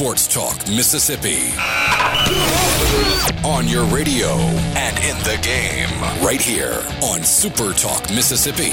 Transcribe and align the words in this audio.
Sports 0.00 0.28
Talk 0.28 0.56
Mississippi. 0.68 1.52
On 3.44 3.68
your 3.68 3.84
radio 3.94 4.28
and 4.74 4.96
in 5.04 5.18
the 5.24 5.38
game, 5.42 5.90
right 6.24 6.40
here 6.40 6.82
on 7.02 7.22
Super 7.22 7.74
Talk 7.74 8.08
Mississippi. 8.08 8.70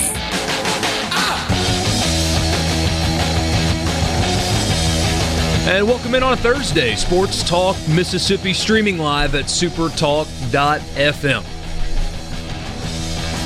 And 5.69 5.85
welcome 5.85 6.15
in 6.15 6.23
on 6.23 6.31
a 6.31 6.37
Thursday, 6.37 6.95
Sports 6.95 7.43
Talk 7.43 7.75
Mississippi, 7.89 8.53
streaming 8.53 8.97
live 8.97 9.35
at 9.35 9.47
supertalk.fm. 9.47 11.43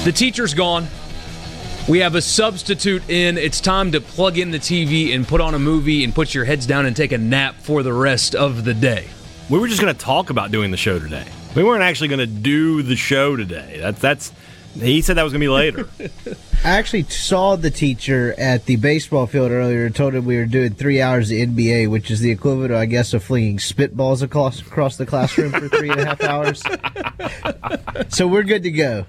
The 0.05 0.11
teacher's 0.11 0.53
gone. 0.53 0.86
We 1.90 1.99
have 1.99 2.13
a 2.13 2.21
substitute 2.21 3.09
in. 3.09 3.40
It's 3.40 3.59
time 3.59 3.91
to 3.94 4.02
plug 4.02 4.38
in 4.38 4.52
the 4.52 4.59
TV 4.59 5.16
and 5.16 5.27
put 5.27 5.41
on 5.41 5.55
a 5.55 5.59
movie 5.59 6.03
and 6.03 6.13
put 6.13 6.34
your 6.34 6.45
heads 6.45 6.67
down 6.67 6.85
and 6.85 6.95
take 6.95 7.12
a 7.12 7.17
nap 7.17 7.55
for 7.55 7.81
the 7.81 7.91
rest 7.91 8.35
of 8.35 8.63
the 8.63 8.73
day. 8.73 9.08
We 9.49 9.58
were 9.58 9.67
just 9.67 9.81
going 9.81 9.94
to 9.94 9.99
talk 9.99 10.30
about 10.30 10.52
doing 10.52 10.70
the 10.70 10.77
show 10.77 11.00
today. 11.00 11.25
We 11.56 11.64
weren't 11.64 11.81
actually 11.81 12.09
going 12.09 12.19
to 12.19 12.28
do 12.28 12.83
the 12.83 12.95
show 12.95 13.36
today. 13.36 13.78
That's 13.80 14.00
that's. 14.00 14.31
He 14.75 15.02
said 15.02 15.17
that 15.17 15.23
was 15.23 15.33
going 15.33 15.41
to 15.41 15.45
be 15.45 15.50
later. 15.50 15.89
I 16.64 16.78
actually 16.78 17.03
saw 17.03 17.58
the 17.58 17.72
teacher 17.72 18.36
at 18.38 18.67
the 18.67 18.78
baseball 18.78 19.25
field 19.25 19.52
earlier 19.52 19.86
and 19.86 19.94
told 19.94 20.13
him 20.13 20.23
we 20.23 20.38
were 20.38 20.45
doing 20.45 20.75
three 20.75 21.02
hours 21.02 21.30
of 21.30 21.38
NBA, 21.38 21.89
which 21.89 22.09
is 22.09 22.22
the 22.22 22.31
equivalent, 22.31 22.72
I 22.72 22.86
guess, 22.86 23.13
of 23.13 23.22
flinging 23.22 23.58
spitballs 23.58 24.22
across, 24.22 24.61
across 24.61 24.95
the 24.95 25.06
classroom 25.06 25.52
for 25.52 25.67
three 25.67 25.89
and 25.89 26.00
a 26.00 26.06
half 26.06 26.23
hours. 26.23 26.63
so 28.16 28.28
we're 28.28 28.44
good 28.44 28.63
to 28.63 28.72
go. 28.72 29.06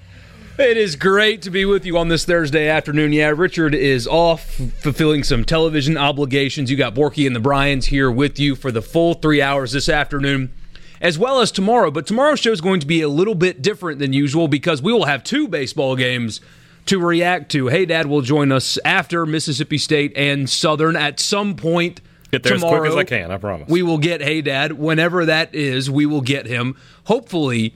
It 0.63 0.77
is 0.77 0.95
great 0.95 1.43
to 1.43 1.51
be 1.51 1.65
with 1.65 1.85
you 1.85 1.99
on 1.99 2.07
this 2.07 2.25
Thursday 2.25 2.69
afternoon. 2.69 3.13
Yeah, 3.13 3.31
Richard 3.37 3.75
is 3.75 4.07
off 4.07 4.45
fulfilling 4.81 5.25
some 5.25 5.45
television 5.45 5.99
obligations. 5.99 6.71
You 6.71 6.77
got 6.77 6.95
Borky 6.95 7.27
and 7.27 7.35
the 7.35 7.41
Bryans 7.41 7.87
here 7.87 8.09
with 8.09 8.39
you 8.39 8.55
for 8.55 8.71
the 8.71 8.81
full 8.81 9.15
three 9.15 9.43
hours 9.43 9.73
this 9.73 9.89
afternoon 9.89 10.53
as 11.01 11.19
well 11.19 11.41
as 11.41 11.51
tomorrow. 11.51 11.91
But 11.91 12.07
tomorrow's 12.07 12.39
show 12.39 12.53
is 12.53 12.61
going 12.61 12.79
to 12.79 12.87
be 12.87 13.03
a 13.03 13.09
little 13.09 13.35
bit 13.35 13.61
different 13.61 13.99
than 13.99 14.13
usual 14.13 14.47
because 14.47 14.81
we 14.81 14.93
will 14.93 15.07
have 15.07 15.25
two 15.25 15.49
baseball 15.49 15.97
games 15.97 16.41
to 16.87 17.05
react 17.05 17.51
to. 17.53 17.67
Hey, 17.67 17.85
Dad 17.85 18.07
will 18.07 18.23
join 18.23 18.53
us 18.53 18.79
after 18.85 19.27
Mississippi 19.27 19.79
State 19.79 20.13
and 20.15 20.49
Southern 20.49 20.95
at 20.95 21.19
some 21.19 21.57
point. 21.57 22.01
Get 22.31 22.45
there 22.45 22.55
tomorrow. 22.55 22.85
as 22.85 22.93
quick 22.93 22.93
as 22.93 22.97
I 22.97 23.05
can, 23.05 23.31
I 23.33 23.37
promise. 23.37 23.69
We 23.69 23.83
will 23.83 23.99
get 23.99 24.23
Hey 24.23 24.41
Dad 24.43 24.73
whenever 24.73 25.27
that 25.27 25.55
is. 25.55 25.91
We 25.91 26.07
will 26.07 26.23
get 26.23 26.47
him. 26.47 26.77
Hopefully, 27.05 27.75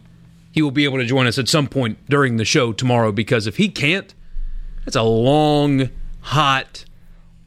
he 0.57 0.63
will 0.63 0.71
be 0.71 0.85
able 0.85 0.97
to 0.97 1.05
join 1.05 1.27
us 1.27 1.39
at 1.39 1.49
some 1.49 1.67
point 1.69 1.99
during 2.09 2.39
the 2.39 2.45
show 2.45 2.73
tomorrow 2.73 3.13
because 3.13 3.47
if 3.47 3.59
he 3.59 3.69
can't, 3.69 4.15
it's 4.87 4.97
a 4.97 5.03
long, 5.03 5.91
hot, 6.21 6.87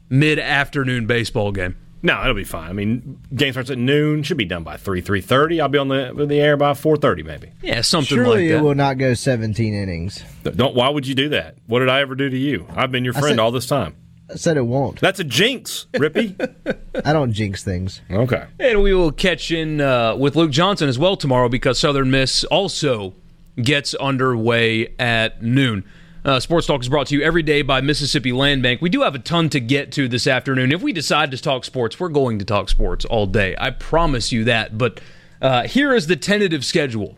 mid 0.08 0.38
afternoon 0.38 1.06
baseball 1.08 1.50
game. 1.50 1.76
No, 2.02 2.20
it'll 2.22 2.34
be 2.34 2.44
fine. 2.44 2.70
I 2.70 2.72
mean, 2.72 3.18
game 3.34 3.52
starts 3.52 3.68
at 3.68 3.78
noon. 3.78 4.22
Should 4.22 4.36
be 4.36 4.44
done 4.44 4.62
by 4.62 4.76
three 4.76 5.00
three 5.00 5.20
thirty. 5.20 5.60
I'll 5.60 5.68
be 5.68 5.76
on 5.76 5.88
the 5.88 6.24
the 6.24 6.40
air 6.40 6.56
by 6.56 6.72
four 6.74 6.96
thirty, 6.96 7.24
maybe. 7.24 7.50
Yeah, 7.62 7.80
something 7.80 8.16
Surely 8.16 8.44
like 8.44 8.48
that. 8.52 8.58
it 8.58 8.62
will 8.62 8.76
not 8.76 8.96
go 8.96 9.12
17 9.12 9.74
innings. 9.74 10.22
Don't. 10.44 10.76
Why 10.76 10.88
would 10.88 11.06
you 11.06 11.16
do 11.16 11.30
that? 11.30 11.56
What 11.66 11.80
did 11.80 11.88
I 11.88 12.00
ever 12.02 12.14
do 12.14 12.30
to 12.30 12.38
you? 12.38 12.64
I've 12.70 12.92
been 12.92 13.04
your 13.04 13.12
friend 13.12 13.30
said- 13.30 13.38
all 13.40 13.50
this 13.50 13.66
time. 13.66 13.96
I 14.30 14.36
said 14.36 14.56
it 14.56 14.62
won't. 14.66 15.00
That's 15.00 15.18
a 15.18 15.24
jinx, 15.24 15.86
Rippy. 15.94 16.34
I 17.04 17.12
don't 17.12 17.32
jinx 17.32 17.64
things. 17.64 18.00
okay. 18.10 18.46
And 18.58 18.82
we 18.82 18.94
will 18.94 19.12
catch 19.12 19.50
in 19.50 19.80
uh, 19.80 20.14
with 20.16 20.36
Luke 20.36 20.50
Johnson 20.50 20.88
as 20.88 20.98
well 20.98 21.16
tomorrow 21.16 21.48
because 21.48 21.78
Southern 21.78 22.10
Miss 22.10 22.44
also 22.44 23.14
gets 23.60 23.94
underway 23.94 24.94
at 24.98 25.42
noon. 25.42 25.84
Uh, 26.24 26.38
Sports 26.38 26.66
Talk 26.66 26.82
is 26.82 26.88
brought 26.88 27.06
to 27.08 27.14
you 27.16 27.22
every 27.22 27.42
day 27.42 27.62
by 27.62 27.80
Mississippi 27.80 28.30
Land 28.32 28.62
Bank. 28.62 28.82
We 28.82 28.90
do 28.90 29.02
have 29.02 29.14
a 29.14 29.18
ton 29.18 29.48
to 29.50 29.60
get 29.60 29.90
to 29.92 30.06
this 30.06 30.26
afternoon. 30.26 30.70
If 30.70 30.82
we 30.82 30.92
decide 30.92 31.30
to 31.30 31.38
talk 31.38 31.64
sports, 31.64 31.98
we're 31.98 32.08
going 32.10 32.38
to 32.40 32.44
talk 32.44 32.68
sports 32.68 33.04
all 33.06 33.26
day. 33.26 33.54
I 33.58 33.70
promise 33.70 34.30
you 34.30 34.44
that. 34.44 34.76
But 34.76 35.00
uh, 35.40 35.66
here 35.66 35.94
is 35.94 36.06
the 36.08 36.16
tentative 36.16 36.64
schedule. 36.64 37.16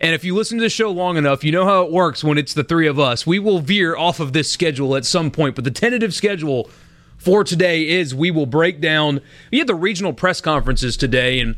And 0.00 0.14
if 0.14 0.24
you 0.24 0.34
listen 0.34 0.58
to 0.58 0.64
the 0.64 0.70
show 0.70 0.90
long 0.90 1.16
enough, 1.16 1.44
you 1.44 1.52
know 1.52 1.66
how 1.66 1.82
it 1.82 1.92
works 1.92 2.24
when 2.24 2.38
it's 2.38 2.54
the 2.54 2.64
three 2.64 2.86
of 2.86 2.98
us. 2.98 3.26
We 3.26 3.38
will 3.38 3.58
veer 3.58 3.94
off 3.94 4.18
of 4.18 4.32
this 4.32 4.50
schedule 4.50 4.96
at 4.96 5.04
some 5.04 5.30
point, 5.30 5.54
but 5.54 5.64
the 5.64 5.70
tentative 5.70 6.14
schedule 6.14 6.70
for 7.18 7.44
today 7.44 7.86
is 7.86 8.14
we 8.14 8.30
will 8.30 8.46
break 8.46 8.80
down. 8.80 9.20
We 9.50 9.58
had 9.58 9.66
the 9.66 9.74
regional 9.74 10.14
press 10.14 10.40
conferences 10.40 10.96
today, 10.96 11.38
and 11.38 11.56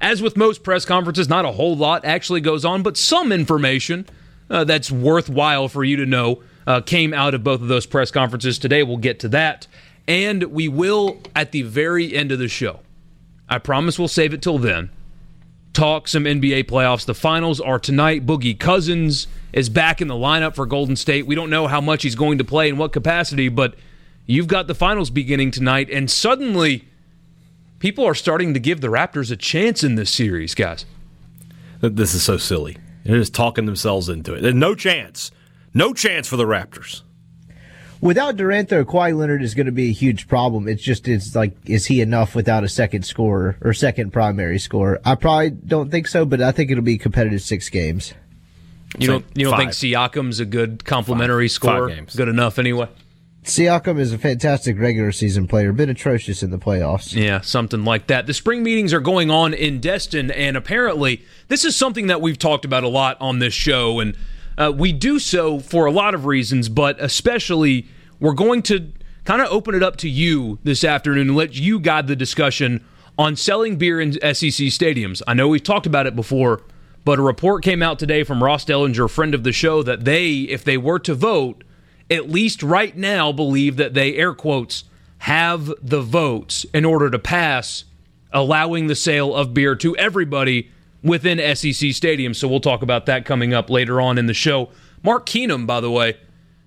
as 0.00 0.22
with 0.22 0.36
most 0.36 0.62
press 0.62 0.86
conferences, 0.86 1.28
not 1.28 1.44
a 1.44 1.52
whole 1.52 1.76
lot 1.76 2.06
actually 2.06 2.40
goes 2.40 2.64
on, 2.64 2.82
but 2.82 2.96
some 2.96 3.32
information 3.32 4.06
uh, 4.48 4.64
that's 4.64 4.90
worthwhile 4.90 5.68
for 5.68 5.84
you 5.84 5.96
to 5.96 6.06
know 6.06 6.42
uh, 6.66 6.80
came 6.80 7.12
out 7.12 7.34
of 7.34 7.44
both 7.44 7.60
of 7.60 7.68
those 7.68 7.84
press 7.84 8.10
conferences 8.10 8.58
today. 8.58 8.82
We'll 8.82 8.96
get 8.96 9.20
to 9.20 9.28
that. 9.28 9.66
And 10.08 10.44
we 10.44 10.68
will, 10.68 11.20
at 11.34 11.52
the 11.52 11.62
very 11.62 12.14
end 12.14 12.32
of 12.32 12.38
the 12.38 12.48
show, 12.48 12.80
I 13.48 13.58
promise 13.58 13.98
we'll 13.98 14.08
save 14.08 14.32
it 14.34 14.42
till 14.42 14.58
then, 14.58 14.90
talk 15.74 16.08
some 16.08 16.24
NBA 16.24 16.64
playoffs. 16.64 17.04
The 17.04 17.14
finals 17.14 17.60
are 17.60 17.78
tonight. 17.78 18.24
Boogie 18.24 18.58
Cousins 18.58 19.26
is 19.52 19.68
back 19.68 20.00
in 20.00 20.08
the 20.08 20.14
lineup 20.14 20.54
for 20.54 20.64
Golden 20.64 20.96
State. 20.96 21.26
We 21.26 21.34
don't 21.34 21.50
know 21.50 21.66
how 21.66 21.80
much 21.80 22.02
he's 22.02 22.14
going 22.14 22.38
to 22.38 22.44
play 22.44 22.68
in 22.68 22.78
what 22.78 22.92
capacity, 22.92 23.48
but 23.48 23.74
you've 24.26 24.46
got 24.46 24.66
the 24.66 24.74
finals 24.74 25.10
beginning 25.10 25.50
tonight, 25.50 25.90
and 25.90 26.10
suddenly 26.10 26.88
people 27.78 28.04
are 28.06 28.14
starting 28.14 28.54
to 28.54 28.60
give 28.60 28.80
the 28.80 28.88
Raptors 28.88 29.30
a 29.30 29.36
chance 29.36 29.84
in 29.84 29.96
this 29.96 30.10
series, 30.10 30.54
guys. 30.54 30.86
This 31.80 32.14
is 32.14 32.22
so 32.22 32.38
silly. 32.38 32.78
They're 33.04 33.18
just 33.18 33.34
talking 33.34 33.66
themselves 33.66 34.08
into 34.08 34.32
it. 34.32 34.40
There's 34.40 34.54
no 34.54 34.74
chance. 34.74 35.30
No 35.74 35.92
chance 35.92 36.26
for 36.26 36.36
the 36.36 36.46
Raptors. 36.46 37.02
Without 38.00 38.36
Durant, 38.36 38.68
though, 38.68 38.84
Kawhi 38.84 39.16
Leonard 39.16 39.42
is 39.42 39.54
going 39.54 39.66
to 39.66 39.72
be 39.72 39.88
a 39.88 39.92
huge 39.92 40.28
problem. 40.28 40.68
It's 40.68 40.82
just, 40.82 41.08
it's 41.08 41.34
like, 41.34 41.52
is 41.64 41.86
he 41.86 42.00
enough 42.00 42.34
without 42.34 42.62
a 42.64 42.68
second 42.68 43.04
scorer 43.04 43.56
or 43.62 43.72
second 43.72 44.12
primary 44.12 44.58
scorer? 44.58 45.00
I 45.04 45.14
probably 45.14 45.50
don't 45.50 45.90
think 45.90 46.06
so, 46.06 46.26
but 46.26 46.42
I 46.42 46.52
think 46.52 46.70
it'll 46.70 46.84
be 46.84 46.98
competitive 46.98 47.40
six 47.40 47.70
games. 47.70 48.12
You 48.98 49.06
Say 49.06 49.12
don't 49.12 49.24
you 49.34 49.44
don't 49.46 49.58
think 49.58 49.70
five. 49.70 50.12
Siakam's 50.12 50.38
a 50.38 50.44
good 50.44 50.84
complimentary 50.84 51.48
Five. 51.48 51.62
Five 51.62 51.76
scorer? 51.76 51.88
games. 51.88 52.14
Good 52.14 52.28
enough 52.28 52.58
anyway. 52.58 52.88
Siakam 53.44 53.98
is 53.98 54.12
a 54.12 54.18
fantastic 54.18 54.78
regular 54.78 55.12
season 55.12 55.46
player, 55.46 55.70
been 55.72 55.90
atrocious 55.90 56.42
in 56.42 56.50
the 56.50 56.56
playoffs. 56.58 57.14
Yeah, 57.14 57.42
something 57.42 57.84
like 57.84 58.06
that. 58.06 58.26
The 58.26 58.32
spring 58.32 58.62
meetings 58.62 58.94
are 58.94 59.00
going 59.00 59.30
on 59.30 59.52
in 59.52 59.80
Destin, 59.80 60.30
and 60.30 60.56
apparently, 60.56 61.22
this 61.48 61.64
is 61.64 61.76
something 61.76 62.06
that 62.06 62.22
we've 62.22 62.38
talked 62.38 62.64
about 62.64 62.84
a 62.84 62.88
lot 62.88 63.18
on 63.20 63.40
this 63.40 63.52
show, 63.52 64.00
and 64.00 64.16
uh, 64.56 64.72
we 64.74 64.92
do 64.92 65.18
so 65.18 65.58
for 65.58 65.86
a 65.86 65.90
lot 65.90 66.14
of 66.14 66.26
reasons, 66.26 66.68
but 66.68 67.00
especially 67.00 67.86
we're 68.20 68.32
going 68.32 68.62
to 68.62 68.92
kind 69.24 69.40
of 69.40 69.48
open 69.48 69.74
it 69.74 69.82
up 69.82 69.96
to 69.96 70.08
you 70.08 70.58
this 70.64 70.84
afternoon 70.84 71.28
and 71.28 71.36
let 71.36 71.54
you 71.54 71.80
guide 71.80 72.06
the 72.06 72.16
discussion 72.16 72.84
on 73.18 73.36
selling 73.36 73.76
beer 73.76 74.00
in 74.00 74.12
SEC 74.12 74.68
stadiums. 74.70 75.22
I 75.26 75.34
know 75.34 75.48
we've 75.48 75.62
talked 75.62 75.86
about 75.86 76.06
it 76.06 76.16
before, 76.16 76.62
but 77.04 77.18
a 77.18 77.22
report 77.22 77.62
came 77.62 77.82
out 77.82 77.98
today 77.98 78.24
from 78.24 78.42
Ross 78.42 78.64
Dellenger, 78.64 79.10
friend 79.10 79.34
of 79.34 79.44
the 79.44 79.52
show, 79.52 79.82
that 79.82 80.04
they, 80.04 80.40
if 80.40 80.64
they 80.64 80.76
were 80.76 80.98
to 81.00 81.14
vote, 81.14 81.64
at 82.10 82.30
least 82.30 82.62
right 82.62 82.96
now 82.96 83.32
believe 83.32 83.76
that 83.76 83.94
they 83.94 84.14
air 84.16 84.34
quotes 84.34 84.84
have 85.18 85.72
the 85.80 86.02
votes 86.02 86.66
in 86.74 86.84
order 86.84 87.08
to 87.08 87.18
pass 87.18 87.84
allowing 88.32 88.88
the 88.88 88.94
sale 88.94 89.34
of 89.34 89.54
beer 89.54 89.74
to 89.76 89.96
everybody 89.96 90.70
within 91.04 91.38
SEC 91.54 91.90
stadiums. 91.90 92.36
So 92.36 92.48
we'll 92.48 92.60
talk 92.60 92.82
about 92.82 93.06
that 93.06 93.24
coming 93.24 93.54
up 93.54 93.70
later 93.70 94.00
on 94.00 94.18
in 94.18 94.26
the 94.26 94.34
show. 94.34 94.70
Mark 95.04 95.26
Keenum, 95.26 95.66
by 95.66 95.80
the 95.80 95.90
way, 95.90 96.16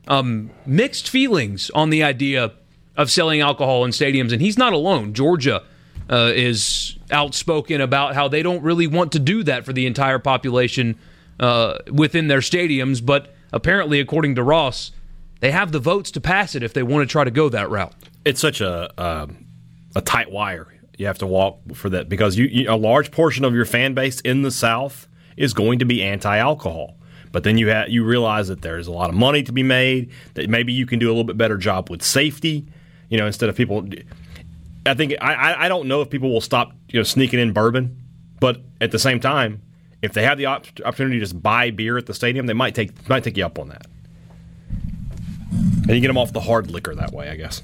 um, 0.07 0.51
mixed 0.66 1.10
feelings 1.10 1.69
on 1.72 1.89
the 1.89 2.04
idea 2.04 2.54
of 2.95 3.12
selling 3.12 3.42
alcohol 3.42 3.84
in 3.84 3.92
stadiums, 3.92 4.31
and 4.31 4.42
he's 4.42 4.57
not 4.57 4.74
alone. 4.74 5.13
Georgia 5.13 5.63
uh, 6.10 6.31
is 6.34 6.98
outspoken 7.12 7.81
about 7.81 8.13
how 8.13 8.28
they 8.28 8.44
don't 8.44 8.63
really 8.63 8.88
want 8.88 9.12
to 9.12 9.19
do 9.19 9.44
that 9.44 9.66
for 9.66 9.74
the 9.74 9.86
entire 9.86 10.19
population 10.19 10.98
uh, 11.40 11.80
within 11.92 12.28
their 12.28 12.40
stadiums, 12.40 13.06
but 13.06 13.36
apparently, 13.51 14.00
according 14.00 14.36
to 14.36 14.44
Ross, 14.44 14.92
they 15.40 15.51
have 15.51 15.72
the 15.72 15.80
votes 15.80 16.12
to 16.12 16.22
pass 16.22 16.56
it 16.56 16.63
if 16.63 16.74
they 16.74 16.83
want 16.83 17.07
to 17.07 17.12
try 17.12 17.24
to 17.24 17.31
go 17.31 17.50
that 17.50 17.69
route. 17.69 17.94
It's 18.25 18.42
such 18.42 18.62
a 18.62 18.90
um, 19.01 19.45
a 19.95 20.01
tight 20.01 20.31
wire 20.31 20.68
you 20.97 21.05
have 21.05 21.19
to 21.19 21.27
walk 21.27 21.59
for 21.73 21.89
that 21.89 22.09
because 22.09 22.38
you, 22.38 22.45
you 22.45 22.69
a 22.69 22.75
large 22.75 23.11
portion 23.11 23.45
of 23.45 23.53
your 23.53 23.65
fan 23.65 23.94
base 23.94 24.19
in 24.21 24.41
the 24.41 24.51
South 24.51 25.07
is 25.38 25.53
going 25.53 25.79
to 25.79 25.85
be 25.85 26.03
anti-alcohol. 26.03 26.95
But 27.31 27.44
then 27.44 27.57
you 27.57 27.71
ha- 27.71 27.85
you 27.88 28.03
realize 28.03 28.47
that 28.47 28.61
there's 28.61 28.88
a 28.88 28.91
lot 28.91 29.09
of 29.09 29.15
money 29.15 29.44
to 29.44 29.51
be 29.51 29.63
made. 29.63 30.11
That 30.33 30.49
maybe 30.49 30.73
you 30.73 30.85
can 30.85 30.97
do 30.97 31.07
a 31.07 31.11
little 31.11 31.23
bit 31.23 31.38
better 31.38 31.57
job 31.57 31.89
with 31.89 32.01
safety. 32.01 32.65
You 33.09 33.17
know, 33.17 33.27
instead 33.27 33.49
of 33.49 33.55
people. 33.55 33.88
I 34.85 34.94
think 34.94 35.13
I, 35.21 35.65
I 35.65 35.67
don't 35.67 35.88
know 35.88 36.01
if 36.01 36.09
people 36.09 36.31
will 36.31 36.41
stop 36.41 36.71
you 36.89 36.99
know 36.99 37.03
sneaking 37.03 37.39
in 37.39 37.53
bourbon, 37.53 38.01
but 38.39 38.61
at 38.81 38.91
the 38.91 38.99
same 38.99 39.19
time, 39.19 39.61
if 40.01 40.13
they 40.13 40.23
have 40.23 40.38
the 40.38 40.45
op- 40.45 40.65
opportunity 40.85 41.17
to 41.17 41.19
just 41.19 41.41
buy 41.41 41.71
beer 41.71 41.97
at 41.97 42.05
the 42.05 42.13
stadium, 42.13 42.45
they 42.45 42.53
might 42.53 42.73
take 42.73 43.07
might 43.09 43.23
take 43.23 43.38
you 43.38 43.45
up 43.45 43.59
on 43.59 43.69
that. 43.69 43.85
And 45.51 45.89
you 45.89 46.01
get 46.01 46.07
them 46.07 46.17
off 46.17 46.33
the 46.33 46.41
hard 46.41 46.71
liquor 46.71 46.95
that 46.95 47.11
way, 47.11 47.29
I 47.29 47.35
guess. 47.35 47.61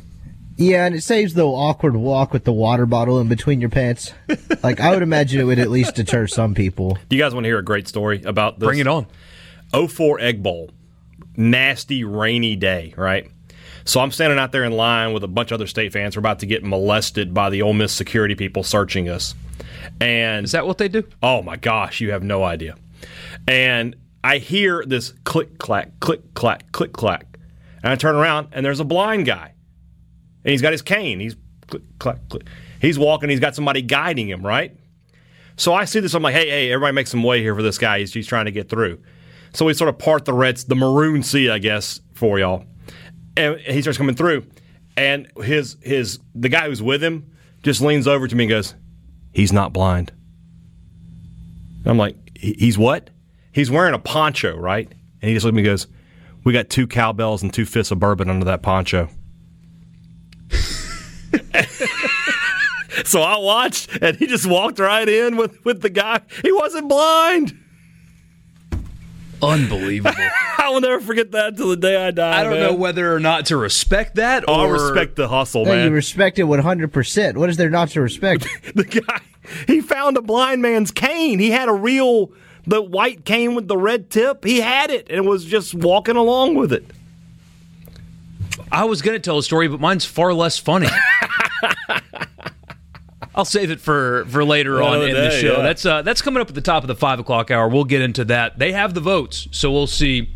Yeah, 0.56 0.86
and 0.86 0.94
it 0.96 1.02
saves 1.02 1.34
the 1.34 1.46
awkward 1.46 1.96
walk 1.96 2.32
with 2.32 2.44
the 2.44 2.54
water 2.54 2.86
bottle 2.86 3.20
in 3.20 3.28
between 3.28 3.60
your 3.60 3.70
pants. 3.72 4.14
like 4.64 4.80
I 4.80 4.92
would 4.92 5.02
imagine 5.02 5.40
it 5.42 5.46
would 5.46 5.60
at 5.60 5.72
least 5.72 5.96
deter 5.96 6.28
some 6.28 6.54
people. 6.54 6.98
Do 7.10 7.16
you 7.16 7.22
guys 7.22 7.34
want 7.34 7.46
to 7.46 7.50
hear 7.50 7.58
a 7.58 7.64
great 7.64 7.88
story 7.88 8.22
about 8.24 8.60
this? 8.60 8.68
Bring 8.68 8.80
it 8.80 8.88
on. 8.88 9.08
04 9.74 10.20
Egg 10.20 10.44
Bowl. 10.44 10.70
Nasty, 11.36 12.04
rainy 12.04 12.56
day, 12.56 12.94
right? 12.96 13.30
So 13.86 14.00
I'm 14.00 14.12
standing 14.12 14.38
out 14.40 14.52
there 14.52 14.64
in 14.64 14.72
line 14.74 15.14
with 15.14 15.24
a 15.24 15.28
bunch 15.28 15.52
of 15.52 15.56
other 15.56 15.68
state 15.68 15.92
fans. 15.92 16.16
We're 16.16 16.20
about 16.22 16.40
to 16.40 16.46
get 16.46 16.64
molested 16.64 17.34
by 17.34 17.50
the 17.50 17.64
Ole 17.64 17.74
Miss 17.74 17.92
security 17.92 18.36
people 18.36 18.64
searching 18.64 19.10
us. 19.10 19.34
And 20.00 20.46
Is 20.46 20.52
that 20.52 20.68
what 20.68 20.78
they 20.78 20.88
do? 20.88 21.04
oh 21.22 21.42
my 21.42 21.58
gosh, 21.58 22.00
you 22.00 22.12
have 22.12 22.24
no 22.24 22.44
idea. 22.44 22.76
And 23.48 23.96
I 24.24 24.38
hear 24.38 24.86
this 24.86 25.14
click 25.24 25.58
clack, 25.58 26.00
click 26.00 26.34
clack, 26.36 26.72
click 26.72 26.94
clack. 26.94 27.26
And 27.82 27.92
I 27.92 27.96
turn 27.96 28.16
around 28.16 28.50
and 28.54 28.66
there's 28.66 28.80
a 28.80 28.86
blind 28.86 29.26
guy. 29.26 29.53
And 30.44 30.52
he's 30.52 30.62
got 30.62 30.72
his 30.72 30.82
cane. 30.82 31.20
He's 31.20 31.36
click 31.68 31.84
clack, 32.00 32.30
click. 32.30 32.48
He's 32.82 33.00
walking, 33.00 33.30
he's 33.30 33.40
got 33.40 33.56
somebody 33.56 33.82
guiding 33.82 34.28
him, 34.30 34.46
right? 34.46 34.76
So 35.56 35.74
I 35.74 35.86
see 35.86 36.00
this, 36.00 36.14
I'm 36.14 36.24
like, 36.24 36.36
hey, 36.36 36.50
hey, 36.50 36.72
everybody 36.72 36.94
make 36.94 37.08
some 37.08 37.24
way 37.24 37.42
here 37.42 37.56
for 37.56 37.62
this 37.62 37.78
guy. 37.78 38.00
He's, 38.00 38.14
he's 38.14 38.28
trying 38.28 38.46
to 38.46 38.52
get 38.52 38.70
through. 38.70 39.00
So 39.54 39.66
we 39.66 39.74
sort 39.74 39.90
of 39.90 40.00
part 40.00 40.26
the 40.26 40.34
reds, 40.34 40.66
the 40.66 40.76
maroon 40.76 41.24
sea, 41.24 41.50
I 41.50 41.60
guess, 41.60 42.02
for 42.14 42.40
y'all. 42.40 42.66
And 43.38 43.60
he 43.60 43.82
starts 43.82 43.98
coming 43.98 44.16
through. 44.16 44.46
And 44.96 45.32
his 45.38 45.78
his 45.82 46.20
the 46.36 46.50
guy 46.50 46.68
who's 46.68 46.82
with 46.82 47.04
him 47.04 47.32
just 47.64 47.82
leans 47.82 48.08
over 48.08 48.28
to 48.28 48.36
me 48.36 48.44
and 48.44 48.50
goes, 48.50 48.76
He's 49.32 49.52
not 49.52 49.74
blind. 49.74 50.12
I'm 51.86 51.98
like, 51.98 52.16
he's 52.38 52.78
what? 52.78 53.10
He's 53.52 53.72
wearing 53.72 53.96
a 53.96 54.00
poncho, 54.00 54.56
right? 54.56 54.88
And 54.88 55.30
he 55.30 55.34
just 55.34 55.46
looks 55.46 55.54
at 55.54 55.56
me 55.56 55.62
and 55.62 55.68
goes, 55.68 55.88
We 56.44 56.54
got 56.54 56.70
two 56.70 56.86
cowbells 56.86 57.42
and 57.42 57.52
two 57.52 57.66
fists 57.66 57.92
of 57.92 58.00
bourbon 58.00 58.30
under 58.30 58.46
that 58.46 58.62
poncho. 58.62 59.10
so 63.06 63.22
I 63.22 63.38
watched, 63.38 63.90
and 64.02 64.18
he 64.18 64.28
just 64.28 64.46
walked 64.46 64.80
right 64.80 65.08
in 65.08 65.38
with, 65.38 65.64
with 65.66 65.82
the 65.82 65.90
guy. 65.90 66.22
He 66.42 66.52
wasn't 66.52 66.90
blind. 66.90 67.60
Unbelievable. 69.44 70.16
I 70.58 70.70
will 70.70 70.80
never 70.80 71.02
forget 71.02 71.32
that 71.32 71.58
till 71.58 71.70
the 71.70 71.76
day 71.76 71.98
I 71.98 72.12
die. 72.12 72.40
I 72.40 72.44
don't 72.44 72.54
man. 72.54 72.62
know 72.62 72.74
whether 72.74 73.14
or 73.14 73.20
not 73.20 73.48
to 73.48 73.58
respect 73.58 74.16
that 74.16 74.46
Oh, 74.48 74.54
I 74.54 74.66
or 74.68 74.74
respect 74.74 75.18
the 75.18 75.28
hustle, 75.28 75.66
Hey, 75.66 75.84
you 75.84 75.92
respect 75.92 76.40
it 76.40 76.46
100%. 76.46 77.36
What 77.36 77.50
is 77.50 77.58
there 77.58 77.70
not 77.70 77.90
to 77.90 78.02
respect? 78.02 78.48
the 78.76 78.86
guy, 78.86 79.22
he 79.68 79.82
found 79.82 80.16
a 80.16 80.22
blind 80.22 80.62
man's 80.62 80.92
cane. 80.92 81.40
He 81.40 81.52
had 81.52 81.68
a 81.68 81.74
real, 81.74 82.32
the 82.66 82.82
white 82.82 83.26
cane 83.26 83.54
with 83.54 83.68
the 83.68 83.78
red 83.78 84.10
tip. 84.10 84.46
He 84.46 84.62
had 84.62 84.90
it 84.90 85.08
and 85.10 85.28
was 85.28 85.44
just 85.44 85.74
walking 85.74 86.16
along 86.16 86.56
with 86.56 86.72
it. 86.72 86.86
I 88.74 88.86
was 88.86 89.02
going 89.02 89.16
to 89.16 89.20
tell 89.20 89.38
a 89.38 89.44
story, 89.44 89.68
but 89.68 89.80
mine's 89.80 90.06
far 90.06 90.34
less 90.34 90.58
funny. 90.58 90.88
I'll 93.36 93.46
save 93.46 93.72
it 93.72 93.80
for 93.80 94.26
for 94.26 94.46
later 94.46 94.82
on 94.82 95.02
in 95.08 95.14
the 95.16 95.32
show. 95.32 95.58
yeah. 95.58 95.64
That's 95.64 95.86
uh, 95.86 96.02
that's 96.04 96.22
coming 96.22 96.40
up 96.42 96.50
at 96.50 96.56
the 96.56 96.62
top 96.62 96.84
of 96.84 96.88
the 96.88 96.96
five 96.96 97.20
o'clock 97.20 97.50
hour. 97.50 97.68
We'll 97.68 97.84
get 97.84 98.02
into 98.02 98.24
that. 98.26 98.60
They 98.60 98.72
have 98.74 98.94
the 98.94 99.02
votes, 99.02 99.48
so 99.52 99.72
we'll 99.72 99.88
see 99.88 100.30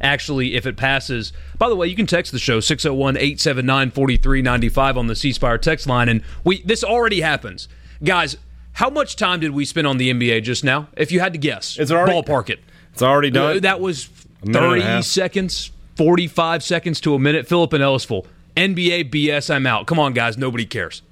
actually 0.00 0.54
if 0.54 0.64
it 0.66 0.76
passes. 0.76 1.32
By 1.58 1.68
the 1.68 1.76
way, 1.76 1.88
you 1.88 1.96
can 1.96 2.06
text 2.06 2.32
the 2.32 2.38
show 2.38 2.60
601-879-4395 2.60 4.96
on 4.96 5.06
the 5.08 5.16
C 5.16 5.32
Spire 5.32 5.58
text 5.58 5.86
line, 5.86 6.08
and 6.08 6.22
we 6.44 6.62
this 6.62 6.82
already 6.82 7.20
happens, 7.20 7.68
guys. 8.02 8.36
How 8.72 8.88
much 8.90 9.16
time 9.16 9.40
did 9.40 9.50
we 9.50 9.64
spend 9.64 9.86
on 9.88 9.96
the 9.98 10.10
NBA 10.12 10.42
just 10.44 10.62
now? 10.62 10.88
If 10.96 11.10
you 11.12 11.18
had 11.20 11.32
to 11.32 11.38
guess, 11.38 11.78
Is 11.78 11.90
it 11.90 11.94
already- 11.96 12.12
ballpark 12.12 12.48
it? 12.48 12.60
It's 12.92 13.02
already 13.02 13.30
done. 13.30 13.60
That 13.62 13.80
was 13.80 14.08
minute 14.42 14.56
and 14.62 14.70
30 14.70 14.80
half. 14.82 15.04
seconds, 15.04 15.70
45 15.98 16.62
seconds 16.62 17.00
to 17.02 17.14
a 17.14 17.18
minute. 17.18 17.46
Philip 17.46 17.72
and 17.74 17.82
Ellisville. 17.82 18.24
NBA 18.56 19.10
BS, 19.10 19.52
I'm 19.54 19.66
out. 19.66 19.86
Come 19.86 19.98
on, 19.98 20.14
guys. 20.14 20.38
Nobody 20.38 20.64
cares. 20.64 21.02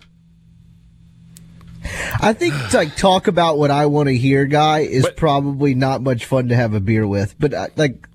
I 2.21 2.33
think 2.33 2.55
to, 2.71 2.77
like 2.79 2.97
talk 2.97 3.29
about 3.29 3.59
what 3.59 3.71
I 3.71 3.87
want 3.87 4.09
to 4.09 4.17
hear, 4.17 4.45
guy, 4.47 4.81
is 4.81 5.05
But- 5.05 5.17
probably 5.17 5.75
not 5.75 6.03
much 6.03 6.25
fun 6.25 6.49
to 6.49 6.57
have 6.57 6.75
a 6.75 6.81
beer 6.81 7.07
with. 7.07 7.35
But 7.39 7.55
uh, 7.55 7.69
like, 7.77 8.09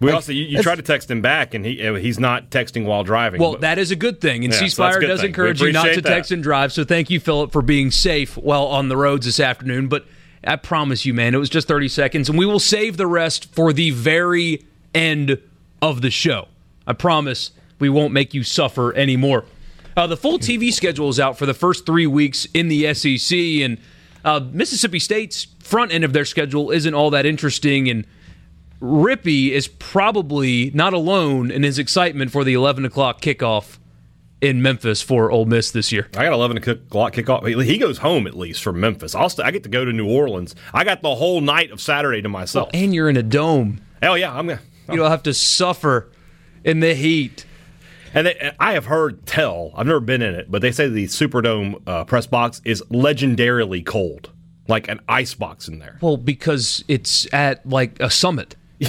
we 0.00 0.08
like, 0.08 0.16
also 0.16 0.32
you, 0.32 0.44
you 0.44 0.62
try 0.62 0.74
to 0.74 0.82
text 0.82 1.10
him 1.10 1.22
back, 1.22 1.54
and 1.54 1.64
he 1.64 1.86
uh, 1.86 1.94
he's 1.94 2.18
not 2.18 2.50
texting 2.50 2.84
while 2.84 3.04
driving. 3.04 3.40
Well, 3.40 3.52
but- 3.52 3.60
that 3.62 3.78
is 3.78 3.90
a 3.90 3.96
good 3.96 4.20
thing. 4.20 4.44
And 4.44 4.52
Yeah, 4.52 4.58
C 4.60 4.68
so 4.68 4.82
that's 4.82 4.96
a 4.96 4.96
Spire 4.96 5.00
good 5.00 5.06
does 5.06 5.20
thing. 5.20 5.28
encourage 5.28 5.62
you 5.62 5.72
not 5.72 5.94
to 5.94 6.00
that. 6.02 6.08
text 6.08 6.32
and 6.32 6.42
drive. 6.42 6.72
So 6.72 6.84
thank 6.84 7.08
you, 7.08 7.18
Philip, 7.20 7.52
for 7.52 7.62
being 7.62 7.90
safe 7.90 8.36
while 8.36 8.66
on 8.66 8.88
the 8.88 8.96
roads 8.96 9.24
this 9.24 9.40
afternoon. 9.40 9.88
But 9.88 10.04
I 10.46 10.56
promise 10.56 11.06
you, 11.06 11.14
man, 11.14 11.34
it 11.34 11.38
was 11.38 11.48
just 11.48 11.66
30 11.68 11.88
seconds. 11.88 12.28
And 12.28 12.36
we 12.38 12.44
will 12.44 12.60
save 12.60 12.98
the 12.98 13.06
rest 13.06 13.54
for 13.54 13.72
the 13.72 13.90
very 13.90 14.66
end 14.94 15.38
of 15.84 16.00
the 16.00 16.10
show. 16.10 16.48
I 16.86 16.94
promise 16.94 17.50
we 17.78 17.88
won't 17.90 18.12
make 18.12 18.32
you 18.32 18.42
suffer 18.42 18.94
anymore. 18.94 19.44
Uh, 19.96 20.06
the 20.06 20.16
full 20.16 20.38
TV 20.38 20.72
schedule 20.72 21.08
is 21.10 21.20
out 21.20 21.38
for 21.38 21.46
the 21.46 21.54
first 21.54 21.86
three 21.86 22.06
weeks 22.06 22.46
in 22.54 22.68
the 22.68 22.92
SEC, 22.94 23.38
and 23.38 23.78
uh, 24.24 24.40
Mississippi 24.52 24.98
State's 24.98 25.46
front 25.60 25.92
end 25.92 26.02
of 26.02 26.12
their 26.12 26.24
schedule 26.24 26.70
isn't 26.70 26.94
all 26.94 27.10
that 27.10 27.26
interesting. 27.26 27.88
And 27.88 28.06
Rippy 28.80 29.50
is 29.50 29.68
probably 29.68 30.70
not 30.74 30.94
alone 30.94 31.50
in 31.50 31.62
his 31.62 31.78
excitement 31.78 32.32
for 32.32 32.42
the 32.44 32.54
11 32.54 32.84
o'clock 32.86 33.20
kickoff 33.20 33.78
in 34.40 34.62
Memphis 34.62 35.00
for 35.00 35.30
Ole 35.30 35.44
Miss 35.44 35.70
this 35.70 35.92
year. 35.92 36.08
I 36.16 36.24
got 36.24 36.32
11 36.32 36.56
o'clock 36.56 37.12
kickoff. 37.12 37.64
He- 37.64 37.78
goes 37.78 37.98
home 37.98 38.26
at 38.26 38.36
least 38.36 38.62
from 38.62 38.80
Memphis. 38.80 39.14
I'll 39.14 39.28
st- 39.28 39.46
I 39.46 39.50
get 39.50 39.62
to 39.62 39.68
go 39.68 39.84
to 39.84 39.92
New 39.92 40.08
Orleans. 40.08 40.56
I 40.72 40.84
got 40.84 41.02
the 41.02 41.14
whole 41.14 41.40
night 41.40 41.70
of 41.70 41.80
Saturday 41.80 42.22
to 42.22 42.28
myself. 42.28 42.70
And 42.74 42.94
you're 42.94 43.08
in 43.08 43.16
a 43.16 43.22
dome. 43.22 43.80
Hell 44.02 44.18
yeah, 44.18 44.34
I'm 44.36 44.48
gonna. 44.48 44.60
You 44.90 44.96
don't 44.96 45.10
have 45.10 45.22
to 45.24 45.34
suffer 45.34 46.10
in 46.64 46.80
the 46.80 46.94
heat. 46.94 47.46
And 48.12 48.26
they, 48.28 48.52
I 48.60 48.72
have 48.74 48.86
heard 48.86 49.26
tell. 49.26 49.72
I've 49.74 49.86
never 49.86 50.00
been 50.00 50.22
in 50.22 50.34
it, 50.34 50.50
but 50.50 50.62
they 50.62 50.70
say 50.72 50.88
the 50.88 51.06
Superdome 51.06 51.82
uh, 51.86 52.04
press 52.04 52.26
box 52.26 52.60
is 52.64 52.80
legendarily 52.82 53.84
cold, 53.84 54.30
like 54.68 54.86
an 54.88 55.00
ice 55.08 55.34
box 55.34 55.66
in 55.66 55.78
there. 55.80 55.98
Well, 56.00 56.16
because 56.16 56.84
it's 56.86 57.26
at 57.32 57.66
like 57.68 57.98
a 58.00 58.10
summit. 58.10 58.56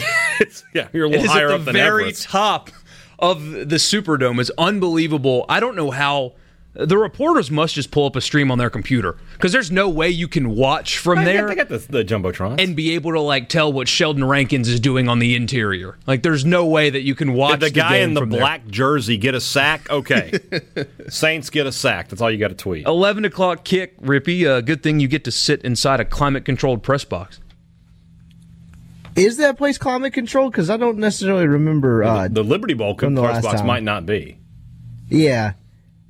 Yeah, 0.73 0.89
you're 0.91 1.05
a 1.05 1.09
It 1.09 1.13
little 1.13 1.27
higher 1.31 1.45
at 1.45 1.49
the 1.49 1.55
up 1.55 1.65
than 1.65 1.73
very 1.75 2.03
Everest. 2.03 2.23
top 2.23 2.69
of 3.17 3.49
the 3.51 3.77
Superdome. 3.77 4.41
It's 4.41 4.51
unbelievable. 4.57 5.45
I 5.47 5.61
don't 5.61 5.77
know 5.77 5.89
how 5.91 6.33
the 6.77 6.97
reporters 6.97 7.49
must 7.49 7.73
just 7.75 7.89
pull 7.89 8.05
up 8.05 8.15
a 8.17 8.21
stream 8.21 8.51
on 8.51 8.57
their 8.57 8.69
computer 8.69 9.17
because 9.33 9.51
there's 9.53 9.71
no 9.71 9.87
way 9.89 10.09
you 10.09 10.27
can 10.27 10.55
watch 10.55 10.97
from 10.97 11.19
They 11.19 11.33
there. 11.33 11.47
they 11.47 11.55
got 11.55 11.69
the, 11.69 11.77
the 11.77 12.03
jumbotron. 12.03 12.61
and 12.61 12.75
be 12.75 12.95
able 12.95 13.13
to 13.13 13.21
like 13.21 13.47
tell 13.49 13.71
what 13.71 13.87
Sheldon 13.87 14.23
Rankins 14.25 14.67
is 14.67 14.79
doing 14.79 15.07
on 15.07 15.19
the 15.19 15.35
interior. 15.35 15.97
Like, 16.05 16.21
there's 16.21 16.43
no 16.45 16.65
way 16.65 16.89
that 16.89 17.01
you 17.01 17.15
can 17.15 17.33
watch 17.33 17.59
Did 17.61 17.69
the 17.73 17.79
guy 17.79 17.91
game 17.99 18.09
in 18.09 18.13
the 18.13 18.19
from 18.21 18.29
there. 18.31 18.39
black 18.41 18.67
jersey 18.67 19.15
get 19.17 19.33
a 19.35 19.41
sack? 19.41 19.89
Okay, 19.89 20.33
Saints 21.09 21.49
get 21.49 21.65
a 21.65 21.71
sack. 21.71 22.09
That's 22.09 22.21
all 22.21 22.29
you 22.29 22.37
got 22.37 22.49
to 22.49 22.55
tweet. 22.55 22.85
11 22.85 23.23
o'clock 23.25 23.63
kick, 23.63 23.99
Rippy. 24.01 24.45
Uh, 24.45 24.61
good 24.61 24.83
thing 24.83 24.99
you 24.99 25.07
get 25.07 25.23
to 25.23 25.31
sit 25.31 25.61
inside 25.63 25.99
a 25.99 26.05
climate 26.05 26.43
controlled 26.45 26.83
press 26.83 27.05
box. 27.05 27.39
is 29.15 29.37
that 29.37 29.57
place 29.57 29.77
climate 29.77 30.13
controlled? 30.13 30.51
Because 30.51 30.69
I 30.69 30.77
don't 30.77 30.97
necessarily 30.97 31.47
remember. 31.47 32.03
Uh, 32.03 32.27
the 32.27 32.43
Liberty 32.43 32.73
Bowl 32.73 32.95
the 32.95 33.09
press 33.21 33.41
box 33.43 33.59
time. 33.59 33.67
might 33.67 33.83
not 33.83 34.05
be. 34.05 34.37
yeah, 35.09 35.53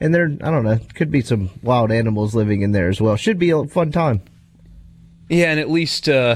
and 0.05 0.13
there, 0.13 0.25
I 0.41 0.51
don't 0.51 0.63
know. 0.63 0.79
Could 0.93 1.09
be 1.09 1.21
some 1.21 1.49
wild 1.63 1.91
animals 1.91 2.35
living 2.35 2.61
in 2.61 2.71
there 2.71 2.89
as 2.89 3.01
well. 3.01 3.15
Should 3.15 3.39
be 3.39 3.49
a 3.49 3.65
fun 3.65 3.91
time. 3.91 4.21
Yeah, 5.29 5.49
and 5.49 5.59
at 5.59 5.69
least 5.69 6.07
uh, 6.07 6.35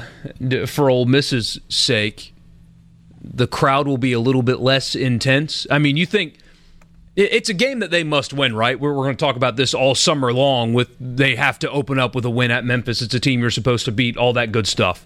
for 0.65 0.89
Ole 0.89 1.05
Miss's 1.05 1.59
sake, 1.69 2.33
the 3.21 3.45
crowd 3.45 3.87
will 3.87 3.99
be 3.99 4.11
a 4.11 4.19
little 4.19 4.41
bit 4.41 4.59
less 4.59 4.95
intense. 4.95 5.67
I 5.69 5.77
mean, 5.77 5.97
you 5.97 6.07
think 6.07 6.39
it's 7.15 7.49
a 7.49 7.53
game 7.53 7.79
that 7.79 7.91
they 7.91 8.03
must 8.03 8.33
win, 8.33 8.55
right? 8.55 8.79
We're, 8.79 8.93
we're 8.93 9.03
going 9.03 9.17
to 9.17 9.23
talk 9.23 9.35
about 9.35 9.55
this 9.55 9.75
all 9.75 9.93
summer 9.93 10.33
long. 10.33 10.73
With 10.73 10.89
they 10.99 11.35
have 11.35 11.59
to 11.59 11.69
open 11.69 11.99
up 11.99 12.15
with 12.15 12.25
a 12.25 12.29
win 12.31 12.49
at 12.49 12.65
Memphis. 12.65 13.03
It's 13.03 13.13
a 13.13 13.19
team 13.19 13.41
you're 13.41 13.51
supposed 13.51 13.85
to 13.85 13.91
beat. 13.91 14.17
All 14.17 14.33
that 14.33 14.51
good 14.51 14.65
stuff. 14.65 15.05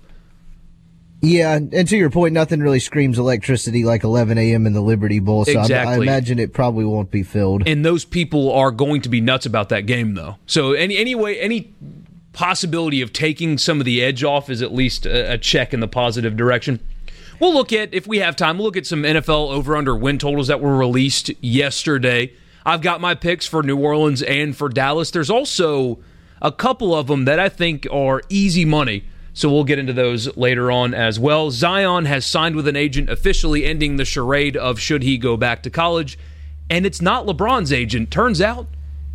Yeah, 1.26 1.56
and 1.56 1.88
to 1.88 1.96
your 1.96 2.10
point, 2.10 2.34
nothing 2.34 2.60
really 2.60 2.82
screams 2.82 3.18
electricity 3.18 3.86
like 3.86 4.04
11 4.04 4.38
a.m. 4.38 4.68
in 4.68 4.74
the 4.74 4.82
Liberty 4.82 5.20
Bowl. 5.20 5.46
So 5.46 5.58
I, 5.58 5.68
I 5.68 5.96
imagine 5.96 6.38
it 6.38 6.52
probably 6.52 6.84
won't 6.84 7.12
be 7.12 7.24
filled. 7.24 7.66
and 7.66 7.86
those 7.86 8.04
people 8.04 8.52
are 8.52 8.72
going 8.72 9.02
to 9.04 9.10
be 9.10 9.22
nuts 9.22 9.46
about 9.46 9.70
that 9.70 9.86
game 9.86 10.16
though 10.16 10.36
so 10.46 10.74
any 10.74 10.98
anyway 10.98 11.38
any 11.38 11.74
possibility 12.34 13.02
of 13.02 13.14
taking 13.14 13.58
some 13.58 13.80
of 13.80 13.86
the 13.86 14.04
edge 14.04 14.24
off 14.24 14.50
is 14.50 14.62
at 14.62 14.74
least 14.74 15.06
a, 15.06 15.34
a 15.34 15.38
check 15.38 15.74
in 15.74 15.80
the 15.80 15.88
positive 15.88 16.36
direction 16.36 16.80
we'll 17.40 17.54
look 17.54 17.72
at 17.72 17.94
if 17.94 18.06
we 18.08 18.18
have 18.18 18.36
time 18.36 18.58
we'll 18.58 18.66
look 18.66 18.76
at 18.78 18.86
some 18.86 19.04
nfl 19.04 19.52
over 19.52 19.78
under 19.78 19.96
win 19.96 20.18
totals 20.18 20.48
that 20.48 20.60
were 20.60 20.76
released 20.76 21.30
yesterday 21.42 22.34
i've 22.66 22.82
got 22.82 23.00
my 23.00 23.14
picks 23.16 23.46
for 23.48 23.62
new 23.64 23.78
orleans 23.78 24.22
and 24.24 24.58
for 24.58 24.68
dallas 24.68 25.12
there's 25.12 25.30
also 25.30 26.00
a 26.42 26.52
couple 26.52 26.94
of 26.96 27.08
them 27.08 27.26
that 27.26 27.40
i 27.40 27.48
think 27.48 27.88
are 27.92 28.22
easy 28.30 28.66
money 28.66 29.04
so 29.34 29.50
we'll 29.50 29.64
get 29.64 29.80
into 29.80 29.94
those 29.94 30.36
later 30.38 30.72
on 30.72 30.94
as 30.94 31.20
well. 31.20 31.50
Zion 31.50 32.06
has 32.06 32.26
signed 32.26 32.56
with 32.56 32.68
an 32.68 32.76
agent, 32.76 33.10
officially 33.10 33.66
ending 33.66 33.96
the 33.96 34.06
charade 34.06 34.56
of 34.56 34.80
should 34.80 35.02
he 35.02 35.18
go 35.18 35.36
back 35.36 35.64
to 35.64 35.70
college. 35.70 36.18
And 36.70 36.86
it's 36.86 37.02
not 37.02 37.26
LeBron's 37.26 37.74
agent. 37.74 38.12
Turns 38.12 38.42
out 38.42 38.68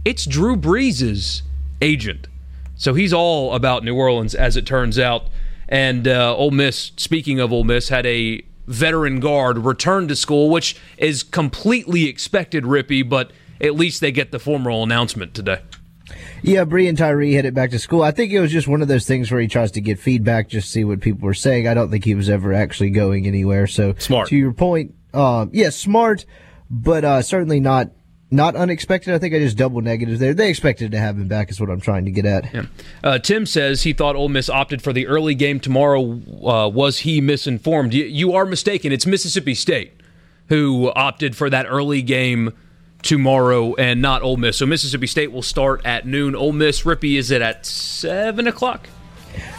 it's 0.04 0.26
Drew 0.26 0.56
Brees' 0.56 1.42
agent. 1.80 2.26
So 2.74 2.94
he's 2.94 3.12
all 3.12 3.54
about 3.54 3.84
New 3.84 3.94
Orleans, 3.94 4.34
as 4.34 4.56
it 4.56 4.66
turns 4.66 4.98
out. 4.98 5.26
And 5.68 6.08
uh, 6.08 6.36
Ole 6.36 6.50
Miss, 6.50 6.92
speaking 6.96 7.40
of 7.40 7.52
Ole 7.52 7.64
Miss, 7.64 7.88
had 7.88 8.06
a 8.06 8.42
veteran 8.66 9.20
guard 9.20 9.58
return 9.58 10.08
to 10.08 10.16
school, 10.16 10.50
which 10.50 10.76
is 10.96 11.22
completely 11.22 12.06
expected, 12.06 12.64
Rippy, 12.64 13.08
but 13.08 13.32
at 13.60 13.74
least 13.74 14.00
they 14.00 14.12
get 14.12 14.30
the 14.30 14.38
formal 14.38 14.82
announcement 14.82 15.34
today. 15.34 15.60
Yeah, 16.42 16.64
Breein 16.64 16.96
Tyree 16.96 17.34
headed 17.34 17.54
back 17.54 17.70
to 17.70 17.78
school. 17.78 18.02
I 18.02 18.10
think 18.10 18.32
it 18.32 18.40
was 18.40 18.52
just 18.52 18.68
one 18.68 18.82
of 18.82 18.88
those 18.88 19.06
things 19.06 19.30
where 19.30 19.40
he 19.40 19.48
tries 19.48 19.72
to 19.72 19.80
get 19.80 19.98
feedback, 19.98 20.48
just 20.48 20.70
see 20.70 20.84
what 20.84 21.00
people 21.00 21.26
were 21.26 21.34
saying. 21.34 21.68
I 21.68 21.74
don't 21.74 21.90
think 21.90 22.04
he 22.04 22.14
was 22.14 22.28
ever 22.28 22.52
actually 22.52 22.90
going 22.90 23.26
anywhere. 23.26 23.66
So 23.66 23.94
smart. 23.98 24.28
To 24.28 24.36
your 24.36 24.52
point, 24.52 24.94
um, 25.14 25.50
yeah, 25.52 25.70
smart, 25.70 26.24
but 26.70 27.04
uh, 27.04 27.22
certainly 27.22 27.60
not 27.60 27.90
not 28.30 28.56
unexpected. 28.56 29.14
I 29.14 29.18
think 29.18 29.34
I 29.34 29.38
just 29.38 29.56
double 29.56 29.80
negative 29.80 30.18
there. 30.18 30.34
They 30.34 30.50
expected 30.50 30.92
to 30.92 30.98
have 30.98 31.16
him 31.16 31.28
back, 31.28 31.50
is 31.50 31.60
what 31.60 31.70
I'm 31.70 31.80
trying 31.80 32.04
to 32.04 32.10
get 32.10 32.26
at. 32.26 32.52
Yeah. 32.52 32.66
Uh, 33.02 33.18
Tim 33.18 33.46
says 33.46 33.82
he 33.82 33.94
thought 33.94 34.16
Ole 34.16 34.28
Miss 34.28 34.50
opted 34.50 34.82
for 34.82 34.92
the 34.92 35.06
early 35.06 35.34
game 35.34 35.60
tomorrow. 35.60 36.02
Uh, 36.02 36.68
was 36.68 36.98
he 37.00 37.22
misinformed? 37.22 37.94
You, 37.94 38.04
you 38.04 38.34
are 38.34 38.44
mistaken. 38.44 38.92
It's 38.92 39.06
Mississippi 39.06 39.54
State 39.54 39.94
who 40.48 40.90
opted 40.94 41.36
for 41.36 41.48
that 41.50 41.66
early 41.68 42.02
game 42.02 42.52
tomorrow 43.02 43.74
and 43.74 44.02
not 44.02 44.22
Ole 44.22 44.36
Miss. 44.36 44.58
So 44.58 44.66
Mississippi 44.66 45.06
State 45.06 45.32
will 45.32 45.42
start 45.42 45.84
at 45.84 46.06
noon. 46.06 46.34
Ole 46.34 46.52
Miss, 46.52 46.82
Rippy, 46.82 47.18
is 47.18 47.30
it 47.30 47.42
at 47.42 47.64
7 47.66 48.46
o'clock? 48.46 48.88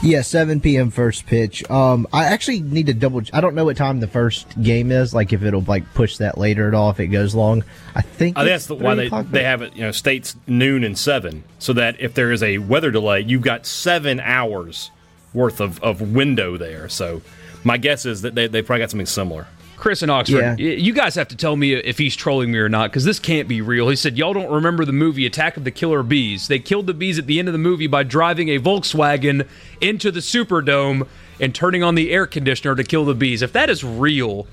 Yeah, 0.01 0.21
7 0.21 0.61
p.m. 0.61 0.91
first 0.91 1.25
pitch. 1.25 1.69
Um, 1.69 2.07
I 2.11 2.25
actually 2.25 2.61
need 2.61 2.87
to 2.87 2.93
double. 2.93 3.21
I 3.33 3.41
don't 3.41 3.55
know 3.55 3.65
what 3.65 3.77
time 3.77 3.99
the 3.99 4.07
first 4.07 4.61
game 4.61 4.91
is. 4.91 5.13
Like 5.13 5.33
if 5.33 5.43
it'll 5.43 5.61
like 5.61 5.93
push 5.93 6.17
that 6.17 6.37
later 6.37 6.67
at 6.67 6.73
all 6.73 6.89
if 6.89 6.99
it 6.99 7.07
goes 7.07 7.35
long. 7.35 7.63
I 7.95 8.01
think. 8.01 8.37
I 8.37 8.43
that's 8.43 8.67
the, 8.67 8.75
why 8.75 8.95
they 8.95 9.09
they 9.09 9.43
have 9.43 9.61
it. 9.61 9.75
You 9.75 9.83
know, 9.83 9.91
states 9.91 10.35
noon 10.47 10.83
and 10.83 10.97
seven, 10.97 11.43
so 11.59 11.73
that 11.73 11.99
if 11.99 12.13
there 12.13 12.31
is 12.31 12.43
a 12.43 12.57
weather 12.57 12.91
delay, 12.91 13.21
you've 13.21 13.41
got 13.41 13.65
seven 13.65 14.19
hours 14.19 14.91
worth 15.33 15.61
of, 15.61 15.81
of 15.83 16.01
window 16.01 16.57
there. 16.57 16.89
So 16.89 17.21
my 17.63 17.77
guess 17.77 18.05
is 18.05 18.21
that 18.21 18.35
they 18.35 18.47
they 18.47 18.61
probably 18.61 18.81
got 18.81 18.91
something 18.91 19.05
similar. 19.05 19.47
Chris 19.79 20.03
in 20.03 20.09
Oxford, 20.09 20.59
yeah. 20.59 20.75
you 20.75 20.93
guys 20.93 21.15
have 21.15 21.27
to 21.29 21.35
tell 21.35 21.55
me 21.55 21.73
if 21.73 21.97
he's 21.97 22.15
trolling 22.15 22.51
me 22.51 22.59
or 22.59 22.69
not 22.69 22.91
because 22.91 23.05
this 23.05 23.19
can't 23.19 23.47
be 23.47 23.61
real. 23.61 23.89
He 23.89 23.95
said, 23.95 24.17
Y'all 24.17 24.33
don't 24.33 24.51
remember 24.51 24.85
the 24.85 24.91
movie 24.93 25.25
Attack 25.25 25.57
of 25.57 25.63
the 25.63 25.71
Killer 25.71 26.03
Bees. 26.03 26.47
They 26.47 26.59
killed 26.59 26.87
the 26.87 26.93
bees 26.93 27.17
at 27.17 27.25
the 27.25 27.39
end 27.39 27.47
of 27.47 27.53
the 27.53 27.59
movie 27.59 27.87
by 27.87 28.03
driving 28.03 28.49
a 28.49 28.59
Volkswagen 28.59 29.47
into 29.81 30.11
the 30.11 30.19
Superdome 30.19 31.07
and 31.39 31.55
turning 31.55 31.83
on 31.83 31.95
the 31.95 32.11
air 32.11 32.27
conditioner 32.27 32.75
to 32.75 32.83
kill 32.83 33.05
the 33.05 33.15
bees. 33.15 33.41
If 33.41 33.53
that 33.53 33.69
is 33.69 33.83
real, 33.83 34.45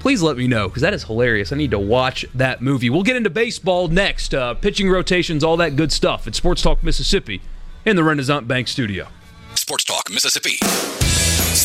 please 0.00 0.20
let 0.20 0.36
me 0.36 0.46
know 0.46 0.68
because 0.68 0.82
that 0.82 0.92
is 0.92 1.04
hilarious. 1.04 1.50
I 1.50 1.56
need 1.56 1.70
to 1.70 1.78
watch 1.78 2.26
that 2.34 2.60
movie. 2.60 2.90
We'll 2.90 3.02
get 3.02 3.16
into 3.16 3.30
baseball 3.30 3.88
next, 3.88 4.34
uh, 4.34 4.54
pitching 4.54 4.90
rotations, 4.90 5.42
all 5.42 5.56
that 5.56 5.76
good 5.76 5.90
stuff 5.90 6.26
at 6.26 6.34
Sports 6.34 6.60
Talk 6.62 6.82
Mississippi 6.82 7.40
in 7.86 7.96
the 7.96 8.04
Renaissance 8.04 8.46
Bank 8.46 8.68
studio. 8.68 9.08
Sports 9.54 9.84
Talk 9.84 10.10
Mississippi. 10.10 10.58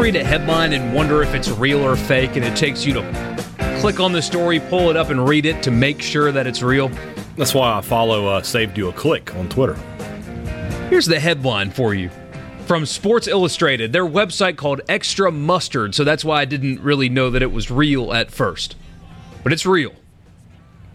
Read 0.00 0.16
a 0.16 0.24
headline 0.24 0.72
and 0.72 0.94
wonder 0.94 1.22
if 1.22 1.34
it's 1.34 1.50
real 1.50 1.84
or 1.84 1.94
fake, 1.94 2.36
and 2.36 2.44
it 2.44 2.56
takes 2.56 2.86
you 2.86 2.94
to 2.94 3.78
click 3.80 4.00
on 4.00 4.12
the 4.12 4.22
story, 4.22 4.58
pull 4.58 4.88
it 4.88 4.96
up, 4.96 5.10
and 5.10 5.28
read 5.28 5.44
it 5.44 5.62
to 5.62 5.70
make 5.70 6.00
sure 6.00 6.32
that 6.32 6.46
it's 6.46 6.62
real. 6.62 6.88
That's 7.36 7.52
why 7.52 7.76
I 7.76 7.82
follow 7.82 8.26
uh, 8.26 8.40
Saved 8.42 8.78
You 8.78 8.88
a 8.88 8.92
Click 8.94 9.34
on 9.36 9.50
Twitter. 9.50 9.74
Here's 10.88 11.04
the 11.04 11.20
headline 11.20 11.70
for 11.70 11.94
you 11.94 12.10
from 12.64 12.86
Sports 12.86 13.28
Illustrated, 13.28 13.92
their 13.92 14.06
website 14.06 14.56
called 14.56 14.80
Extra 14.88 15.30
Mustard, 15.30 15.94
so 15.94 16.02
that's 16.02 16.24
why 16.24 16.40
I 16.40 16.44
didn't 16.46 16.80
really 16.80 17.10
know 17.10 17.28
that 17.28 17.42
it 17.42 17.52
was 17.52 17.70
real 17.70 18.14
at 18.14 18.30
first. 18.30 18.76
But 19.42 19.52
it's 19.52 19.66
real. 19.66 19.92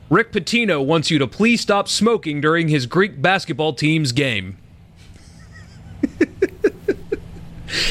Rick 0.10 0.32
Pitino 0.32 0.84
wants 0.84 1.12
you 1.12 1.20
to 1.20 1.28
please 1.28 1.62
stop 1.62 1.88
smoking 1.88 2.42
during 2.42 2.70
his 2.70 2.88
Greek 2.88 3.22
basketball 3.22 3.74
team's 3.74 4.14
game. 4.14 4.58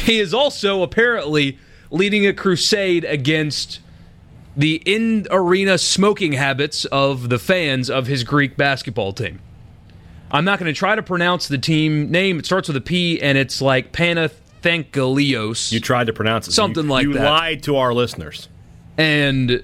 he 0.05 0.19
is 0.19 0.35
also 0.35 0.83
apparently 0.83 1.59
leading 1.91 2.27
a 2.27 2.33
crusade 2.33 3.05
against 3.05 3.81
the 4.57 4.83
in 4.85 5.27
arena 5.31 5.79
smoking 5.79 6.33
habits 6.33 6.85
of 6.87 7.29
the 7.29 7.39
fans 7.39 7.91
of 7.91 8.07
his 8.07 8.25
Greek 8.25 8.57
basketball 8.57 9.13
team. 9.13 9.41
I'm 10.31 10.45
not 10.45 10.59
going 10.59 10.73
to 10.73 10.77
try 10.79 10.95
to 10.95 11.03
pronounce 11.03 11.49
the 11.49 11.59
team 11.59 12.11
name. 12.11 12.39
It 12.39 12.47
starts 12.47 12.69
with 12.69 12.77
a 12.77 12.81
P 12.81 13.21
and 13.21 13.39
it's 13.39 13.61
like 13.61 13.93
Panathinaikos. 13.93 15.71
You 15.73 15.81
tried 15.81 16.07
to 16.09 16.13
pronounce 16.13 16.49
it. 16.49 16.53
Something 16.53 16.85
you, 16.85 16.91
like 16.91 17.03
you 17.05 17.13
that. 17.15 17.21
You 17.21 17.27
lied 17.27 17.63
to 17.65 17.77
our 17.77 17.95
listeners. 17.95 18.49
And 18.97 19.63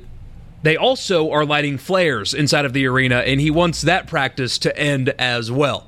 they 0.63 0.77
also 0.77 1.31
are 1.31 1.45
lighting 1.45 1.79
flares 1.79 2.35
inside 2.35 2.65
of 2.65 2.73
the 2.73 2.87
arena, 2.87 3.19
and 3.19 3.41
he 3.41 3.51
wants 3.51 3.83
that 3.83 4.07
practice 4.07 4.59
to 4.59 4.77
end 4.77 5.09
as 5.19 5.51
well. 5.51 5.87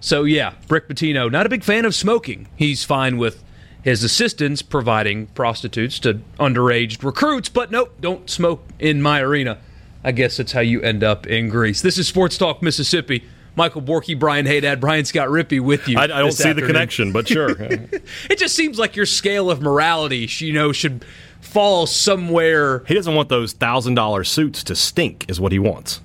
So, 0.00 0.24
yeah, 0.24 0.54
Rick 0.68 0.88
Pitino, 0.88 1.30
not 1.30 1.46
a 1.46 1.48
big 1.48 1.64
fan 1.64 1.84
of 1.84 1.94
smoking. 1.94 2.48
He's 2.56 2.84
fine 2.84 3.18
with 3.18 3.42
his 3.86 4.02
assistants 4.02 4.62
providing 4.62 5.28
prostitutes 5.28 6.00
to 6.00 6.14
underage 6.40 7.04
recruits, 7.04 7.48
but 7.48 7.70
nope, 7.70 7.94
don't 8.00 8.28
smoke 8.28 8.64
in 8.80 9.00
my 9.00 9.20
arena. 9.20 9.58
I 10.02 10.10
guess 10.10 10.38
that's 10.38 10.50
how 10.50 10.60
you 10.60 10.82
end 10.82 11.04
up 11.04 11.24
in 11.28 11.48
Greece. 11.48 11.82
This 11.82 11.96
is 11.96 12.08
Sports 12.08 12.36
Talk 12.36 12.62
Mississippi. 12.62 13.24
Michael 13.54 13.82
Borky, 13.82 14.18
Brian 14.18 14.44
Haydad, 14.44 14.80
Brian 14.80 15.04
Scott 15.04 15.28
Rippey 15.28 15.60
with 15.60 15.86
you. 15.86 16.00
I, 16.00 16.02
I 16.02 16.06
don't 16.08 16.32
see 16.32 16.48
afternoon. 16.48 16.66
the 16.66 16.66
connection, 16.66 17.12
but 17.12 17.28
sure. 17.28 17.50
it 17.60 18.38
just 18.38 18.56
seems 18.56 18.76
like 18.76 18.96
your 18.96 19.06
scale 19.06 19.52
of 19.52 19.62
morality, 19.62 20.28
you 20.38 20.52
know, 20.52 20.72
should 20.72 21.04
fall 21.40 21.86
somewhere. 21.86 22.80
He 22.88 22.94
doesn't 22.94 23.14
want 23.14 23.28
those 23.28 23.52
thousand 23.52 23.94
dollar 23.94 24.24
suits 24.24 24.64
to 24.64 24.74
stink, 24.74 25.26
is 25.30 25.38
what 25.38 25.52
he 25.52 25.60
wants. 25.60 26.00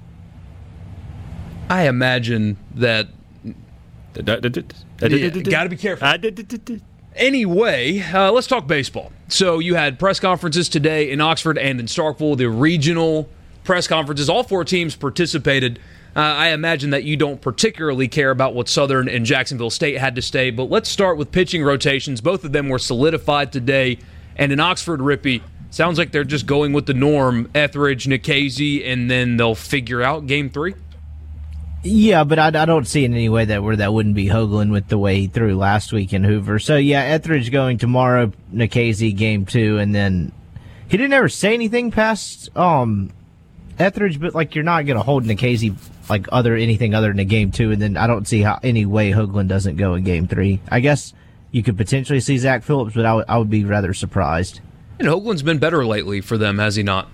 I 1.68 1.88
imagine 1.88 2.58
that. 2.76 3.08
Got 5.50 5.64
to 5.64 5.70
be 5.70 5.78
careful. 5.78 6.08
Anyway, 7.16 8.00
uh, 8.00 8.32
let's 8.32 8.48
talk 8.48 8.68
baseball. 8.68 9.12
So 9.28 9.60
you 9.60 9.76
had 9.76 10.00
press 10.00 10.20
conferences 10.20 10.70
today 10.70 11.12
in 11.12 11.20
Oxford 11.20 11.58
and 11.58 11.80
in 11.80 11.86
Starkville, 11.86 12.38
the 12.38 12.50
regional 12.50 13.28
press 13.64 13.88
conferences. 13.88 14.30
All 14.30 14.44
four 14.44 14.64
teams 14.64 14.96
participated. 14.96 15.80
Uh, 16.16 16.20
I 16.20 16.50
imagine 16.50 16.90
that 16.90 17.04
you 17.04 17.16
don't 17.16 17.40
particularly 17.42 18.08
care 18.08 18.32
about 18.32 18.54
what 18.54 18.68
Southern 18.68 19.08
and 19.08 19.26
Jacksonville 19.26 19.70
State 19.70 19.98
had 19.98 20.16
to 20.16 20.22
say, 20.22 20.52
but 20.52 20.70
let's 20.70 20.90
start 20.90 21.18
with 21.18 21.32
pitching 21.32 21.64
rotations. 21.64 22.22
Both 22.22 22.44
of 22.44 22.52
them 22.52 22.70
were 22.70 22.80
solidified 22.80 23.54
today, 23.54 23.98
and 24.36 24.52
in 24.52 24.60
Oxford, 24.60 25.00
Rippy, 25.00 25.42
sounds 25.70 25.98
like 25.98 26.12
they're 26.12 26.26
just 26.26 26.46
going 26.46 26.74
with 26.74 26.86
the 26.86 26.94
norm: 26.94 27.50
Etheridge, 27.56 28.08
Nikhazy, 28.08 28.86
and 28.86 29.10
then 29.10 29.38
they'll 29.38 29.56
figure 29.56 30.02
out 30.02 30.28
Game 30.28 30.50
Three. 30.50 30.76
Yeah, 31.84 32.24
but 32.24 32.38
I, 32.38 32.48
I, 32.48 32.66
don't 32.66 32.88
see 32.88 33.06
in 33.06 33.14
any 33.14 33.28
way 33.28 33.46
that 33.46 33.64
where 33.64 33.76
that 33.76 33.92
wouldn't 33.92 34.14
be 34.14 34.28
Hoglund 34.28 34.72
with 34.72 34.88
the 34.88 35.00
way 35.00 35.22
he 35.22 35.28
threw 35.28 35.56
last 35.56 35.92
week 35.92 36.14
in 36.14 36.24
Hoover. 36.24 36.60
So 36.60 36.76
yeah, 36.78 37.02
Etheridge 37.02 37.52
going 37.52 37.80
tomorrow, 37.80 38.32
Nikhazy 38.54 39.16
game 39.16 39.46
two, 39.46 39.80
and 39.80 39.94
then 39.94 40.32
he 40.88 40.98
didn't 40.98 41.14
ever 41.14 41.30
say 41.30 41.54
anything 41.54 41.90
past 41.90 42.56
um 42.56 43.12
Etheridge, 43.80 44.20
but 44.20 44.36
like 44.36 44.54
you're 44.54 44.64
not 44.64 44.86
gonna 44.86 45.02
hold 45.02 45.24
Nikhazy 45.24 45.76
like 46.08 46.28
other 46.32 46.56
anything 46.56 46.94
other 46.94 47.08
than 47.08 47.20
a 47.20 47.26
game 47.26 47.52
two, 47.52 47.72
and 47.72 47.82
then 47.82 47.98
I 47.98 48.06
don't 48.06 48.28
see 48.28 48.42
how 48.42 48.60
any 48.62 48.86
way 48.86 49.12
Hoglund 49.12 49.48
doesn't 49.48 49.78
go 49.78 49.96
in 49.96 50.04
game 50.04 50.28
three. 50.28 50.60
I 50.70 50.82
guess 50.82 51.14
you 51.52 51.64
could 51.64 51.78
potentially 51.78 52.20
see 52.20 52.38
Zach 52.38 52.64
Phillips, 52.64 52.94
but 52.94 53.06
I, 53.06 53.10
w- 53.10 53.26
I 53.28 53.38
would 53.38 53.50
be 53.50 53.66
rather 53.66 53.94
surprised. 53.94 54.60
And 55.00 55.08
Hoglund's 55.08 55.42
been 55.42 55.58
better 55.58 55.86
lately 55.86 56.22
for 56.22 56.38
them, 56.38 56.60
has 56.60 56.76
he 56.76 56.84
not? 56.84 57.08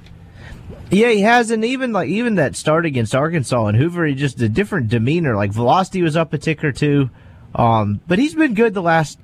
Yeah, 0.89 1.10
he 1.10 1.22
has, 1.22 1.51
and 1.51 1.65
even 1.65 1.91
like 1.91 2.10
even 2.10 2.36
that 2.36 2.56
start 2.56 2.86
against 2.86 3.13
Arkansas 3.13 3.65
and 3.65 3.77
Hoover, 3.77 4.06
he 4.06 4.15
just 4.15 4.41
a 4.41 4.48
different 4.48 4.88
demeanor. 4.88 5.36
Like 5.36 5.51
velocity 5.51 6.01
was 6.01 6.15
up 6.15 6.34
a 6.34 6.38
tick 6.38 6.63
or 6.63 6.72
two, 6.72 7.10
um, 7.56 8.00
but 8.08 8.20
he's 8.20 8.36
been 8.36 8.53
good 8.53 8.74
the 8.74 8.82
last 8.82 9.20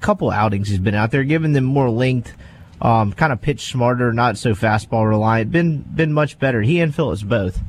couple 0.00 0.30
outings. 0.30 0.68
He's 0.68 0.78
been 0.78 0.94
out 0.94 1.12
there, 1.12 1.22
giving 1.22 1.52
them 1.52 1.64
more 1.64 1.90
length, 1.90 2.32
um, 2.80 3.12
kind 3.12 3.32
of 3.32 3.40
pitch 3.40 3.70
smarter, 3.70 4.12
not 4.12 4.36
so 4.36 4.52
fastball 4.52 5.08
reliant. 5.08 5.52
Been 5.52 5.82
been 5.82 6.12
much 6.12 6.38
better. 6.38 6.62
He 6.62 6.80
and 6.80 6.94
Phillips 6.94 7.22
both. 7.22 7.60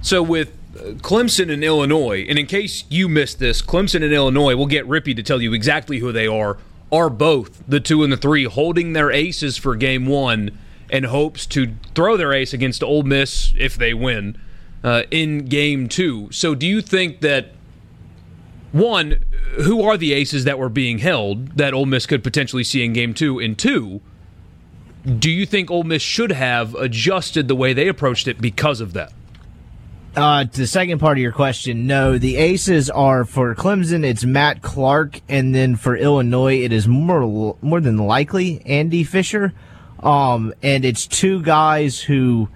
So 0.00 0.22
with 0.22 0.52
Clemson 1.02 1.52
and 1.52 1.62
Illinois, 1.62 2.24
and 2.28 2.38
in 2.38 2.46
case 2.46 2.84
you 2.88 3.08
missed 3.08 3.38
this, 3.38 3.60
Clemson 3.60 4.02
and 4.02 4.12
Illinois, 4.12 4.56
we'll 4.56 4.66
get 4.66 4.86
Rippy 4.86 5.14
to 5.16 5.22
tell 5.22 5.42
you 5.42 5.52
exactly 5.52 5.98
who 5.98 6.12
they 6.12 6.26
are. 6.26 6.58
Are 6.92 7.10
both 7.10 7.62
the 7.66 7.80
two 7.80 8.04
and 8.04 8.12
the 8.12 8.16
three 8.16 8.44
holding 8.44 8.92
their 8.92 9.10
aces 9.10 9.56
for 9.56 9.74
Game 9.74 10.06
One? 10.06 10.56
And 10.90 11.06
hopes 11.06 11.46
to 11.46 11.74
throw 11.94 12.16
their 12.16 12.32
ace 12.32 12.52
against 12.52 12.82
Ole 12.82 13.02
Miss 13.02 13.52
if 13.58 13.76
they 13.76 13.94
win 13.94 14.38
uh, 14.84 15.02
in 15.10 15.46
game 15.46 15.88
two. 15.88 16.30
So, 16.32 16.54
do 16.54 16.66
you 16.66 16.80
think 16.80 17.20
that 17.20 17.52
one, 18.72 19.24
who 19.62 19.82
are 19.82 19.96
the 19.96 20.12
aces 20.12 20.44
that 20.44 20.58
were 20.58 20.68
being 20.68 20.98
held 20.98 21.56
that 21.56 21.72
Ole 21.72 21.86
Miss 21.86 22.06
could 22.06 22.22
potentially 22.22 22.64
see 22.64 22.84
in 22.84 22.92
game 22.92 23.14
two? 23.14 23.38
And 23.38 23.58
two, 23.58 24.00
do 25.18 25.30
you 25.30 25.46
think 25.46 25.70
Ole 25.70 25.84
Miss 25.84 26.02
should 26.02 26.32
have 26.32 26.74
adjusted 26.74 27.48
the 27.48 27.54
way 27.54 27.72
they 27.72 27.88
approached 27.88 28.28
it 28.28 28.40
because 28.40 28.80
of 28.80 28.92
that? 28.92 29.12
Uh, 30.16 30.44
to 30.44 30.60
the 30.60 30.66
second 30.66 30.98
part 30.98 31.18
of 31.18 31.22
your 31.22 31.32
question, 31.32 31.86
no. 31.86 32.16
The 32.16 32.36
aces 32.36 32.88
are 32.88 33.24
for 33.24 33.54
Clemson. 33.54 34.02
It's 34.02 34.24
Matt 34.24 34.62
Clark, 34.62 35.20
and 35.28 35.54
then 35.54 35.76
for 35.76 35.94
Illinois, 35.94 36.62
it 36.62 36.72
is 36.72 36.88
more 36.88 37.56
more 37.60 37.80
than 37.80 37.98
likely 37.98 38.62
Andy 38.64 39.04
Fisher. 39.04 39.52
Um, 40.00 40.52
and 40.62 40.84
it's 40.84 41.06
two 41.06 41.42
guys 41.42 42.00
who 42.00 42.48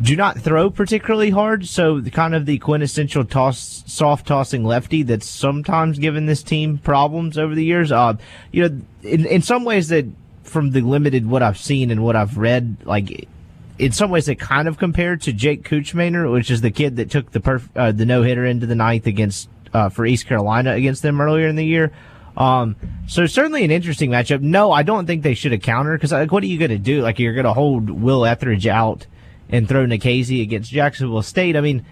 do 0.00 0.14
not 0.14 0.38
throw 0.38 0.70
particularly 0.70 1.30
hard. 1.30 1.66
So 1.66 2.00
the 2.00 2.10
kind 2.10 2.34
of 2.34 2.46
the 2.46 2.58
quintessential 2.58 3.24
toss, 3.24 3.82
soft 3.86 4.26
tossing 4.26 4.64
lefty 4.64 5.02
that's 5.02 5.26
sometimes 5.26 5.98
given 5.98 6.26
this 6.26 6.42
team 6.42 6.78
problems 6.78 7.36
over 7.36 7.54
the 7.54 7.64
years. 7.64 7.90
Uh, 7.90 8.14
you 8.52 8.68
know, 8.68 8.80
in, 9.02 9.26
in 9.26 9.42
some 9.42 9.64
ways 9.64 9.88
that 9.88 10.06
from 10.44 10.70
the 10.70 10.80
limited 10.80 11.26
what 11.26 11.42
I've 11.42 11.58
seen 11.58 11.90
and 11.90 12.02
what 12.02 12.16
I've 12.16 12.38
read, 12.38 12.76
like 12.84 13.28
in 13.78 13.92
some 13.92 14.10
ways 14.10 14.26
they 14.26 14.34
kind 14.34 14.68
of 14.68 14.78
compared 14.78 15.22
to 15.22 15.32
Jake 15.32 15.68
Kuchmaner, 15.68 16.30
which 16.32 16.50
is 16.50 16.60
the 16.60 16.70
kid 16.70 16.96
that 16.96 17.10
took 17.10 17.32
the 17.32 17.40
perf- 17.40 17.68
uh, 17.76 17.92
the 17.92 18.06
no 18.06 18.22
hitter 18.22 18.44
into 18.44 18.66
the 18.66 18.74
ninth 18.74 19.06
against 19.06 19.48
uh, 19.74 19.88
for 19.88 20.06
East 20.06 20.26
Carolina 20.26 20.72
against 20.72 21.02
them 21.02 21.20
earlier 21.20 21.48
in 21.48 21.56
the 21.56 21.66
year. 21.66 21.92
Um, 22.38 22.76
so 23.08 23.26
certainly 23.26 23.64
an 23.64 23.72
interesting 23.72 24.10
matchup. 24.10 24.40
No, 24.40 24.70
I 24.70 24.84
don't 24.84 25.06
think 25.06 25.24
they 25.24 25.34
should 25.34 25.50
have 25.50 25.60
countered 25.60 25.98
because 25.98 26.12
like, 26.12 26.30
what 26.30 26.44
are 26.44 26.46
you 26.46 26.56
going 26.56 26.70
to 26.70 26.78
do? 26.78 27.02
Like 27.02 27.18
you're 27.18 27.34
going 27.34 27.44
to 27.44 27.52
hold 27.52 27.90
Will 27.90 28.24
Etheridge 28.24 28.66
out 28.68 29.06
and 29.48 29.68
throw 29.68 29.84
Nikhazy 29.84 30.40
against 30.40 30.70
Jacksonville 30.70 31.22
State. 31.22 31.56
I 31.56 31.60
mean, 31.60 31.84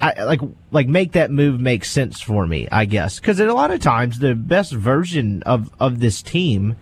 I 0.00 0.22
like 0.22 0.40
like 0.70 0.86
make 0.86 1.12
that 1.12 1.30
move 1.30 1.60
make 1.60 1.84
sense 1.84 2.20
for 2.20 2.46
me, 2.46 2.68
I 2.70 2.84
guess, 2.84 3.18
because 3.18 3.40
a 3.40 3.46
lot 3.46 3.72
of 3.72 3.80
times 3.80 4.20
the 4.20 4.34
best 4.34 4.72
version 4.72 5.42
of 5.42 5.70
of 5.80 5.98
this 5.98 6.22
team 6.22 6.76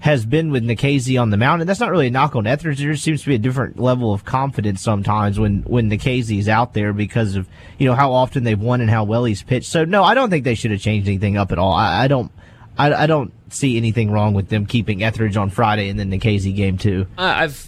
has 0.00 0.26
been 0.26 0.50
with 0.50 0.62
Nikhazy 0.62 1.20
on 1.20 1.30
the 1.30 1.36
mound, 1.36 1.62
and 1.62 1.68
that's 1.68 1.80
not 1.80 1.90
really 1.90 2.08
a 2.08 2.10
knock 2.10 2.36
on 2.36 2.46
Etheridge. 2.46 2.78
There 2.78 2.94
seems 2.96 3.22
to 3.22 3.28
be 3.28 3.34
a 3.34 3.38
different 3.38 3.78
level 3.78 4.12
of 4.12 4.24
confidence 4.24 4.82
sometimes 4.82 5.38
when 5.38 5.62
when 5.62 5.90
Nikhazy's 5.90 6.48
out 6.48 6.74
there 6.74 6.92
because 6.92 7.34
of 7.34 7.48
you 7.78 7.86
know 7.86 7.94
how 7.94 8.12
often 8.12 8.44
they've 8.44 8.60
won 8.60 8.80
and 8.80 8.90
how 8.90 9.04
well 9.04 9.24
he's 9.24 9.42
pitched. 9.42 9.70
So 9.70 9.84
no, 9.84 10.04
I 10.04 10.14
don't 10.14 10.30
think 10.30 10.44
they 10.44 10.54
should 10.54 10.70
have 10.70 10.80
changed 10.80 11.08
anything 11.08 11.36
up 11.36 11.52
at 11.52 11.58
all. 11.58 11.72
I, 11.72 12.04
I 12.04 12.08
don't. 12.08 12.30
I, 12.78 12.92
I, 12.92 13.06
don't 13.06 13.32
see 13.48 13.78
anything 13.78 14.10
wrong 14.10 14.34
with 14.34 14.50
them 14.50 14.66
keeping 14.66 15.02
Etheridge 15.02 15.38
on 15.38 15.48
Friday 15.48 15.88
and 15.88 15.98
then 15.98 16.10
Nikhazy 16.10 16.54
game 16.54 16.76
two. 16.76 17.06
I've 17.16 17.66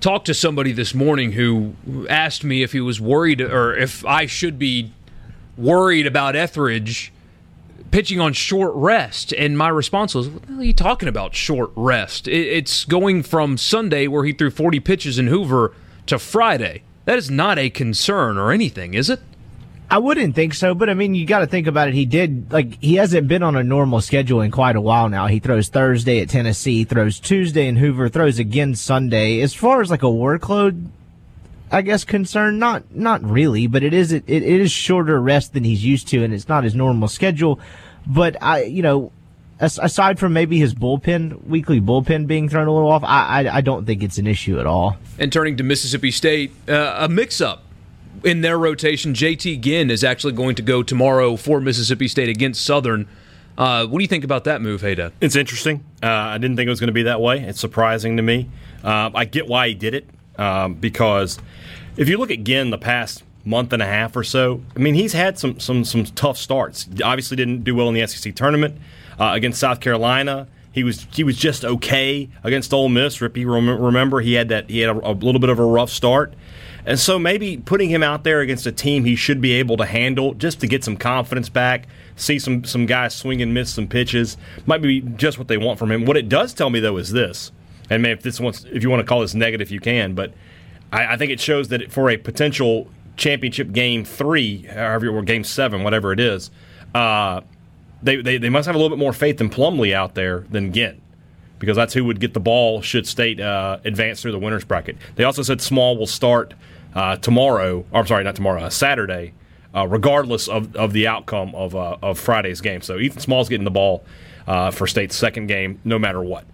talked 0.00 0.26
to 0.26 0.34
somebody 0.34 0.72
this 0.72 0.94
morning 0.94 1.30
who 1.30 1.74
asked 2.08 2.42
me 2.42 2.64
if 2.64 2.72
he 2.72 2.80
was 2.80 3.00
worried 3.00 3.40
or 3.40 3.76
if 3.76 4.04
I 4.04 4.26
should 4.26 4.58
be 4.58 4.92
worried 5.56 6.08
about 6.08 6.34
Etheridge 6.34 7.12
pitching 7.90 8.20
on 8.20 8.32
short 8.32 8.72
rest. 8.74 9.32
And 9.32 9.56
my 9.56 9.68
response 9.68 10.14
was, 10.14 10.28
What 10.28 10.50
are 10.50 10.64
you 10.64 10.72
talking 10.72 11.08
about, 11.08 11.34
short 11.34 11.70
rest? 11.76 12.28
It's 12.28 12.84
going 12.84 13.22
from 13.22 13.56
Sunday, 13.56 14.06
where 14.06 14.24
he 14.24 14.32
threw 14.32 14.50
40 14.50 14.80
pitches 14.80 15.18
in 15.18 15.26
Hoover, 15.26 15.74
to 16.06 16.18
Friday. 16.18 16.82
That 17.04 17.18
is 17.18 17.30
not 17.30 17.58
a 17.58 17.70
concern 17.70 18.36
or 18.38 18.52
anything, 18.52 18.94
is 18.94 19.08
it? 19.08 19.20
I 19.90 19.98
wouldn't 19.98 20.34
think 20.34 20.52
so, 20.52 20.74
but 20.74 20.90
I 20.90 20.94
mean, 20.94 21.14
you 21.14 21.24
got 21.24 21.38
to 21.38 21.46
think 21.46 21.66
about 21.66 21.88
it. 21.88 21.94
He 21.94 22.04
did, 22.04 22.52
like, 22.52 22.78
he 22.82 22.96
hasn't 22.96 23.26
been 23.26 23.42
on 23.42 23.56
a 23.56 23.64
normal 23.64 24.02
schedule 24.02 24.42
in 24.42 24.50
quite 24.50 24.76
a 24.76 24.80
while 24.82 25.08
now. 25.08 25.26
He 25.28 25.38
throws 25.38 25.68
Thursday 25.68 26.20
at 26.20 26.28
Tennessee, 26.28 26.84
throws 26.84 27.18
Tuesday 27.18 27.66
in 27.66 27.76
Hoover, 27.76 28.10
throws 28.10 28.38
again 28.38 28.74
Sunday. 28.74 29.40
As 29.40 29.54
far 29.54 29.80
as 29.80 29.90
like 29.90 30.02
a 30.02 30.06
workload, 30.06 30.90
I 31.70 31.82
guess 31.82 32.04
concern, 32.04 32.58
not 32.58 32.94
not 32.94 33.22
really, 33.22 33.66
but 33.66 33.82
it 33.82 33.92
is 33.92 34.12
it, 34.12 34.24
it 34.26 34.42
is 34.42 34.70
shorter 34.70 35.20
rest 35.20 35.52
than 35.52 35.64
he's 35.64 35.84
used 35.84 36.08
to, 36.08 36.22
and 36.24 36.32
it's 36.32 36.48
not 36.48 36.64
his 36.64 36.74
normal 36.74 37.08
schedule. 37.08 37.60
But 38.06 38.36
I, 38.42 38.64
you 38.64 38.82
know, 38.82 39.12
aside 39.60 40.18
from 40.18 40.32
maybe 40.32 40.58
his 40.58 40.74
bullpen 40.74 41.44
weekly 41.46 41.80
bullpen 41.80 42.26
being 42.26 42.48
thrown 42.48 42.68
a 42.68 42.72
little 42.72 42.90
off, 42.90 43.04
I 43.04 43.44
I, 43.44 43.56
I 43.56 43.60
don't 43.60 43.84
think 43.84 44.02
it's 44.02 44.18
an 44.18 44.26
issue 44.26 44.58
at 44.58 44.66
all. 44.66 44.96
And 45.18 45.32
turning 45.32 45.56
to 45.58 45.62
Mississippi 45.62 46.10
State, 46.10 46.52
uh, 46.68 46.96
a 47.00 47.08
mix 47.08 47.40
up 47.40 47.64
in 48.24 48.40
their 48.40 48.58
rotation. 48.58 49.12
JT 49.12 49.60
Ginn 49.60 49.90
is 49.90 50.02
actually 50.02 50.32
going 50.32 50.54
to 50.56 50.62
go 50.62 50.82
tomorrow 50.82 51.36
for 51.36 51.60
Mississippi 51.60 52.08
State 52.08 52.28
against 52.28 52.64
Southern. 52.64 53.06
Uh, 53.56 53.84
what 53.86 53.98
do 53.98 54.04
you 54.04 54.08
think 54.08 54.24
about 54.24 54.44
that 54.44 54.62
move, 54.62 54.82
Hayda? 54.82 55.10
It's 55.20 55.34
interesting. 55.34 55.84
Uh, 56.00 56.06
I 56.06 56.38
didn't 56.38 56.56
think 56.56 56.68
it 56.68 56.70
was 56.70 56.78
going 56.78 56.88
to 56.88 56.92
be 56.94 57.02
that 57.04 57.20
way. 57.20 57.40
It's 57.40 57.58
surprising 57.60 58.16
to 58.16 58.22
me. 58.22 58.48
Uh, 58.84 59.10
I 59.12 59.24
get 59.24 59.48
why 59.48 59.68
he 59.68 59.74
did 59.74 59.94
it 59.94 60.06
um, 60.38 60.74
because 60.74 61.38
if 61.96 62.08
you 62.08 62.16
look 62.16 62.30
at 62.30 62.44
Ginn 62.44 62.70
the 62.70 62.78
past 62.78 63.24
month 63.44 63.72
and 63.72 63.82
a 63.82 63.86
half 63.86 64.16
or 64.16 64.24
so, 64.24 64.62
I 64.76 64.78
mean, 64.78 64.94
he's 64.94 65.12
had 65.12 65.38
some 65.38 65.58
some 65.60 65.84
some 65.84 66.04
tough 66.04 66.38
starts. 66.38 66.88
Obviously, 67.04 67.36
didn't 67.36 67.64
do 67.64 67.74
well 67.74 67.88
in 67.88 67.94
the 67.94 68.06
SEC 68.06 68.34
tournament 68.34 68.76
uh, 69.18 69.32
against 69.34 69.60
South 69.60 69.80
Carolina. 69.80 70.48
He 70.72 70.84
was 70.84 71.06
he 71.12 71.24
was 71.24 71.36
just 71.36 71.64
okay 71.64 72.28
against 72.44 72.72
Ole 72.72 72.88
Miss. 72.88 73.18
Rippy, 73.18 73.44
remember 73.44 74.20
he 74.20 74.34
had 74.34 74.48
that 74.48 74.70
he 74.70 74.80
had 74.80 74.96
a, 74.96 75.10
a 75.10 75.12
little 75.12 75.40
bit 75.40 75.50
of 75.50 75.58
a 75.58 75.64
rough 75.64 75.90
start. 75.90 76.34
And 76.86 76.98
so 76.98 77.18
maybe 77.18 77.58
putting 77.58 77.90
him 77.90 78.02
out 78.02 78.24
there 78.24 78.40
against 78.40 78.66
a 78.66 78.72
team 78.72 79.04
he 79.04 79.14
should 79.14 79.42
be 79.42 79.52
able 79.52 79.76
to 79.76 79.84
handle 79.84 80.32
just 80.32 80.60
to 80.60 80.66
get 80.66 80.84
some 80.84 80.96
confidence 80.96 81.48
back, 81.48 81.86
see 82.16 82.38
some 82.38 82.64
some 82.64 82.86
guys 82.86 83.14
swing 83.14 83.42
and 83.42 83.52
miss 83.52 83.74
some 83.74 83.88
pitches, 83.88 84.36
might 84.66 84.80
be 84.80 85.00
just 85.00 85.36
what 85.36 85.48
they 85.48 85.58
want 85.58 85.78
from 85.78 85.90
him. 85.90 86.04
What 86.04 86.16
it 86.16 86.28
does 86.28 86.54
tell 86.54 86.70
me 86.70 86.80
though 86.80 86.96
is 86.96 87.12
this, 87.12 87.50
and 87.90 88.02
maybe 88.02 88.12
if 88.18 88.22
this 88.22 88.40
wants, 88.40 88.64
if 88.64 88.82
you 88.82 88.90
want 88.90 89.00
to 89.00 89.06
call 89.06 89.20
this 89.20 89.34
negative, 89.34 89.70
you 89.70 89.80
can, 89.80 90.14
but 90.14 90.32
I, 90.92 91.14
I 91.14 91.16
think 91.16 91.30
it 91.30 91.40
shows 91.40 91.68
that 91.68 91.90
for 91.90 92.10
a 92.10 92.16
potential 92.16 92.88
championship 93.16 93.72
game 93.72 94.04
three, 94.04 94.62
however, 94.62 95.08
or 95.08 95.22
game 95.22 95.44
seven, 95.44 95.82
whatever 95.82 96.12
it 96.12 96.20
is, 96.20 96.50
uh, 96.94 97.40
they, 98.02 98.22
they, 98.22 98.38
they 98.38 98.48
must 98.48 98.66
have 98.66 98.74
a 98.74 98.78
little 98.78 98.96
bit 98.96 99.00
more 99.00 99.12
faith 99.12 99.40
in 99.40 99.50
Plumlee 99.50 99.92
out 99.92 100.14
there 100.14 100.40
than 100.50 100.72
Ginn 100.72 101.00
because 101.58 101.76
that's 101.76 101.94
who 101.94 102.04
would 102.04 102.20
get 102.20 102.34
the 102.34 102.40
ball 102.40 102.80
should 102.80 103.06
State 103.06 103.40
uh, 103.40 103.78
advance 103.84 104.22
through 104.22 104.32
the 104.32 104.38
winners 104.38 104.64
bracket. 104.64 104.96
They 105.16 105.24
also 105.24 105.42
said 105.42 105.60
Small 105.60 105.96
will 105.96 106.06
start 106.06 106.54
uh, 106.94 107.16
tomorrow. 107.16 107.84
Or, 107.90 108.00
I'm 108.00 108.06
sorry, 108.06 108.24
not 108.24 108.36
tomorrow, 108.36 108.62
uh, 108.62 108.70
Saturday, 108.70 109.34
uh, 109.74 109.86
regardless 109.86 110.48
of, 110.48 110.74
of 110.76 110.92
the 110.92 111.06
outcome 111.06 111.54
of 111.54 111.74
uh, 111.74 111.96
of 112.02 112.18
Friday's 112.18 112.60
game. 112.60 112.80
So 112.80 112.98
Ethan 112.98 113.20
Small's 113.20 113.48
getting 113.48 113.64
the 113.64 113.70
ball 113.70 114.04
uh, 114.46 114.70
for 114.70 114.86
State's 114.86 115.16
second 115.16 115.46
game, 115.46 115.80
no 115.84 115.98
matter 115.98 116.22
what. 116.22 116.44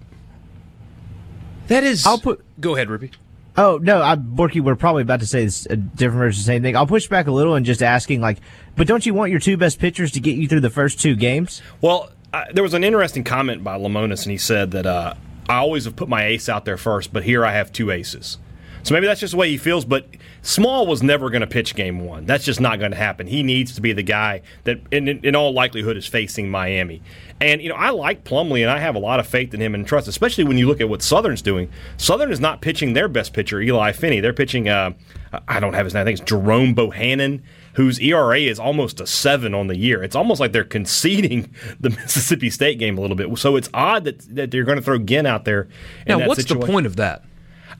That 1.69 1.85
is. 1.85 2.07
I'll 2.07 2.19
put. 2.19 2.45
Go 2.61 2.75
ahead, 2.75 2.89
Ruby. 2.89 3.11
Oh 3.57 3.79
no, 3.81 4.03
I, 4.03 4.17
Borky, 4.17 4.61
we're 4.61 4.75
probably 4.75 5.03
about 5.03 5.21
to 5.21 5.27
say 5.27 5.45
this, 5.45 5.67
a 5.67 5.77
different 5.77 6.19
version 6.19 6.41
of 6.41 6.45
the 6.45 6.47
same 6.47 6.63
thing. 6.63 6.77
I'll 6.77 6.89
push 6.89 7.07
back 7.07 7.29
a 7.29 7.31
little 7.31 7.55
and 7.55 7.65
just 7.65 7.83
asking, 7.83 8.21
like, 8.21 8.39
but 8.75 8.89
don't 8.89 9.07
you 9.07 9.15
want 9.15 9.31
your 9.31 9.39
two 9.39 9.57
best 9.57 9.79
pitchers 9.79 10.11
to 10.13 10.21
get 10.21 10.37
you 10.37 10.49
through 10.49 10.61
the 10.61 10.71
first 10.71 11.01
two 11.01 11.15
games? 11.15 11.63
Well, 11.81 12.11
I, 12.33 12.47
there 12.53 12.65
was 12.65 12.75
an 12.75 12.83
interesting 12.83 13.23
comment 13.23 13.63
by 13.63 13.79
Lemonis, 13.79 14.25
and 14.25 14.33
he 14.33 14.39
said 14.39 14.73
that 14.73 14.87
uh, 14.87 15.15
I 15.49 15.57
always 15.59 15.85
have 15.85 15.95
put 15.95 16.09
my 16.09 16.25
ace 16.25 16.49
out 16.49 16.65
there 16.65 16.77
first, 16.77 17.13
but 17.13 17.23
here 17.23 17.47
I 17.47 17.53
have 17.53 17.71
two 17.71 17.93
aces. 17.93 18.39
So 18.85 18.95
maybe 18.95 19.07
that's 19.07 19.21
just 19.21 19.33
the 19.33 19.37
way 19.39 19.51
he 19.51 19.57
feels, 19.57 19.85
but 19.85 20.07
Small 20.43 20.87
was 20.87 21.03
never 21.03 21.31
going 21.31 21.41
to 21.41 21.47
pitch 21.47 21.75
game 21.75 22.05
one. 22.05 22.27
That's 22.27 22.45
just 22.45 22.61
not 22.61 22.79
going 22.79 22.91
to 22.91 22.97
happen. 22.97 23.27
He 23.27 23.43
needs 23.43 23.75
to 23.75 23.81
be 23.81 23.95
the 23.95 24.03
guy 24.03 24.43
that, 24.65 24.79
in, 24.91 25.09
in, 25.09 25.35
all 25.35 25.55
likelihood, 25.55 25.97
is 25.97 26.07
facing 26.07 26.51
Miami. 26.51 27.03
And, 27.41 27.63
you 27.63 27.71
know, 27.71 27.77
I 27.77 27.91
like 27.91 28.25
Plumlee, 28.25 28.61
and 28.61 28.71
I 28.71 28.79
have 28.79 28.95
a 28.95 28.99
lot 28.99 29.21
of 29.21 29.27
faith 29.27 29.55
in 29.55 29.61
him 29.61 29.75
and 29.75 29.87
trust, 29.87 30.07
especially 30.07 30.45
when 30.45 30.59
you 30.59 30.69
look 30.69 30.83
at 30.83 30.89
what 30.91 31.01
Southern's 31.01 31.41
doing. 31.41 31.71
Southern 31.97 32.31
is 32.31 32.41
not 32.41 32.61
pitching 32.61 32.93
their 32.93 33.09
best 33.09 33.33
pitcher, 33.33 33.59
Eli 33.59 33.93
Finney. 33.93 34.21
They're 34.21 34.35
pitching, 34.35 34.69
uh, 34.69 34.93
I 35.49 35.61
don't 35.61 35.73
have 35.73 35.87
his 35.87 35.95
name, 35.95 36.03
I 36.03 36.05
think 36.05 36.21
it's 36.21 36.29
Jerome 36.29 36.75
Bohannon 36.75 37.41
whose 37.75 37.99
ERA 37.99 38.39
is 38.39 38.59
almost 38.59 39.01
a 39.01 39.07
seven 39.07 39.55
on 39.55 39.67
the 39.67 39.77
year. 39.77 40.03
It's 40.03 40.15
almost 40.15 40.41
like 40.41 40.53
they're 40.53 40.65
conceding 40.65 41.53
the 41.81 41.91
Mississippi 41.91 42.51
State 42.51 42.79
game 42.79 42.99
a 42.99 43.01
little 43.01 43.17
bit. 43.17 43.37
So 43.39 43.57
it's 43.57 43.69
odd 43.75 44.05
that, 44.05 44.21
that 44.35 44.51
they're 44.51 44.65
going 44.65 44.79
to 44.79 44.83
throw 44.83 44.99
Ginn 44.99 45.27
out 45.27 45.45
there. 45.45 45.69
now, 46.07 46.27
what's 46.27 46.43
situation. 46.43 46.61
the 46.61 46.73
point 46.73 46.87
of 46.87 46.97
that? 46.97 47.25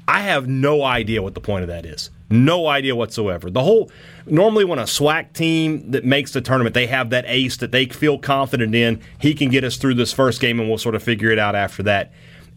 I 0.07 0.21
have 0.21 0.47
no 0.47 0.83
idea 0.83 1.23
what 1.23 1.35
the 1.35 1.41
point 1.41 1.63
of 1.63 1.69
that 1.69 1.87
is. 1.87 2.11
No 2.31 2.67
idea 2.67 2.97
whatsoever. 2.97 3.51
The 3.51 3.63
whole 3.63 3.91
normally 4.27 4.65
when 4.65 4.79
a 4.79 4.85
SWAC 4.85 5.33
team 5.33 5.91
that 5.91 6.05
makes 6.05 6.33
the 6.33 6.41
tournament, 6.41 6.75
they 6.75 6.87
have 6.87 7.11
that 7.11 7.25
ace 7.27 7.57
that 7.59 7.73
they 7.73 7.87
feel 7.87 8.19
confident 8.19 8.75
in. 8.75 9.01
He 9.19 9.35
can 9.35 9.51
get 9.51 9.65
us 9.65 9.77
through 9.77 9.95
this 9.95 10.13
first 10.13 10.41
game, 10.41 10.59
and 10.59 10.69
we'll 10.69 10.79
sort 10.79 10.95
of 10.95 11.03
figure 11.03 11.31
it 11.31 11.39
out 11.39 11.55
after 11.55 11.83
that. 11.85 12.13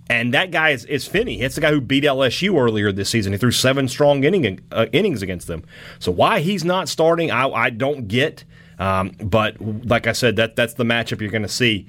And 0.10 0.34
that 0.34 0.52
guy 0.52 0.70
is, 0.70 0.86
is 0.86 1.06
Finney. 1.06 1.42
It's 1.42 1.56
the 1.56 1.62
guy 1.62 1.72
who 1.72 1.82
beat 1.82 2.06
LSU 2.06 2.58
earlier 2.58 2.92
this 2.92 3.10
season. 3.10 3.34
He 3.34 3.38
threw 3.38 3.52
seven 3.52 3.90
strong 3.90 4.24
inning, 4.24 4.60
uh, 4.72 4.86
innings 4.94 5.22
against 5.22 5.48
them. 5.48 5.64
So 6.00 6.12
why 6.12 6.40
he's 6.40 6.64
not 6.64 6.88
starting, 6.88 7.30
I, 7.30 7.50
I 7.50 7.70
don't 7.70 8.08
get. 8.08 8.46
Um, 8.80 9.12
but 9.22 9.60
like 9.60 10.08
I 10.08 10.14
said, 10.14 10.38
that 10.38 10.56
that's 10.56 10.76
the 10.76 10.86
matchup 10.86 11.20
you're 11.20 11.32
going 11.32 11.42
to 11.42 11.50
see. 11.50 11.88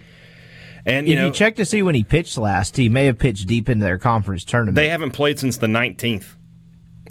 And 0.87 1.07
you 1.07 1.15
if 1.15 1.19
know, 1.19 1.27
you 1.27 1.33
check 1.33 1.57
to 1.57 1.65
see 1.65 1.83
when 1.83 1.95
he 1.95 2.05
pitched 2.05 2.39
last, 2.39 2.77
he 2.77 2.89
may 2.89 3.07
have 3.07 3.19
pitched 3.19 3.47
deep 3.47 3.69
into 3.69 3.85
their 3.85 3.99
conference 3.99 4.45
tournament. 4.45 4.77
They 4.77 4.89
haven't 4.89 5.11
played 5.13 5.39
since 5.39 5.57
the 5.57 5.67
19th. 5.67 6.35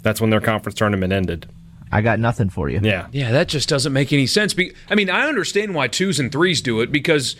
That's 0.02 0.20
when 0.20 0.30
their 0.30 0.40
conference 0.40 0.78
tournament 0.78 1.12
ended. 1.12 1.46
I 1.90 2.02
got 2.02 2.18
nothing 2.18 2.50
for 2.50 2.68
you. 2.68 2.80
Yeah, 2.82 3.08
yeah, 3.12 3.32
that 3.32 3.48
just 3.48 3.68
doesn't 3.68 3.92
make 3.92 4.12
any 4.12 4.26
sense. 4.26 4.54
I 4.90 4.94
mean, 4.94 5.08
I 5.10 5.26
understand 5.26 5.74
why 5.74 5.88
twos 5.88 6.20
and 6.20 6.30
threes 6.30 6.60
do 6.60 6.80
it 6.80 6.92
because 6.92 7.36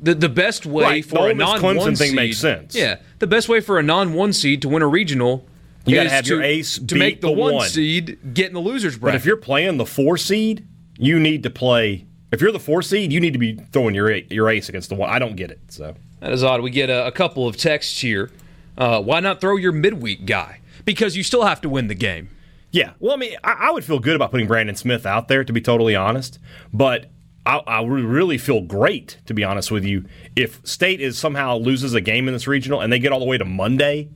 the 0.00 0.14
the 0.14 0.28
best 0.28 0.66
way 0.66 0.84
right. 0.84 1.04
for 1.04 1.24
the 1.24 1.30
a 1.30 1.34
non 1.34 1.62
one 1.62 1.78
thing 1.78 1.94
seed 2.08 2.14
makes 2.14 2.38
sense. 2.38 2.74
Yeah, 2.74 2.96
the 3.18 3.26
best 3.26 3.48
way 3.48 3.60
for 3.60 3.78
a 3.78 3.82
non 3.82 4.12
one 4.12 4.32
seed 4.32 4.62
to 4.62 4.68
win 4.68 4.82
a 4.82 4.86
regional 4.86 5.46
You 5.86 5.94
got 5.94 6.02
to 6.02 6.06
is 6.06 6.12
have 6.12 6.26
your 6.26 6.42
ace 6.42 6.76
to 6.76 6.82
beat 6.82 6.98
make 6.98 7.20
the, 7.20 7.28
the 7.28 7.32
one, 7.32 7.54
one. 7.54 7.68
seed 7.68 8.18
get 8.34 8.48
in 8.48 8.54
the 8.54 8.60
losers 8.60 8.96
But 8.96 9.00
bracket. 9.02 9.20
if 9.22 9.26
you're 9.26 9.36
playing 9.36 9.78
the 9.78 9.86
four 9.86 10.16
seed, 10.16 10.66
you 10.98 11.18
need 11.18 11.42
to 11.44 11.50
play. 11.50 12.05
If 12.32 12.40
you're 12.40 12.52
the 12.52 12.60
four 12.60 12.82
seed, 12.82 13.12
you 13.12 13.20
need 13.20 13.32
to 13.32 13.38
be 13.38 13.54
throwing 13.72 13.94
your 13.94 14.10
your 14.12 14.48
ace 14.48 14.68
against 14.68 14.88
the 14.88 14.94
one. 14.94 15.10
I 15.10 15.18
don't 15.18 15.36
get 15.36 15.50
it. 15.50 15.60
So 15.68 15.94
That 16.20 16.32
is 16.32 16.42
odd. 16.42 16.60
We 16.60 16.70
get 16.70 16.90
a, 16.90 17.06
a 17.06 17.12
couple 17.12 17.46
of 17.46 17.56
texts 17.56 18.00
here. 18.00 18.30
Uh, 18.76 19.00
why 19.00 19.20
not 19.20 19.40
throw 19.40 19.56
your 19.56 19.72
midweek 19.72 20.26
guy? 20.26 20.60
Because 20.84 21.16
you 21.16 21.22
still 21.22 21.44
have 21.44 21.60
to 21.62 21.68
win 21.68 21.88
the 21.88 21.94
game. 21.94 22.28
yeah, 22.72 22.92
well, 23.00 23.14
I 23.14 23.16
mean, 23.16 23.36
I, 23.42 23.52
I 23.52 23.70
would 23.70 23.84
feel 23.84 23.98
good 23.98 24.16
about 24.16 24.30
putting 24.30 24.46
Brandon 24.46 24.76
Smith 24.76 25.06
out 25.06 25.28
there 25.28 25.44
to 25.44 25.52
be 25.52 25.60
totally 25.60 25.94
honest, 25.94 26.38
but. 26.72 27.10
I, 27.48 27.62
I 27.64 27.78
would 27.80 28.02
really 28.02 28.38
feel 28.38 28.60
great, 28.60 29.18
to 29.26 29.32
be 29.32 29.44
honest 29.44 29.70
with 29.70 29.84
you, 29.84 30.04
if 30.34 30.60
State 30.66 31.00
is 31.00 31.16
somehow 31.16 31.58
loses 31.58 31.94
a 31.94 32.00
game 32.00 32.26
in 32.26 32.34
this 32.34 32.48
regional 32.48 32.80
and 32.80 32.92
they 32.92 32.98
get 32.98 33.12
all 33.12 33.20
the 33.20 33.24
way 33.24 33.38
to 33.38 33.44
Monday, 33.44 34.08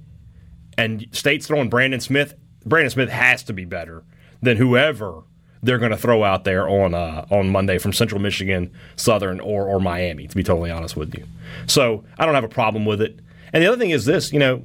and 0.76 1.06
State's 1.12 1.46
throwing 1.46 1.68
Brandon 1.68 2.00
Smith. 2.00 2.34
Brandon 2.64 2.90
Smith 2.90 3.08
has 3.08 3.42
to 3.44 3.52
be 3.52 3.64
better 3.64 4.02
than 4.42 4.56
whoever 4.56 5.22
they're 5.62 5.78
going 5.78 5.90
to 5.90 5.96
throw 5.96 6.24
out 6.24 6.44
there 6.44 6.68
on 6.68 6.94
uh, 6.94 7.26
on 7.30 7.50
Monday 7.50 7.78
from 7.78 7.92
Central 7.92 8.20
Michigan, 8.20 8.72
Southern, 8.96 9.40
or 9.40 9.66
or 9.66 9.80
Miami. 9.80 10.26
To 10.26 10.36
be 10.36 10.42
totally 10.42 10.70
honest 10.70 10.96
with 10.96 11.14
you, 11.16 11.24
so 11.66 12.04
I 12.18 12.26
don't 12.26 12.34
have 12.34 12.44
a 12.44 12.48
problem 12.48 12.84
with 12.84 13.00
it. 13.00 13.20
And 13.52 13.62
the 13.62 13.68
other 13.68 13.78
thing 13.78 13.90
is 13.90 14.04
this, 14.04 14.32
you 14.32 14.38
know, 14.38 14.62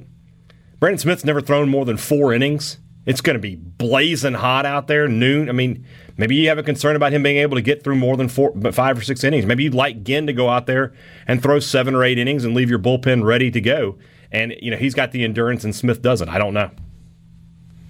Brandon 0.78 0.98
Smith's 0.98 1.24
never 1.24 1.40
thrown 1.40 1.68
more 1.68 1.84
than 1.84 1.96
four 1.96 2.32
innings. 2.32 2.78
It's 3.04 3.20
going 3.20 3.34
to 3.34 3.40
be 3.40 3.54
blazing 3.56 4.34
hot 4.34 4.66
out 4.66 4.88
there, 4.88 5.06
noon. 5.06 5.48
I 5.48 5.52
mean, 5.52 5.86
maybe 6.16 6.34
you 6.34 6.48
have 6.48 6.58
a 6.58 6.62
concern 6.62 6.96
about 6.96 7.12
him 7.12 7.22
being 7.22 7.36
able 7.36 7.56
to 7.56 7.62
get 7.62 7.84
through 7.84 7.96
more 7.96 8.16
than 8.16 8.28
four, 8.28 8.52
but 8.54 8.74
five 8.74 8.98
or 8.98 9.02
six 9.02 9.22
innings. 9.22 9.46
Maybe 9.46 9.64
you'd 9.64 9.74
like 9.74 10.02
Ginn 10.02 10.26
to 10.26 10.32
go 10.32 10.48
out 10.48 10.66
there 10.66 10.92
and 11.26 11.42
throw 11.42 11.60
seven 11.60 11.94
or 11.94 12.02
eight 12.02 12.18
innings 12.18 12.44
and 12.44 12.54
leave 12.54 12.68
your 12.68 12.80
bullpen 12.80 13.24
ready 13.24 13.50
to 13.50 13.60
go. 13.60 13.98
And 14.32 14.54
you 14.60 14.70
know 14.70 14.76
he's 14.76 14.94
got 14.94 15.12
the 15.12 15.22
endurance, 15.24 15.62
and 15.62 15.74
Smith 15.74 16.02
doesn't. 16.02 16.28
I 16.28 16.38
don't 16.38 16.52
know. 16.52 16.70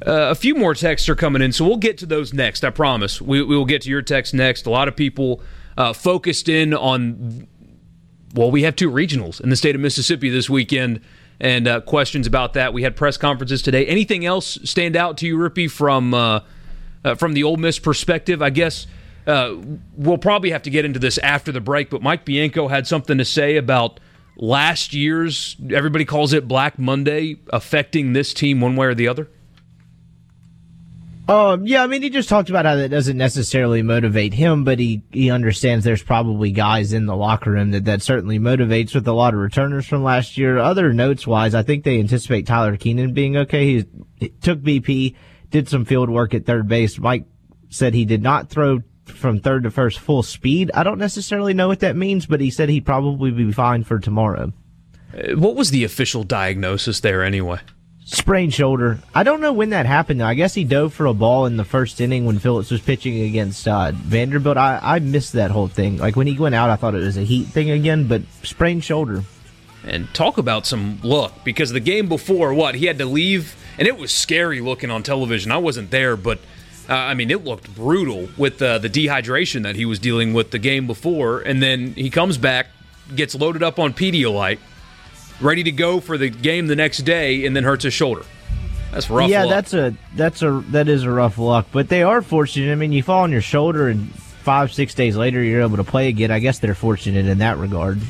Uh, 0.04 0.28
a 0.30 0.34
few 0.34 0.54
more 0.54 0.74
texts 0.74 1.08
are 1.08 1.14
coming 1.14 1.40
in, 1.40 1.52
so 1.52 1.66
we'll 1.66 1.76
get 1.76 1.96
to 1.98 2.06
those 2.06 2.34
next. 2.34 2.64
I 2.64 2.70
promise. 2.70 3.20
We, 3.20 3.42
we 3.42 3.56
will 3.56 3.64
get 3.64 3.82
to 3.82 3.90
your 3.90 4.02
text 4.02 4.34
next. 4.34 4.66
A 4.66 4.70
lot 4.70 4.88
of 4.88 4.96
people 4.96 5.40
uh, 5.78 5.92
focused 5.92 6.48
in 6.48 6.74
on. 6.74 7.46
Well, 8.34 8.50
we 8.50 8.64
have 8.64 8.76
two 8.76 8.90
regionals 8.90 9.40
in 9.40 9.48
the 9.48 9.56
state 9.56 9.74
of 9.74 9.80
Mississippi 9.80 10.28
this 10.28 10.50
weekend, 10.50 11.00
and 11.40 11.66
uh, 11.66 11.80
questions 11.80 12.26
about 12.26 12.52
that. 12.52 12.74
We 12.74 12.82
had 12.82 12.94
press 12.94 13.16
conferences 13.16 13.62
today. 13.62 13.86
Anything 13.86 14.26
else 14.26 14.58
stand 14.64 14.96
out 14.96 15.16
to 15.18 15.26
you, 15.26 15.38
Rippy, 15.38 15.70
from 15.70 16.12
uh, 16.12 16.40
uh, 17.02 17.14
from 17.14 17.32
the 17.32 17.44
Ole 17.44 17.56
Miss 17.56 17.78
perspective? 17.78 18.42
I 18.42 18.50
guess 18.50 18.86
uh, 19.26 19.56
we'll 19.96 20.18
probably 20.18 20.50
have 20.50 20.62
to 20.62 20.70
get 20.70 20.84
into 20.84 20.98
this 20.98 21.16
after 21.18 21.52
the 21.52 21.60
break. 21.62 21.88
But 21.88 22.02
Mike 22.02 22.26
Bianco 22.26 22.68
had 22.68 22.86
something 22.86 23.16
to 23.16 23.24
say 23.24 23.56
about 23.56 23.98
last 24.36 24.92
year's. 24.92 25.56
Everybody 25.72 26.04
calls 26.04 26.34
it 26.34 26.46
Black 26.46 26.78
Monday, 26.78 27.36
affecting 27.48 28.12
this 28.12 28.34
team 28.34 28.60
one 28.60 28.76
way 28.76 28.88
or 28.88 28.94
the 28.94 29.08
other. 29.08 29.30
Um, 31.28 31.66
yeah, 31.66 31.82
I 31.82 31.88
mean, 31.88 32.02
he 32.02 32.10
just 32.10 32.28
talked 32.28 32.50
about 32.50 32.66
how 32.66 32.76
that 32.76 32.90
doesn't 32.90 33.16
necessarily 33.16 33.82
motivate 33.82 34.32
him, 34.32 34.62
but 34.62 34.78
he, 34.78 35.02
he 35.10 35.30
understands 35.30 35.84
there's 35.84 36.02
probably 36.02 36.52
guys 36.52 36.92
in 36.92 37.06
the 37.06 37.16
locker 37.16 37.50
room 37.50 37.72
that 37.72 37.84
that 37.86 38.00
certainly 38.02 38.38
motivates 38.38 38.94
with 38.94 39.08
a 39.08 39.12
lot 39.12 39.34
of 39.34 39.40
returners 39.40 39.86
from 39.86 40.04
last 40.04 40.38
year. 40.38 40.58
Other 40.58 40.92
notes 40.92 41.26
wise, 41.26 41.52
I 41.52 41.64
think 41.64 41.82
they 41.82 41.98
anticipate 41.98 42.46
Tyler 42.46 42.76
Keenan 42.76 43.12
being 43.12 43.36
okay. 43.38 43.84
He, 44.18 44.28
took 44.40 44.60
BP, 44.60 45.16
did 45.50 45.68
some 45.68 45.84
field 45.84 46.10
work 46.10 46.32
at 46.32 46.46
third 46.46 46.68
base. 46.68 46.96
Mike 46.98 47.24
said 47.70 47.92
he 47.92 48.04
did 48.04 48.22
not 48.22 48.48
throw 48.48 48.82
from 49.06 49.40
third 49.40 49.64
to 49.64 49.70
first 49.72 49.98
full 49.98 50.22
speed. 50.22 50.70
I 50.74 50.84
don't 50.84 50.98
necessarily 50.98 51.54
know 51.54 51.66
what 51.66 51.80
that 51.80 51.96
means, 51.96 52.26
but 52.26 52.40
he 52.40 52.50
said 52.50 52.68
he'd 52.68 52.86
probably 52.86 53.32
be 53.32 53.50
fine 53.50 53.82
for 53.82 53.98
tomorrow. 53.98 54.52
What 55.34 55.56
was 55.56 55.70
the 55.70 55.82
official 55.82 56.22
diagnosis 56.22 57.00
there 57.00 57.24
anyway? 57.24 57.60
Sprained 58.06 58.54
shoulder. 58.54 59.00
I 59.14 59.24
don't 59.24 59.40
know 59.40 59.52
when 59.52 59.70
that 59.70 59.84
happened. 59.84 60.20
Though. 60.20 60.26
I 60.26 60.34
guess 60.34 60.54
he 60.54 60.64
dove 60.64 60.94
for 60.94 61.06
a 61.06 61.12
ball 61.12 61.44
in 61.44 61.56
the 61.56 61.64
first 61.64 62.00
inning 62.00 62.24
when 62.24 62.38
Phillips 62.38 62.70
was 62.70 62.80
pitching 62.80 63.20
against 63.20 63.68
uh, 63.68 63.92
Vanderbilt. 63.92 64.56
I, 64.56 64.80
I 64.82 64.98
missed 65.00 65.34
that 65.34 65.50
whole 65.50 65.68
thing. 65.68 65.98
Like 65.98 66.16
when 66.16 66.26
he 66.26 66.38
went 66.38 66.54
out, 66.54 66.70
I 66.70 66.76
thought 66.76 66.94
it 66.94 66.98
was 66.98 67.18
a 67.18 67.22
heat 67.22 67.48
thing 67.48 67.68
again, 67.68 68.06
but 68.06 68.22
sprained 68.42 68.84
shoulder. 68.84 69.22
And 69.84 70.12
talk 70.14 70.38
about 70.38 70.66
some 70.66 71.00
luck 71.02 71.44
because 71.44 71.72
the 71.72 71.80
game 71.80 72.08
before, 72.08 72.54
what 72.54 72.76
he 72.76 72.86
had 72.86 72.98
to 72.98 73.06
leave, 73.06 73.54
and 73.78 73.86
it 73.86 73.98
was 73.98 74.12
scary 74.12 74.60
looking 74.60 74.90
on 74.90 75.02
television. 75.02 75.52
I 75.52 75.58
wasn't 75.58 75.90
there, 75.90 76.16
but 76.16 76.38
uh, 76.88 76.94
I 76.94 77.14
mean, 77.14 77.30
it 77.30 77.44
looked 77.44 77.72
brutal 77.74 78.28
with 78.36 78.62
uh, 78.62 78.78
the 78.78 78.90
dehydration 78.90 79.62
that 79.62 79.76
he 79.76 79.84
was 79.84 79.98
dealing 79.98 80.32
with 80.32 80.50
the 80.52 80.58
game 80.58 80.86
before, 80.86 81.40
and 81.40 81.62
then 81.62 81.92
he 81.94 82.10
comes 82.10 82.38
back, 82.38 82.68
gets 83.14 83.34
loaded 83.34 83.62
up 83.62 83.78
on 83.78 83.92
Pedialyte, 83.92 84.58
ready 85.40 85.62
to 85.64 85.72
go 85.72 86.00
for 86.00 86.18
the 86.18 86.30
game 86.30 86.66
the 86.66 86.76
next 86.76 86.98
day, 86.98 87.46
and 87.46 87.54
then 87.54 87.64
hurts 87.64 87.84
his 87.84 87.94
shoulder. 87.94 88.22
That's 88.92 89.10
rough. 89.10 89.28
yeah, 89.28 89.44
luck. 89.44 89.50
that's 89.50 89.74
a 89.74 89.94
that's 90.14 90.42
a 90.42 90.64
that 90.70 90.88
is 90.88 91.04
a 91.04 91.10
rough 91.10 91.38
luck. 91.38 91.66
But 91.72 91.88
they 91.88 92.02
are 92.02 92.22
fortunate. 92.22 92.72
I 92.72 92.76
mean, 92.76 92.92
you 92.92 93.02
fall 93.02 93.24
on 93.24 93.32
your 93.32 93.42
shoulder, 93.42 93.88
and 93.88 94.12
five 94.14 94.72
six 94.72 94.94
days 94.94 95.16
later, 95.16 95.42
you're 95.42 95.62
able 95.62 95.76
to 95.76 95.84
play 95.84 96.08
again. 96.08 96.30
I 96.30 96.38
guess 96.38 96.58
they're 96.58 96.74
fortunate 96.74 97.26
in 97.26 97.38
that 97.38 97.58
regard. 97.58 98.00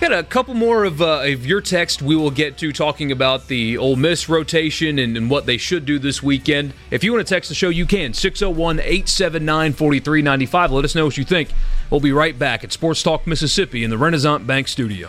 Got 0.00 0.12
a 0.12 0.22
couple 0.24 0.52
more 0.52 0.84
of, 0.84 1.00
uh, 1.00 1.22
of 1.22 1.46
your 1.46 1.62
text 1.62 2.02
we 2.02 2.14
will 2.16 2.30
get 2.30 2.58
to 2.58 2.70
talking 2.70 3.10
about 3.10 3.48
the 3.48 3.78
Ole 3.78 3.96
Miss 3.96 4.28
rotation 4.28 4.98
and, 4.98 5.16
and 5.16 5.30
what 5.30 5.46
they 5.46 5.56
should 5.56 5.86
do 5.86 5.98
this 5.98 6.22
weekend. 6.22 6.74
If 6.90 7.02
you 7.02 7.14
want 7.14 7.26
to 7.26 7.34
text 7.34 7.48
the 7.48 7.54
show, 7.54 7.70
you 7.70 7.86
can. 7.86 8.12
601 8.12 8.78
879 8.78 9.72
4395. 9.72 10.72
Let 10.72 10.84
us 10.84 10.94
know 10.94 11.06
what 11.06 11.16
you 11.16 11.24
think. 11.24 11.48
We'll 11.88 12.00
be 12.00 12.12
right 12.12 12.38
back 12.38 12.62
at 12.62 12.72
Sports 12.72 13.02
Talk 13.02 13.26
Mississippi 13.26 13.84
in 13.84 13.90
the 13.90 13.96
Renaissance 13.96 14.44
Bank 14.44 14.68
Studio. 14.68 15.08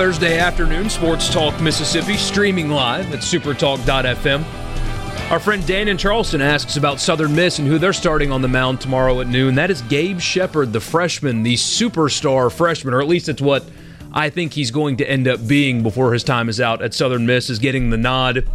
Thursday 0.00 0.38
afternoon, 0.38 0.88
Sports 0.88 1.28
Talk 1.28 1.60
Mississippi, 1.60 2.16
streaming 2.16 2.70
live 2.70 3.12
at 3.12 3.18
supertalk.fm. 3.18 4.42
Our 5.30 5.38
friend 5.38 5.66
Dan 5.66 5.88
in 5.88 5.98
Charleston 5.98 6.40
asks 6.40 6.78
about 6.78 7.00
Southern 7.00 7.34
Miss 7.34 7.58
and 7.58 7.68
who 7.68 7.76
they're 7.76 7.92
starting 7.92 8.32
on 8.32 8.40
the 8.40 8.48
mound 8.48 8.80
tomorrow 8.80 9.20
at 9.20 9.26
noon. 9.26 9.56
That 9.56 9.70
is 9.70 9.82
Gabe 9.82 10.18
Shepard, 10.18 10.72
the 10.72 10.80
freshman, 10.80 11.42
the 11.42 11.52
superstar 11.52 12.50
freshman, 12.50 12.94
or 12.94 13.02
at 13.02 13.08
least 13.08 13.28
it's 13.28 13.42
what 13.42 13.62
I 14.10 14.30
think 14.30 14.54
he's 14.54 14.70
going 14.70 14.96
to 14.96 15.04
end 15.06 15.28
up 15.28 15.46
being 15.46 15.82
before 15.82 16.14
his 16.14 16.24
time 16.24 16.48
is 16.48 16.62
out 16.62 16.80
at 16.80 16.94
Southern 16.94 17.26
Miss, 17.26 17.50
is 17.50 17.58
getting 17.58 17.90
the 17.90 17.98
nod 17.98 18.48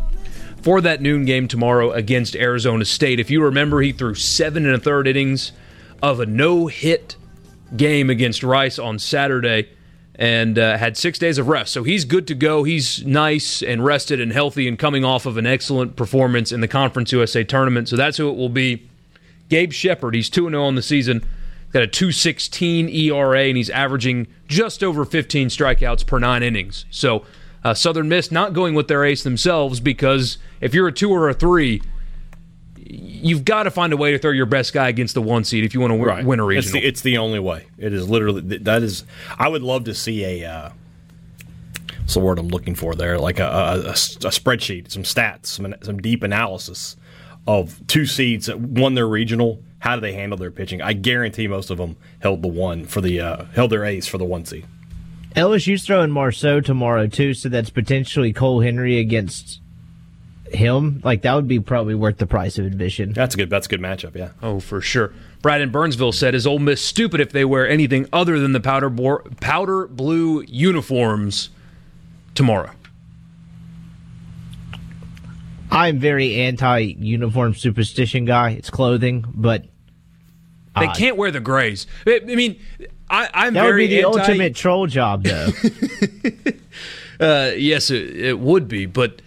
for 0.64 0.82
that 0.82 1.00
noon 1.00 1.26
game 1.26 1.48
tomorrow 1.48 1.92
against 1.92 2.36
Arizona 2.36 2.86
State. 2.86 3.20
If 3.20 3.30
you 3.30 3.44
remember, 3.44 3.82
he 3.82 3.92
threw 3.92 4.16
seven 4.16 4.66
and 4.66 4.74
a 4.74 4.80
third 4.80 5.08
innings 5.08 5.52
of 6.02 6.20
a 6.20 6.26
no 6.26 6.66
hit 6.66 7.18
game 7.78 8.10
against 8.10 8.42
Rice 8.42 8.80
on 8.80 8.98
Saturday 8.98 9.70
and 10.18 10.58
uh, 10.58 10.78
had 10.78 10.96
six 10.98 11.20
days 11.20 11.38
of 11.38 11.48
rest. 11.48 11.74
So 11.74 11.84
he's 11.84 12.06
good 12.06 12.28
to 12.28 12.36
go. 12.36 12.64
He's 12.64 13.06
nice 13.06 13.62
and 13.62 13.84
rested 13.84 14.22
and 14.22 14.32
healthy 14.32 14.68
and 14.68 14.80
coming 14.80 15.04
off 15.04 15.26
of 15.26 15.38
an 15.38 15.46
excellent 15.46 15.96
performance 15.96 16.52
in 16.52 16.62
the 16.62 16.68
Conference 16.68 17.12
USA 17.12 17.44
tournament. 17.44 17.90
So 17.90 17.96
that's 17.96 18.18
who 18.18 18.30
it 18.30 18.36
will 18.36 18.50
be. 18.50 18.88
Gabe 19.50 19.72
Shepard, 19.72 20.16
he's 20.16 20.30
2 20.30 20.50
0 20.50 20.64
on 20.64 20.76
the 20.76 20.82
season, 20.82 21.24
got 21.72 21.84
a 21.84 21.88
216 21.88 22.90
ERA, 22.90 23.44
and 23.44 23.58
he's 23.58 23.70
averaging 23.70 24.28
just 24.48 24.84
over 24.84 25.06
15 25.06 25.50
strikeouts 25.50 26.06
per 26.06 26.18
nine 26.18 26.42
innings. 26.42 26.86
So 26.90 27.26
uh, 27.64 27.74
Southern 27.74 28.10
Miss 28.10 28.32
not 28.32 28.54
going 28.54 28.74
with 28.74 28.88
their 28.88 29.04
ace 29.04 29.24
themselves 29.24 29.80
because 29.80 30.38
if 30.62 30.74
you're 30.74 30.88
a 30.88 30.92
two 30.92 31.12
or 31.12 31.30
a 31.30 31.34
three, 31.34 31.82
you've 33.02 33.46
got 33.46 33.64
to 33.64 33.72
find 33.72 33.94
a 33.94 33.98
way 33.98 34.12
to 34.12 34.18
throw 34.20 34.32
your 34.32 34.46
best 34.46 34.74
guy 34.74 34.90
against 34.90 35.14
the 35.14 35.22
one 35.22 35.44
seed 35.44 35.64
if 35.64 35.74
you 35.74 35.80
want 35.80 35.94
to 35.94 35.98
w- 36.00 36.28
win 36.28 36.40
a 36.40 36.48
It's 36.50 36.68
regional. 36.68 36.82
the, 36.82 36.88
it's 36.88 37.02
the 37.02 37.18
only 37.18 37.40
way. 37.40 37.68
It 37.78 37.94
is 37.94 38.10
literally 38.10 38.42
that 38.60 38.84
is. 38.84 39.04
I 39.38 39.48
would 39.48 39.62
love 39.62 39.84
to 39.86 39.94
see 39.94 40.24
a. 40.44 40.50
Uh, 40.52 40.70
what's 42.00 42.14
the 42.14 42.20
word 42.20 42.40
I'm 42.40 42.48
looking 42.50 42.76
for 42.76 42.96
there? 42.96 43.20
Like 43.20 43.40
a 43.40 43.94
spreadsheet, 43.96 44.92
some 44.92 45.04
stats, 45.04 45.48
some 45.48 45.76
some 45.82 45.98
deep 46.02 46.24
analysis 46.24 46.96
of 47.48 47.86
two 47.88 48.06
seeds 48.06 48.48
that 48.48 48.60
won 48.60 48.96
their 48.96 49.08
regional. 49.08 49.62
How 49.80 49.96
do 49.96 50.02
they 50.02 50.14
handle 50.14 50.38
their 50.38 50.50
pitching? 50.52 50.82
I 50.82 50.94
guarantee 50.94 51.48
most 51.48 51.70
of 51.70 51.78
them 51.78 51.96
held 52.20 52.42
the 52.42 52.48
one 52.48 52.86
for 52.86 53.02
the 53.02 53.20
uh, 53.20 53.46
held 53.54 53.72
their 53.72 53.86
ace 53.86 54.08
for 54.08 54.18
the 54.18 54.26
one 54.26 54.46
seed. 54.46 54.66
LSU's 55.36 55.86
throwing 55.86 56.12
Marceaux 56.12 56.62
tomorrow 56.62 57.08
too, 57.08 57.34
so 57.34 57.50
that's 57.50 57.70
potentially 57.70 58.32
Cole 58.34 58.62
Henry 58.62 58.98
against 59.00 59.60
him. 60.52 61.02
Like 61.04 61.22
that 61.24 61.34
would 61.36 61.48
be 61.48 61.60
probably 61.60 61.96
worth 61.96 62.18
the 62.18 62.28
price 62.28 62.58
of 62.58 62.66
admission. 62.66 63.14
That's 63.14 63.36
a 63.36 63.38
good. 63.38 63.50
That's 63.50 63.66
a 63.68 63.70
good 63.70 63.82
matchup. 63.82 64.16
Yeah. 64.16 64.30
Oh, 64.42 64.60
for 64.60 64.82
sure. 64.82 65.14
Brad 65.42 65.62
in 65.62 65.70
Burnsville 65.72 66.12
said, 66.12 66.34
"Is 66.36 66.46
Ole 66.48 66.60
Miss 66.60 66.82
stupid 66.82 67.20
if 67.22 67.32
they 67.32 67.46
wear 67.46 67.68
anything 67.70 68.08
other 68.14 68.40
than 68.40 68.52
the 68.52 68.60
powder 68.60 68.90
bor- 68.90 69.24
powder 69.42 69.88
blue 69.88 70.44
uniforms 70.48 71.50
tomorrow?" 72.34 72.72
I'm 75.72 76.00
very 76.00 76.36
anti 76.42 76.80
uniform 77.00 77.54
superstition 77.56 78.26
guy. 78.26 78.52
It's 78.52 78.70
clothing, 78.70 79.26
but 79.34 79.66
They 80.80 80.88
Uh, 80.88 80.94
can't 80.94 81.18
wear 81.18 81.32
the 81.32 81.40
grays. 81.40 81.88
I, 82.06 82.22
I 82.30 82.36
mean, 82.36 82.58
I, 83.10 83.30
I'm 83.34 83.54
that 83.56 83.66
would 83.66 83.78
be 83.78 83.88
the 83.88 84.04
anti- 84.04 84.20
ultimate 84.20 84.56
troll 84.56 84.88
job, 84.88 85.24
though. 85.24 85.50
Uh, 87.18 87.52
yes, 87.56 87.92
it, 87.92 88.14
it 88.14 88.40
would 88.40 88.68
be, 88.68 88.86
but 88.86 89.22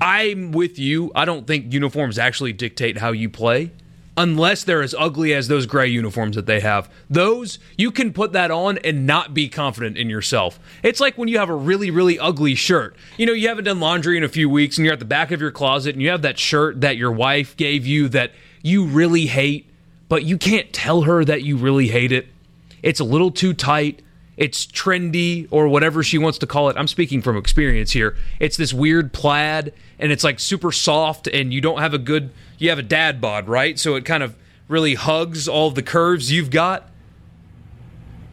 I'm 0.00 0.52
with 0.52 0.78
you. 0.78 1.10
I 1.14 1.24
don't 1.24 1.46
think 1.46 1.72
uniforms 1.72 2.18
actually 2.18 2.52
dictate 2.52 2.98
how 2.98 3.12
you 3.12 3.28
play. 3.28 3.70
unless 4.16 4.62
they're 4.64 4.82
as 4.82 4.94
ugly 4.96 5.34
as 5.34 5.48
those 5.48 5.66
gray 5.66 5.88
uniforms 5.88 6.36
that 6.36 6.46
they 6.46 6.60
have. 6.60 6.88
Those, 7.10 7.58
you 7.76 7.90
can 7.90 8.12
put 8.12 8.32
that 8.32 8.50
on 8.50 8.78
and 8.78 9.06
not 9.06 9.34
be 9.34 9.48
confident 9.48 9.98
in 9.98 10.08
yourself. 10.08 10.60
It's 10.82 11.00
like 11.00 11.18
when 11.18 11.28
you 11.28 11.38
have 11.38 11.48
a 11.48 11.54
really, 11.54 11.90
really 11.90 12.18
ugly 12.18 12.54
shirt. 12.54 12.96
You 13.16 13.26
know, 13.26 13.32
you 13.32 13.48
haven't 13.48 13.64
done 13.64 13.80
laundry 13.80 14.16
in 14.16 14.24
a 14.24 14.28
few 14.28 14.48
weeks 14.48 14.78
and 14.78 14.84
you're 14.84 14.92
at 14.92 15.00
the 15.00 15.04
back 15.04 15.30
of 15.30 15.40
your 15.40 15.50
closet 15.50 15.94
and 15.94 16.02
you 16.02 16.10
have 16.10 16.22
that 16.22 16.38
shirt 16.38 16.80
that 16.82 16.96
your 16.96 17.12
wife 17.12 17.56
gave 17.56 17.86
you 17.86 18.08
that 18.10 18.32
you 18.62 18.84
really 18.86 19.26
hate, 19.26 19.68
but 20.08 20.24
you 20.24 20.38
can't 20.38 20.72
tell 20.72 21.02
her 21.02 21.24
that 21.24 21.42
you 21.42 21.56
really 21.56 21.88
hate 21.88 22.12
it. 22.12 22.28
It's 22.82 23.00
a 23.00 23.04
little 23.04 23.30
too 23.30 23.52
tight. 23.52 24.00
It's 24.36 24.66
trendy 24.66 25.46
or 25.50 25.68
whatever 25.68 26.02
she 26.02 26.18
wants 26.18 26.38
to 26.38 26.46
call 26.46 26.68
it. 26.68 26.76
I'm 26.76 26.88
speaking 26.88 27.22
from 27.22 27.36
experience 27.36 27.92
here. 27.92 28.16
It's 28.40 28.56
this 28.56 28.72
weird 28.72 29.12
plaid 29.12 29.72
and 29.98 30.10
it's 30.10 30.24
like 30.24 30.40
super 30.40 30.72
soft 30.72 31.28
and 31.28 31.52
you 31.52 31.60
don't 31.60 31.78
have 31.78 31.94
a 31.94 31.98
good 31.98 32.30
you 32.58 32.68
have 32.70 32.78
a 32.78 32.82
dad 32.82 33.20
bod, 33.20 33.48
right? 33.48 33.78
So 33.78 33.94
it 33.94 34.04
kind 34.04 34.22
of 34.22 34.36
really 34.68 34.94
hugs 34.94 35.46
all 35.46 35.70
the 35.70 35.82
curves 35.82 36.32
you've 36.32 36.50
got. 36.50 36.90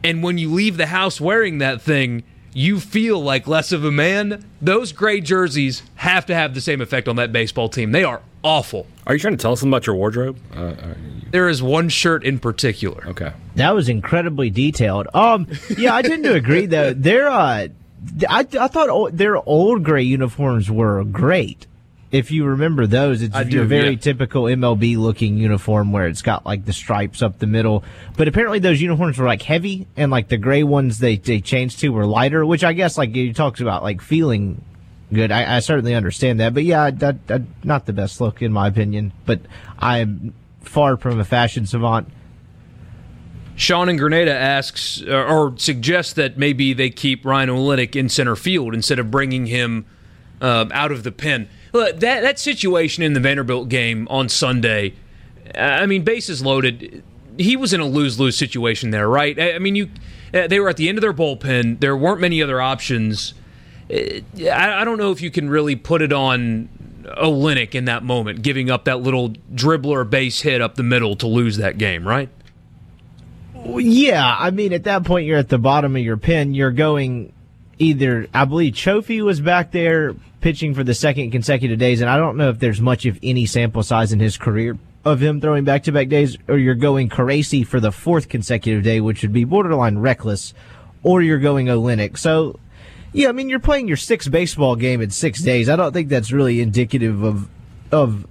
And 0.04 0.24
when 0.24 0.38
you 0.38 0.52
leave 0.52 0.78
the 0.78 0.88
house 0.88 1.22
wearing 1.22 1.60
that 1.60 1.82
thing, 1.82 2.24
you 2.54 2.80
feel 2.80 3.22
like 3.22 3.48
less 3.48 3.72
of 3.72 3.84
a 3.86 3.92
man. 3.92 4.44
Those 4.62 4.92
gray 4.92 5.22
jerseys 5.22 5.84
have 5.96 6.26
to 6.28 6.36
have 6.36 6.54
the 6.54 6.62
same 6.62 6.82
effect 6.82 7.08
on 7.08 7.16
that 7.18 7.32
baseball 7.32 7.70
team. 7.70 7.92
They 7.92 8.04
are 8.04 8.22
awful. 8.44 8.88
Are 9.08 9.14
you 9.14 9.20
trying 9.20 9.38
to 9.38 9.42
tell 9.42 9.54
us 9.54 9.60
something 9.60 9.72
about 9.74 9.88
your 9.88 9.96
wardrobe? 9.96 10.38
Uh, 10.54 10.74
There 11.32 11.48
is 11.50 11.62
one 11.64 11.90
shirt 11.90 12.24
in 12.24 12.40
particular. 12.40 13.08
okay. 13.08 13.32
That 13.56 13.74
was 13.76 13.88
incredibly 13.90 14.50
detailed. 14.50 15.08
Um, 15.14 15.48
yeah, 15.78 15.96
I 15.96 16.02
tend 16.02 16.24
to 16.26 16.34
agree 16.34 16.66
though. 16.66 16.94
Their, 16.94 17.30
uh, 17.30 17.68
I, 18.28 18.40
I 18.60 18.68
thought 18.68 18.90
o- 18.90 19.10
their 19.10 19.38
old 19.48 19.84
gray 19.84 20.04
uniforms 20.04 20.70
were 20.72 21.04
great. 21.04 21.68
If 22.12 22.30
you 22.30 22.45
remember 22.45 22.88
those, 22.88 23.21
it's 23.21 23.36
I 23.36 23.43
do, 23.43 23.58
your 23.58 23.65
very 23.65 23.91
yeah. 23.91 24.00
typical 24.00 24.43
MLB 24.43 24.97
looking 24.97 25.38
uniform 25.38 25.91
where 25.91 26.08
it's 26.08 26.21
got 26.21 26.45
like 26.45 26.65
the 26.65 26.74
stripes 26.74 27.21
up 27.21 27.39
the 27.39 27.47
middle. 27.47 27.84
But 28.17 28.28
apparently 28.28 28.60
those 28.60 28.82
uniforms 28.82 29.17
were 29.17 29.26
like 29.26 29.41
heavy 29.41 29.88
and 29.95 30.12
like 30.12 30.28
the 30.28 30.38
gray 30.38 30.63
ones 30.63 31.00
they, 31.00 31.15
they 31.15 31.39
changed 31.39 31.80
to 31.80 31.89
were 31.89 32.06
lighter, 32.06 32.45
which 32.45 32.63
I 32.63 32.74
guess 32.74 32.97
like 32.97 33.15
you 33.15 33.34
talked 33.34 33.62
about 33.62 33.82
like 33.82 34.02
feeling 34.02 34.62
good. 35.13 35.32
I, 35.32 35.58
I 35.58 35.60
certainly 35.60 35.95
understand 35.95 36.39
that, 36.41 36.54
but 36.54 36.63
yeah, 36.63 36.91
that, 36.91 37.43
not 37.63 37.86
the 37.86 37.93
best 37.93 38.19
look 38.19 38.41
in 38.41 38.52
my 38.52 38.67
opinion. 38.67 39.13
But 39.26 39.41
I'm 39.80 40.34
far 40.62 40.97
from 40.97 41.19
a 41.19 41.26
fashion 41.26 41.65
savant. 41.65 42.10
Sean 43.56 43.89
in 43.89 43.97
Grenada 43.97 44.34
asks 44.34 45.02
or, 45.04 45.26
or 45.26 45.58
suggests 45.58 46.13
that 46.13 46.38
maybe 46.38 46.74
they 46.74 46.89
keep 46.89 47.26
Ryan 47.26 47.50
Olenek 47.50 47.95
in 47.95 48.10
center 48.10 48.36
field 48.36 48.74
instead 48.74 49.00
of 49.00 49.12
bringing 49.12 49.45
him 49.45 49.86
um, 50.41 50.71
out 50.74 50.91
of 50.91 51.04
the 51.04 51.12
pen. 51.12 51.47
Look, 51.73 51.99
that 51.99 52.21
that 52.21 52.39
situation 52.39 53.03
in 53.03 53.13
the 53.13 53.19
Vanderbilt 53.19 53.69
game 53.69 54.07
on 54.10 54.29
Sunday, 54.29 54.93
I 55.55 55.86
mean, 55.86 56.03
bases 56.03 56.43
loaded. 56.43 57.03
He 57.38 57.55
was 57.55 57.73
in 57.73 57.79
a 57.79 57.86
lose 57.86 58.19
lose 58.19 58.38
situation 58.38 58.91
there, 58.91 59.07
right? 59.07 59.39
I 59.39 59.60
mean, 59.60 59.75
you 59.75 59.89
uh, 60.34 60.47
they 60.47 60.60
were 60.60 60.69
at 60.69 60.77
the 60.77 60.89
end 60.89 60.97
of 60.97 61.01
their 61.01 61.13
bullpen. 61.13 61.79
There 61.79 61.95
weren't 61.95 62.21
many 62.21 62.41
other 62.41 62.62
options. 62.62 63.34
Uh, 63.89 64.21
I, 64.51 64.84
don't 64.84 64.97
know 64.97 65.12
if 65.12 65.21
you 65.21 65.31
can 65.31 65.49
really 65.49 65.75
put 65.75 66.01
it 66.01 66.13
on 66.13 66.69
Olenek 67.17 67.75
in 67.75 67.86
that 67.86 68.03
moment, 68.03 68.41
giving 68.41 68.69
up 68.69 68.86
that 68.86 69.01
little 69.01 69.29
dribbler 69.53 70.10
base 70.10 70.41
hit 70.41 70.62
up 70.62 70.75
the 70.75 70.84
middle 70.84 71.15
to 71.17 71.27
lose 71.27 71.57
that 71.57 71.77
game, 71.77 72.07
right? 72.07 72.29
Yeah, 73.65 74.36
I 74.39 74.51
mean, 74.51 74.73
at 74.73 74.86
that 74.86 75.03
point, 75.03 75.27
you're 75.27 75.38
at 75.38 75.49
the 75.49 75.57
bottom 75.57 75.95
of 75.95 76.01
your 76.01 76.17
pen. 76.17 76.53
You're 76.53 76.71
going 76.71 77.34
either, 77.82 78.28
I 78.34 78.46
believe 78.46 78.74
Cioffi 78.74 79.22
was 79.24 79.41
back 79.41 79.72
there 79.72 80.15
pitching 80.39 80.74
for 80.74 80.84
the 80.84 80.94
second 80.94 81.32
consecutive 81.32 81.80
days, 81.80 82.02
and 82.02 82.10
I 82.10 82.17
don't 82.17 82.38
know 82.38 82.50
if 82.50 82.60
there's 82.60 82.80
much 82.80 83.06
of 83.06 83.20
any 83.24 83.46
sample 83.46 83.84
size 83.84 84.13
in 84.13 84.20
his 84.20 84.38
career 84.38 84.78
of 85.04 85.22
him 85.22 85.41
throwing 85.41 85.63
back 85.63 85.84
to 85.84 85.91
back 85.91 86.10
days, 86.10 86.38
or 86.48 86.58
you're 86.58 86.76
going 86.76 87.10
Caracci 87.10 87.65
for 87.65 87.80
the 87.80 87.91
fourth 87.91 88.30
consecutive 88.30 88.84
day, 88.84 89.02
which 89.02 89.24
would 89.24 89.34
be 89.34 89.44
borderline 89.44 89.98
reckless, 89.98 90.54
or 91.04 91.22
you're 91.22 91.39
going 91.39 91.67
Olenek. 91.67 92.17
So, 92.17 92.60
yeah, 93.12 93.30
I 93.30 93.32
mean, 93.32 93.50
you're 93.50 93.60
playing 93.60 93.88
your 93.88 93.98
sixth 93.98 94.30
baseball 94.30 94.76
game 94.76 95.02
in 95.02 95.10
six 95.10 95.41
days. 95.41 95.70
I 95.70 95.76
don't 95.76 95.91
think 95.91 96.10
that's 96.10 96.32
really 96.32 96.62
indicative 96.62 97.24
of, 97.24 97.50
of 97.91 98.28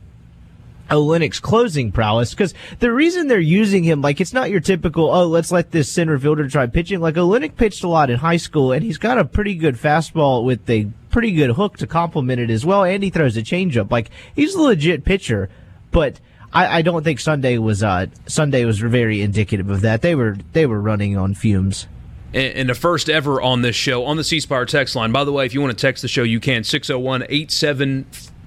Olenek's 0.90 1.40
closing 1.40 1.92
prowess 1.92 2.30
because 2.30 2.52
the 2.80 2.92
reason 2.92 3.28
they're 3.28 3.38
using 3.38 3.84
him, 3.84 4.02
like, 4.02 4.20
it's 4.20 4.32
not 4.32 4.50
your 4.50 4.60
typical, 4.60 5.10
oh, 5.10 5.26
let's 5.26 5.52
let 5.52 5.70
this 5.70 5.90
center 5.90 6.18
fielder 6.18 6.48
try 6.48 6.66
pitching. 6.66 7.00
Like, 7.00 7.14
Olenek 7.14 7.56
pitched 7.56 7.84
a 7.84 7.88
lot 7.88 8.10
in 8.10 8.18
high 8.18 8.36
school 8.36 8.72
and 8.72 8.82
he's 8.82 8.98
got 8.98 9.18
a 9.18 9.24
pretty 9.24 9.54
good 9.54 9.76
fastball 9.76 10.44
with 10.44 10.68
a 10.68 10.88
pretty 11.10 11.32
good 11.32 11.50
hook 11.50 11.78
to 11.78 11.86
complement 11.86 12.40
it 12.40 12.50
as 12.50 12.66
well. 12.66 12.84
And 12.84 13.02
he 13.02 13.10
throws 13.10 13.36
a 13.36 13.42
changeup. 13.42 13.90
Like, 13.90 14.10
he's 14.34 14.54
a 14.54 14.60
legit 14.60 15.04
pitcher, 15.04 15.48
but 15.92 16.20
I, 16.52 16.78
I 16.78 16.82
don't 16.82 17.04
think 17.04 17.20
Sunday 17.20 17.58
was, 17.58 17.82
uh, 17.82 18.06
Sunday 18.26 18.64
was 18.64 18.80
very 18.80 19.22
indicative 19.22 19.70
of 19.70 19.82
that. 19.82 20.02
They 20.02 20.14
were, 20.14 20.36
they 20.52 20.66
were 20.66 20.80
running 20.80 21.16
on 21.16 21.34
fumes. 21.34 21.86
and 22.34 22.68
the 22.68 22.74
first 22.74 23.08
ever 23.08 23.40
on 23.40 23.62
this 23.62 23.76
show 23.76 24.04
on 24.04 24.16
the 24.16 24.24
C 24.24 24.40
Spire 24.40 24.64
text 24.64 24.96
line. 24.96 25.12
By 25.12 25.24
the 25.24 25.32
way, 25.32 25.46
if 25.46 25.54
you 25.54 25.60
want 25.60 25.76
to 25.76 25.80
text 25.80 26.02
the 26.02 26.08
show, 26.08 26.24
you 26.24 26.40
can 26.40 26.64
601 26.64 27.22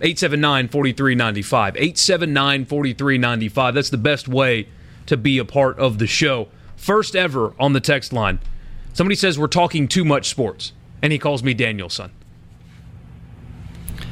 879 0.04 0.68
4395. 0.68 1.76
879 1.78 2.66
4395. 2.66 3.74
That's 3.74 3.89
the 3.89 3.98
best 3.98 4.28
way 4.28 4.68
to 5.06 5.16
be 5.18 5.38
a 5.38 5.46
part 5.46 5.80
of 5.80 5.98
the 5.98 6.08
show. 6.08 6.50
First 6.76 7.16
ever 7.16 7.54
on 7.60 7.74
the 7.74 7.80
text 7.80 8.12
line. 8.12 8.39
Somebody 8.94 9.16
says 9.16 9.39
we're 9.39 9.48
talking 9.48 9.88
too 9.88 10.04
much 10.06 10.30
sports, 10.30 10.74
and 11.02 11.12
he 11.13 11.18
calls 11.18 11.42
me 11.42 11.54
Danielson. 11.54 12.12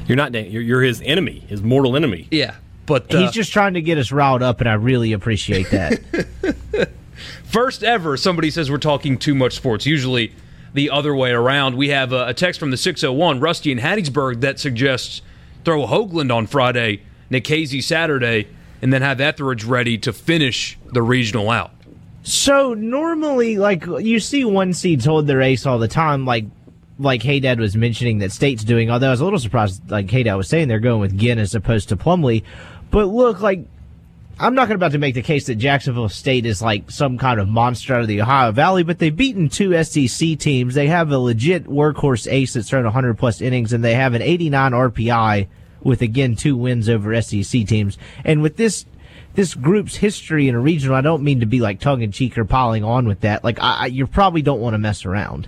You're 0.07 0.15
not. 0.15 0.31
Dan- 0.31 0.49
You're, 0.49 0.61
you're 0.61 0.81
his 0.81 1.01
enemy, 1.05 1.39
his 1.47 1.61
mortal 1.61 1.95
enemy. 1.95 2.27
Yeah, 2.31 2.55
but 2.85 3.13
uh, 3.13 3.19
He's 3.19 3.31
just 3.31 3.51
trying 3.53 3.73
to 3.75 3.81
get 3.81 3.97
us 3.97 4.11
riled 4.11 4.41
up 4.41 4.59
and 4.61 4.69
I 4.69 4.73
really 4.73 5.11
appreciate 5.13 5.69
that. 5.71 6.89
First 7.43 7.83
ever, 7.83 8.17
somebody 8.17 8.49
says 8.49 8.71
we're 8.71 8.77
talking 8.77 9.17
too 9.17 9.35
much 9.35 9.53
sports. 9.53 9.85
Usually 9.85 10.33
the 10.73 10.89
other 10.89 11.13
way 11.15 11.31
around. 11.31 11.75
We 11.75 11.89
have 11.89 12.13
a, 12.13 12.27
a 12.27 12.33
text 12.33 12.59
from 12.59 12.71
the 12.71 12.77
601, 12.77 13.39
Rusty 13.39 13.71
in 13.71 13.77
Hattiesburg, 13.79 14.41
that 14.41 14.59
suggests 14.59 15.21
throw 15.63 15.85
Hoglund 15.85 16.33
on 16.33 16.47
Friday, 16.47 17.01
Nikhazy 17.29 17.83
Saturday, 17.83 18.47
and 18.81 18.91
then 18.91 19.01
have 19.01 19.21
Etheridge 19.21 19.63
ready 19.63 19.97
to 19.99 20.13
finish 20.13 20.77
the 20.91 21.01
regional 21.01 21.49
out. 21.49 21.71
So 22.23 22.73
normally, 22.73 23.57
like 23.57 23.85
you 23.85 24.19
see 24.19 24.45
one 24.45 24.73
seeds 24.73 25.05
hold 25.05 25.27
their 25.27 25.41
ace 25.41 25.65
all 25.65 25.79
the 25.79 25.87
time, 25.87 26.25
like 26.25 26.45
like 26.99 27.23
Haydad 27.23 27.57
was 27.57 27.75
mentioning 27.75 28.19
that 28.19 28.31
State's 28.31 28.63
doing. 28.63 28.91
Although 28.91 29.07
I 29.07 29.11
was 29.11 29.21
a 29.21 29.23
little 29.23 29.39
surprised, 29.39 29.89
like 29.89 30.07
Haydad 30.07 30.37
was 30.37 30.47
saying, 30.47 30.67
they're 30.67 30.79
going 30.79 31.01
with 31.01 31.17
Ginn 31.17 31.39
as 31.39 31.55
opposed 31.55 31.89
to 31.89 31.97
Plumlee. 31.97 32.43
But 32.91 33.05
look, 33.05 33.41
like 33.41 33.65
I'm 34.39 34.55
not 34.55 34.71
about 34.71 34.93
to 34.93 34.97
make 34.97 35.15
the 35.15 35.21
case 35.21 35.45
that 35.47 35.55
Jacksonville 35.55 36.09
State 36.09 36.45
is 36.45 36.61
like 36.61 36.89
some 36.89 37.17
kind 37.17 37.39
of 37.39 37.47
monster 37.47 37.93
out 37.93 38.01
of 38.01 38.07
the 38.07 38.21
Ohio 38.21 38.51
Valley, 38.51 38.83
but 38.83 38.97
they've 38.97 39.15
beaten 39.15 39.49
two 39.49 39.83
SEC 39.83 40.39
teams. 40.39 40.73
They 40.73 40.87
have 40.87 41.11
a 41.11 41.19
legit 41.19 41.65
workhorse 41.65 42.31
ace 42.31 42.53
that's 42.53 42.69
thrown 42.69 42.85
100 42.85 43.17
plus 43.17 43.41
innings, 43.41 43.71
and 43.71 43.83
they 43.83 43.93
have 43.93 44.13
an 44.13 44.21
89 44.21 44.71
RPI 44.71 45.47
with 45.83 46.01
again 46.01 46.35
two 46.35 46.55
wins 46.55 46.89
over 46.89 47.19
SEC 47.21 47.67
teams. 47.67 47.97
And 48.23 48.41
with 48.41 48.57
this 48.57 48.85
this 49.33 49.53
group's 49.53 49.95
history 49.97 50.47
in 50.47 50.55
a 50.55 50.59
regional, 50.59 50.95
I 50.95 51.01
don't 51.01 51.23
mean 51.23 51.39
to 51.39 51.45
be 51.45 51.59
like 51.59 51.79
tongue 51.79 52.01
in 52.01 52.11
cheek 52.11 52.37
or 52.37 52.45
piling 52.45 52.83
on 52.83 53.07
with 53.07 53.21
that. 53.21 53.43
Like 53.43 53.59
I, 53.61 53.73
I, 53.73 53.85
you 53.87 54.07
probably 54.07 54.41
don't 54.41 54.59
want 54.59 54.73
to 54.73 54.77
mess 54.77 55.05
around. 55.05 55.47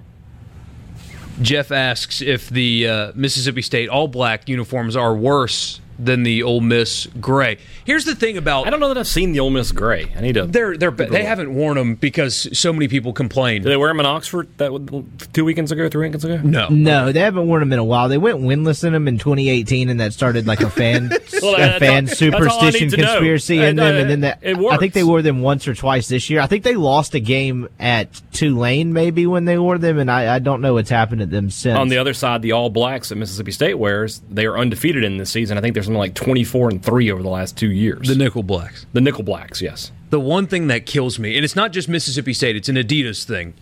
Jeff 1.41 1.71
asks 1.71 2.21
if 2.21 2.47
the 2.49 2.87
uh, 2.87 3.11
Mississippi 3.15 3.63
State 3.63 3.89
All 3.89 4.07
Black 4.07 4.47
uniforms 4.47 4.95
are 4.95 5.15
worse 5.15 5.81
than 5.99 6.23
the 6.23 6.43
Ole 6.43 6.61
Miss 6.61 7.07
gray. 7.19 7.57
Here's 7.85 8.05
the 8.05 8.15
thing 8.15 8.37
about 8.37 8.67
I 8.67 8.69
don't 8.69 8.79
know 8.79 8.87
that 8.89 8.97
I've 8.97 9.07
seen 9.07 9.31
the 9.31 9.39
Ole 9.39 9.49
Miss 9.49 9.71
gray. 9.71 10.11
I 10.15 10.21
need 10.21 10.33
to. 10.33 10.45
they're 10.45 10.77
they're 10.77 10.91
they 10.91 11.23
haven't 11.23 11.53
worn 11.53 11.77
them 11.77 11.95
because 11.95 12.47
so 12.57 12.71
many 12.73 12.87
people 12.87 13.13
complained. 13.13 13.63
Did 13.63 13.69
they 13.71 13.77
wear 13.77 13.89
them 13.89 13.99
in 13.99 14.05
Oxford 14.05 14.47
that 14.57 14.71
w- 14.71 15.05
two 15.33 15.45
weekends 15.45 15.71
ago, 15.71 15.89
three 15.89 16.07
weekends 16.07 16.25
ago? 16.25 16.39
No, 16.43 16.69
No, 16.69 17.11
they 17.11 17.19
haven't 17.19 17.47
worn 17.47 17.59
them 17.61 17.73
in 17.73 17.79
a 17.79 17.83
while. 17.83 18.09
They 18.09 18.17
went 18.17 18.39
winless 18.39 18.83
in 18.83 18.93
them 18.93 19.07
in 19.07 19.17
2018, 19.17 19.89
and 19.89 19.99
that 19.99 20.13
started 20.13 20.47
like 20.47 20.61
a 20.61 20.69
fan 20.69 21.09
Well, 21.41 21.55
a 21.55 21.79
fan 21.79 22.05
all- 22.05 22.09
that's 22.09 22.21
all 22.21 22.27
I 22.27 22.31
superstition 22.71 22.81
need 22.87 22.89
to 22.91 22.97
know. 22.97 23.03
conspiracy 23.13 23.59
Uh, 23.59 23.63
in 23.67 23.75
them, 23.75 23.95
uh, 23.95 23.99
and 23.99 24.09
then 24.09 24.19
that 24.21 24.39
I 24.43 24.77
think 24.77 24.93
they 24.93 25.03
wore 25.03 25.21
them 25.21 25.41
once 25.41 25.67
or 25.67 25.73
twice 25.75 26.07
this 26.07 26.29
year. 26.29 26.39
I 26.41 26.47
think 26.47 26.63
they 26.63 26.75
lost 26.75 27.13
a 27.15 27.19
game 27.19 27.67
at 27.79 28.07
Tulane 28.31 28.93
maybe 28.93 29.25
when 29.25 29.45
they 29.45 29.57
wore 29.57 29.77
them, 29.77 29.97
and 29.99 30.09
I, 30.09 30.35
I 30.35 30.39
don't 30.39 30.61
know 30.61 30.73
what's 30.73 30.89
happened 30.89 31.19
to 31.21 31.25
them 31.25 31.49
since. 31.49 31.77
On 31.77 31.87
the 31.89 31.97
other 31.97 32.13
side, 32.13 32.41
the 32.41 32.51
All 32.53 32.69
Blacks 32.69 33.09
that 33.09 33.15
Mississippi 33.15 33.51
State 33.51 33.75
wears, 33.75 34.21
they 34.29 34.45
are 34.45 34.57
undefeated 34.57 35.03
in 35.03 35.17
this 35.17 35.31
season. 35.31 35.57
I 35.57 35.61
think 35.61 35.73
there's 35.83 35.87
something 35.87 35.99
like 35.99 36.15
24 36.15 36.69
and 36.69 36.83
three 36.83 37.11
over 37.11 37.21
the 37.21 37.29
last 37.29 37.57
two 37.57 37.71
years. 37.71 38.07
the 38.07 38.15
Nickel 38.15 38.43
Blacks. 38.43 38.85
the 38.93 39.01
Nickel 39.01 39.23
Blacks, 39.23 39.61
yes. 39.61 39.91
the 40.09 40.19
one 40.19 40.47
thing 40.47 40.67
that 40.67 40.85
kills 40.85 41.19
me, 41.19 41.35
and 41.35 41.43
it's 41.45 41.55
not 41.55 41.71
just 41.71 41.87
Mississippi 41.89 42.33
State, 42.33 42.55
it's 42.55 42.69
an 42.69 42.75
Adidas 42.75 43.23
thing. 43.25 43.53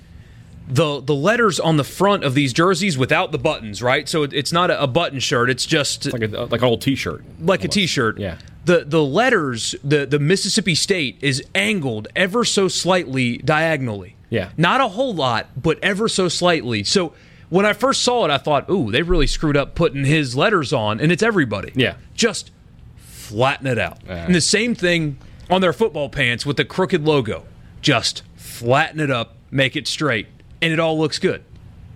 The 0.67 1.01
the 1.01 1.15
letters 1.15 1.59
on 1.59 1.75
the 1.77 1.83
front 1.83 2.23
of 2.23 2.33
these 2.33 2.53
jerseys 2.53 2.97
without 2.97 3.31
the 3.33 3.37
buttons, 3.37 3.81
right? 3.81 4.07
So 4.07 4.23
it, 4.23 4.31
it's 4.31 4.53
not 4.53 4.69
a, 4.71 4.83
a 4.83 4.87
button 4.87 5.19
shirt. 5.19 5.49
It's 5.49 5.65
just 5.65 6.11
Like 6.13 6.21
a 6.21 6.27
like 6.45 6.61
an 6.61 6.63
old 6.67 6.81
T-shirt. 6.81 7.25
like 7.41 7.63
a 7.65 7.67
T-shirt. 7.67 8.19
Yeah. 8.19 8.37
The 8.63 8.85
the 8.85 9.03
letters, 9.03 9.75
the 9.83 10.05
the 10.05 10.19
Mississippi 10.19 10.75
State 10.75 11.17
is 11.21 11.43
angled 11.55 12.07
ever 12.15 12.45
so 12.45 12.67
slightly 12.69 13.39
diagonally. 13.39 14.15
Yeah. 14.29 14.51
Not 14.55 14.79
a 14.79 14.87
whole 14.87 15.13
lot, 15.13 15.47
but 15.61 15.77
ever 15.83 16.07
so 16.07 16.29
slightly. 16.29 16.83
So 16.85 17.13
when 17.51 17.65
I 17.65 17.73
first 17.73 18.01
saw 18.01 18.25
it, 18.25 18.31
I 18.31 18.37
thought, 18.37 18.67
"Ooh, 18.69 18.91
they 18.91 19.03
really 19.03 19.27
screwed 19.27 19.57
up 19.57 19.75
putting 19.75 20.05
his 20.05 20.35
letters 20.35 20.73
on," 20.73 20.99
and 20.99 21.11
it's 21.11 21.21
everybody. 21.21 21.73
Yeah. 21.75 21.95
Just 22.15 22.49
flatten 22.95 23.67
it 23.67 23.77
out. 23.77 23.99
And 24.07 24.33
the 24.33 24.41
same 24.41 24.73
thing 24.73 25.17
on 25.49 25.61
their 25.61 25.73
football 25.73 26.09
pants 26.09 26.45
with 26.45 26.57
the 26.57 26.65
crooked 26.65 27.05
logo. 27.05 27.43
Just 27.81 28.23
flatten 28.35 28.99
it 28.99 29.11
up, 29.11 29.35
make 29.51 29.75
it 29.75 29.87
straight, 29.87 30.27
and 30.61 30.71
it 30.71 30.79
all 30.79 30.97
looks 30.97 31.19
good. 31.19 31.43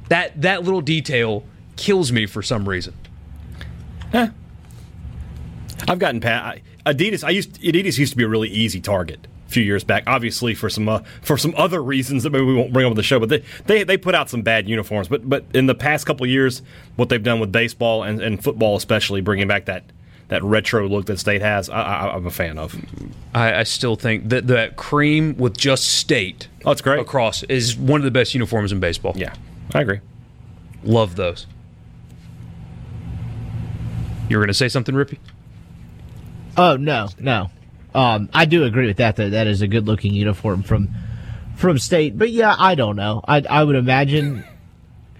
That 0.10 0.41
that 0.41 0.63
little 0.63 0.82
detail 0.82 1.46
kills 1.78 2.12
me 2.12 2.26
for 2.26 2.41
some 2.41 2.68
reason. 2.68 2.94
I've 4.13 6.00
gotten 6.00 6.20
past 6.20 6.60
Adidas. 6.86 7.24
I 7.24 7.30
used 7.30 7.62
Adidas 7.62 7.98
used 7.98 8.12
to 8.12 8.18
be 8.18 8.24
a 8.24 8.28
really 8.28 8.50
easy 8.50 8.82
target 8.82 9.28
few 9.47 9.63
years 9.63 9.84
back. 9.84 10.03
Obviously, 10.08 10.53
for 10.55 10.69
some 10.69 10.89
uh, 10.89 11.01
for 11.21 11.38
some 11.38 11.53
other 11.58 11.81
reasons 11.84 12.23
that 12.23 12.31
maybe 12.31 12.45
we 12.45 12.55
won't 12.55 12.73
bring 12.73 12.86
up 12.86 12.89
on 12.91 12.95
the 12.95 13.03
show. 13.03 13.19
But 13.19 13.29
they, 13.29 13.43
they 13.65 13.84
they 13.84 13.97
put 13.97 14.15
out 14.15 14.29
some 14.29 14.41
bad 14.41 14.67
uniforms. 14.67 15.08
But 15.08 15.27
but 15.29 15.45
in 15.53 15.65
the 15.67 15.75
past 15.75 16.05
couple 16.05 16.23
of 16.23 16.29
years, 16.29 16.62
what 16.95 17.10
they've 17.10 17.21
done 17.23 17.39
with 17.39 17.51
baseball 17.51 18.03
and, 18.03 18.21
and 18.21 18.43
football, 18.43 18.75
especially 18.75 19.21
bringing 19.21 19.47
back 19.47 19.65
that 19.65 19.84
that 20.27 20.43
retro 20.43 20.88
look 20.89 21.05
that 21.05 21.19
State 21.19 21.43
has, 21.43 21.69
I, 21.69 21.79
I, 21.81 22.15
I'm 22.15 22.25
a 22.25 22.31
fan 22.31 22.58
of. 22.58 22.75
I, 23.36 23.60
I 23.60 23.63
still 23.63 23.95
think 23.95 24.29
that 24.29 24.47
that 24.47 24.75
cream 24.75 25.38
with 25.38 25.55
just 25.55 25.86
state 25.88 26.47
Oh, 26.65 26.71
it's 26.71 26.81
great. 26.81 26.99
across 26.99 27.43
is 27.43 27.77
one 27.77 28.01
of 28.01 28.05
the 28.05 28.12
best 28.12 28.34
uniforms 28.34 28.71
in 28.71 28.79
baseball. 28.79 29.13
Yeah, 29.15 29.36
I 29.75 29.81
agree. 29.81 29.99
Love 30.84 31.15
those. 31.15 31.45
You 34.29 34.38
were 34.38 34.41
going 34.41 34.47
to 34.47 34.53
say 34.55 34.67
something, 34.69 34.95
Rippy? 34.95 35.19
Oh 36.58 36.75
no, 36.77 37.10
no. 37.19 37.51
Um, 37.95 38.29
I 38.34 38.45
do 38.45 38.63
agree 38.65 38.88
with 38.88 38.97
that. 38.97 39.15
That 39.15 39.31
that 39.31 39.47
is 39.47 39.62
a 39.62 39.67
good 39.67 39.88
looking 39.88 40.13
uniform 40.13 40.63
from 40.63 40.89
from 41.55 41.79
state. 41.79 42.17
But 42.17 42.29
yeah, 42.31 42.55
I 42.58 42.75
don't 42.75 42.95
know. 42.95 43.21
I 43.27 43.41
I 43.49 43.63
would 43.63 43.75
imagine 43.75 44.43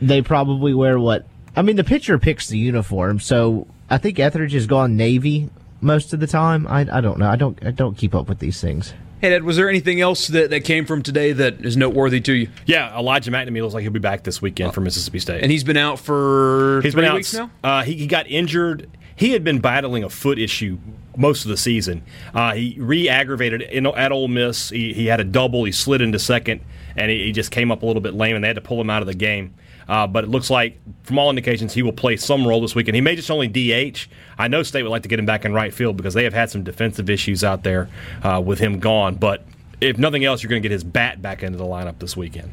they 0.01 0.21
probably 0.21 0.73
wear 0.73 0.99
what. 0.99 1.25
I 1.55 1.61
mean, 1.61 1.77
the 1.77 1.85
pitcher 1.85 2.19
picks 2.19 2.49
the 2.49 2.57
uniform, 2.57 3.19
so 3.19 3.65
I 3.89 3.97
think 3.97 4.19
Etheridge 4.19 4.51
has 4.53 4.67
gone 4.67 4.97
navy 4.97 5.49
most 5.79 6.13
of 6.13 6.19
the 6.19 6.27
time. 6.27 6.67
I 6.67 6.85
I 6.91 6.99
don't 7.01 7.17
know. 7.17 7.29
I 7.29 7.38
don't 7.38 7.57
I 7.65 7.71
don't 7.71 7.97
keep 7.97 8.13
up 8.13 8.27
with 8.27 8.39
these 8.39 8.59
things. 8.59 8.93
Hey, 9.21 9.33
Ed, 9.33 9.43
was 9.43 9.55
there 9.55 9.69
anything 9.69 10.01
else 10.01 10.27
that, 10.27 10.49
that 10.49 10.65
came 10.65 10.85
from 10.85 11.01
today 11.01 11.31
that 11.31 11.65
is 11.65 11.77
noteworthy 11.77 12.19
to 12.19 12.33
you? 12.33 12.49
Yeah, 12.65 12.95
Elijah 12.99 13.31
MacNamee 13.31 13.61
looks 13.61 13.73
like 13.73 13.81
he'll 13.83 13.91
be 13.93 13.99
back 13.99 14.23
this 14.23 14.41
weekend 14.41 14.73
for 14.73 14.81
Mississippi 14.81 15.19
State. 15.19 15.41
And 15.41 15.49
he's 15.49 15.63
been 15.63 15.77
out 15.77 15.99
for 15.99 16.81
He's 16.83 16.91
three 16.91 17.03
been 17.03 17.11
out. 17.11 17.15
weeks 17.15 17.33
now? 17.33 17.49
Uh, 17.63 17.81
he, 17.83 17.93
he 17.93 18.07
got 18.07 18.27
injured. 18.29 18.89
He 19.15 19.32
had 19.32 19.43
been 19.43 19.60
battling 19.60 20.04
a 20.04 20.10
foot 20.10 20.38
issue 20.38 20.78
most 21.15 21.45
of 21.45 21.49
the 21.49 21.58
season. 21.58 22.04
Uh, 22.34 22.54
he 22.54 22.75
re-aggravated 22.80 23.62
in, 23.62 23.86
at 23.86 24.12
Ole 24.12 24.28
Miss. 24.28 24.69
He, 24.69 24.93
he 24.93 25.06
had 25.06 25.19
a 25.19 25.23
double. 25.23 25.63
He 25.63 25.71
slid 25.71 26.01
into 26.01 26.19
second, 26.19 26.62
and 26.97 27.10
he, 27.10 27.25
he 27.25 27.32
just 27.32 27.51
came 27.51 27.71
up 27.71 27.82
a 27.82 27.86
little 27.86 28.01
bit 28.01 28.13
lame, 28.13 28.36
and 28.36 28.43
they 28.43 28.49
had 28.49 28.56
to 28.56 28.62
pull 28.62 28.80
him 28.80 28.89
out 28.89 29.01
of 29.01 29.08
the 29.08 29.13
game. 29.13 29.54
Uh, 29.88 30.08
but 30.08 30.23
it 30.23 30.30
looks 30.30 30.49
like, 30.49 30.80
from 31.04 31.19
all 31.19 31.30
indications, 31.30 31.73
he 31.73 31.84
will 31.84 31.93
play 31.93 32.17
some 32.17 32.45
role 32.45 32.60
this 32.60 32.75
weekend. 32.75 32.95
He 32.95 33.01
may 33.01 33.15
just 33.15 33.30
only 33.30 33.47
DH. 33.47 34.08
I 34.38 34.47
know 34.47 34.63
State 34.63 34.84
would 34.84 34.89
like 34.89 35.04
to 35.04 35.10
get 35.10 35.19
him 35.19 35.25
back 35.25 35.45
in 35.45 35.54
right 35.54 35.73
field 35.73 35.95
because 35.95 36.13
they 36.13 36.23
have 36.23 36.34
had 36.34 36.49
some 36.49 36.63
defensive 36.63 37.10
issues 37.10 37.43
out 37.43 37.63
there 37.63 37.88
uh, 38.23 38.41
with 38.43 38.60
him 38.60 38.80
gone. 38.80 39.15
But 39.15 39.45
if 39.80 39.97
nothing 39.97 40.25
else, 40.25 40.41
you're 40.41 40.49
going 40.49 40.62
to 40.62 40.67
get 40.67 40.73
his 40.73 40.84
bat 40.84 41.21
back 41.21 41.43
into 41.43 41.58
the 41.58 41.65
lineup 41.65 41.99
this 41.99 42.17
weekend. 42.17 42.51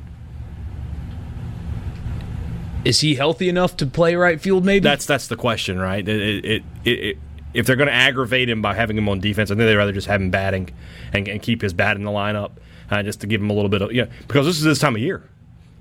Is 2.85 3.01
he 3.01 3.15
healthy 3.15 3.49
enough 3.49 3.77
to 3.79 3.87
play 3.87 4.15
right 4.15 4.41
field, 4.41 4.65
maybe? 4.65 4.83
That's 4.83 5.07
that's 5.07 5.29
the 5.29 5.37
question, 5.37 5.79
right? 5.79 6.07
It, 6.07 6.45
it, 6.45 6.65
it, 6.85 6.91
it, 6.91 7.19
if 7.55 7.67
they're 7.67 7.77
going 7.77 7.89
to 7.89 7.95
aggravate 7.95 8.49
him 8.49 8.63
by 8.63 8.75
having 8.75 8.97
him 8.97 9.09
on 9.09 9.21
defense, 9.21 9.51
I 9.51 9.55
think 9.55 9.67
they'd 9.67 9.77
rather 9.77 9.93
just 9.93 10.07
have 10.07 10.21
him 10.21 10.31
batting 10.31 10.71
and, 11.13 11.29
and 11.29 11.43
keep 11.43 11.63
his 11.63 11.73
bat 11.73 11.97
in 11.97 12.05
the 12.05 12.11
lineup 12.11 12.53
uh, 12.91 13.03
just 13.03 13.21
to 13.21 13.27
give 13.27 13.41
him 13.41 13.51
a 13.51 13.53
little 13.53 13.69
bit 13.69 13.83
of 13.83 13.93
yeah. 13.93 14.07
Because 14.27 14.47
this 14.47 14.59
is 14.59 14.65
his 14.65 14.79
time 14.79 14.97
of 14.97 15.03
year. 15.03 15.29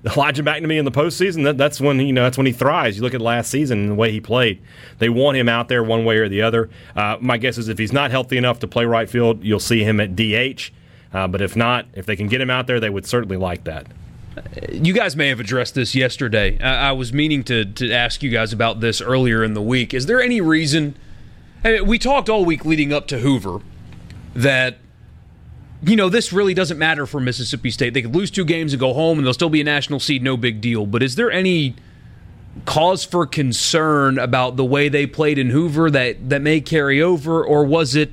Elijah 0.04 0.42
MacNamee 0.42 0.78
in 0.78 0.84
the 0.84 0.90
postseason, 0.90 1.44
that, 1.44 1.56
that's 1.56 1.80
when 1.80 2.00
he, 2.00 2.06
you 2.06 2.12
know 2.12 2.24
that's 2.24 2.36
when 2.36 2.46
he 2.46 2.52
thrives. 2.52 2.96
You 2.96 3.02
look 3.02 3.14
at 3.14 3.20
last 3.20 3.50
season 3.50 3.80
and 3.80 3.90
the 3.90 3.94
way 3.94 4.10
he 4.10 4.20
played. 4.20 4.60
They 4.98 5.08
want 5.08 5.36
him 5.36 5.48
out 5.48 5.68
there 5.68 5.82
one 5.82 6.04
way 6.04 6.18
or 6.18 6.28
the 6.28 6.42
other. 6.42 6.70
Uh, 6.96 7.18
my 7.20 7.36
guess 7.36 7.56
is 7.58 7.68
if 7.68 7.78
he's 7.78 7.92
not 7.92 8.10
healthy 8.10 8.36
enough 8.36 8.58
to 8.60 8.68
play 8.68 8.84
right 8.84 9.08
field, 9.08 9.44
you'll 9.44 9.60
see 9.60 9.84
him 9.84 10.00
at 10.00 10.16
DH. 10.16 10.70
Uh, 11.12 11.28
but 11.28 11.40
if 11.40 11.54
not, 11.54 11.86
if 11.92 12.06
they 12.06 12.16
can 12.16 12.26
get 12.26 12.40
him 12.40 12.50
out 12.50 12.66
there, 12.66 12.80
they 12.80 12.90
would 12.90 13.06
certainly 13.06 13.36
like 13.36 13.64
that. 13.64 13.86
You 14.70 14.92
guys 14.92 15.16
may 15.16 15.28
have 15.28 15.40
addressed 15.40 15.74
this 15.74 15.94
yesterday. 15.94 16.58
I, 16.60 16.88
I 16.88 16.92
was 16.92 17.12
meaning 17.12 17.44
to, 17.44 17.64
to 17.64 17.92
ask 17.92 18.22
you 18.22 18.30
guys 18.30 18.52
about 18.52 18.80
this 18.80 19.00
earlier 19.00 19.44
in 19.44 19.54
the 19.54 19.62
week. 19.62 19.92
Is 19.94 20.06
there 20.06 20.20
any 20.20 20.40
reason? 20.40 20.94
I 21.64 21.72
mean, 21.72 21.86
we 21.86 21.98
talked 21.98 22.28
all 22.28 22.44
week 22.44 22.64
leading 22.64 22.92
up 22.92 23.06
to 23.08 23.18
Hoover 23.18 23.60
that 24.34 24.78
you 25.82 25.96
know 25.96 26.08
this 26.08 26.32
really 26.32 26.54
doesn't 26.54 26.78
matter 26.78 27.06
for 27.06 27.20
Mississippi 27.20 27.70
State. 27.70 27.94
They 27.94 28.02
could 28.02 28.14
lose 28.14 28.30
two 28.30 28.44
games 28.44 28.72
and 28.72 28.80
go 28.80 28.92
home, 28.94 29.18
and 29.18 29.26
they'll 29.26 29.34
still 29.34 29.50
be 29.50 29.60
a 29.60 29.64
national 29.64 30.00
seed, 30.00 30.22
no 30.22 30.36
big 30.36 30.60
deal. 30.60 30.86
But 30.86 31.02
is 31.02 31.16
there 31.16 31.30
any 31.30 31.74
cause 32.64 33.04
for 33.04 33.26
concern 33.26 34.18
about 34.18 34.56
the 34.56 34.64
way 34.64 34.88
they 34.88 35.06
played 35.06 35.38
in 35.38 35.50
Hoover 35.50 35.90
that 35.90 36.30
that 36.30 36.40
may 36.40 36.60
carry 36.60 37.02
over, 37.02 37.44
or 37.44 37.64
was 37.64 37.94
it? 37.94 38.12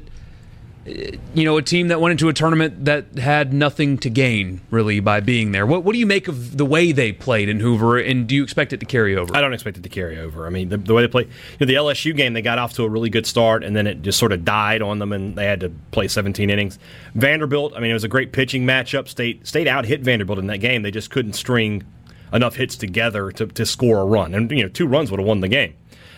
You 0.86 1.44
know, 1.44 1.58
a 1.58 1.62
team 1.62 1.90
that 1.90 2.00
went 2.00 2.12
into 2.12 2.30
a 2.30 2.34
tournament 2.34 2.86
that 2.86 3.18
had 3.18 3.54
nothing 3.54 3.98
to 4.00 4.10
gain 4.10 4.62
really 4.72 5.00
by 5.00 5.20
being 5.20 5.52
there. 5.52 5.66
What, 5.66 5.84
what 5.84 5.94
do 5.94 6.00
you 6.00 6.06
make 6.06 6.28
of 6.28 6.58
the 6.58 6.66
way 6.66 6.92
they 6.92 7.12
played 7.12 7.50
in 7.50 7.60
Hoover, 7.60 7.98
and 7.98 8.28
do 8.28 8.36
you 8.36 8.44
expect 8.44 8.74
it 8.74 8.80
to 8.80 8.86
carry 8.86 9.16
over? 9.16 9.36
I 9.36 9.42
don't 9.42 9.54
expect 9.54 9.78
it 9.78 9.84
to 9.84 9.90
carry 9.90 10.18
over. 10.20 10.48
I 10.48 10.50
mean, 10.50 10.70
the, 10.70 10.78
the 10.78 10.94
way 10.94 11.02
they 11.02 11.08
play, 11.08 11.24
you 11.24 11.30
know, 11.60 11.66
the 11.66 11.74
LSU 11.74 12.16
game, 12.16 12.34
they 12.34 12.42
got 12.42 12.58
off 12.60 12.74
to 12.74 12.84
a 12.84 12.90
really 12.90 13.10
good 13.10 13.26
start, 13.26 13.64
and 13.64 13.76
then 13.76 13.88
it 13.88 14.02
just 14.02 14.18
sort 14.18 14.32
of 14.32 14.46
died 14.46 14.82
on 14.82 15.00
them, 15.00 15.12
and 15.12 15.36
they 15.36 15.46
had 15.46 15.60
to 15.60 15.70
play 15.92 16.08
17 16.08 16.50
innings. 16.50 16.80
Vanderbilt, 17.14 17.74
I 17.76 17.80
mean, 17.80 17.92
it 17.92 17.96
was 17.96 18.06
a 18.06 18.10
great 18.10 18.32
pitching 18.32 18.66
matchup. 18.66 19.08
State 19.08 19.46
State 19.46 19.68
out 19.68 19.86
hit 19.86 20.02
Vanderbilt 20.02 20.40
in 20.40 20.48
that 20.48 20.60
game. 20.60 20.82
They 20.82 20.92
just 20.92 21.10
couldn't 21.12 21.34
string 21.34 21.84
enough 22.32 22.56
hits 22.56 22.76
together 22.76 23.32
to, 23.32 23.48
to 23.48 23.66
score 23.66 24.00
a 24.00 24.06
run, 24.06 24.34
and 24.34 24.50
you 24.52 24.64
know, 24.64 24.70
two 24.70 24.88
runs 24.88 25.12
would 25.12 25.20
have 25.20 25.28
won 25.28 25.42
the 25.42 25.48
game. 25.48 25.76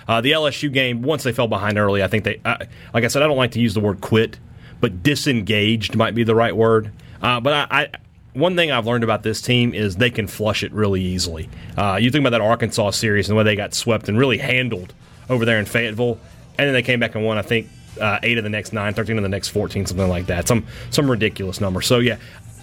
Uh, 0.07 0.19
the 0.19 0.31
LSU 0.31 0.71
game, 0.71 1.01
once 1.01 1.23
they 1.23 1.31
fell 1.31 1.47
behind 1.47 1.77
early, 1.77 2.03
I 2.03 2.07
think 2.07 2.23
they, 2.23 2.41
like 2.43 3.03
I 3.03 3.07
said, 3.07 3.21
I 3.21 3.27
don't 3.27 3.37
like 3.37 3.51
to 3.51 3.59
use 3.59 3.73
the 3.73 3.79
word 3.79 4.01
quit, 4.01 4.39
but 4.81 5.03
disengaged 5.03 5.95
might 5.95 6.15
be 6.15 6.23
the 6.23 6.35
right 6.35 6.55
word. 6.55 6.91
Uh, 7.21 7.39
but 7.39 7.53
I, 7.71 7.81
I 7.81 7.89
one 8.33 8.55
thing 8.55 8.71
I've 8.71 8.85
learned 8.85 9.03
about 9.03 9.23
this 9.23 9.41
team 9.41 9.73
is 9.73 9.97
they 9.97 10.09
can 10.09 10.27
flush 10.27 10.63
it 10.63 10.71
really 10.71 11.01
easily. 11.01 11.49
Uh, 11.77 11.97
you 12.01 12.09
think 12.11 12.21
about 12.21 12.31
that 12.31 12.41
Arkansas 12.41 12.91
series 12.91 13.29
and 13.29 13.35
the 13.35 13.37
way 13.37 13.43
they 13.43 13.55
got 13.55 13.73
swept 13.73 14.09
and 14.09 14.17
really 14.17 14.37
handled 14.37 14.93
over 15.29 15.45
there 15.45 15.59
in 15.59 15.65
Fayetteville, 15.65 16.17
and 16.57 16.67
then 16.67 16.73
they 16.73 16.81
came 16.81 16.99
back 16.99 17.15
and 17.15 17.25
won. 17.25 17.37
I 17.37 17.41
think 17.41 17.69
uh, 17.99 18.19
eight 18.23 18.37
of 18.37 18.43
the 18.43 18.49
next 18.49 18.73
nine, 18.73 18.93
13 18.93 19.17
of 19.17 19.23
the 19.23 19.29
next 19.29 19.49
fourteen, 19.49 19.85
something 19.85 20.09
like 20.09 20.27
that. 20.27 20.47
Some 20.47 20.65
some 20.89 21.09
ridiculous 21.09 21.61
number. 21.61 21.81
So 21.81 21.99
yeah, 21.99 22.17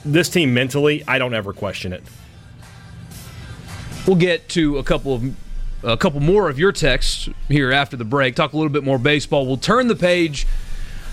this 0.04 0.28
team 0.28 0.54
mentally, 0.54 1.04
I 1.06 1.18
don't 1.18 1.34
ever 1.34 1.52
question 1.52 1.92
it. 1.92 2.02
We'll 4.06 4.16
get 4.16 4.48
to 4.50 4.78
a 4.78 4.82
couple 4.82 5.14
of 5.14 5.34
a 5.82 5.96
couple 5.96 6.20
more 6.20 6.48
of 6.48 6.58
your 6.58 6.72
texts 6.72 7.28
here 7.48 7.72
after 7.72 7.96
the 7.96 8.04
break. 8.04 8.34
Talk 8.34 8.52
a 8.52 8.56
little 8.56 8.72
bit 8.72 8.84
more 8.84 8.98
baseball. 8.98 9.46
We'll 9.46 9.58
turn 9.58 9.88
the 9.88 9.96
page. 9.96 10.46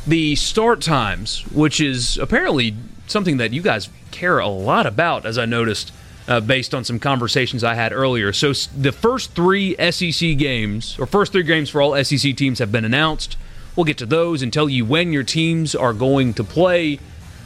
The 0.08 0.36
start 0.36 0.82
times, 0.82 1.44
which 1.52 1.82
is 1.82 2.18
apparently 2.18 2.76
something 3.08 3.38
that 3.38 3.54
you 3.54 3.62
guys 3.62 3.90
care 4.12 4.40
a 4.40 4.48
lot 4.48 4.86
about, 4.86 5.26
as 5.26 5.38
I 5.38 5.46
noticed 5.46 5.92
uh, 6.28 6.40
based 6.40 6.74
on 6.74 6.84
some 6.84 7.00
conversations 7.00 7.64
I 7.64 7.76
had 7.76 7.92
earlier. 7.92 8.34
So 8.34 8.54
the 8.54 8.92
first 8.92 9.32
three 9.34 9.76
SEC 9.92 10.38
games, 10.38 10.98
or 11.00 11.06
first 11.06 11.32
three 11.32 11.44
games 11.44 11.70
for 11.70 11.82
all 11.82 12.04
SEC 12.04 12.36
teams, 12.36 12.60
have 12.60 12.72
been 12.72 12.86
announced. 12.86 13.38
We'll 13.76 13.84
get 13.84 13.98
to 14.00 14.06
those 14.06 14.42
and 14.42 14.52
tell 14.54 14.70
you 14.70 14.86
when 14.86 15.12
your 15.12 15.24
teams 15.24 15.76
are 15.76 15.94
going 15.94 16.34
to 16.36 16.44
play. 16.44 16.94
A 16.94 17.00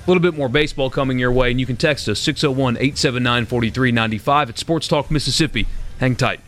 little 0.08 0.22
bit 0.22 0.36
more 0.36 0.50
baseball 0.50 0.90
coming 0.90 1.20
your 1.20 1.32
way, 1.32 1.52
and 1.52 1.60
you 1.60 1.66
can 1.66 1.78
text 1.78 2.08
us 2.08 2.20
601 2.20 2.78
879 2.78 3.46
4395 3.46 4.50
at 4.50 4.58
Sports 4.58 4.88
Talk 4.88 5.12
Mississippi. 5.12 5.68
Hang 6.00 6.16
tight. 6.16 6.40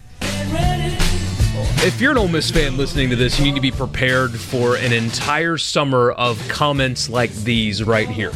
If 1.84 2.00
you're 2.00 2.12
an 2.12 2.20
Ole 2.20 2.28
Miss 2.28 2.52
fan 2.52 2.78
listening 2.78 3.10
to 3.10 3.16
this, 3.16 3.40
you 3.40 3.46
need 3.46 3.56
to 3.56 3.62
be 3.62 3.72
prepared 3.72 4.40
for 4.40 4.76
an 4.76 4.94
entire 4.94 5.58
summer 5.58 6.12
of 6.12 6.40
comments 6.48 7.10
like 7.10 7.32
these 7.32 7.84
right 7.84 8.08
here. 8.08 8.32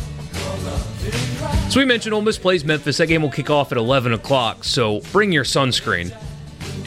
So 1.69 1.79
we 1.79 1.85
mentioned 1.85 2.15
Ole 2.15 2.23
Miss 2.23 2.39
plays 2.39 2.65
Memphis. 2.65 2.97
That 2.97 3.05
game 3.05 3.21
will 3.21 3.29
kick 3.29 3.51
off 3.51 3.71
at 3.71 3.77
11 3.77 4.13
o'clock. 4.13 4.63
So 4.63 5.01
bring 5.11 5.31
your 5.31 5.43
sunscreen 5.43 6.11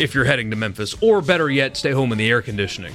if 0.00 0.16
you're 0.16 0.24
heading 0.24 0.50
to 0.50 0.56
Memphis, 0.56 0.96
or 1.00 1.22
better 1.22 1.48
yet, 1.48 1.76
stay 1.76 1.92
home 1.92 2.10
in 2.10 2.18
the 2.18 2.28
air 2.28 2.42
conditioning. 2.42 2.94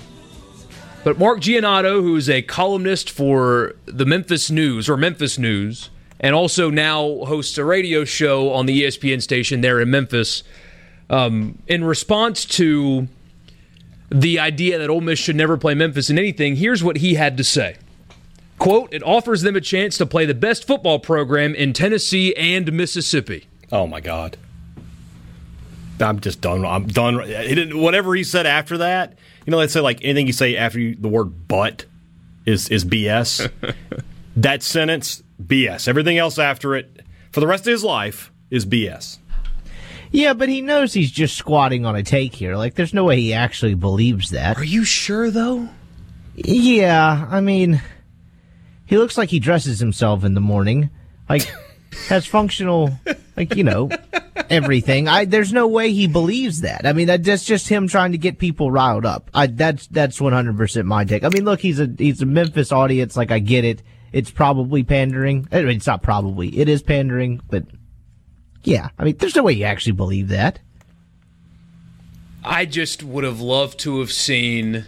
But 1.05 1.17
Mark 1.17 1.39
Giannotto, 1.39 2.01
who 2.01 2.17
is 2.17 2.29
a 2.29 2.41
columnist 2.41 3.09
for 3.09 3.75
the 3.85 4.05
Memphis 4.05 4.51
News 4.51 4.89
or 4.89 4.97
Memphis 4.97 5.37
News, 5.37 5.89
and 6.19 6.35
also 6.35 6.69
now 6.69 7.23
hosts 7.23 7.57
a 7.57 7.63
radio 7.63 8.03
show 8.03 8.51
on 8.51 8.65
the 8.65 8.83
ESPN 8.83 9.21
station 9.21 9.61
there 9.61 9.79
in 9.79 9.89
Memphis, 9.89 10.43
um, 11.09 11.59
in 11.67 11.85
response 11.85 12.43
to 12.43 13.07
the 14.13 14.39
idea 14.39 14.77
that 14.77 14.89
Ole 14.89 15.01
Miss 15.01 15.17
should 15.17 15.35
never 15.35 15.57
play 15.57 15.73
Memphis 15.73 16.09
in 16.09 16.19
anything, 16.19 16.55
here's 16.55 16.83
what 16.83 16.97
he 16.97 17.15
had 17.15 17.35
to 17.37 17.43
say. 17.43 17.77
Quote, 18.59 18.93
it 18.93 19.01
offers 19.03 19.41
them 19.41 19.55
a 19.55 19.61
chance 19.61 19.97
to 19.97 20.05
play 20.05 20.25
the 20.25 20.35
best 20.35 20.67
football 20.67 20.99
program 20.99 21.55
in 21.55 21.73
Tennessee 21.73 22.33
and 22.35 22.71
Mississippi. 22.71 23.47
Oh 23.71 23.87
my 23.87 23.99
God. 23.99 24.37
I'm 25.99 26.19
just 26.19 26.41
done. 26.41 26.63
I'm 26.63 26.87
done. 26.87 27.15
Whatever 27.79 28.13
he 28.13 28.23
said 28.23 28.45
after 28.45 28.77
that, 28.79 29.17
you 29.45 29.51
know, 29.51 29.57
let's 29.57 29.73
say 29.73 29.79
like 29.79 29.99
anything 30.03 30.27
you 30.27 30.33
say 30.33 30.55
after 30.55 30.79
you, 30.79 30.95
the 30.95 31.07
word 31.07 31.47
"but" 31.47 31.85
is 32.45 32.69
is 32.69 32.83
BS. 32.83 33.49
that 34.35 34.63
sentence, 34.63 35.23
BS. 35.41 35.87
Everything 35.87 36.17
else 36.17 36.39
after 36.39 36.75
it, 36.75 37.01
for 37.31 37.39
the 37.39 37.47
rest 37.47 37.67
of 37.67 37.71
his 37.71 37.83
life, 37.83 38.31
is 38.49 38.65
BS. 38.65 39.17
Yeah, 40.13 40.33
but 40.33 40.47
he 40.47 40.61
knows 40.61 40.93
he's 40.93 41.11
just 41.11 41.35
squatting 41.35 41.85
on 41.85 41.95
a 41.95 42.03
take 42.03 42.35
here. 42.35 42.55
Like, 42.55 42.75
there's 42.75 42.93
no 42.93 43.03
way 43.03 43.19
he 43.19 43.33
actually 43.33 43.73
believes 43.73 44.29
that. 44.29 44.57
Are 44.57 44.63
you 44.63 44.85
sure, 44.85 45.29
though? 45.31 45.67
Yeah, 46.35 47.27
I 47.29 47.41
mean, 47.41 47.81
He 48.85 48.97
looks 48.97 49.17
like 49.17 49.29
he 49.29 49.39
dresses 49.39 49.79
himself 49.79 50.23
in 50.23 50.33
the 50.35 50.39
morning. 50.39 50.89
Like 51.27 51.51
has 52.09 52.25
functional 52.25 52.91
like, 53.35 53.55
you 53.55 53.63
know, 53.63 53.89
everything. 54.49 55.07
I 55.07 55.25
there's 55.25 55.53
no 55.53 55.67
way 55.67 55.91
he 55.91 56.07
believes 56.07 56.61
that. 56.61 56.85
I 56.85 56.93
mean, 56.93 57.07
that, 57.07 57.23
that's 57.23 57.45
just 57.45 57.67
him 57.67 57.87
trying 57.87 58.11
to 58.11 58.17
get 58.17 58.37
people 58.37 58.71
riled 58.71 59.05
up. 59.05 59.31
I 59.33 59.47
that's 59.47 59.87
that's 59.87 60.19
100% 60.19 60.85
my 60.85 61.05
take. 61.05 61.23
I 61.23 61.29
mean, 61.29 61.45
look, 61.45 61.59
he's 61.59 61.79
a 61.79 61.89
he's 61.97 62.21
a 62.21 62.25
Memphis 62.27 62.71
audience, 62.71 63.17
like 63.17 63.31
I 63.31 63.39
get 63.39 63.65
it. 63.65 63.81
It's 64.11 64.29
probably 64.29 64.83
pandering. 64.83 65.47
I 65.51 65.61
mean, 65.61 65.77
it's 65.77 65.87
not 65.87 66.03
probably. 66.03 66.55
It 66.59 66.69
is 66.69 66.83
pandering, 66.83 67.41
but 67.49 67.63
yeah. 68.63 68.89
I 68.97 69.03
mean, 69.03 69.17
there's 69.17 69.35
no 69.35 69.43
way 69.43 69.53
you 69.53 69.65
actually 69.65 69.93
believe 69.93 70.27
that. 70.29 70.59
I 72.43 72.65
just 72.65 73.03
would 73.03 73.23
have 73.23 73.39
loved 73.39 73.79
to 73.79 73.99
have 73.99 74.11
seen 74.11 74.85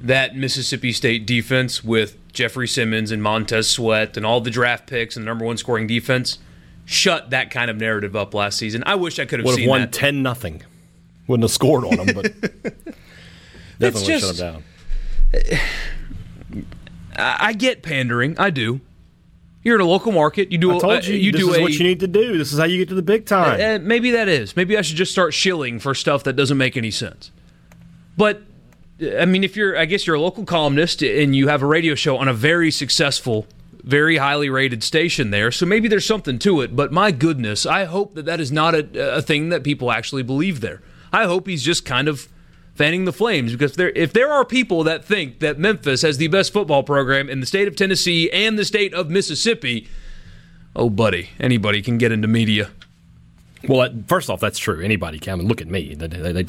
that 0.00 0.36
Mississippi 0.36 0.92
State 0.92 1.26
defense 1.26 1.82
with 1.84 2.16
Jeffrey 2.32 2.68
Simmons 2.68 3.10
and 3.12 3.22
Montez 3.22 3.68
Sweat 3.68 4.16
and 4.16 4.26
all 4.26 4.40
the 4.40 4.50
draft 4.50 4.86
picks 4.86 5.16
and 5.16 5.24
the 5.24 5.26
number 5.26 5.44
one 5.44 5.56
scoring 5.56 5.86
defense 5.86 6.38
shut 6.84 7.30
that 7.30 7.50
kind 7.50 7.70
of 7.70 7.76
narrative 7.76 8.14
up 8.14 8.34
last 8.34 8.58
season. 8.58 8.82
I 8.86 8.94
wish 8.96 9.18
I 9.18 9.24
could 9.24 9.38
have 9.40 9.46
Would 9.46 9.54
seen 9.56 9.64
have 9.64 9.70
won 9.70 9.80
that. 9.82 9.92
ten 9.92 10.22
nothing. 10.22 10.62
Wouldn't 11.28 11.44
have 11.44 11.50
scored 11.50 11.84
on 11.84 11.96
them, 11.96 12.14
but 12.14 12.24
definitely 13.78 14.06
just- 14.06 14.26
shut 14.26 14.36
them 14.36 14.62
down. 15.32 16.64
I 17.16 17.36
I 17.48 17.52
get 17.54 17.82
pandering. 17.82 18.38
I 18.38 18.50
do. 18.50 18.80
You're 19.66 19.74
in 19.74 19.80
a 19.80 19.84
local 19.84 20.12
market. 20.12 20.52
You 20.52 20.58
do. 20.58 20.76
I 20.76 20.78
told 20.78 21.04
you, 21.06 21.16
you 21.16 21.32
this 21.32 21.40
do 21.40 21.50
is 21.50 21.56
a, 21.56 21.60
what 21.60 21.72
you 21.72 21.82
need 21.82 21.98
to 21.98 22.06
do. 22.06 22.38
This 22.38 22.52
is 22.52 22.58
how 22.60 22.66
you 22.66 22.78
get 22.78 22.88
to 22.90 22.94
the 22.94 23.02
big 23.02 23.26
time. 23.26 23.60
Uh, 23.60 23.84
maybe 23.84 24.12
that 24.12 24.28
is. 24.28 24.54
Maybe 24.54 24.78
I 24.78 24.82
should 24.82 24.96
just 24.96 25.10
start 25.10 25.34
shilling 25.34 25.80
for 25.80 25.92
stuff 25.92 26.22
that 26.22 26.34
doesn't 26.34 26.56
make 26.56 26.76
any 26.76 26.92
sense. 26.92 27.32
But 28.16 28.42
I 29.18 29.24
mean, 29.24 29.42
if 29.42 29.56
you're, 29.56 29.76
I 29.76 29.84
guess 29.86 30.06
you're 30.06 30.14
a 30.14 30.20
local 30.20 30.44
columnist 30.44 31.02
and 31.02 31.34
you 31.34 31.48
have 31.48 31.62
a 31.62 31.66
radio 31.66 31.96
show 31.96 32.16
on 32.16 32.28
a 32.28 32.32
very 32.32 32.70
successful, 32.70 33.44
very 33.82 34.18
highly 34.18 34.48
rated 34.48 34.84
station 34.84 35.30
there, 35.30 35.50
so 35.50 35.66
maybe 35.66 35.88
there's 35.88 36.06
something 36.06 36.38
to 36.38 36.60
it. 36.60 36.76
But 36.76 36.92
my 36.92 37.10
goodness, 37.10 37.66
I 37.66 37.86
hope 37.86 38.14
that 38.14 38.24
that 38.26 38.38
is 38.38 38.52
not 38.52 38.76
a, 38.76 39.16
a 39.16 39.20
thing 39.20 39.48
that 39.48 39.64
people 39.64 39.90
actually 39.90 40.22
believe 40.22 40.60
there. 40.60 40.80
I 41.12 41.24
hope 41.24 41.48
he's 41.48 41.64
just 41.64 41.84
kind 41.84 42.06
of 42.06 42.28
fanning 42.76 43.04
the 43.06 43.12
flames 43.12 43.52
because 43.52 43.74
there, 43.76 43.90
if 43.90 44.12
there 44.12 44.30
are 44.30 44.44
people 44.44 44.84
that 44.84 45.04
think 45.04 45.40
that 45.40 45.58
Memphis 45.58 46.02
has 46.02 46.18
the 46.18 46.28
best 46.28 46.52
football 46.52 46.82
program 46.82 47.28
in 47.28 47.40
the 47.40 47.46
state 47.46 47.66
of 47.66 47.74
Tennessee 47.74 48.30
and 48.30 48.58
the 48.58 48.64
state 48.64 48.92
of 48.94 49.10
Mississippi, 49.10 49.88
oh 50.76 50.90
buddy, 50.90 51.30
anybody 51.40 51.82
can 51.82 51.98
get 51.98 52.12
into 52.12 52.28
media. 52.28 52.70
Well, 53.68 53.88
first 54.06 54.30
off, 54.30 54.38
that's 54.40 54.58
true. 54.58 54.80
Anybody 54.80 55.18
can. 55.18 55.32
I 55.32 55.36
mean, 55.36 55.48
look 55.48 55.60
at 55.60 55.66
me. 55.68 55.94
They, 55.94 56.06
they, 56.06 56.32
they, 56.32 56.42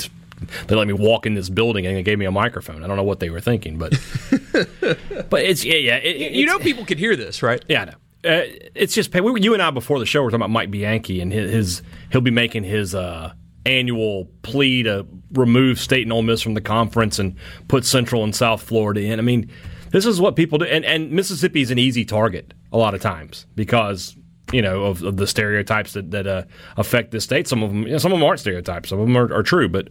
they 0.67 0.75
let 0.75 0.86
me 0.86 0.93
walk 0.93 1.25
in 1.25 1.34
this 1.34 1.49
building 1.49 1.88
and 1.88 1.95
they 1.95 2.03
gave 2.03 2.19
me 2.19 2.25
a 2.25 2.32
microphone. 2.32 2.84
I 2.84 2.88
don't 2.88 2.97
know 2.97 3.03
what 3.03 3.19
they 3.19 3.30
were 3.30 3.39
thinking, 3.41 3.78
but 3.80 3.91
but 5.30 5.41
it's 5.41 5.63
yeah, 5.63 5.75
yeah. 5.75 5.95
It, 5.97 6.34
You 6.34 6.43
it's- 6.43 6.45
know, 6.45 6.59
people 6.59 6.86
can 6.86 6.97
hear 6.97 7.15
this, 7.15 7.41
right? 7.41 7.63
Yeah, 7.67 7.82
I 7.82 7.86
know. 7.86 7.93
Uh, 8.25 8.41
it's 8.75 8.93
just 8.93 9.13
we 9.13 9.41
you 9.41 9.53
and 9.53 9.61
I 9.63 9.69
before 9.71 9.99
the 9.99 10.05
show 10.05 10.21
were 10.21 10.30
talking 10.30 10.41
about 10.41 10.49
Mike 10.49 10.69
Bianchi 10.71 11.21
and 11.21 11.32
his, 11.32 11.51
his 11.51 11.82
he'll 12.11 12.19
be 12.19 12.32
making 12.32 12.63
his 12.65 12.93
uh, 12.93 13.32
annual 13.68 14.26
plea 14.41 14.84
to 14.84 15.05
remove 15.34 15.80
State 15.80 16.03
and 16.03 16.13
Ole 16.13 16.24
Miss 16.24 16.41
from 16.41 16.53
the 16.53 16.61
conference 16.61 17.20
and 17.20 17.36
put 17.68 17.86
Central 17.86 18.24
and 18.24 18.36
South 18.36 18.61
Florida 18.61 19.01
in. 19.01 19.20
I 19.20 19.22
mean, 19.22 19.49
this 19.91 20.05
is 20.05 20.20
what 20.20 20.36
people 20.36 20.57
do, 20.57 20.65
and, 20.65 20.86
and 20.86 21.11
Mississippi 21.11 21.61
is 21.61 21.72
an 21.72 21.80
easy 21.80 22.05
target 22.05 22.53
a 22.72 22.78
lot 22.78 22.93
of 22.93 23.01
times 23.01 23.45
because 23.55 24.15
you 24.51 24.61
know 24.61 24.86
of, 24.86 25.03
of 25.03 25.18
the 25.18 25.28
stereotypes 25.28 25.93
that 25.93 26.11
that 26.11 26.28
uh, 26.28 26.43
affect 26.78 27.11
this 27.11 27.24
state. 27.24 27.47
Some 27.47 27.63
of 27.63 27.70
them, 27.70 27.84
you 27.84 27.91
know, 27.91 27.97
some 27.97 28.11
of 28.11 28.20
them 28.20 28.28
aren't 28.28 28.39
stereotypes. 28.39 28.89
Some 28.89 28.99
of 28.99 29.07
them 29.07 29.18
are, 29.18 29.34
are 29.34 29.43
true, 29.43 29.70
but 29.70 29.89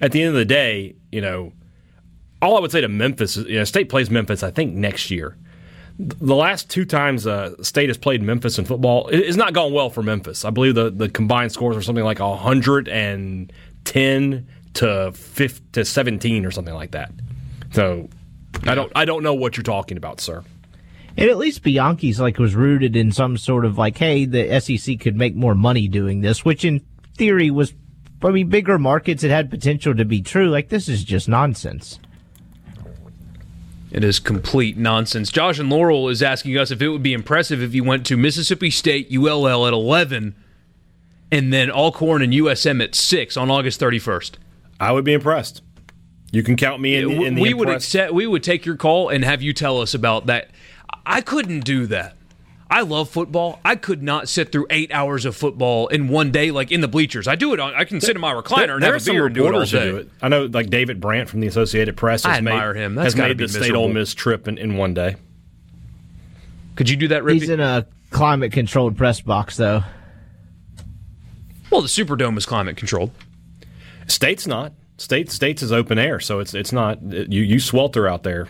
at 0.00 0.12
the 0.12 0.22
end 0.22 0.28
of 0.28 0.34
the 0.34 0.44
day, 0.44 0.94
you 1.10 1.20
know, 1.20 1.52
all 2.40 2.56
I 2.56 2.60
would 2.60 2.72
say 2.72 2.80
to 2.80 2.88
Memphis 2.88 3.36
is, 3.36 3.46
you 3.46 3.58
know, 3.58 3.64
State 3.64 3.88
plays 3.88 4.10
Memphis, 4.10 4.42
I 4.42 4.50
think 4.50 4.74
next 4.74 5.10
year 5.10 5.36
the 5.98 6.34
last 6.36 6.70
two 6.70 6.84
times 6.84 7.26
uh, 7.26 7.60
State 7.62 7.88
has 7.88 7.98
played 7.98 8.22
Memphis 8.22 8.58
in 8.58 8.64
football, 8.64 9.08
it- 9.08 9.18
it's 9.18 9.36
not 9.36 9.52
gone 9.52 9.72
well 9.72 9.90
for 9.90 10.02
Memphis. 10.02 10.44
I 10.44 10.50
believe 10.50 10.74
the, 10.76 10.90
the 10.90 11.08
combined 11.08 11.52
scores 11.52 11.76
are 11.76 11.82
something 11.82 12.04
like 12.04 12.20
110 12.20 14.46
to 14.74 15.12
5 15.12 15.60
to 15.72 15.84
17 15.84 16.44
or 16.46 16.50
something 16.50 16.74
like 16.74 16.92
that. 16.92 17.10
So 17.72 18.08
I 18.64 18.74
don't 18.74 18.92
I 18.94 19.04
don't 19.04 19.22
know 19.22 19.34
what 19.34 19.56
you're 19.56 19.64
talking 19.64 19.96
about, 19.96 20.20
sir. 20.20 20.44
And 21.16 21.28
at 21.28 21.36
least 21.36 21.64
Bianchi's 21.64 22.20
like 22.20 22.38
was 22.38 22.54
rooted 22.54 22.94
in 22.94 23.10
some 23.10 23.36
sort 23.36 23.64
of 23.64 23.76
like, 23.76 23.98
hey, 23.98 24.24
the 24.24 24.60
SEC 24.60 25.00
could 25.00 25.16
make 25.16 25.34
more 25.34 25.54
money 25.54 25.88
doing 25.88 26.20
this, 26.20 26.44
which 26.44 26.64
in 26.64 26.80
theory 27.16 27.50
was, 27.50 27.74
I 28.22 28.30
mean, 28.30 28.48
bigger 28.48 28.78
markets. 28.78 29.24
It 29.24 29.30
had 29.32 29.50
potential 29.50 29.96
to 29.96 30.04
be 30.04 30.22
true. 30.22 30.48
Like 30.48 30.68
this 30.68 30.88
is 30.88 31.02
just 31.02 31.28
nonsense. 31.28 31.98
It 33.90 34.04
is 34.04 34.18
complete 34.20 34.76
nonsense. 34.76 35.30
Josh 35.30 35.58
and 35.58 35.70
Laurel 35.70 36.08
is 36.08 36.22
asking 36.22 36.56
us 36.58 36.70
if 36.70 36.82
it 36.82 36.88
would 36.88 37.02
be 37.02 37.14
impressive 37.14 37.62
if 37.62 37.74
you 37.74 37.84
went 37.84 38.04
to 38.06 38.16
Mississippi 38.16 38.70
State 38.70 39.08
ULL 39.10 39.66
at 39.66 39.72
11 39.72 40.34
and 41.30 41.52
then 41.52 41.70
Alcorn 41.70 42.22
and 42.22 42.32
USM 42.32 42.82
at 42.82 42.94
6 42.94 43.36
on 43.36 43.50
August 43.50 43.80
31st. 43.80 44.32
I 44.78 44.92
would 44.92 45.04
be 45.04 45.14
impressed. 45.14 45.62
You 46.30 46.42
can 46.42 46.56
count 46.56 46.80
me 46.80 46.96
in, 46.96 47.10
in 47.10 47.34
the 47.34 47.40
we 47.40 47.54
would 47.54 47.70
accept 47.70 48.12
we 48.12 48.26
would 48.26 48.42
take 48.42 48.66
your 48.66 48.76
call 48.76 49.08
and 49.08 49.24
have 49.24 49.40
you 49.40 49.54
tell 49.54 49.80
us 49.80 49.94
about 49.94 50.26
that. 50.26 50.50
I 51.06 51.22
couldn't 51.22 51.60
do 51.60 51.86
that. 51.86 52.17
I 52.70 52.82
love 52.82 53.08
football. 53.08 53.60
I 53.64 53.76
could 53.76 54.02
not 54.02 54.28
sit 54.28 54.52
through 54.52 54.66
8 54.68 54.92
hours 54.92 55.24
of 55.24 55.34
football 55.34 55.88
in 55.88 56.08
one 56.08 56.30
day 56.30 56.50
like 56.50 56.70
in 56.70 56.82
the 56.82 56.88
bleachers. 56.88 57.26
I 57.26 57.34
do 57.34 57.54
it 57.54 57.60
on 57.60 57.74
I 57.74 57.84
can 57.84 57.98
sit 58.00 58.14
in 58.14 58.20
my 58.20 58.32
recliner 58.32 58.66
There- 58.66 58.74
and 58.74 58.82
there 58.82 58.92
have 58.92 59.08
are 59.08 59.10
a 59.10 59.14
beer 59.14 59.26
and 59.26 59.34
do 59.34 59.46
it 59.46 59.54
all 59.54 59.64
day. 59.64 59.90
do 59.90 59.96
it. 59.96 60.10
I 60.20 60.28
know, 60.28 60.44
like 60.44 60.68
David 60.68 61.00
Brandt 61.00 61.30
from 61.30 61.40
the 61.40 61.46
Associated 61.46 61.96
Press 61.96 62.24
has 62.24 62.34
I 62.34 62.38
admire 62.38 62.74
made, 62.74 62.80
him. 62.82 62.94
That's 62.94 63.06
has 63.14 63.16
made 63.16 63.36
be 63.38 63.46
the 63.46 63.52
State. 63.52 63.74
Ole 63.74 63.88
Miss 63.88 64.12
trip 64.12 64.46
in, 64.48 64.58
in 64.58 64.76
one 64.76 64.92
day. 64.92 65.16
Could 66.76 66.90
you 66.90 66.96
do 66.96 67.08
that, 67.08 67.22
Rippee? 67.22 67.32
He's 67.40 67.48
in 67.48 67.60
a 67.60 67.86
climate 68.10 68.52
controlled 68.52 68.96
press 68.98 69.20
box 69.22 69.56
though. 69.56 69.82
well, 71.70 71.80
the 71.82 71.88
Superdome 71.88 72.36
is 72.36 72.46
climate 72.46 72.76
controlled. 72.76 73.10
State's 74.06 74.46
not. 74.46 74.72
State 74.98 75.30
States 75.30 75.62
is 75.62 75.72
open 75.72 75.98
air, 75.98 76.20
so 76.20 76.40
it's 76.40 76.52
it's 76.54 76.72
not. 76.72 77.00
You 77.02 77.42
you 77.42 77.60
swelter 77.60 78.06
out 78.08 78.24
there. 78.24 78.48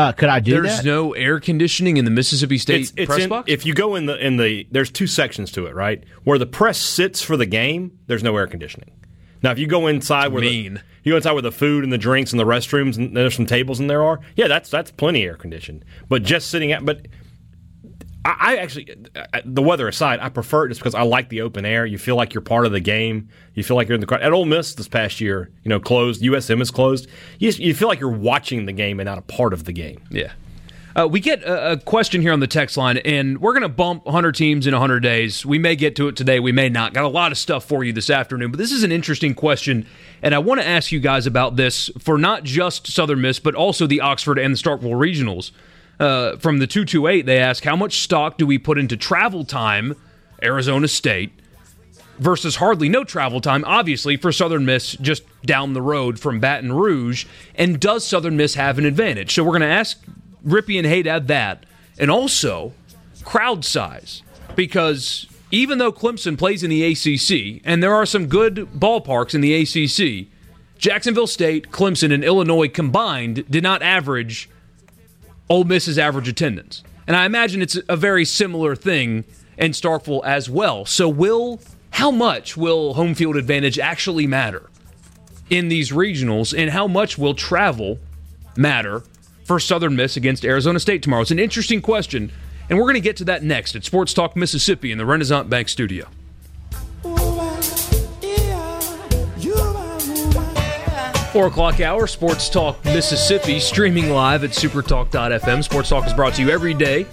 Uh, 0.00 0.12
could 0.12 0.28
I 0.30 0.40
do 0.40 0.62
There's 0.62 0.78
that? 0.78 0.84
no 0.84 1.12
air 1.12 1.40
conditioning 1.40 1.98
in 1.98 2.04
the 2.04 2.10
Mississippi 2.10 2.56
State 2.56 2.80
it's, 2.80 2.92
it's 2.96 3.06
press 3.06 3.22
in, 3.22 3.28
box. 3.28 3.50
If 3.50 3.66
you 3.66 3.74
go 3.74 3.96
in 3.96 4.06
the 4.06 4.16
in 4.24 4.38
the 4.38 4.66
there's 4.70 4.90
two 4.90 5.06
sections 5.06 5.52
to 5.52 5.66
it, 5.66 5.74
right? 5.74 6.02
Where 6.24 6.38
the 6.38 6.46
press 6.46 6.78
sits 6.78 7.20
for 7.22 7.36
the 7.36 7.46
game, 7.46 7.98
there's 8.06 8.22
no 8.22 8.36
air 8.36 8.46
conditioning. 8.46 8.90
Now, 9.42 9.50
if 9.50 9.58
you 9.58 9.66
go 9.66 9.86
inside 9.86 10.32
where 10.32 10.40
mean. 10.42 10.74
the 10.74 10.80
you 11.02 11.12
go 11.12 11.16
inside 11.16 11.32
where 11.32 11.42
the 11.42 11.52
food 11.52 11.84
and 11.84 11.92
the 11.92 11.98
drinks 11.98 12.32
and 12.32 12.40
the 12.40 12.44
restrooms 12.44 12.96
and 12.96 13.16
there's 13.16 13.34
some 13.34 13.46
tables 13.46 13.80
in 13.80 13.86
there 13.88 14.02
are, 14.02 14.20
yeah, 14.36 14.48
that's 14.48 14.70
that's 14.70 14.90
plenty 14.90 15.24
air 15.24 15.36
conditioned. 15.36 15.84
But 16.08 16.22
just 16.22 16.50
sitting 16.50 16.72
at 16.72 16.84
but. 16.84 17.06
I 18.24 18.36
I 18.40 18.56
actually, 18.56 18.94
uh, 19.14 19.40
the 19.44 19.62
weather 19.62 19.88
aside, 19.88 20.20
I 20.20 20.28
prefer 20.28 20.66
it 20.66 20.68
just 20.70 20.80
because 20.80 20.94
I 20.94 21.02
like 21.02 21.28
the 21.28 21.40
open 21.40 21.64
air. 21.64 21.86
You 21.86 21.98
feel 21.98 22.16
like 22.16 22.34
you're 22.34 22.40
part 22.40 22.66
of 22.66 22.72
the 22.72 22.80
game. 22.80 23.28
You 23.54 23.62
feel 23.62 23.76
like 23.76 23.88
you're 23.88 23.94
in 23.94 24.00
the 24.00 24.06
crowd. 24.06 24.22
At 24.22 24.32
Ole 24.32 24.44
Miss 24.44 24.74
this 24.74 24.88
past 24.88 25.20
year, 25.20 25.50
you 25.64 25.68
know, 25.68 25.80
closed. 25.80 26.22
USM 26.22 26.60
is 26.60 26.70
closed. 26.70 27.08
You, 27.38 27.50
you 27.50 27.74
feel 27.74 27.88
like 27.88 28.00
you're 28.00 28.10
watching 28.10 28.66
the 28.66 28.72
game 28.72 29.00
and 29.00 29.06
not 29.06 29.18
a 29.18 29.22
part 29.22 29.52
of 29.52 29.64
the 29.64 29.72
game. 29.72 30.02
Yeah. 30.10 30.32
Uh, 30.96 31.06
we 31.06 31.20
get 31.20 31.42
a, 31.44 31.72
a 31.72 31.76
question 31.76 32.20
here 32.20 32.32
on 32.32 32.40
the 32.40 32.46
text 32.46 32.76
line, 32.76 32.98
and 32.98 33.40
we're 33.40 33.52
going 33.52 33.62
to 33.62 33.68
bump 33.68 34.04
100 34.06 34.34
teams 34.34 34.66
in 34.66 34.72
100 34.72 35.00
days. 35.00 35.46
We 35.46 35.58
may 35.58 35.76
get 35.76 35.94
to 35.96 36.08
it 36.08 36.16
today, 36.16 36.40
we 36.40 36.52
may 36.52 36.68
not. 36.68 36.94
Got 36.94 37.04
a 37.04 37.08
lot 37.08 37.30
of 37.30 37.38
stuff 37.38 37.64
for 37.64 37.84
you 37.84 37.92
this 37.92 38.10
afternoon, 38.10 38.50
but 38.50 38.58
this 38.58 38.72
is 38.72 38.82
an 38.82 38.90
interesting 38.90 39.34
question, 39.34 39.86
and 40.20 40.34
I 40.34 40.38
want 40.38 40.60
to 40.60 40.66
ask 40.66 40.90
you 40.90 40.98
guys 40.98 41.26
about 41.26 41.54
this 41.54 41.90
for 42.00 42.18
not 42.18 42.42
just 42.42 42.88
Southern 42.88 43.20
Miss, 43.20 43.38
but 43.38 43.54
also 43.54 43.86
the 43.86 44.00
Oxford 44.00 44.38
and 44.38 44.52
the 44.54 44.58
Starkville 44.58 44.98
regionals. 44.98 45.52
Uh, 46.00 46.36
from 46.38 46.58
the 46.58 46.66
228, 46.66 47.26
they 47.26 47.38
ask, 47.38 47.62
How 47.62 47.76
much 47.76 48.00
stock 48.00 48.38
do 48.38 48.46
we 48.46 48.56
put 48.56 48.78
into 48.78 48.96
travel 48.96 49.44
time, 49.44 49.94
Arizona 50.42 50.88
State, 50.88 51.30
versus 52.20 52.56
hardly 52.56 52.88
no 52.88 53.02
travel 53.02 53.40
time, 53.40 53.64
obviously, 53.66 54.16
for 54.16 54.32
Southern 54.32 54.64
Miss 54.64 54.92
just 54.92 55.22
down 55.44 55.72
the 55.72 55.82
road 55.82 56.20
from 56.20 56.38
Baton 56.38 56.72
Rouge. 56.72 57.24
And 57.54 57.80
does 57.80 58.06
Southern 58.06 58.36
Miss 58.36 58.54
have 58.54 58.78
an 58.78 58.84
advantage? 58.84 59.34
So 59.34 59.42
we're 59.42 59.50
going 59.50 59.62
to 59.62 59.66
ask 59.66 60.02
Rippee 60.46 60.78
and 60.78 60.86
Haydad 60.86 61.26
that. 61.28 61.64
And 61.98 62.10
also 62.10 62.72
crowd 63.24 63.64
size. 63.64 64.22
Because 64.54 65.26
even 65.50 65.78
though 65.78 65.92
Clemson 65.92 66.38
plays 66.38 66.62
in 66.62 66.70
the 66.70 66.84
ACC, 66.84 67.62
and 67.64 67.82
there 67.82 67.94
are 67.94 68.06
some 68.06 68.26
good 68.26 68.68
ballparks 68.74 69.34
in 69.34 69.40
the 69.40 69.54
ACC, 69.54 70.28
Jacksonville 70.78 71.26
State, 71.26 71.70
Clemson, 71.70 72.12
and 72.12 72.22
Illinois 72.22 72.68
combined 72.68 73.44
did 73.50 73.62
not 73.62 73.82
average 73.82 74.49
Ole 75.50 75.64
Miss's 75.64 75.98
average 75.98 76.28
attendance. 76.28 76.82
And 77.06 77.16
I 77.16 77.26
imagine 77.26 77.60
it's 77.60 77.76
a 77.88 77.96
very 77.96 78.24
similar 78.24 78.76
thing 78.76 79.24
in 79.58 79.72
Starkville 79.72 80.24
as 80.24 80.48
well. 80.48 80.86
So 80.86 81.08
will 81.08 81.60
how 81.90 82.12
much 82.12 82.56
will 82.56 82.94
home 82.94 83.14
field 83.14 83.36
advantage 83.36 83.78
actually 83.78 84.26
matter 84.26 84.70
in 85.50 85.68
these 85.68 85.90
regionals 85.90 86.56
and 86.56 86.70
how 86.70 86.86
much 86.86 87.18
will 87.18 87.34
travel 87.34 87.98
matter 88.56 89.02
for 89.44 89.58
Southern 89.58 89.96
Miss 89.96 90.16
against 90.16 90.44
Arizona 90.44 90.78
State 90.78 91.02
tomorrow? 91.02 91.22
It's 91.22 91.32
an 91.32 91.40
interesting 91.40 91.82
question, 91.82 92.30
and 92.68 92.78
we're 92.78 92.84
going 92.84 92.94
to 92.94 93.00
get 93.00 93.16
to 93.16 93.24
that 93.24 93.42
next 93.42 93.74
at 93.74 93.84
Sports 93.84 94.14
Talk 94.14 94.36
Mississippi 94.36 94.92
in 94.92 94.98
the 94.98 95.04
Renasant 95.04 95.50
Bank 95.50 95.68
studio. 95.68 96.06
Four 101.32 101.46
o'clock 101.46 101.80
hour, 101.80 102.08
Sports 102.08 102.48
Talk 102.48 102.84
Mississippi, 102.84 103.60
streaming 103.60 104.10
live 104.10 104.42
at 104.42 104.50
supertalk.fm. 104.50 105.62
Sports 105.62 105.88
Talk 105.88 106.04
is 106.04 106.12
brought 106.12 106.34
to 106.34 106.42
you 106.42 106.50
every 106.50 106.74
day 106.74 107.06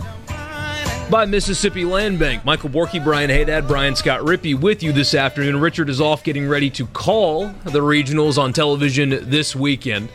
by 1.11 1.25
Mississippi 1.25 1.85
Land 1.85 2.17
Bank. 2.17 2.43
Michael 2.43 2.71
Borky, 2.71 3.01
Brian 3.01 3.29
Haydad, 3.29 3.67
Brian 3.67 3.95
Scott 3.95 4.21
Rippee 4.21 4.59
with 4.59 4.81
you 4.81 4.91
this 4.91 5.13
afternoon. 5.13 5.61
Richard 5.61 5.87
is 5.87 6.01
off 6.01 6.23
getting 6.23 6.47
ready 6.47 6.71
to 6.71 6.87
call 6.87 7.49
the 7.63 7.79
regionals 7.79 8.39
on 8.39 8.53
television 8.53 9.29
this 9.29 9.55
weekend. 9.55 10.09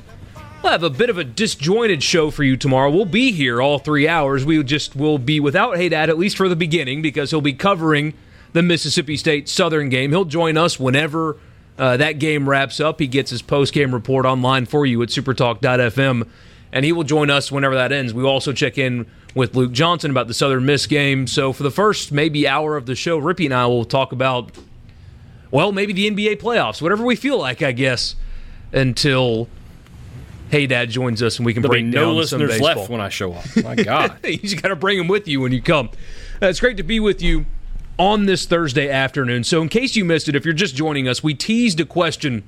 We'll 0.65 0.73
have 0.73 0.83
a 0.83 0.91
bit 0.91 1.09
of 1.09 1.19
a 1.19 1.25
disjointed 1.25 2.03
show 2.03 2.33
for 2.33 2.43
you 2.43 2.57
tomorrow. 2.57 2.91
We'll 2.91 3.05
be 3.05 3.31
here 3.31 3.63
all 3.63 3.79
three 3.79 4.09
hours. 4.09 4.45
We 4.45 4.61
just 4.65 4.97
will 4.97 5.19
be 5.19 5.39
without 5.39 5.77
Haydad, 5.77 6.09
at 6.09 6.19
least 6.19 6.37
for 6.37 6.49
the 6.49 6.57
beginning, 6.57 7.03
because 7.03 7.31
he'll 7.31 7.41
be 7.41 7.53
covering 7.53 8.15
the 8.53 8.63
Mississippi 8.63 9.17
State 9.17 9.49
Southern 9.49 9.91
game. 9.91 10.11
He'll 10.11 10.25
join 10.25 10.57
us 10.57 10.81
whenever 10.81 11.37
uh, 11.79 11.97
that 11.97 12.19
game 12.19 12.49
wraps 12.49 12.81
up. 12.81 13.01
He 13.01 13.07
gets 13.07 13.31
his 13.31 13.43
post 13.43 13.73
game 13.73 13.93
report 13.93 14.27
online 14.27 14.67
for 14.67 14.85
you 14.87 15.03
at 15.03 15.09
supertalk.fm, 15.09 16.29
and 16.73 16.85
he 16.85 16.93
will 16.93 17.05
join 17.05 17.31
us 17.31 17.51
whenever 17.51 17.75
that 17.75 17.93
ends. 17.93 18.13
We 18.13 18.23
also 18.25 18.53
check 18.53 18.79
in 18.79 19.07
with 19.35 19.55
Luke 19.57 19.73
Johnson 19.73 20.11
about 20.11 20.29
the 20.29 20.35
Southern 20.35 20.67
Miss 20.67 20.87
game. 20.87 21.27
So 21.27 21.53
for 21.53 21.63
the 21.63 21.71
first 21.71 22.13
maybe 22.13 22.47
hour 22.47 22.77
of 22.77 22.87
the 22.87 22.95
show, 22.95 23.21
Rippee 23.21 23.47
and 23.47 23.55
I 23.55 23.67
will 23.67 23.85
talk 23.85 24.13
about, 24.13 24.53
well, 25.51 25.73
maybe 25.73 25.93
the 25.93 26.11
NBA 26.11 26.41
playoffs, 26.41 26.83
whatever 26.83 27.05
we 27.05 27.17
feel 27.17 27.39
like, 27.39 27.63
I 27.63 27.73
guess, 27.73 28.15
until. 28.73 29.49
Haydad 30.51 30.91
joins 30.91 31.23
us 31.23 31.39
and 31.39 31.47
we 31.47 31.55
can 31.55 31.63
There'll 31.63 31.73
break 31.73 31.87
be 31.87 31.93
down 31.93 32.03
no 32.03 32.23
some 32.25 32.41
listeners 32.41 32.61
baseball. 32.61 32.83
left 32.83 32.91
when 32.91 33.01
I 33.01 33.09
show 33.09 33.33
up. 33.33 33.45
My 33.65 33.75
God. 33.75 34.19
you 34.27 34.37
just 34.37 34.61
got 34.61 34.69
to 34.69 34.77
bring 34.77 34.99
them 34.99 35.09
with 35.09 35.27
you 35.27 35.41
when 35.41 35.51
you 35.51 35.63
come. 35.63 35.89
Uh, 36.43 36.49
it's 36.49 36.61
great 36.61 36.77
to 36.77 36.83
be 36.83 37.01
with 37.01 37.23
you 37.23 37.47
on 38.03 38.27
this 38.27 38.47
Thursday 38.47 38.91
afternoon. 38.91 39.45
So, 39.45 39.63
in 39.63 39.69
case 39.69 39.95
you 39.95 40.05
missed 40.05 40.29
it, 40.29 40.35
if 40.35 40.45
you're 40.45 40.53
just 40.53 40.75
joining 40.75 41.07
us, 41.07 41.23
we 41.23 41.35
teased 41.35 41.79
a 41.79 41.85
question 41.85 42.43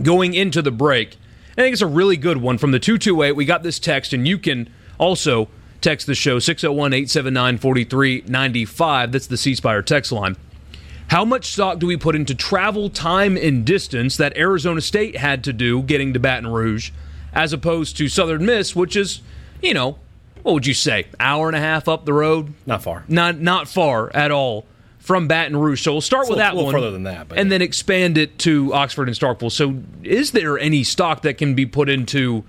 going 0.00 0.32
into 0.32 0.62
the 0.62 0.70
break. 0.70 1.18
I 1.52 1.60
think 1.60 1.74
it's 1.74 1.82
a 1.82 1.86
really 1.86 2.16
good 2.16 2.38
one 2.38 2.56
from 2.56 2.70
the 2.70 2.78
228. 2.78 3.32
We 3.32 3.44
got 3.44 3.62
this 3.62 3.78
text, 3.78 4.14
and 4.14 4.26
you 4.26 4.38
can 4.38 4.70
also 4.96 5.48
text 5.82 6.06
the 6.06 6.14
show 6.14 6.38
601 6.38 6.94
879 6.94 7.58
4395. 7.58 9.12
That's 9.12 9.26
the 9.26 9.36
C 9.36 9.54
Spire 9.54 9.82
text 9.82 10.12
line. 10.12 10.38
How 11.08 11.26
much 11.26 11.52
stock 11.52 11.78
do 11.78 11.86
we 11.86 11.98
put 11.98 12.16
into 12.16 12.34
travel 12.34 12.88
time 12.88 13.36
and 13.36 13.66
distance 13.66 14.16
that 14.16 14.34
Arizona 14.34 14.80
State 14.80 15.16
had 15.16 15.44
to 15.44 15.52
do 15.52 15.82
getting 15.82 16.14
to 16.14 16.18
Baton 16.18 16.50
Rouge, 16.50 16.90
as 17.34 17.52
opposed 17.52 17.98
to 17.98 18.08
Southern 18.08 18.46
Miss, 18.46 18.74
which 18.74 18.96
is, 18.96 19.20
you 19.60 19.74
know, 19.74 19.98
what 20.42 20.54
would 20.54 20.66
you 20.66 20.72
say, 20.72 21.06
hour 21.20 21.48
and 21.48 21.56
a 21.56 21.60
half 21.60 21.86
up 21.86 22.06
the 22.06 22.14
road? 22.14 22.54
Not 22.64 22.82
far. 22.82 23.04
Not 23.08 23.38
not 23.38 23.68
far 23.68 24.10
at 24.16 24.30
all 24.30 24.64
from 25.06 25.28
Baton 25.28 25.56
Rouge. 25.56 25.82
So 25.82 25.92
we'll 25.92 26.00
start 26.00 26.22
It's 26.22 26.30
with 26.30 26.38
little- 26.38 26.48
that 26.50 26.56
little 26.56 26.64
one, 26.66 26.74
further 26.74 26.90
than 26.90 27.04
that, 27.04 27.28
and 27.30 27.46
yeah. 27.46 27.50
then 27.50 27.62
expand 27.62 28.18
it 28.18 28.40
to 28.40 28.74
Oxford 28.74 29.06
and 29.06 29.16
Starkville. 29.16 29.52
So, 29.52 29.76
is 30.02 30.32
there 30.32 30.58
any 30.58 30.82
stock 30.82 31.22
that 31.22 31.38
can 31.38 31.54
be 31.54 31.64
put 31.64 31.88
into 31.88 32.42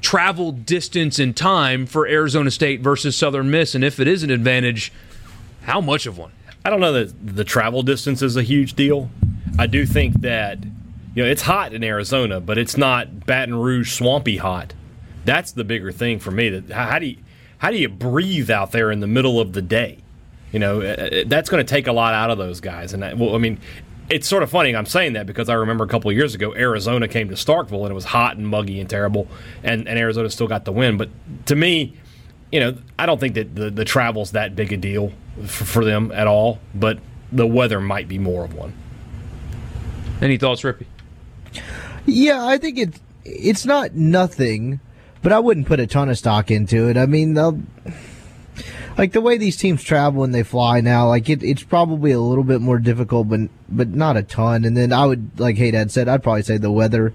travel 0.00 0.52
distance 0.52 1.18
and 1.18 1.36
time 1.36 1.86
for 1.86 2.06
Arizona 2.06 2.52
State 2.52 2.82
versus 2.82 3.16
Southern 3.16 3.50
Miss? 3.50 3.74
And 3.74 3.82
if 3.82 3.98
it 3.98 4.06
is 4.06 4.22
an 4.22 4.30
advantage, 4.30 4.92
how 5.62 5.80
much 5.80 6.06
of 6.06 6.16
one? 6.16 6.30
I 6.64 6.70
don't 6.70 6.78
know 6.78 6.92
that 6.92 7.36
the 7.36 7.42
travel 7.44 7.82
distance 7.82 8.22
is 8.22 8.36
a 8.36 8.44
huge 8.44 8.74
deal. 8.74 9.10
I 9.58 9.66
do 9.66 9.84
think 9.84 10.20
that 10.20 10.62
you 11.16 11.24
know 11.24 11.28
it's 11.28 11.42
hot 11.42 11.72
in 11.74 11.82
Arizona, 11.82 12.38
but 12.38 12.58
it's 12.58 12.76
not 12.76 13.26
Baton 13.26 13.56
Rouge 13.56 13.90
swampy 13.92 14.36
hot. 14.36 14.72
That's 15.24 15.50
the 15.50 15.64
bigger 15.64 15.90
thing 15.90 16.20
for 16.20 16.30
me. 16.30 16.48
That 16.48 16.72
how, 16.72 16.90
how 16.92 16.98
do 17.00 17.06
you 17.06 17.16
how 17.58 17.72
do 17.72 17.76
you 17.76 17.88
breathe 17.88 18.52
out 18.52 18.70
there 18.70 18.92
in 18.92 19.00
the 19.00 19.08
middle 19.08 19.40
of 19.40 19.52
the 19.52 19.62
day? 19.62 19.98
You 20.52 20.58
know 20.58 20.80
uh, 20.80 20.84
uh, 20.84 21.24
that's 21.26 21.48
going 21.50 21.64
to 21.64 21.68
take 21.68 21.86
a 21.86 21.92
lot 21.92 22.14
out 22.14 22.30
of 22.30 22.38
those 22.38 22.60
guys. 22.60 22.92
And 22.92 23.04
I, 23.04 23.14
well, 23.14 23.34
I 23.34 23.38
mean, 23.38 23.58
it's 24.08 24.26
sort 24.26 24.42
of 24.42 24.50
funny 24.50 24.74
I'm 24.74 24.86
saying 24.86 25.12
that 25.14 25.26
because 25.26 25.48
I 25.48 25.54
remember 25.54 25.84
a 25.84 25.88
couple 25.88 26.10
of 26.10 26.16
years 26.16 26.34
ago 26.34 26.54
Arizona 26.54 27.08
came 27.08 27.28
to 27.28 27.34
Starkville 27.34 27.82
and 27.82 27.90
it 27.90 27.94
was 27.94 28.06
hot 28.06 28.36
and 28.36 28.46
muggy 28.46 28.80
and 28.80 28.88
terrible, 28.88 29.28
and, 29.62 29.86
and 29.88 29.98
Arizona 29.98 30.30
still 30.30 30.48
got 30.48 30.64
the 30.64 30.72
win. 30.72 30.96
But 30.96 31.10
to 31.46 31.56
me, 31.56 31.94
you 32.50 32.60
know, 32.60 32.78
I 32.98 33.06
don't 33.06 33.20
think 33.20 33.34
that 33.34 33.54
the, 33.54 33.70
the 33.70 33.84
travel's 33.84 34.32
that 34.32 34.56
big 34.56 34.72
a 34.72 34.76
deal 34.76 35.12
for, 35.46 35.64
for 35.64 35.84
them 35.84 36.10
at 36.12 36.26
all, 36.26 36.58
but 36.74 36.98
the 37.30 37.46
weather 37.46 37.80
might 37.80 38.08
be 38.08 38.18
more 38.18 38.44
of 38.44 38.54
one. 38.54 38.72
Any 40.20 40.38
thoughts, 40.38 40.62
Rippee? 40.62 40.86
Yeah, 42.06 42.44
I 42.44 42.58
think 42.58 42.78
it's 42.78 43.00
it's 43.24 43.66
not 43.66 43.94
nothing, 43.94 44.80
but 45.22 45.32
I 45.32 45.38
wouldn't 45.38 45.66
put 45.66 45.78
a 45.80 45.86
ton 45.86 46.08
of 46.08 46.16
stock 46.16 46.50
into 46.50 46.88
it. 46.88 46.96
I 46.96 47.06
mean, 47.06 47.34
they'll 47.34 47.60
like 48.98 49.12
the 49.12 49.20
way 49.20 49.38
these 49.38 49.56
teams 49.56 49.82
travel 49.84 50.24
and 50.24 50.34
they 50.34 50.42
fly 50.42 50.80
now. 50.80 51.06
Like 51.06 51.30
it, 51.30 51.42
it's 51.42 51.62
probably 51.62 52.10
a 52.10 52.20
little 52.20 52.44
bit 52.44 52.60
more 52.60 52.78
difficult, 52.78 53.28
but 53.28 53.40
but 53.68 53.88
not 53.88 54.16
a 54.16 54.24
ton. 54.24 54.64
And 54.64 54.76
then 54.76 54.92
I 54.92 55.06
would, 55.06 55.38
like 55.38 55.56
Haydad 55.56 55.90
said, 55.92 56.08
I'd 56.08 56.22
probably 56.22 56.42
say 56.42 56.58
the 56.58 56.72
weather 56.72 57.14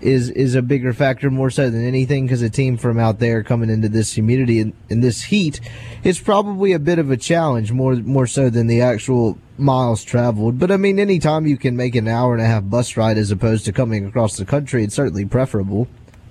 is 0.00 0.30
is 0.30 0.54
a 0.54 0.62
bigger 0.62 0.92
factor 0.92 1.30
more 1.30 1.50
so 1.50 1.68
than 1.68 1.84
anything 1.84 2.24
because 2.24 2.40
a 2.40 2.48
team 2.48 2.76
from 2.76 2.98
out 2.98 3.18
there 3.18 3.42
coming 3.42 3.68
into 3.68 3.88
this 3.88 4.14
humidity 4.14 4.60
and, 4.60 4.72
and 4.88 5.04
this 5.04 5.24
heat 5.24 5.60
is 6.04 6.18
probably 6.18 6.72
a 6.72 6.78
bit 6.78 6.98
of 6.98 7.10
a 7.10 7.16
challenge 7.18 7.70
more 7.70 7.96
more 7.96 8.26
so 8.26 8.48
than 8.48 8.66
the 8.66 8.80
actual 8.80 9.36
miles 9.58 10.02
traveled 10.02 10.58
but 10.58 10.70
i 10.70 10.76
mean 10.78 10.98
anytime 10.98 11.46
you 11.46 11.58
can 11.58 11.76
make 11.76 11.94
an 11.94 12.08
hour 12.08 12.32
and 12.32 12.40
a 12.40 12.46
half 12.46 12.66
bus 12.66 12.96
ride 12.96 13.18
as 13.18 13.30
opposed 13.30 13.66
to 13.66 13.72
coming 13.74 14.06
across 14.06 14.38
the 14.38 14.44
country 14.46 14.82
it's 14.82 14.94
certainly 14.94 15.26
preferable 15.26 15.86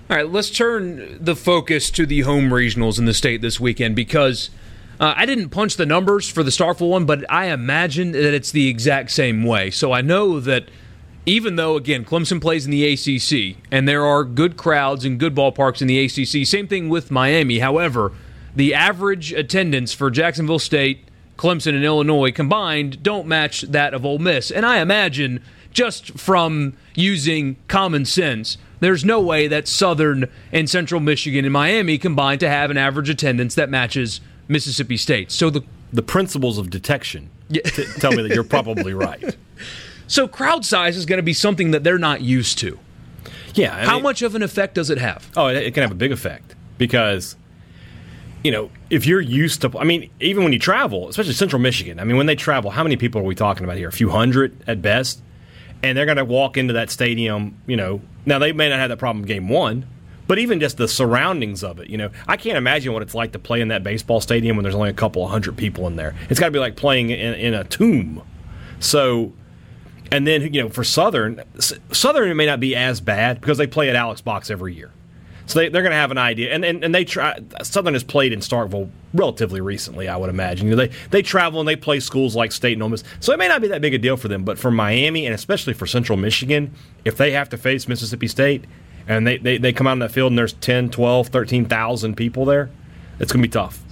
All 0.10 0.18
right, 0.18 0.28
let's 0.28 0.50
turn 0.50 1.24
the 1.24 1.36
focus 1.36 1.92
to 1.92 2.08
the 2.08 2.22
home 2.22 2.50
regionals 2.50 2.98
in 2.98 3.06
the 3.06 3.14
state 3.14 3.44
this 3.44 3.60
weekend 3.60 3.96
because 3.96 4.50
uh, 5.00 5.14
I 5.16 5.26
didn't 5.26 5.50
punch 5.50 5.78
the 5.78 5.86
numbers 5.86 6.30
for 6.30 6.44
the 6.44 6.52
Starkville 6.52 6.90
one, 6.90 7.06
but 7.06 7.30
I 7.32 7.46
imagine 7.46 8.12
that 8.12 8.34
it's 8.34 8.52
the 8.52 8.68
exact 8.68 9.12
same 9.12 9.44
way. 9.44 9.70
So 9.72 9.94
I 9.94 10.02
know 10.02 10.40
that 10.42 10.70
even 11.26 11.56
though, 11.56 11.78
again, 11.78 12.04
Clemson 12.04 12.42
plays 12.42 12.66
in 12.66 12.72
the 12.72 12.86
ACC 12.86 13.58
and 13.72 13.88
there 13.88 14.06
are 14.06 14.24
good 14.24 14.58
crowds 14.58 15.06
and 15.06 15.20
good 15.20 15.36
ballparks 15.36 15.82
in 15.82 15.88
the 15.88 16.04
ACC, 16.04 16.46
same 16.46 16.68
thing 16.68 16.90
with 16.90 17.12
Miami. 17.12 17.60
However, 17.60 18.12
the 18.56 18.74
average 18.74 19.32
attendance 19.32 19.94
for 19.94 20.10
Jacksonville 20.10 20.60
State, 20.60 21.08
Clemson, 21.38 21.76
and 21.76 21.86
Illinois 21.86 22.32
combined 22.32 23.02
don't 23.02 23.28
match 23.28 23.62
that 23.62 23.94
of 23.94 24.06
Ole 24.06 24.20
Miss. 24.20 24.52
And 24.52 24.66
I 24.66 24.80
imagine 24.80 25.42
just 25.72 26.18
from 26.20 26.76
using 26.96 27.56
common 27.68 28.04
sense, 28.06 28.58
there's 28.80 29.06
no 29.06 29.22
way 29.22 29.48
that 29.48 29.68
Southern 29.68 30.26
and 30.52 30.70
Central 30.70 31.00
Michigan 31.00 31.46
and 31.46 31.54
Miami 31.54 31.98
combined 31.98 32.40
to 32.40 32.50
have 32.50 32.72
an 32.72 32.78
average 32.78 33.10
attendance 33.10 33.56
that 33.56 33.70
matches 33.70 34.20
Mississippi 34.50 34.98
State. 34.98 35.32
So 35.32 35.50
the 35.50 35.64
The 35.94 36.02
principles 36.02 36.58
of 36.58 36.70
detection 36.70 37.30
t- 37.54 37.62
tell 38.00 38.12
me 38.12 38.22
that 38.24 38.34
you're 38.36 38.44
probably 38.44 38.94
right. 39.08 39.38
so 40.08 40.28
crowd 40.28 40.66
size 40.66 40.98
is 40.98 41.06
going 41.06 41.18
to 41.18 41.24
be 41.24 41.34
something 41.34 41.72
that 41.72 41.84
they're 41.86 41.98
not 41.98 42.22
used 42.22 42.58
to. 42.60 42.78
Yeah. 43.56 43.76
I 43.76 43.86
How 43.86 43.94
mean- 43.96 44.04
much 44.04 44.22
of 44.22 44.36
an 44.36 44.44
effect 44.44 44.76
does 44.76 44.90
it 44.90 44.98
have? 44.98 45.30
Oh, 45.38 45.48
it, 45.48 45.58
it 45.58 45.74
can 45.74 45.82
have 45.84 45.92
a 45.92 45.96
big 45.96 46.12
effect 46.12 46.56
because, 46.78 47.36
you 48.44 48.52
know, 48.52 48.70
if 48.90 49.06
you're 49.06 49.22
used 49.22 49.62
to, 49.62 49.72
I 49.80 49.84
mean, 49.84 50.10
even 50.20 50.44
when 50.44 50.54
you 50.54 50.60
travel, 50.60 51.10
especially 51.10 51.34
Central 51.34 51.62
Michigan, 51.62 52.00
I 52.00 52.04
mean, 52.04 52.18
when 52.18 52.26
they 52.28 52.36
travel, 52.36 52.72
how 52.72 52.84
many 52.84 52.96
people 52.98 53.22
are 53.22 53.26
we 53.26 53.36
talking 53.36 53.64
about 53.64 53.78
here? 53.78 53.88
A 53.90 53.92
few 53.92 54.10
hundred 54.10 54.56
at 54.68 54.82
best. 54.82 55.22
And 55.82 55.98
they're 55.98 56.06
going 56.06 56.18
to 56.18 56.26
walk 56.26 56.58
into 56.58 56.74
that 56.74 56.90
stadium, 56.90 57.56
you 57.66 57.78
know, 57.78 58.02
now 58.26 58.38
they 58.38 58.52
may 58.52 58.68
not 58.70 58.80
have 58.80 58.90
that 58.90 58.98
problem 59.00 59.26
game 59.26 59.48
one, 59.48 59.86
but 60.30 60.38
even 60.38 60.60
just 60.60 60.78
the 60.78 60.88
surroundings 60.88 61.64
of 61.64 61.80
it, 61.80 61.90
you 61.90 61.98
know, 61.98 62.12
I 62.28 62.38
can't 62.38 62.56
imagine 62.56 62.94
what 62.94 63.02
it's 63.02 63.16
like 63.16 63.32
to 63.32 63.40
play 63.40 63.62
in 63.62 63.70
that 63.70 63.84
baseball 63.84 64.22
stadium 64.22 64.58
when 64.58 64.64
there's 64.64 64.76
only 64.76 64.92
a 64.92 64.94
couple 64.94 65.26
of 65.26 65.32
hundred 65.32 65.58
people 65.58 65.88
in 65.88 65.96
there. 65.96 66.14
It's 66.30 66.40
got 66.40 66.46
to 66.46 66.52
be 66.52 66.60
like 66.60 66.76
playing 66.76 67.10
in, 67.10 67.34
in 67.34 67.56
a 67.56 67.64
tomb. 67.64 68.22
So, 68.80 69.34
and 70.12 70.28
then 70.28 70.54
you 70.54 70.62
know 70.62 70.70
for 70.70 70.84
Southern, 70.84 71.42
Southern 71.58 72.38
may 72.38 72.46
not 72.46 72.60
be 72.60 72.76
as 72.76 73.02
bad 73.02 73.42
because 73.42 73.58
they 73.58 73.66
play 73.66 73.90
at 73.90 73.96
Alex 73.96 74.22
Box 74.22 74.52
every 74.52 74.76
year, 74.76 74.92
so 75.48 75.58
they, 75.58 75.70
they're 75.70 75.82
going 75.82 75.94
to 75.94 75.98
have 75.98 76.12
an 76.12 76.20
idea. 76.20 76.54
And, 76.54 76.64
and 76.64 76.84
and 76.84 76.94
they 76.94 77.06
try. 77.06 77.40
Southern 77.64 77.96
has 77.96 78.04
played 78.04 78.32
in 78.32 78.42
Starkville 78.42 78.92
relatively 79.16 79.62
recently, 79.62 80.08
I 80.08 80.16
would 80.16 80.30
imagine. 80.30 80.68
You 80.68 80.76
know, 80.76 80.86
they 80.86 80.92
they 81.10 81.24
travel 81.24 81.60
and 81.60 81.68
they 81.68 81.76
play 81.76 82.00
schools 82.00 82.36
like 82.36 82.52
State 82.52 82.74
and 82.74 82.84
Ole 82.84 82.90
Miss, 82.90 83.04
so 83.20 83.34
it 83.34 83.40
may 83.40 83.48
not 83.48 83.62
be 83.62 83.68
that 83.70 83.82
big 83.82 83.96
a 83.96 83.98
deal 83.98 84.16
for 84.16 84.28
them. 84.28 84.44
But 84.44 84.60
for 84.60 84.70
Miami 84.70 85.26
and 85.26 85.34
especially 85.34 85.74
for 85.74 85.88
Central 85.88 86.20
Michigan, 86.20 86.72
if 87.04 87.18
they 87.18 87.32
have 87.32 87.50
to 87.50 87.58
face 87.58 87.88
Mississippi 87.88 88.28
State 88.28 88.66
and 89.10 89.26
they, 89.26 89.38
they, 89.38 89.58
they 89.58 89.74
come 89.74 89.88
out 89.88 89.94
on 89.94 90.00
that 90.00 90.12
field 90.12 90.32
and 90.32 90.38
there's 90.38 90.54
10, 90.54 90.92
12, 90.92 91.28
13,000 91.28 92.16
people 92.16 92.46
there, 92.46 92.70
it's 93.20 93.34
going 93.34 93.42
to 93.42 93.48
be 93.48 93.52
tough. 93.52 93.84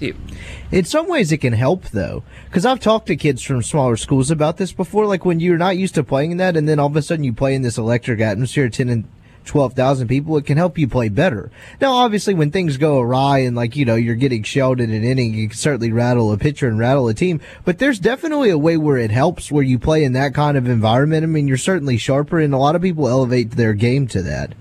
In 0.71 0.85
some 0.85 1.09
ways, 1.09 1.31
it 1.31 1.39
can 1.39 1.53
help 1.53 1.89
though, 1.89 2.23
because 2.45 2.65
I've 2.65 2.79
talked 2.79 3.07
to 3.07 3.15
kids 3.15 3.41
from 3.41 3.63
smaller 3.63 3.97
schools 3.97 4.31
about 4.31 4.57
this 4.57 4.71
before. 4.71 5.05
Like 5.07 5.25
when 5.25 5.39
you're 5.39 5.57
not 5.57 5.75
used 5.75 5.95
to 5.95 6.03
playing 6.03 6.31
in 6.31 6.37
that, 6.37 6.55
and 6.55 6.69
then 6.69 6.79
all 6.79 6.87
of 6.87 6.95
a 6.95 7.01
sudden 7.01 7.25
you 7.25 7.33
play 7.33 7.55
in 7.55 7.63
this 7.63 7.77
electric 7.77 8.21
atmosphere, 8.21 8.69
ten 8.69 8.87
and 8.87 9.05
twelve 9.43 9.73
thousand 9.73 10.07
people, 10.07 10.37
it 10.37 10.45
can 10.45 10.57
help 10.57 10.77
you 10.77 10.87
play 10.87 11.09
better. 11.09 11.51
Now, 11.81 11.93
obviously, 11.93 12.35
when 12.35 12.51
things 12.51 12.77
go 12.77 13.01
awry 13.01 13.39
and 13.39 13.55
like 13.55 13.75
you 13.75 13.83
know 13.83 13.95
you're 13.95 14.15
getting 14.15 14.43
shelled 14.43 14.79
in 14.79 14.91
an 14.91 15.03
inning, 15.03 15.33
you 15.33 15.49
can 15.49 15.57
certainly 15.57 15.91
rattle 15.91 16.31
a 16.31 16.37
pitcher 16.37 16.69
and 16.69 16.79
rattle 16.79 17.09
a 17.09 17.13
team. 17.13 17.41
But 17.65 17.79
there's 17.79 17.99
definitely 17.99 18.49
a 18.49 18.57
way 18.57 18.77
where 18.77 18.97
it 18.97 19.11
helps 19.11 19.51
where 19.51 19.63
you 19.63 19.77
play 19.77 20.05
in 20.05 20.13
that 20.13 20.33
kind 20.33 20.55
of 20.57 20.69
environment. 20.69 21.23
I 21.23 21.27
mean, 21.27 21.49
you're 21.49 21.57
certainly 21.57 21.97
sharper, 21.97 22.39
and 22.39 22.53
a 22.53 22.57
lot 22.57 22.77
of 22.77 22.81
people 22.81 23.09
elevate 23.09 23.51
their 23.51 23.73
game 23.73 24.07
to 24.09 24.21
that. 24.21 24.53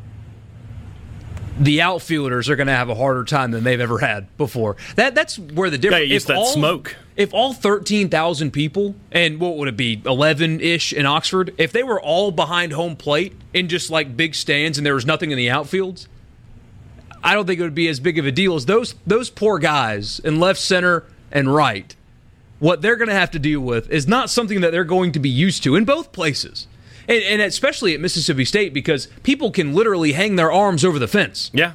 The 1.58 1.82
outfielders 1.82 2.48
are 2.48 2.56
going 2.56 2.66
to 2.66 2.74
have 2.74 2.88
a 2.88 2.94
harder 2.94 3.24
time 3.24 3.50
than 3.50 3.64
they've 3.64 3.80
ever 3.80 3.98
had 3.98 4.34
before. 4.36 4.76
That 4.96 5.14
that's 5.14 5.38
where 5.38 5.70
the 5.70 5.78
difference. 5.78 6.06
Yeah, 6.06 6.14
used 6.14 6.26
that 6.28 6.36
all, 6.36 6.46
smoke. 6.46 6.96
If 7.16 7.32
all 7.32 7.52
thirteen 7.52 8.08
thousand 8.08 8.50
people 8.52 8.94
and 9.10 9.40
what 9.40 9.56
would 9.56 9.68
it 9.68 9.76
be, 9.76 10.02
eleven 10.04 10.60
ish 10.60 10.92
in 10.92 11.06
Oxford, 11.06 11.54
if 11.58 11.72
they 11.72 11.82
were 11.82 12.00
all 12.00 12.30
behind 12.30 12.72
home 12.72 12.96
plate 12.96 13.34
in 13.54 13.68
just 13.68 13.90
like 13.90 14.16
big 14.16 14.34
stands 14.34 14.78
and 14.78 14.86
there 14.86 14.94
was 14.94 15.06
nothing 15.06 15.30
in 15.30 15.36
the 15.36 15.48
outfields, 15.48 16.06
I 17.22 17.34
don't 17.34 17.46
think 17.46 17.58
it 17.60 17.62
would 17.62 17.74
be 17.74 17.88
as 17.88 18.00
big 18.00 18.18
of 18.18 18.26
a 18.26 18.32
deal 18.32 18.54
as 18.54 18.66
those 18.66 18.94
those 19.06 19.30
poor 19.30 19.58
guys 19.58 20.18
in 20.20 20.38
left, 20.38 20.60
center, 20.60 21.04
and 21.32 21.52
right. 21.54 21.94
What 22.58 22.80
they're 22.80 22.96
going 22.96 23.08
to 23.08 23.14
have 23.14 23.32
to 23.32 23.38
deal 23.38 23.60
with 23.60 23.90
is 23.90 24.08
not 24.08 24.30
something 24.30 24.62
that 24.62 24.72
they're 24.72 24.84
going 24.84 25.12
to 25.12 25.18
be 25.18 25.28
used 25.28 25.62
to 25.64 25.76
in 25.76 25.84
both 25.84 26.12
places. 26.12 26.66
And, 27.08 27.22
and 27.22 27.42
especially 27.42 27.94
at 27.94 28.00
Mississippi 28.00 28.44
State, 28.44 28.72
because 28.74 29.06
people 29.22 29.50
can 29.50 29.74
literally 29.74 30.12
hang 30.12 30.36
their 30.36 30.50
arms 30.52 30.84
over 30.84 30.98
the 30.98 31.08
fence. 31.08 31.50
Yeah. 31.54 31.72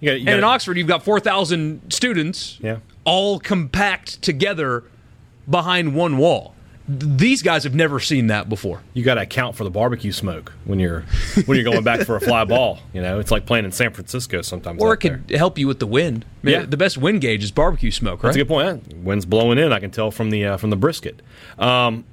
You 0.00 0.10
gotta, 0.10 0.18
you 0.20 0.26
And 0.28 0.38
in 0.38 0.44
Oxford, 0.44 0.76
you've 0.78 0.86
got 0.88 1.02
4,000 1.04 1.92
students 1.92 2.58
Yeah. 2.62 2.78
all 3.04 3.38
compact 3.40 4.22
together 4.22 4.84
behind 5.48 5.94
one 5.94 6.16
wall. 6.18 6.54
These 6.92 7.42
guys 7.42 7.62
have 7.64 7.74
never 7.74 8.00
seen 8.00 8.26
that 8.28 8.48
before. 8.48 8.80
you 8.94 9.04
got 9.04 9.14
to 9.14 9.20
account 9.20 9.54
for 9.54 9.62
the 9.62 9.70
barbecue 9.70 10.10
smoke 10.10 10.52
when 10.64 10.80
you're 10.80 11.04
when 11.46 11.56
you're 11.56 11.64
going 11.70 11.84
back 11.84 12.00
for 12.00 12.16
a 12.16 12.20
fly 12.20 12.44
ball. 12.44 12.80
You 12.92 13.00
know, 13.00 13.20
it's 13.20 13.30
like 13.30 13.46
playing 13.46 13.64
in 13.64 13.70
San 13.70 13.92
Francisco 13.92 14.42
sometimes. 14.42 14.82
Or 14.82 14.92
it 14.94 14.96
could 14.96 15.30
help 15.30 15.56
you 15.56 15.68
with 15.68 15.78
the 15.78 15.86
wind. 15.86 16.24
I 16.42 16.46
mean, 16.46 16.54
Yeah. 16.60 16.66
The 16.66 16.76
best 16.76 16.98
wind 16.98 17.20
gauge 17.20 17.44
is 17.44 17.52
barbecue 17.52 17.92
smoke, 17.92 18.24
right? 18.24 18.30
That's 18.30 18.36
a 18.36 18.40
good 18.40 18.48
point. 18.48 18.92
Wind's 19.04 19.24
blowing 19.24 19.58
in. 19.58 19.72
I 19.72 19.78
can 19.78 19.92
tell 19.92 20.10
from 20.10 20.30
the 20.30 20.44
uh, 20.44 20.56
from 20.56 20.70
the 20.70 20.76
brisket. 20.76 21.22
Um, 21.60 22.04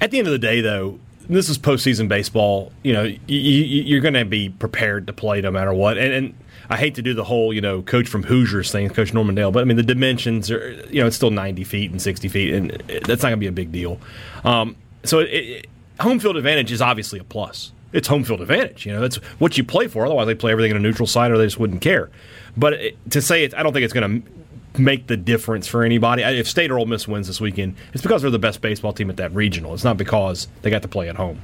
at 0.00 0.10
the 0.10 0.18
end 0.18 0.26
of 0.26 0.32
the 0.32 0.38
day, 0.38 0.60
though, 0.60 0.98
this 1.28 1.48
is 1.48 1.58
postseason 1.58 2.08
baseball. 2.08 2.72
You 2.82 2.92
know, 2.92 3.02
y- 3.02 3.18
y- 3.28 3.84
you're 3.86 4.00
going 4.00 4.14
to 4.14 4.24
be 4.24 4.48
prepared 4.48 5.06
to 5.06 5.12
play 5.12 5.40
no 5.40 5.50
matter 5.50 5.72
what. 5.72 5.98
And, 5.98 6.12
and 6.12 6.34
I 6.70 6.76
hate 6.76 6.94
to 6.96 7.02
do 7.02 7.14
the 7.14 7.24
whole 7.24 7.52
you 7.52 7.60
know 7.60 7.82
coach 7.82 8.08
from 8.08 8.22
Hoosiers 8.22 8.70
thing, 8.70 8.88
Coach 8.90 9.12
Norman 9.14 9.34
Dale, 9.34 9.50
but 9.50 9.60
I 9.60 9.64
mean 9.64 9.76
the 9.76 9.82
dimensions 9.82 10.50
are 10.50 10.70
you 10.90 11.00
know 11.00 11.06
it's 11.06 11.16
still 11.16 11.30
90 11.30 11.64
feet 11.64 11.90
and 11.90 12.00
60 12.00 12.28
feet, 12.28 12.54
and 12.54 12.70
that's 13.06 13.22
not 13.22 13.30
going 13.30 13.32
to 13.32 13.36
be 13.38 13.46
a 13.46 13.52
big 13.52 13.72
deal. 13.72 13.98
Um, 14.44 14.76
so 15.04 15.20
it, 15.20 15.24
it, 15.26 15.66
home 16.00 16.20
field 16.20 16.36
advantage 16.36 16.70
is 16.72 16.82
obviously 16.82 17.18
a 17.18 17.24
plus. 17.24 17.72
It's 17.92 18.06
home 18.06 18.22
field 18.22 18.42
advantage. 18.42 18.84
You 18.84 18.92
know, 18.92 19.00
that's 19.00 19.16
what 19.38 19.56
you 19.56 19.64
play 19.64 19.86
for. 19.88 20.04
Otherwise, 20.04 20.26
they 20.26 20.34
play 20.34 20.52
everything 20.52 20.72
in 20.72 20.76
a 20.76 20.80
neutral 20.80 21.06
site, 21.06 21.30
or 21.30 21.38
they 21.38 21.46
just 21.46 21.58
wouldn't 21.58 21.80
care. 21.80 22.10
But 22.54 22.74
it, 22.74 23.10
to 23.12 23.22
say 23.22 23.44
it, 23.44 23.54
I 23.54 23.62
don't 23.62 23.72
think 23.72 23.84
it's 23.84 23.94
going 23.94 24.22
to 24.22 24.30
make 24.78 25.06
the 25.06 25.16
difference 25.16 25.66
for 25.66 25.82
anybody. 25.82 26.22
If 26.22 26.48
State 26.48 26.70
or 26.70 26.78
Ole 26.78 26.86
Miss 26.86 27.08
wins 27.08 27.26
this 27.26 27.40
weekend, 27.40 27.76
it's 27.92 28.02
because 28.02 28.22
they're 28.22 28.30
the 28.30 28.38
best 28.38 28.60
baseball 28.60 28.92
team 28.92 29.10
at 29.10 29.16
that 29.16 29.34
regional. 29.34 29.74
It's 29.74 29.84
not 29.84 29.96
because 29.96 30.48
they 30.62 30.70
got 30.70 30.82
to 30.82 30.88
play 30.88 31.08
at 31.08 31.16
home. 31.16 31.40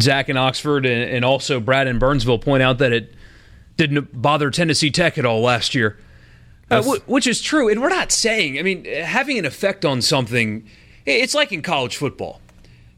Zach 0.00 0.28
in 0.28 0.36
Oxford 0.36 0.86
and, 0.86 1.10
and 1.10 1.24
also 1.24 1.60
Brad 1.60 1.86
in 1.86 1.98
Burnsville 1.98 2.38
point 2.38 2.62
out 2.62 2.78
that 2.78 2.92
it 2.92 3.14
didn't 3.76 4.20
bother 4.20 4.50
Tennessee 4.50 4.90
Tech 4.90 5.18
at 5.18 5.26
all 5.26 5.40
last 5.40 5.74
year, 5.74 5.98
uh, 6.70 6.82
which 7.06 7.26
is 7.26 7.42
true. 7.42 7.68
And 7.68 7.82
we're 7.82 7.88
not 7.88 8.12
saying, 8.12 8.58
I 8.58 8.62
mean, 8.62 8.84
having 8.84 9.38
an 9.38 9.44
effect 9.44 9.84
on 9.84 10.00
something, 10.00 10.68
it's 11.04 11.34
like 11.34 11.50
in 11.50 11.60
college 11.62 11.96
football. 11.96 12.40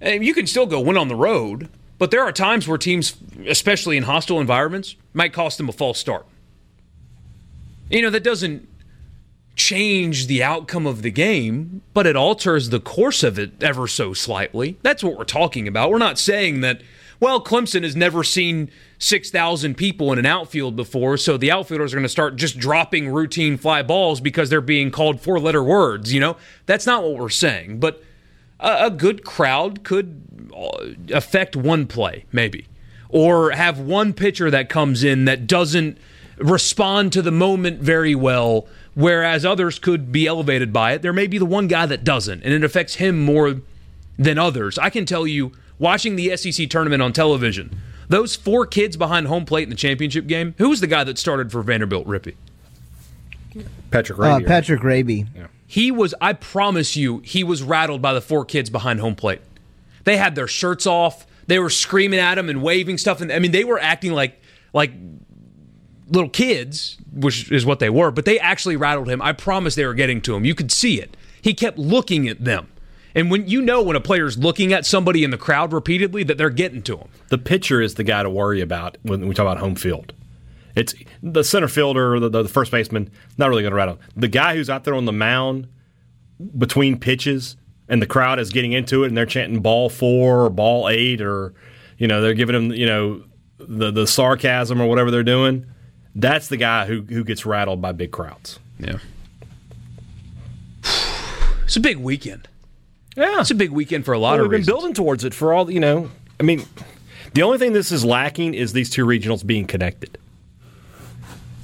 You 0.02 0.34
can 0.34 0.46
still 0.46 0.66
go 0.66 0.80
win 0.80 0.98
on 0.98 1.08
the 1.08 1.16
road, 1.16 1.70
but 1.96 2.10
there 2.10 2.20
are 2.20 2.30
times 2.30 2.68
where 2.68 2.76
teams, 2.76 3.16
especially 3.46 3.96
in 3.96 4.02
hostile 4.02 4.38
environments, 4.38 4.96
might 5.14 5.32
cost 5.32 5.56
them 5.56 5.70
a 5.70 5.72
false 5.72 5.98
start. 5.98 6.26
You 7.88 8.02
know, 8.02 8.10
that 8.10 8.22
doesn't 8.22 8.68
change 9.56 10.26
the 10.26 10.42
outcome 10.42 10.86
of 10.86 11.02
the 11.02 11.10
game, 11.10 11.80
but 11.94 12.06
it 12.06 12.14
alters 12.14 12.68
the 12.68 12.78
course 12.78 13.22
of 13.22 13.38
it 13.38 13.60
ever 13.62 13.88
so 13.88 14.12
slightly. 14.12 14.78
That's 14.82 15.02
what 15.02 15.16
we're 15.16 15.24
talking 15.24 15.66
about. 15.66 15.90
We're 15.90 15.98
not 15.98 16.18
saying 16.18 16.60
that, 16.60 16.82
well, 17.20 17.42
Clemson 17.42 17.82
has 17.82 17.96
never 17.96 18.22
seen 18.22 18.70
6,000 18.98 19.74
people 19.74 20.12
in 20.12 20.18
an 20.18 20.26
outfield 20.26 20.76
before, 20.76 21.16
so 21.16 21.38
the 21.38 21.50
outfielders 21.50 21.94
are 21.94 21.96
going 21.96 22.04
to 22.04 22.08
start 22.08 22.36
just 22.36 22.58
dropping 22.58 23.08
routine 23.08 23.56
fly 23.56 23.82
balls 23.82 24.20
because 24.20 24.50
they're 24.50 24.60
being 24.60 24.90
called 24.90 25.22
four 25.22 25.40
letter 25.40 25.62
words. 25.62 26.12
You 26.12 26.20
know, 26.20 26.36
that's 26.66 26.86
not 26.86 27.02
what 27.02 27.16
we're 27.16 27.30
saying. 27.30 27.80
But 27.80 28.02
a, 28.60 28.86
a 28.86 28.90
good 28.90 29.24
crowd 29.24 29.84
could 29.84 30.50
uh, 30.54 30.88
affect 31.14 31.56
one 31.56 31.86
play, 31.86 32.26
maybe, 32.30 32.66
or 33.08 33.52
have 33.52 33.78
one 33.78 34.12
pitcher 34.12 34.50
that 34.50 34.68
comes 34.68 35.02
in 35.02 35.24
that 35.24 35.46
doesn't 35.46 35.96
respond 36.38 37.12
to 37.14 37.22
the 37.22 37.32
moment 37.32 37.80
very 37.80 38.14
well, 38.14 38.66
whereas 38.96 39.44
others 39.44 39.78
could 39.78 40.10
be 40.10 40.26
elevated 40.26 40.72
by 40.72 40.94
it. 40.94 41.02
There 41.02 41.12
may 41.12 41.28
be 41.28 41.38
the 41.38 41.46
one 41.46 41.68
guy 41.68 41.86
that 41.86 42.02
doesn't, 42.02 42.42
and 42.42 42.52
it 42.52 42.64
affects 42.64 42.96
him 42.96 43.24
more 43.24 43.60
than 44.18 44.38
others. 44.38 44.78
I 44.78 44.90
can 44.90 45.04
tell 45.06 45.26
you, 45.26 45.52
watching 45.78 46.16
the 46.16 46.36
SEC 46.36 46.68
tournament 46.70 47.02
on 47.02 47.12
television, 47.12 47.78
those 48.08 48.34
four 48.34 48.66
kids 48.66 48.96
behind 48.96 49.26
home 49.28 49.44
plate 49.44 49.64
in 49.64 49.68
the 49.70 49.76
championship 49.76 50.26
game, 50.26 50.54
who 50.58 50.70
was 50.70 50.80
the 50.80 50.86
guy 50.86 51.04
that 51.04 51.18
started 51.18 51.52
for 51.52 51.62
Vanderbilt 51.62 52.06
Rippee? 52.06 52.34
Patrick 53.90 54.18
Uh, 54.18 54.22
Raby. 54.22 54.44
Patrick 54.46 54.82
Raby. 54.82 55.26
He 55.66 55.90
was, 55.90 56.14
I 56.20 56.32
promise 56.32 56.96
you, 56.96 57.18
he 57.24 57.42
was 57.44 57.62
rattled 57.62 58.00
by 58.00 58.12
the 58.14 58.20
four 58.20 58.44
kids 58.44 58.70
behind 58.70 59.00
home 59.00 59.14
plate. 59.16 59.40
They 60.04 60.16
had 60.16 60.34
their 60.34 60.46
shirts 60.46 60.86
off. 60.86 61.26
They 61.48 61.58
were 61.58 61.70
screaming 61.70 62.20
at 62.20 62.38
him 62.38 62.48
and 62.48 62.62
waving 62.62 62.98
stuff. 62.98 63.20
And 63.20 63.32
I 63.32 63.38
mean, 63.40 63.50
they 63.50 63.64
were 63.64 63.78
acting 63.78 64.12
like 64.12 64.40
like 64.72 64.92
little 66.08 66.28
kids, 66.28 66.98
which 67.12 67.50
is 67.50 67.66
what 67.66 67.78
they 67.78 67.90
were. 67.90 68.10
But 68.10 68.24
they 68.24 68.38
actually 68.38 68.76
rattled 68.76 69.08
him. 69.08 69.20
I 69.22 69.32
promise 69.32 69.74
they 69.74 69.86
were 69.86 69.94
getting 69.94 70.20
to 70.22 70.36
him. 70.36 70.44
You 70.44 70.54
could 70.54 70.70
see 70.70 71.00
it. 71.00 71.16
He 71.40 71.54
kept 71.54 71.78
looking 71.78 72.28
at 72.28 72.44
them. 72.44 72.68
And 73.14 73.30
when 73.30 73.46
you 73.48 73.62
know 73.62 73.82
when 73.82 73.96
a 73.96 74.00
player's 74.00 74.36
looking 74.36 74.74
at 74.74 74.84
somebody 74.84 75.24
in 75.24 75.30
the 75.30 75.38
crowd 75.38 75.72
repeatedly, 75.72 76.22
that 76.24 76.36
they're 76.36 76.50
getting 76.50 76.82
to 76.82 76.98
him. 76.98 77.08
the 77.30 77.38
pitcher 77.38 77.80
is 77.80 77.94
the 77.94 78.04
guy 78.04 78.22
to 78.22 78.28
worry 78.28 78.60
about 78.60 78.98
when 79.02 79.26
we 79.26 79.34
talk 79.34 79.44
about 79.44 79.58
home 79.58 79.74
field. 79.74 80.12
It's 80.74 80.94
the 81.22 81.42
center 81.42 81.68
fielder, 81.68 82.20
the, 82.20 82.28
the 82.28 82.48
first 82.48 82.70
baseman, 82.70 83.10
not 83.38 83.48
really 83.48 83.62
going 83.62 83.70
to 83.70 83.76
rattle. 83.76 83.98
The 84.14 84.28
guy 84.28 84.54
who's 84.54 84.68
out 84.68 84.84
there 84.84 84.94
on 84.94 85.06
the 85.06 85.12
mound 85.12 85.68
between 86.58 87.00
pitches 87.00 87.56
and 87.88 88.02
the 88.02 88.06
crowd 88.06 88.38
is 88.38 88.50
getting 88.50 88.72
into 88.72 89.04
it 89.04 89.08
and 89.08 89.16
they're 89.16 89.24
chanting 89.24 89.60
ball 89.60 89.88
four 89.88 90.44
or 90.44 90.50
ball 90.50 90.90
eight 90.90 91.22
or, 91.22 91.54
you 91.96 92.06
know, 92.06 92.20
they're 92.20 92.34
giving 92.34 92.54
him, 92.54 92.72
you 92.72 92.84
know, 92.84 93.24
the, 93.58 93.90
the 93.90 94.06
sarcasm 94.06 94.82
or 94.82 94.86
whatever 94.86 95.10
they're 95.10 95.22
doing. 95.22 95.64
That's 96.18 96.48
the 96.48 96.56
guy 96.56 96.86
who, 96.86 97.02
who 97.02 97.22
gets 97.24 97.44
rattled 97.46 97.80
by 97.82 97.92
big 97.92 98.10
crowds. 98.10 98.58
Yeah. 98.80 98.98
It's 101.64 101.76
a 101.76 101.80
big 101.80 101.98
weekend. 101.98 102.48
Yeah. 103.16 103.40
It's 103.40 103.50
a 103.50 103.54
big 103.54 103.70
weekend 103.70 104.04
for 104.04 104.12
a 104.12 104.18
lot 104.18 104.32
Well, 104.32 104.34
of 104.36 104.40
we've 104.44 104.50
been 104.52 104.58
reasons. 104.60 104.72
building 104.74 104.94
towards 104.94 105.24
it 105.24 105.34
for 105.34 105.52
all, 105.52 105.70
you 105.70 105.80
know, 105.80 106.10
I 106.38 106.42
mean, 106.42 106.64
the 107.34 107.42
only 107.42 107.58
thing 107.58 107.72
this 107.72 107.90
is 107.92 108.04
lacking 108.04 108.54
is 108.54 108.72
these 108.72 108.88
two 108.88 109.04
regionals 109.04 109.44
being 109.46 109.66
connected. 109.66 110.16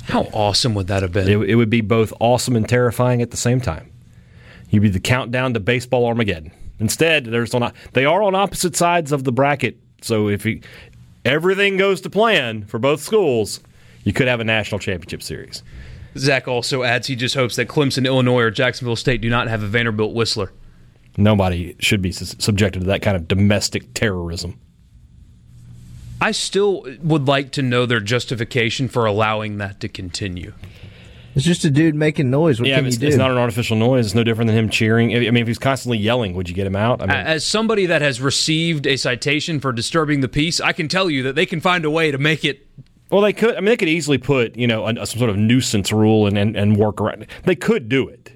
How 0.05 0.23
awesome 0.33 0.75
would 0.75 0.89
that 0.89 1.03
have 1.03 1.13
been? 1.13 1.29
It, 1.29 1.51
it 1.51 1.55
would 1.55 1.71
be 1.71 1.81
both 1.81 2.13
awesome 2.21 2.57
and 2.57 2.69
terrifying 2.69 3.23
at 3.23 3.31
the 3.31 3.37
same 3.37 3.61
time. 3.61 3.91
You'd 4.69 4.83
be 4.83 4.89
the 4.89 5.01
countdown 5.01 5.55
to 5.55 5.61
baseball 5.61 6.05
Armageddon. 6.07 6.51
Instead, 6.81 7.27
there's 7.27 7.55
on 7.55 7.73
they 7.93 8.05
are 8.05 8.23
on 8.23 8.35
opposite 8.35 8.75
sides 8.75 9.13
of 9.13 9.23
the 9.25 9.31
bracket. 9.33 9.77
So 10.01 10.29
if 10.29 10.45
you, 10.45 10.61
everything 11.25 11.77
goes 11.77 12.01
to 12.01 12.11
plan 12.11 12.65
for 12.65 12.79
both 12.81 13.01
schools, 13.01 13.61
you 14.05 14.13
could 14.13 14.29
have 14.29 14.41
a 14.41 14.45
national 14.45 14.79
championship 14.79 15.23
series. 15.23 15.63
Zach 16.17 16.47
also 16.47 16.83
adds 16.83 17.07
he 17.07 17.17
just 17.17 17.35
hopes 17.35 17.57
that 17.57 17.69
Clemson, 17.69 18.05
Illinois, 18.05 18.43
or 18.43 18.51
Jacksonville 18.51 18.97
State 18.97 19.21
do 19.21 19.31
not 19.31 19.49
have 19.49 19.63
a 19.63 19.67
Vanderbilt 19.67 20.15
Whistler. 20.15 20.53
Nobody 21.17 21.77
should 21.79 22.03
be 22.03 22.13
subjected 22.13 22.81
to 22.81 22.87
that 22.87 23.03
kind 23.03 23.17
of 23.17 23.29
domestic 23.29 23.95
terrorism. 23.95 24.59
I 26.21 26.31
still 26.31 26.87
would 27.03 27.27
like 27.27 27.51
to 27.53 27.63
know 27.63 27.85
their 27.85 28.01
justification 28.01 28.89
for 28.89 29.07
allowing 29.07 29.59
that 29.59 29.81
to 29.81 29.89
continue. 29.89 30.53
It's 31.35 31.45
just 31.45 31.65
a 31.65 31.71
dude 31.71 31.95
making 31.95 32.31
noise. 32.31 32.61
What 32.61 32.69
yeah, 32.69 32.77
can 32.77 32.87
it's, 32.87 32.97
you 32.97 33.01
do? 33.01 33.07
it's 33.09 33.17
not 33.17 33.31
an 33.31 33.39
artificial 33.39 33.77
noise. 33.77 34.07
It's 34.07 34.15
no 34.15 34.23
different 34.23 34.49
than 34.49 34.57
him 34.57 34.69
cheering. 34.69 35.15
I 35.17 35.21
mean, 35.31 35.39
if 35.39 35.47
he's 35.47 35.59
constantly 35.59 35.99
yelling, 35.99 36.35
would 36.35 36.49
you 36.49 36.55
get 36.55 36.67
him 36.67 36.77
out? 36.77 37.01
I 37.01 37.07
mean, 37.07 37.17
As 37.17 37.45
somebody 37.45 37.87
that 37.87 38.03
has 38.03 38.21
received 38.21 38.87
a 38.87 38.97
citation 38.97 39.59
for 39.59 39.73
disturbing 39.73 40.21
the 40.21 40.29
peace, 40.29 40.61
I 40.61 40.73
can 40.73 40.89
tell 40.89 41.09
you 41.09 41.23
that 41.25 41.35
they 41.35 41.47
can 41.47 41.61
find 41.61 41.85
a 41.85 41.91
way 41.91 42.11
to 42.11 42.19
make 42.19 42.45
it. 42.45 42.67
Well, 43.13 43.21
they 43.21 43.35
could. 43.35 43.55
I 43.55 43.61
mean, 43.61 43.67
they 43.67 43.77
could 43.77 43.89
easily 43.89 44.19
put 44.19 44.57
you 44.57 44.67
know 44.67 44.87
a, 44.89 45.07
some 45.07 45.19
sort 45.19 45.31
of 45.31 45.37
nuisance 45.37 45.93
rule 45.93 46.27
and, 46.27 46.37
and, 46.39 46.57
and 46.57 46.77
work 46.77 47.01
around. 47.01 47.23
it. 47.23 47.31
They 47.45 47.55
could 47.55 47.89
do 47.91 48.09
it, 48.09 48.33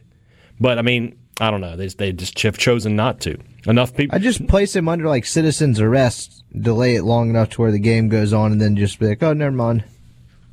but 0.60 0.78
I 0.78 0.82
mean, 0.82 1.18
I 1.40 1.50
don't 1.50 1.62
know. 1.62 1.76
They 1.76 1.88
they 1.88 2.12
just 2.12 2.38
have 2.42 2.58
chosen 2.58 2.94
not 2.94 3.18
to. 3.22 3.38
Enough 3.66 3.96
people. 3.96 4.14
I 4.14 4.20
just 4.20 4.46
place 4.46 4.76
him 4.76 4.88
under 4.88 5.08
like 5.08 5.24
citizens 5.26 5.80
arrest, 5.80 6.44
delay 6.56 6.94
it 6.94 7.02
long 7.04 7.30
enough 7.30 7.50
to 7.50 7.62
where 7.62 7.72
the 7.72 7.80
game 7.80 8.08
goes 8.08 8.32
on, 8.32 8.52
and 8.52 8.60
then 8.60 8.76
just 8.76 9.00
be 9.00 9.08
like, 9.08 9.22
oh, 9.22 9.32
never 9.32 9.56
mind. 9.56 9.82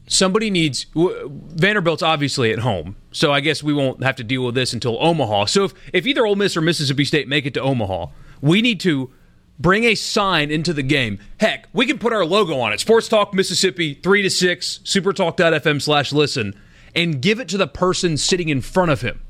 Somebody 0.08 0.50
needs. 0.50 0.86
w- 0.86 1.30
Vanderbilt's 1.30 2.02
obviously 2.02 2.52
at 2.52 2.60
home, 2.60 2.96
so 3.12 3.32
I 3.32 3.40
guess 3.40 3.62
we 3.62 3.74
won't 3.74 4.04
have 4.04 4.16
to 4.16 4.24
deal 4.24 4.44
with 4.44 4.56
this 4.56 4.74
until 4.74 4.98
Omaha. 5.04 5.46
So 5.46 5.66
if, 5.66 5.74
if 5.94 6.08
either 6.08 6.26
Ole 6.26 6.36
Miss 6.36 6.58
or 6.58 6.62
Mississippi 6.62 7.06
State 7.06 7.28
make 7.28 7.46
it 7.46 7.54
to 7.56 7.62
Omaha, 7.62 8.08
we 8.42 8.62
need 8.62 8.80
to 8.82 9.12
bring 9.60 9.84
a 9.84 9.96
sign 9.96 10.52
into 10.52 10.74
the 10.74 10.84
game. 10.84 11.20
Heck, 11.40 11.68
we 11.74 11.86
can 11.86 12.00
put 12.00 12.14
our 12.14 12.26
logo 12.26 12.60
on 12.60 12.74
it. 12.74 12.80
Sports 12.80 13.08
Talk 13.08 13.34
Mississippi, 13.34 13.94
3 13.94 14.22
to 14.24 14.30
6, 14.30 14.80
supertalk.fm 14.84 15.82
slash 15.82 16.12
listen, 16.12 16.56
and 16.96 17.22
give 17.22 17.40
it 17.40 17.48
to 17.50 17.58
the 17.58 17.68
person 17.68 18.18
sitting 18.18 18.50
in 18.50 18.62
front 18.62 18.92
of 18.92 19.02
him. 19.02 19.22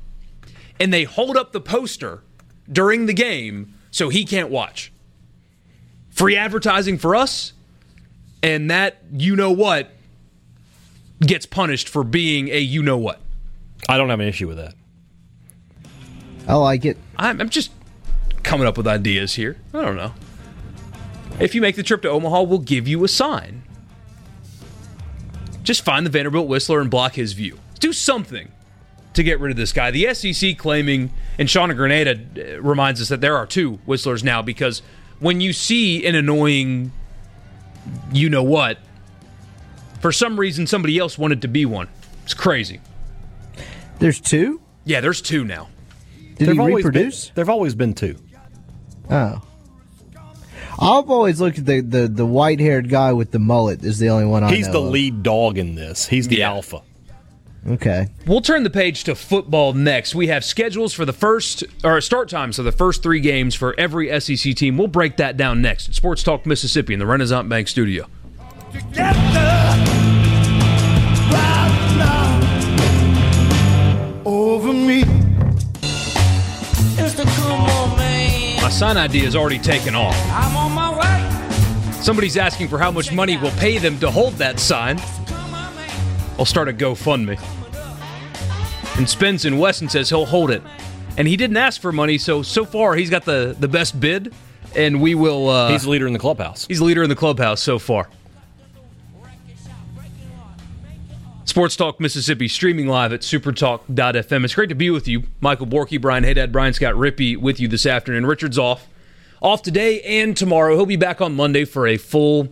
And 0.80 0.92
they 0.92 1.04
hold 1.04 1.36
up 1.36 1.52
the 1.52 1.60
poster 1.60 2.22
during 2.70 3.06
the 3.06 3.12
game 3.12 3.74
so 3.90 4.08
he 4.08 4.24
can't 4.24 4.50
watch. 4.50 4.92
Free 6.10 6.36
advertising 6.36 6.98
for 6.98 7.14
us, 7.14 7.52
and 8.42 8.70
that, 8.70 8.98
you 9.12 9.36
know 9.36 9.50
what, 9.50 9.90
gets 11.20 11.46
punished 11.46 11.88
for 11.88 12.04
being 12.04 12.48
a 12.48 12.58
you 12.58 12.82
know 12.82 12.98
what. 12.98 13.20
I 13.88 13.96
don't 13.96 14.08
have 14.10 14.20
an 14.20 14.28
issue 14.28 14.48
with 14.48 14.56
that. 14.58 14.74
I 16.46 16.54
like 16.54 16.84
it. 16.84 16.96
I'm, 17.16 17.40
I'm 17.40 17.48
just 17.48 17.70
coming 18.44 18.66
up 18.66 18.76
with 18.76 18.86
ideas 18.86 19.34
here. 19.34 19.56
I 19.72 19.82
don't 19.82 19.96
know. 19.96 20.12
If 21.40 21.54
you 21.54 21.60
make 21.60 21.76
the 21.76 21.82
trip 21.82 22.02
to 22.02 22.10
Omaha, 22.10 22.42
we'll 22.42 22.60
give 22.60 22.86
you 22.86 23.02
a 23.02 23.08
sign. 23.08 23.62
Just 25.64 25.84
find 25.84 26.06
the 26.06 26.10
Vanderbilt 26.10 26.46
Whistler 26.46 26.80
and 26.80 26.90
block 26.90 27.14
his 27.14 27.32
view. 27.32 27.58
Do 27.80 27.92
something 27.92 28.52
to 29.14 29.22
get 29.22 29.40
rid 29.40 29.50
of 29.50 29.56
this 29.56 29.72
guy. 29.72 29.90
The 29.90 30.12
SEC 30.14 30.58
claiming, 30.58 31.10
and 31.38 31.48
Shauna 31.48 31.74
Grenada 31.74 32.20
uh, 32.36 32.60
reminds 32.60 33.00
us 33.00 33.08
that 33.08 33.20
there 33.20 33.36
are 33.36 33.46
two 33.46 33.80
Whistlers 33.86 34.22
now 34.22 34.42
because 34.42 34.82
when 35.20 35.40
you 35.40 35.52
see 35.52 36.06
an 36.06 36.14
annoying, 36.14 36.92
you 38.12 38.28
know 38.28 38.42
what, 38.42 38.78
for 40.00 40.12
some 40.12 40.38
reason 40.38 40.66
somebody 40.66 40.98
else 40.98 41.16
wanted 41.16 41.42
to 41.42 41.48
be 41.48 41.64
one. 41.64 41.88
It's 42.24 42.34
crazy. 42.34 42.80
There's 43.98 44.20
two. 44.20 44.60
Yeah, 44.84 45.00
there's 45.00 45.22
two 45.22 45.44
now. 45.44 45.68
Did 46.36 46.48
There've 46.48 46.56
he 46.56 46.60
always 46.60 46.84
reproduce? 46.84 47.26
Been, 47.26 47.34
there've 47.36 47.48
always 47.48 47.74
been 47.74 47.94
two. 47.94 48.16
Oh. 49.10 49.42
I've 50.80 51.08
always 51.10 51.40
looked 51.40 51.58
at 51.58 51.66
the, 51.66 51.80
the, 51.80 52.08
the 52.08 52.26
white 52.26 52.58
haired 52.58 52.88
guy 52.88 53.12
with 53.12 53.30
the 53.30 53.38
mullet 53.38 53.84
is 53.84 53.98
the 53.98 54.08
only 54.10 54.26
one 54.26 54.42
I 54.42 54.52
He's 54.54 54.66
know 54.66 54.72
the 54.72 54.82
of. 54.86 54.90
lead 54.92 55.22
dog 55.22 55.56
in 55.56 55.74
this. 55.76 56.06
He's 56.08 56.26
the 56.28 56.38
Yeah. 56.38 56.50
alpha. 56.50 56.82
Okay. 57.66 58.08
We'll 58.26 58.42
turn 58.42 58.62
the 58.62 58.70
page 58.70 59.04
to 59.04 59.14
football 59.14 59.72
next. 59.72 60.14
We 60.14 60.26
have 60.26 60.44
schedules 60.44 60.92
for 60.92 61.04
the 61.06 61.12
first, 61.14 61.64
or 61.82 62.00
start 62.02 62.28
times 62.28 62.56
for 62.56 62.62
the 62.62 62.72
first 62.72 63.02
three 63.02 63.20
games 63.20 63.54
for 63.54 63.74
every 63.78 64.08
SEC 64.20 64.54
team. 64.54 64.76
We'll 64.76 64.88
break 64.88 65.16
that 65.16 65.36
down 65.38 65.62
next 65.62 65.88
at 65.88 65.94
Sports 65.94 66.22
Talk 66.22 66.44
Mississippi 66.44 66.92
in 66.92 66.98
the 66.98 67.06
Renasant 67.06 67.48
Bank 67.48 67.68
studio. 67.68 68.06
over 68.74 70.03
sign 78.74 78.96
idea 78.96 79.24
is 79.26 79.36
already 79.36 79.58
taken 79.58 79.94
off. 79.94 80.16
I'm 80.30 80.56
on 80.56 80.72
my 80.72 80.90
way. 80.98 81.92
Somebody's 82.02 82.36
asking 82.36 82.68
for 82.68 82.78
how 82.78 82.90
much 82.90 83.12
money 83.12 83.36
we'll 83.36 83.52
pay 83.52 83.78
them 83.78 83.98
to 84.00 84.10
hold 84.10 84.34
that 84.34 84.58
sign. 84.58 84.98
I'll 86.38 86.44
start 86.44 86.68
a 86.68 86.72
GoFundMe. 86.72 87.38
And 88.98 89.08
Spence 89.08 89.44
in 89.44 89.58
Weston 89.58 89.88
says 89.88 90.08
he'll 90.08 90.26
hold 90.26 90.50
it. 90.50 90.62
And 91.16 91.28
he 91.28 91.36
didn't 91.36 91.56
ask 91.56 91.80
for 91.80 91.92
money, 91.92 92.18
so 92.18 92.42
so 92.42 92.64
far 92.64 92.96
he's 92.96 93.10
got 93.10 93.24
the, 93.24 93.54
the 93.58 93.68
best 93.68 93.98
bid, 94.00 94.34
and 94.74 95.00
we 95.00 95.14
will. 95.14 95.48
Uh, 95.48 95.70
He's 95.70 95.84
the 95.84 95.90
leader 95.90 96.08
in 96.08 96.12
the 96.12 96.18
clubhouse. 96.18 96.66
He's 96.66 96.80
the 96.80 96.84
leader 96.84 97.04
in 97.04 97.08
the 97.08 97.14
clubhouse 97.16 97.62
so 97.62 97.78
far. 97.78 98.10
Sports 101.54 101.76
Talk 101.76 102.00
Mississippi 102.00 102.48
streaming 102.48 102.88
live 102.88 103.12
at 103.12 103.20
supertalk.fm. 103.20 104.44
It's 104.44 104.54
great 104.56 104.70
to 104.70 104.74
be 104.74 104.90
with 104.90 105.06
you. 105.06 105.22
Michael 105.40 105.68
Borky, 105.68 106.00
Brian 106.00 106.24
Haydad, 106.24 106.50
Brian 106.50 106.72
Scott 106.72 106.94
Rippee 106.94 107.36
with 107.36 107.60
you 107.60 107.68
this 107.68 107.86
afternoon. 107.86 108.26
Richard's 108.26 108.58
off. 108.58 108.88
Off 109.40 109.62
today 109.62 110.00
and 110.00 110.36
tomorrow. 110.36 110.74
He'll 110.74 110.84
be 110.84 110.96
back 110.96 111.20
on 111.20 111.36
Monday 111.36 111.64
for 111.64 111.86
a 111.86 111.96
full 111.96 112.48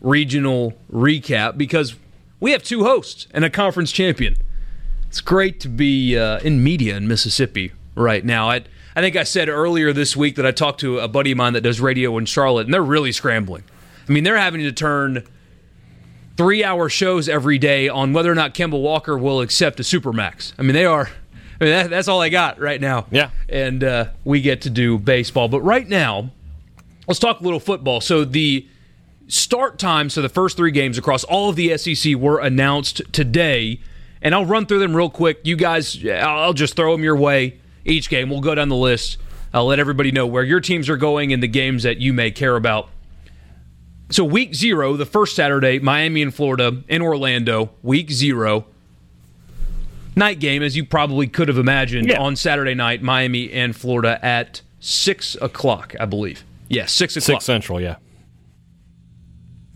regional 0.00 0.72
recap 0.90 1.58
because 1.58 1.94
we 2.40 2.52
have 2.52 2.62
two 2.62 2.84
hosts 2.84 3.26
and 3.32 3.44
a 3.44 3.50
conference 3.50 3.92
champion. 3.92 4.34
It's 5.08 5.20
great 5.20 5.60
to 5.60 5.68
be 5.68 6.16
uh, 6.16 6.38
in 6.38 6.64
media 6.64 6.96
in 6.96 7.06
Mississippi 7.06 7.72
right 7.96 8.24
now. 8.24 8.48
I, 8.48 8.64
I 8.96 9.02
think 9.02 9.14
I 9.14 9.24
said 9.24 9.50
earlier 9.50 9.92
this 9.92 10.16
week 10.16 10.36
that 10.36 10.46
I 10.46 10.52
talked 10.52 10.80
to 10.80 11.00
a 11.00 11.06
buddy 11.06 11.32
of 11.32 11.36
mine 11.36 11.52
that 11.52 11.60
does 11.60 11.82
radio 11.82 12.16
in 12.16 12.24
Charlotte, 12.24 12.64
and 12.66 12.72
they're 12.72 12.82
really 12.82 13.12
scrambling. 13.12 13.64
I 14.08 14.12
mean, 14.12 14.24
they're 14.24 14.38
having 14.38 14.62
to 14.62 14.72
turn 14.72 15.28
three 16.38 16.62
hour 16.62 16.88
shows 16.88 17.28
every 17.28 17.58
day 17.58 17.88
on 17.88 18.12
whether 18.12 18.30
or 18.30 18.34
not 18.34 18.54
Kemba 18.54 18.80
Walker 18.80 19.18
will 19.18 19.40
accept 19.40 19.80
a 19.80 19.82
Supermax. 19.82 20.54
I 20.56 20.62
mean, 20.62 20.72
they 20.72 20.86
are. 20.86 21.10
I 21.60 21.64
mean, 21.64 21.72
that, 21.72 21.90
that's 21.90 22.06
all 22.06 22.22
I 22.22 22.28
got 22.28 22.60
right 22.60 22.80
now. 22.80 23.06
Yeah. 23.10 23.30
And 23.48 23.82
uh, 23.82 24.10
we 24.24 24.40
get 24.40 24.62
to 24.62 24.70
do 24.70 24.96
baseball. 24.98 25.48
But 25.48 25.60
right 25.62 25.86
now, 25.86 26.30
let's 27.08 27.18
talk 27.18 27.40
a 27.40 27.42
little 27.42 27.58
football. 27.58 28.00
So 28.00 28.24
the 28.24 28.66
start 29.26 29.80
times 29.80 30.14
for 30.14 30.20
the 30.20 30.28
first 30.28 30.56
three 30.56 30.70
games 30.70 30.96
across 30.96 31.24
all 31.24 31.50
of 31.50 31.56
the 31.56 31.76
SEC 31.76 32.14
were 32.14 32.38
announced 32.38 33.02
today. 33.12 33.80
And 34.22 34.32
I'll 34.32 34.46
run 34.46 34.66
through 34.66 34.78
them 34.78 34.96
real 34.96 35.10
quick. 35.10 35.40
You 35.42 35.56
guys, 35.56 36.06
I'll 36.06 36.52
just 36.52 36.76
throw 36.76 36.92
them 36.92 37.02
your 37.02 37.16
way 37.16 37.58
each 37.84 38.08
game. 38.08 38.30
We'll 38.30 38.40
go 38.40 38.54
down 38.54 38.68
the 38.68 38.76
list. 38.76 39.18
I'll 39.52 39.66
let 39.66 39.80
everybody 39.80 40.12
know 40.12 40.26
where 40.26 40.44
your 40.44 40.60
teams 40.60 40.88
are 40.88 40.96
going 40.96 41.32
and 41.32 41.42
the 41.42 41.48
games 41.48 41.82
that 41.82 41.98
you 41.98 42.12
may 42.12 42.30
care 42.30 42.54
about. 42.54 42.90
So, 44.10 44.24
week 44.24 44.54
zero, 44.54 44.96
the 44.96 45.04
first 45.06 45.36
Saturday, 45.36 45.78
Miami 45.78 46.22
and 46.22 46.34
Florida 46.34 46.82
in 46.88 47.02
Orlando, 47.02 47.70
week 47.82 48.10
zero. 48.10 48.64
Night 50.16 50.40
game, 50.40 50.62
as 50.62 50.76
you 50.76 50.84
probably 50.84 51.26
could 51.26 51.48
have 51.48 51.58
imagined, 51.58 52.08
Yeah. 52.08 52.18
on 52.20 52.34
Saturday 52.34 52.74
night, 52.74 53.02
Miami 53.02 53.52
and 53.52 53.76
Florida 53.76 54.18
at 54.24 54.62
6 54.80 55.36
o'clock, 55.40 55.94
I 56.00 56.06
believe. 56.06 56.42
Yeah, 56.68 56.86
6 56.86 57.16
o'clock. 57.16 57.40
Six 57.40 57.44
Central, 57.44 57.80
yeah. 57.80 57.96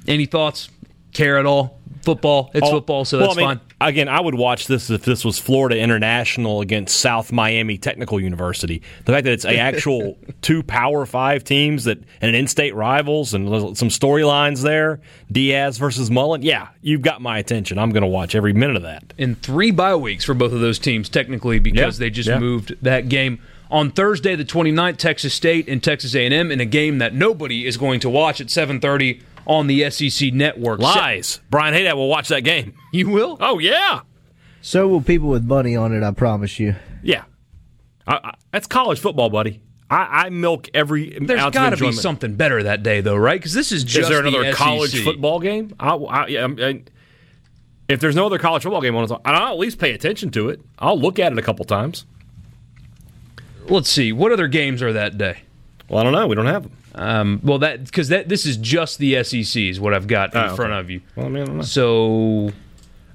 Any 0.09 0.26
thoughts? 0.26 0.68
Care 1.12 1.39
at 1.39 1.47
all? 1.47 1.78
Football? 2.03 2.51
It's 2.55 2.66
Oh, 2.66 2.70
football, 2.72 3.05
so 3.05 3.18
well, 3.18 3.28
that's 3.28 3.39
I 3.39 3.41
mean, 3.41 3.49
fine. 3.59 3.61
Again, 3.89 4.09
I 4.09 4.20
would 4.20 4.35
watch 4.35 4.66
this 4.66 4.91
if 4.91 5.05
this 5.05 5.24
was 5.24 5.39
Florida 5.39 5.78
International 5.78 6.61
against 6.61 6.99
South 6.99 7.33
Miami 7.33 7.78
Technical 7.78 8.20
University. 8.20 8.83
The 9.05 9.12
fact 9.12 9.24
that 9.24 9.33
it's 9.33 9.45
a 9.45 9.59
actual 9.59 10.18
two 10.43 10.62
Power 10.62 11.07
Five 11.07 11.45
teams 11.45 11.85
that 11.85 11.99
and 12.20 12.35
in-state 12.37 12.74
rivals 12.74 13.35
and 13.35 13.76
some 13.76 13.89
storylines 13.89 14.62
there. 14.62 15.01
Diaz 15.30 15.78
versus 15.78 16.11
Mullen. 16.11 16.43
Yeah, 16.43 16.68
you've 16.83 17.03
got 17.03 17.22
my 17.22 17.39
attention. 17.39 17.78
I'm 17.78 17.91
going 17.91 18.03
to 18.03 18.07
watch 18.09 18.35
every 18.35 18.53
minute 18.53 18.76
of 18.76 18.83
that. 18.83 19.14
in 19.16 19.35
three 19.37 19.70
bye 19.70 19.97
weeks 19.97 20.24
for 20.24 20.35
both 20.35 20.53
of 20.53 20.61
those 20.61 20.78
teams, 20.78 21.09
technically, 21.09 21.59
because 21.59 21.99
Yeah, 21.99 22.05
they 22.05 22.11
just 22.11 22.28
yeah. 22.28 22.39
moved 22.39 22.74
that 22.83 23.09
game. 23.09 23.41
On 23.70 23.91
Thursday, 23.91 24.37
the 24.37 24.45
29th, 24.45 24.99
Texas 24.99 25.33
State 25.33 25.66
and 25.66 25.83
Texas 25.83 26.14
A&M 26.14 26.53
in 26.53 26.61
a 26.61 26.66
game 26.66 26.99
that 26.99 27.14
nobody 27.14 27.66
is 27.66 27.78
going 27.78 28.01
to 28.01 28.11
watch 28.11 28.39
at 28.39 28.49
7:30 28.49 29.22
on 29.47 29.66
the 29.66 29.90
SEC 29.90 30.32
network. 30.32 30.80
Lies. 30.80 31.40
Brian 31.51 31.74
Haydad 31.74 31.95
will 31.95 32.09
watch 32.09 32.28
that 32.28 32.40
game. 32.43 32.74
You 32.93 33.09
will? 33.09 33.38
Oh 33.40 33.59
yeah, 33.59 34.01
So 34.61 34.86
will 34.86 35.01
people 35.01 35.28
with 35.30 35.45
money 35.45 35.74
on 35.74 35.95
it, 35.95 36.03
I 36.03 36.11
promise 36.11 36.59
you. 36.61 36.76
yeah. 37.03 37.24
I, 38.07 38.14
I, 38.22 38.34
that's 38.51 38.66
college 38.66 38.99
football, 39.01 39.30
buddy. 39.30 39.62
I, 39.88 40.24
I 40.26 40.28
milk 40.30 40.68
every 40.74 41.16
There's 41.20 41.51
got 41.53 41.70
to 41.70 41.76
be 41.78 41.93
something 41.93 42.34
better 42.34 42.62
that 42.64 42.82
day, 42.82 43.01
though, 43.01 43.16
right? 43.16 43.38
Because 43.40 43.55
this 43.55 43.72
is 43.72 43.82
just 43.84 44.05
Is 44.05 44.09
there 44.09 44.20
another 44.20 44.45
the 44.51 44.53
college 44.53 45.03
football 45.05 45.38
game? 45.40 45.74
I, 45.80 45.95
I, 45.95 46.26
yeah, 46.26 46.40
I'm- 46.43 46.57
I- 46.61 46.82
if 47.88 48.01
there's 48.01 48.16
no 48.16 48.26
other 48.26 48.38
college 48.38 48.62
football 48.62 48.80
game 48.80 48.95
on, 48.97 49.07
I'll 49.24 49.53
at 49.53 49.59
least 49.59 49.78
pay 49.78 49.93
attention 49.93 50.30
to 50.32 50.49
it. 50.51 50.61
I'll 50.78 50.99
look 50.99 51.18
at 51.18 51.32
it 51.32 51.38
a 51.38 51.43
couple 51.43 51.64
times. 51.64 52.05
Let's 53.68 53.88
see. 53.90 54.12
What 54.12 54.32
other 54.32 54.49
games 54.49 54.82
are 54.82 54.93
that 54.93 55.18
day? 55.18 55.43
Well, 55.88 56.01
I 56.01 56.05
don't 56.05 56.12
know. 56.12 56.26
We 56.26 56.34
don't 56.34 56.47
have 56.47 56.62
them. 56.64 56.72
Um, 56.95 57.40
well, 57.43 57.59
that 57.61 57.84
because 57.84 58.09
that 58.09 58.28
this 58.28 58.45
is 58.47 58.57
just 58.59 58.99
the 58.99 59.22
SEC 59.24 59.62
is 59.62 59.80
what 59.80 59.95
I've 59.95 60.07
got 60.07 60.34
in 60.34 60.40
Oh, 60.40 60.45
okay. 60.47 60.57
front 60.57 60.72
of 60.74 60.90
you. 60.90 61.01
Well, 61.16 61.26
I 61.26 61.28
mean, 61.30 61.43
I 61.43 61.47
don't 61.47 61.57
know. 61.59 61.62
So 61.62 62.51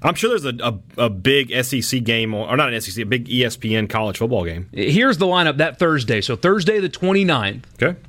I'm 0.02 0.16
sure 0.16 0.30
there's 0.38 0.46
a, 0.46 0.56
a, 0.98 1.06
a 1.06 1.10
big 1.10 1.52
SEC 1.64 2.04
game, 2.04 2.34
or, 2.34 2.56
not 2.58 2.72
an 2.74 2.80
SEC, 2.82 3.04
a 3.04 3.06
big 3.06 3.28
ESPN 3.28 3.90
college 3.90 4.18
football 4.18 4.46
game. 4.46 4.70
here's 4.72 5.18
the 5.18 5.26
lineup 5.26 5.58
that 5.58 5.80
Thursday. 5.80 6.22
So 6.22 6.36
Thursday 6.36 6.80
the 6.80 6.90
29th. 6.90 7.64
Okay. 7.82 8.00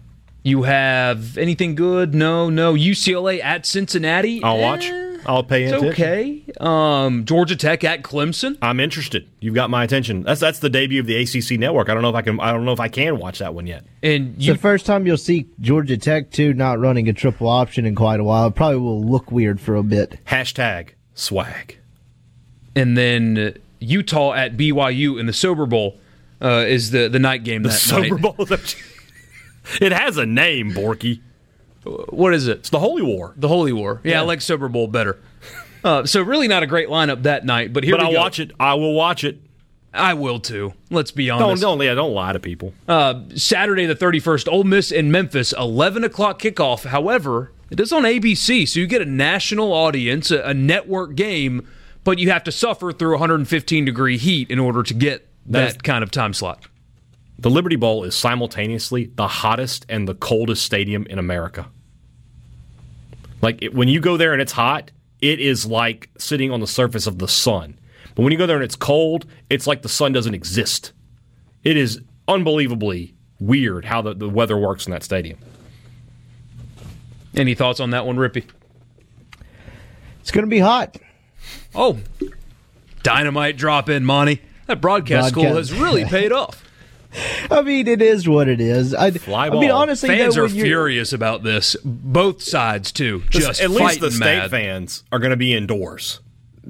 You 0.45 0.63
have 0.63 1.37
anything 1.37 1.75
good? 1.75 2.15
No, 2.15 2.49
no. 2.49 2.73
UCLA 2.75 3.43
at 3.43 3.67
Cincinnati. 3.67 4.43
I'll 4.43 4.59
watch. 4.61 4.87
Eh, 4.87 4.98
I'll 5.29 5.45
pay 5.45 5.65
It's 5.65 5.75
attention. 5.75 5.93
okay. 5.93 6.43
Um, 6.59 7.25
Georgia 7.27 7.55
Tech 7.55 7.85
at 7.85 8.03
Clemson. 8.03 8.57
I'm 8.63 8.81
interested. 8.81 9.29
You've 9.41 9.55
got 9.55 9.69
my 9.69 9.85
attention. 9.85 10.23
That's 10.23 10.41
that's 10.41 10.59
the 10.61 10.71
debut 10.71 10.99
of 11.01 11.07
the 11.07 11.17
ACC 11.17 11.61
network. 11.61 11.91
I 11.91 11.95
don't 11.95 12.03
know 12.03 12.09
if 12.09 12.15
I 12.15 12.23
can. 12.23 12.41
I 12.41 12.51
don't 12.51 12.65
know 12.65 12.73
if 12.73 12.81
I 12.81 12.89
can 12.89 13.19
watch 13.19 13.39
that 13.41 13.55
one 13.55 13.67
yet. 13.67 13.85
And 14.03 14.43
you, 14.43 14.55
the 14.55 14.59
first 14.59 14.87
time 14.87 15.07
you'll 15.07 15.19
see 15.19 15.47
Georgia 15.61 15.99
Tech 15.99 16.31
too 16.31 16.55
not 16.55 16.81
running 16.81 17.09
a 17.09 17.13
triple 17.13 17.47
option 17.47 17.85
in 17.85 17.95
quite 17.95 18.21
a 18.21 18.25
while. 18.25 18.49
It 18.49 18.55
probably 18.55 18.79
will 18.79 19.05
look 19.05 19.31
weird 19.31 19.61
for 19.61 19.77
a 19.77 19.83
bit. 19.83 20.19
Hashtag 20.27 20.91
swag. 21.15 21.77
and 22.75 22.97
then 22.97 23.37
uh, 23.39 23.51
Utah 23.81 24.33
at 24.33 24.57
BYU 24.57 25.21
in 25.21 25.27
the 25.27 25.33
Sober 25.33 25.67
Bowl 25.67 25.99
uh, 26.41 26.65
is 26.67 26.91
the 26.91 27.09
the 27.09 27.19
night 27.19 27.45
game 27.45 27.63
The 27.65 27.69
that 27.69 27.75
Sober 27.75 28.15
night. 28.19 28.23
Bowl. 28.23 28.35
it 29.81 29.93
has 29.93 30.17
a 30.17 30.25
name, 30.27 30.73
Borky. 30.73 31.21
What 32.11 32.35
is 32.35 32.47
it? 32.49 32.59
It's 32.59 32.71
the 32.71 32.79
Holy 32.79 33.03
War. 33.03 33.35
The 33.37 33.49
Holy 33.49 33.73
War. 33.73 34.01
Yeah, 34.05 34.13
Yeah. 34.13 34.21
I 34.21 34.25
like 34.25 34.41
Sober 34.41 34.69
Bowl 34.69 34.87
better. 34.87 35.19
Uh, 35.85 36.05
so 36.05 36.21
really 36.23 36.49
not 36.49 36.63
a 36.63 36.67
great 36.67 36.89
lineup 36.89 37.23
that 37.23 37.45
night, 37.45 37.73
but 37.73 37.85
here 37.85 37.93
But 37.97 38.01
we 38.01 38.07
I'll 38.07 38.13
go. 38.13 38.19
watch 38.19 38.41
it. 38.41 38.51
I 38.59 38.75
will 38.75 38.95
watch 38.95 39.23
it. 39.25 39.41
I 39.95 40.15
will 40.15 40.39
too. 40.41 40.75
Let's 40.91 41.13
be 41.13 41.27
Don't 41.29 41.41
honest. 41.43 41.63
don't 41.63 41.81
yeah, 41.81 41.95
don't 41.95 42.13
lie 42.13 42.33
to 42.33 42.39
people. 42.41 42.75
Uh, 42.87 43.23
Saturday 43.37 43.87
the 43.87 43.95
31st, 43.95 44.49
Ole 44.53 44.65
Miss 44.65 44.91
in 44.93 45.11
Memphis, 45.11 45.53
11 45.57 46.05
o'clock 46.05 46.41
kickoff. 46.43 46.85
However, 46.85 47.53
it 47.71 47.81
is 47.81 47.93
on 47.93 48.03
ABC, 48.03 48.69
so 48.69 48.81
you 48.81 48.87
get 48.87 49.01
a 49.03 49.07
national 49.07 49.73
audience, 49.73 50.31
a, 50.31 50.41
a 50.43 50.53
network 50.53 51.15
game, 51.15 51.67
but 52.05 52.19
you 52.19 52.31
have 52.31 52.45
to 52.45 52.53
suffer 52.53 52.93
through 52.93 53.13
115 53.13 53.85
degree 53.85 54.19
heat 54.19 54.51
in 54.51 54.59
order 54.59 54.83
to 54.83 54.93
get 54.95 55.27
that, 55.47 55.73
That 55.75 55.83
kind 55.85 56.03
of 56.03 56.11
time 56.11 56.35
slot. 56.35 56.67
The 57.39 57.51
Liberty 57.51 57.77
Bowl 57.77 58.03
is 58.05 58.15
simultaneously 58.17 59.11
the 59.15 59.29
hottest 59.29 59.87
and 59.89 60.07
the 60.09 60.15
coldest 60.15 60.65
stadium 60.65 61.07
in 61.07 61.19
America. 61.19 61.69
Like 63.41 63.63
it, 63.63 63.75
when 63.75 63.89
you 63.89 64.01
go 64.01 64.17
there 64.17 64.33
and 64.33 64.43
it's 64.43 64.53
hot, 64.53 64.91
it 65.21 65.41
is 65.41 65.67
like 65.67 66.11
sitting 66.19 66.51
on 66.51 66.61
the 66.61 66.67
surface 66.67 67.07
of 67.07 67.19
the 67.19 67.29
sun. 67.29 67.79
But 68.15 68.23
when 68.23 68.33
you 68.33 68.39
go 68.39 68.47
there 68.47 68.57
and 68.57 68.65
it's 68.65 68.77
cold, 68.77 69.27
it's 69.49 69.67
like 69.67 69.83
the 69.83 69.89
sun 69.89 70.13
doesn't 70.13 70.35
exist. 70.35 70.93
It 71.65 71.77
is 71.77 72.01
unbelievably 72.27 73.15
weird 73.41 73.85
how 73.85 74.03
the, 74.03 74.15
the 74.15 74.29
weather 74.29 74.57
works 74.57 74.87
in 74.87 74.93
that 74.93 75.03
stadium. 75.03 75.39
Any 77.35 77.55
thoughts 77.55 77.79
on 77.81 77.91
that 77.91 78.07
one, 78.07 78.17
Rippee? 78.17 78.45
It's 80.21 80.31
going 80.31 80.45
to 80.45 80.51
be 80.51 80.59
hot. 80.59 80.97
Oh, 81.75 81.99
dynamite 83.03 83.57
drop 83.57 83.89
in, 83.89 84.05
Monty. 84.05 84.43
That 84.67 84.81
broadcast 84.81 85.29
school 85.29 85.55
has 85.55 85.73
really 85.73 86.05
paid 86.07 86.33
off. 86.33 86.63
I 87.51 87.63
mean, 87.63 87.87
it 87.89 88.03
is 88.03 88.29
what 88.29 88.49
it 88.49 88.61
is. 88.61 88.95
I, 88.95 89.11
Fly 89.13 89.49
I 89.49 89.51
mean, 89.51 89.71
honestly, 89.71 90.09
Fans 90.09 90.35
though, 90.37 90.45
are 90.45 90.49
furious 90.49 91.13
about 91.13 91.43
this. 91.43 91.77
Both 91.85 92.43
sides 92.43 92.93
too. 92.93 93.23
Just 93.31 93.61
At 93.61 93.71
least 93.71 94.01
the 94.01 94.11
state 94.11 94.39
mad. 94.39 94.51
fans 94.51 95.05
are 95.13 95.19
going 95.19 95.31
to 95.31 95.37
be 95.37 95.55
indoors. 95.55 96.21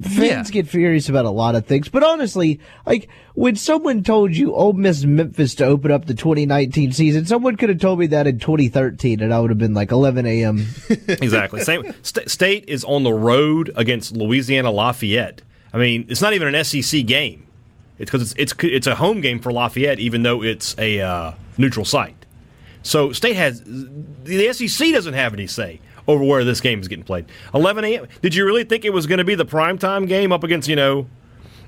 Fans 0.01 0.17
Yeah. 0.17 0.43
get 0.53 0.67
furious 0.69 1.09
about 1.09 1.25
a 1.25 1.29
lot 1.29 1.55
of 1.55 1.65
things, 1.65 1.89
but 1.89 2.03
honestly, 2.03 2.61
like 2.85 3.09
when 3.33 3.57
someone 3.57 4.01
told 4.01 4.33
you 4.33 4.53
Ole 4.55 4.71
Miss 4.71 5.03
Memphis 5.03 5.55
to 5.55 5.65
open 5.65 5.91
up 5.91 6.05
the 6.05 6.13
2019 6.13 6.93
season, 6.93 7.25
someone 7.25 7.57
could 7.57 7.67
have 7.67 7.79
told 7.79 7.99
me 7.99 8.07
that 8.07 8.25
in 8.25 8.39
2013, 8.39 9.19
and 9.21 9.33
I 9.33 9.41
would 9.41 9.49
have 9.49 9.57
been 9.57 9.73
like 9.73 9.91
11 9.91 10.25
a.m. 10.25 10.65
exactly. 10.89 11.61
Same. 11.61 11.93
St- 12.01 12.29
State 12.29 12.65
is 12.69 12.85
on 12.85 13.03
the 13.03 13.11
road 13.11 13.71
against 13.75 14.15
Louisiana 14.15 14.71
Lafayette. 14.71 15.41
I 15.73 15.77
mean, 15.77 16.05
it's 16.07 16.21
not 16.21 16.31
even 16.33 16.53
an 16.55 16.63
SEC 16.63 17.05
game. 17.05 17.45
It's 17.99 18.09
because 18.09 18.31
it's, 18.31 18.53
it's 18.53 18.63
it's 18.63 18.87
a 18.87 18.95
home 18.95 19.21
game 19.21 19.39
for 19.39 19.51
Lafayette, 19.51 19.99
even 19.99 20.23
though 20.23 20.41
it's 20.43 20.75
a 20.79 21.01
uh, 21.01 21.33
neutral 21.57 21.85
site. 21.85 22.25
So 22.81 23.11
State 23.11 23.35
has 23.35 23.61
the 23.65 24.51
SEC 24.53 24.93
doesn't 24.93 25.13
have 25.13 25.33
any 25.33 25.47
say 25.47 25.81
over 26.07 26.23
where 26.23 26.43
this 26.43 26.61
game 26.61 26.79
is 26.79 26.87
getting 26.87 27.03
played. 27.03 27.25
11 27.53 27.83
a.m. 27.83 28.07
Did 28.21 28.33
you 28.33 28.45
really 28.45 28.63
think 28.63 28.85
it 28.85 28.93
was 28.93 29.05
going 29.05 29.19
to 29.19 29.23
be 29.25 29.35
the 29.35 29.45
primetime 29.45 30.07
game 30.07 30.31
up 30.31 30.43
against 30.43 30.67
you 30.69 30.75
know 30.77 31.07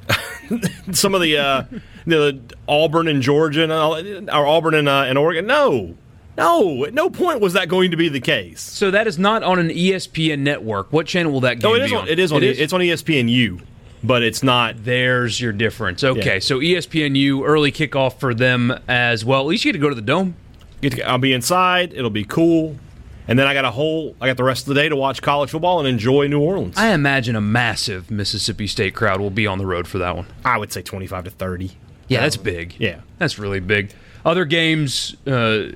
some 0.92 1.14
of 1.14 1.22
the 1.22 1.38
uh, 1.38 1.64
the 2.06 2.40
Auburn 2.68 3.08
and 3.08 3.22
Georgia 3.22 3.64
and 3.64 3.72
all, 3.72 3.96
or 3.96 4.48
Auburn 4.48 4.74
and, 4.74 4.88
uh, 4.90 5.04
and 5.08 5.18
Oregon? 5.18 5.46
No, 5.46 5.96
no. 6.38 6.86
At 6.86 6.94
no 6.94 7.10
point 7.10 7.42
was 7.42 7.54
that 7.54 7.68
going 7.70 7.92
to 7.92 7.98
be 7.98 8.10
the 8.10 8.20
case. 8.22 8.62
So 8.62 8.92
that 8.92 9.06
is 9.08 9.20
not 9.20 9.44
on 9.44 9.60
an 9.60 9.70
ESPN 9.70 10.40
network. 10.40 10.92
What 10.92 11.08
channel 11.08 11.32
will 11.32 11.42
that 11.42 11.60
game 11.60 11.70
No, 11.72 11.76
it 11.76 11.80
be 11.80 11.86
is 11.86 11.92
on. 11.94 12.00
on? 12.00 12.08
It 12.08 12.20
is 12.20 12.32
on. 12.32 12.44
It's 12.44 12.74
on 12.74 12.80
ESPNU, 12.80 13.62
but 14.04 14.24
it's 14.24 14.42
not. 14.44 14.84
There's 14.84 15.40
your 15.40 15.52
difference. 15.54 16.04
Okay, 16.04 16.36
Yeah. 16.36 16.40
so 16.40 16.60
ESPNU 16.60 17.44
early 17.46 17.72
kickoff 17.72 18.20
for 18.20 18.34
them 18.34 18.74
as 18.88 19.24
well. 19.26 19.42
At 19.42 19.48
least 19.48 19.66
you 19.66 19.72
get 19.72 19.78
to 19.78 19.82
go 19.82 19.90
to 19.90 19.96
the 19.96 20.02
dome. 20.02 20.36
to- 20.82 21.02
I'll 21.08 21.18
be 21.20 21.34
inside. 21.34 21.94
It'll 21.96 22.10
be 22.10 22.24
cool, 22.24 22.78
and 23.28 23.38
then 23.38 23.46
I 23.48 23.54
got 23.54 23.66
a 23.66 23.72
whole. 23.72 24.16
I 24.20 24.28
got 24.28 24.38
the 24.38 24.44
rest 24.44 24.64
of 24.68 24.74
the 24.74 24.82
day 24.82 24.90
to 24.90 24.96
watch 24.96 25.22
college 25.22 25.52
football 25.52 25.80
and 25.80 25.88
enjoy 25.88 26.28
New 26.28 26.40
Orleans. 26.40 26.76
I 26.78 26.94
imagine 26.94 27.36
a 27.36 27.42
massive 27.42 28.10
Mississippi 28.10 28.66
State 28.68 28.96
crowd 28.96 29.20
will 29.20 29.30
be 29.30 29.46
on 29.46 29.58
the 29.60 29.66
road 29.66 29.88
for 29.88 29.98
that 30.00 30.16
one. 30.16 30.26
I 30.44 30.58
would 30.58 30.72
say 30.72 30.82
twenty-five 30.82 31.26
to 31.26 31.30
thirty. 31.30 31.72
Yeah, 32.08 32.22
that's 32.22 32.36
big. 32.38 32.74
Yeah. 32.80 33.02
That's 33.20 33.38
really 33.40 33.60
big. 33.62 33.92
Other 34.26 34.44
games, 34.46 35.16
uh, 35.26 35.68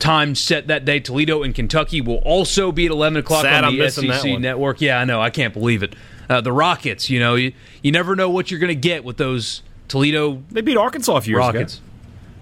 time 0.00 0.34
set 0.34 0.66
that 0.66 0.84
day. 0.84 0.98
Toledo 0.98 1.42
and 1.42 1.54
Kentucky 1.54 2.00
will 2.00 2.16
also 2.24 2.72
be 2.72 2.86
at 2.86 2.90
11 2.90 3.18
o'clock 3.18 3.42
Sad 3.42 3.62
on 3.64 3.72
I'm 3.72 3.78
the 3.78 3.84
that 3.84 3.92
SEC 3.92 4.38
network. 4.40 4.80
Yeah, 4.80 4.98
I 4.98 5.04
know. 5.04 5.20
I 5.22 5.30
can't 5.30 5.54
believe 5.54 5.82
it. 5.84 5.94
Uh, 6.28 6.40
the 6.40 6.52
Rockets, 6.52 7.10
you 7.10 7.20
know, 7.20 7.34
you, 7.34 7.52
you 7.82 7.92
never 7.92 8.16
know 8.16 8.30
what 8.30 8.50
you're 8.50 8.60
going 8.60 8.68
to 8.68 8.74
get 8.74 9.04
with 9.04 9.16
those 9.16 9.62
Toledo 9.88 10.42
They 10.50 10.60
beat 10.60 10.76
Arkansas 10.76 11.16
a 11.16 11.20
few 11.20 11.34
years 11.34 11.40
Rockets. 11.40 11.80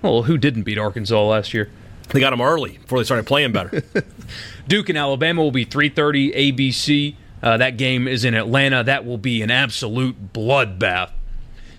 Well, 0.02 0.24
who 0.24 0.38
didn't 0.38 0.62
beat 0.62 0.78
Arkansas 0.78 1.22
last 1.22 1.54
year? 1.54 1.70
They 2.08 2.20
got 2.20 2.30
them 2.30 2.40
early 2.40 2.78
before 2.78 2.98
they 2.98 3.04
started 3.04 3.26
playing 3.26 3.52
better. 3.52 3.82
Duke 4.68 4.88
and 4.88 4.98
Alabama 4.98 5.42
will 5.42 5.52
be 5.52 5.64
3:30 5.64 6.34
ABC. 6.34 7.14
Uh, 7.42 7.56
that 7.56 7.76
game 7.76 8.06
is 8.06 8.24
in 8.24 8.34
Atlanta. 8.34 8.84
That 8.84 9.04
will 9.04 9.18
be 9.18 9.42
an 9.42 9.50
absolute 9.50 10.32
bloodbath. 10.32 11.10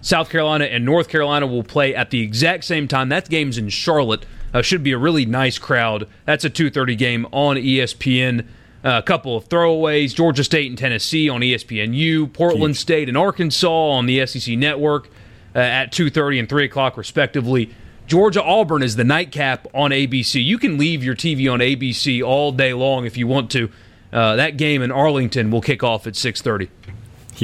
South 0.02 0.30
Carolina 0.30 0.66
and 0.66 0.84
North 0.84 1.08
Carolina 1.08 1.48
will 1.48 1.64
play 1.64 1.96
at 1.96 2.10
the 2.10 2.22
exact 2.22 2.66
same 2.66 2.88
time. 2.88 3.10
That 3.10 3.30
game's 3.30 3.58
in 3.58 3.70
Charlotte. 3.70 4.26
Uh, 4.54 4.62
should 4.62 4.84
be 4.84 4.92
a 4.92 4.98
really 4.98 5.26
nice 5.26 5.58
crowd. 5.58 6.08
That's 6.26 6.44
a 6.46 6.50
2:30 6.50 6.98
game 6.98 7.26
on 7.32 7.56
ESPN. 7.56 8.46
Uh, 8.84 8.98
a 8.98 9.02
couple 9.02 9.38
of 9.38 9.48
throwaways: 9.48 10.14
Georgia 10.14 10.44
State 10.44 10.70
and 10.70 10.78
Tennessee 10.78 11.30
on 11.30 11.42
ESPNU, 11.42 12.34
Portland 12.34 12.76
State 12.76 13.08
and 13.08 13.18
Arkansas 13.18 13.90
on 13.90 14.06
the 14.06 14.26
SEC 14.26 14.58
Network 14.58 15.10
uh, 15.56 15.60
at 15.60 15.92
2:30 15.92 16.40
and 16.40 16.50
3 16.50 16.66
o'clock 16.66 16.98
respectively. 16.98 17.74
Georgia 18.06 18.44
Auburn 18.44 18.84
is 18.84 18.98
the 18.98 19.06
nightcap 19.06 19.68
on 19.74 19.92
ABC. 19.92 20.44
You 20.44 20.58
can 20.58 20.78
leave 20.78 21.04
your 21.04 21.16
TV 21.16 21.52
on 21.52 21.60
ABC 21.60 22.22
all 22.22 22.52
day 22.52 22.74
long 22.74 23.06
if 23.06 23.16
you 23.18 23.28
want 23.28 23.50
to. 23.52 23.70
Uh, 24.12 24.36
that 24.36 24.58
game 24.58 24.82
in 24.82 24.92
Arlington 24.92 25.50
will 25.50 25.62
kick 25.62 25.84
off 25.84 26.06
at 26.06 26.14
6:30. 26.14 26.70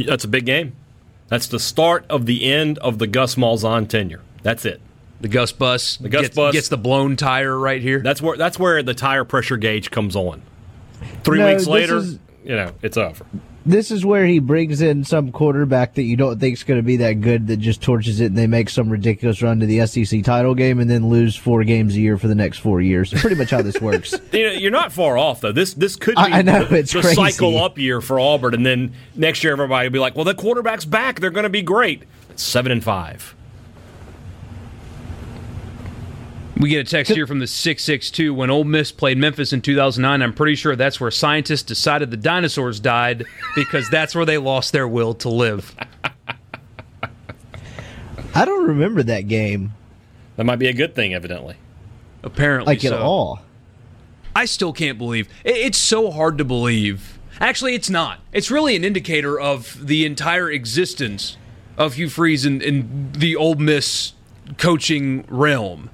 That's 0.05 0.23
a 0.23 0.27
big 0.27 0.45
game. 0.45 0.73
That's 1.29 1.47
the 1.47 1.59
start 1.59 2.05
of 2.09 2.25
the 2.25 2.51
end 2.51 2.77
of 2.79 2.99
the 2.99 3.07
Gus 3.07 3.35
Malzahn 3.35 3.87
tenure. 3.87 4.21
That's 4.43 4.65
it. 4.65 4.81
The 5.21 5.27
Gus 5.27 5.51
Bus, 5.51 5.97
the 5.97 6.09
Gus 6.09 6.21
gets, 6.23 6.35
Bus. 6.35 6.53
gets 6.53 6.69
the 6.69 6.77
blown 6.77 7.15
tire 7.15 7.57
right 7.57 7.81
here. 7.81 7.99
That's 7.99 8.21
where 8.21 8.37
that's 8.37 8.57
where 8.57 8.81
the 8.83 8.93
tire 8.93 9.25
pressure 9.25 9.57
gauge 9.57 9.91
comes 9.91 10.15
on. 10.15 10.41
Three 11.23 11.39
No, 11.39 11.47
weeks 11.47 11.67
later, 11.67 11.97
is- 11.97 12.19
you 12.43 12.55
know, 12.55 12.71
it's 12.81 12.97
over. 12.97 13.25
This 13.65 13.91
is 13.91 14.03
where 14.05 14.25
he 14.25 14.39
brings 14.39 14.81
in 14.81 15.03
some 15.03 15.31
quarterback 15.31 15.93
that 15.95 16.03
you 16.03 16.15
don't 16.15 16.39
think 16.39 16.53
is 16.53 16.63
going 16.63 16.79
to 16.79 16.83
be 16.83 16.95
that 16.97 17.19
good 17.21 17.47
that 17.47 17.57
just 17.57 17.81
torches 17.81 18.19
it 18.21 18.27
and 18.27 18.37
they 18.37 18.47
make 18.47 18.69
some 18.69 18.89
ridiculous 18.89 19.41
run 19.43 19.59
to 19.59 19.65
the 19.65 19.85
SEC 19.85 20.23
title 20.23 20.55
game 20.55 20.79
and 20.79 20.89
then 20.89 21.09
lose 21.09 21.35
four 21.35 21.63
games 21.65 21.95
a 21.95 21.99
year 21.99 22.17
for 22.17 22.27
the 22.27 22.33
next 22.35 22.59
four 22.59 22.81
years. 22.81 23.13
Pretty 23.13 23.35
much 23.35 23.51
how 23.51 23.61
this 23.61 23.79
works. 23.81 24.15
You 24.31 24.45
know, 24.47 24.51
you're 24.53 24.71
not 24.71 24.91
far 24.93 25.17
off 25.17 25.41
though. 25.41 25.51
This 25.51 25.73
this 25.73 25.97
could 25.97 26.15
be 26.15 26.21
I- 26.21 26.39
I 26.39 26.41
know, 26.41 26.63
the, 26.63 26.77
it's 26.77 26.93
the 26.93 27.01
crazy. 27.01 27.15
cycle 27.15 27.61
up 27.61 27.77
year 27.77 27.99
for 27.99 28.19
Auburn, 28.19 28.53
and 28.53 28.65
then 28.65 28.93
next 29.15 29.43
year 29.43 29.53
everybody 29.53 29.87
will 29.89 29.93
be 29.93 29.99
like, 29.99 30.15
"Well, 30.15 30.25
the 30.25 30.33
quarterback's 30.33 30.85
back. 30.85 31.19
They're 31.19 31.29
going 31.29 31.43
to 31.43 31.49
be 31.49 31.61
great." 31.61 32.03
Seven 32.37 32.71
and 32.71 32.83
five. 32.83 33.35
We 36.59 36.67
get 36.67 36.85
a 36.85 36.89
text 36.89 37.13
here 37.13 37.25
from 37.25 37.39
the 37.39 37.47
662. 37.47 38.33
When 38.33 38.49
Ole 38.49 38.65
Miss 38.65 38.91
played 38.91 39.17
Memphis 39.17 39.53
in 39.53 39.61
2009, 39.61 40.21
I'm 40.21 40.33
pretty 40.33 40.55
sure 40.55 40.75
that's 40.75 40.99
where 40.99 41.09
scientists 41.09 41.63
decided 41.63 42.11
the 42.11 42.17
dinosaurs 42.17 42.81
died 42.81 43.25
because 43.55 43.89
that's 43.89 44.13
where 44.13 44.25
they 44.25 44.37
lost 44.37 44.73
their 44.73 44.85
will 44.85 45.13
to 45.15 45.29
live. 45.29 45.73
I 48.35 48.43
don't 48.45 48.67
remember 48.67 49.03
that 49.03 49.27
game 49.27 49.73
That 50.35 50.43
might 50.43 50.57
be 50.57 50.67
a 50.67 50.73
good 50.73 50.95
thing, 50.95 51.13
evidently. 51.13 51.55
Apparently, 52.23 52.75
like 52.75 52.83
at 52.83 52.91
all. 52.93 53.39
I 54.35 54.43
still 54.43 54.73
can't 54.73 54.97
believe. 54.97 55.29
It's 55.45 55.77
so 55.77 56.11
hard 56.11 56.37
to 56.39 56.45
believe. 56.45 57.19
Actually, 57.39 57.75
it's 57.75 57.89
not. 57.89 58.19
It's 58.33 58.51
really 58.51 58.75
an 58.75 58.83
indicator 58.83 59.39
of 59.39 59.87
the 59.87 60.05
entire 60.05 60.51
existence 60.51 61.37
of 61.77 61.93
Hugh 61.93 62.09
Freeze 62.09 62.45
in, 62.45 62.61
in 62.61 63.13
the 63.13 63.37
Ole 63.37 63.55
Miss 63.55 64.11
coaching 64.57 65.23
realm. 65.29 65.89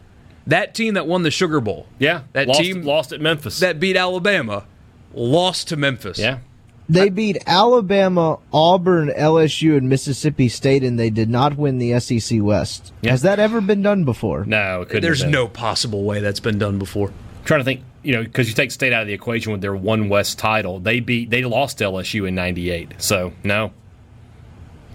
That 0.47 0.75
team 0.75 0.93
that 0.93 1.07
won 1.07 1.23
the 1.23 1.31
Sugar 1.31 1.59
Bowl, 1.59 1.87
Yeah, 1.99 2.21
that 2.33 2.47
lost, 2.47 2.59
team 2.59 2.83
lost 2.83 3.11
at 3.11 3.19
Memphis. 3.21 3.59
that 3.61 3.79
beat 3.79 3.95
Alabama, 3.97 4.65
lost 5.13 5.69
to 5.69 5.75
Memphis. 5.75 6.19
yeah, 6.19 6.39
They 6.87 7.09
beat 7.09 7.37
Alabama, 7.47 8.37
Auburn, 8.53 9.09
LSU, 9.09 9.75
and 9.77 9.89
Mississippi 9.89 10.47
State, 10.49 10.83
and 10.83 10.99
they 10.99 11.09
did 11.09 11.29
not 11.29 11.57
win 11.57 11.79
the 11.79 11.99
SEC 11.99 12.39
West. 12.43 12.93
Yeah. 13.01 13.11
Has 13.11 13.23
that 13.23 13.39
ever 13.39 13.59
been 13.59 13.81
done 13.81 14.03
before? 14.03 14.45
no, 14.45 14.81
it 14.81 14.85
couldn't. 14.89 15.01
There's 15.01 15.21
have 15.21 15.27
been. 15.27 15.31
no 15.31 15.47
possible 15.47 16.03
way 16.03 16.19
that's 16.19 16.39
been 16.39 16.59
done 16.59 16.77
before. 16.77 17.11
trying 17.43 17.61
to 17.61 17.65
think. 17.65 17.81
You 18.03 18.13
know, 18.17 18.23
because 18.23 18.47
you 18.47 18.53
take 18.53 18.69
State 18.69 18.93
out 18.93 19.01
of 19.01 19.07
the 19.07 19.13
equation 19.15 19.51
with 19.51 19.61
their 19.61 19.75
one 19.75 20.09
West 20.09 20.37
title, 20.37 20.77
they 20.79 20.99
beat 20.99 21.31
they 21.31 21.43
lost 21.43 21.79
LSU 21.79 22.27
in 22.27 22.35
'98. 22.35 22.93
So 22.99 23.33
no, 23.43 23.71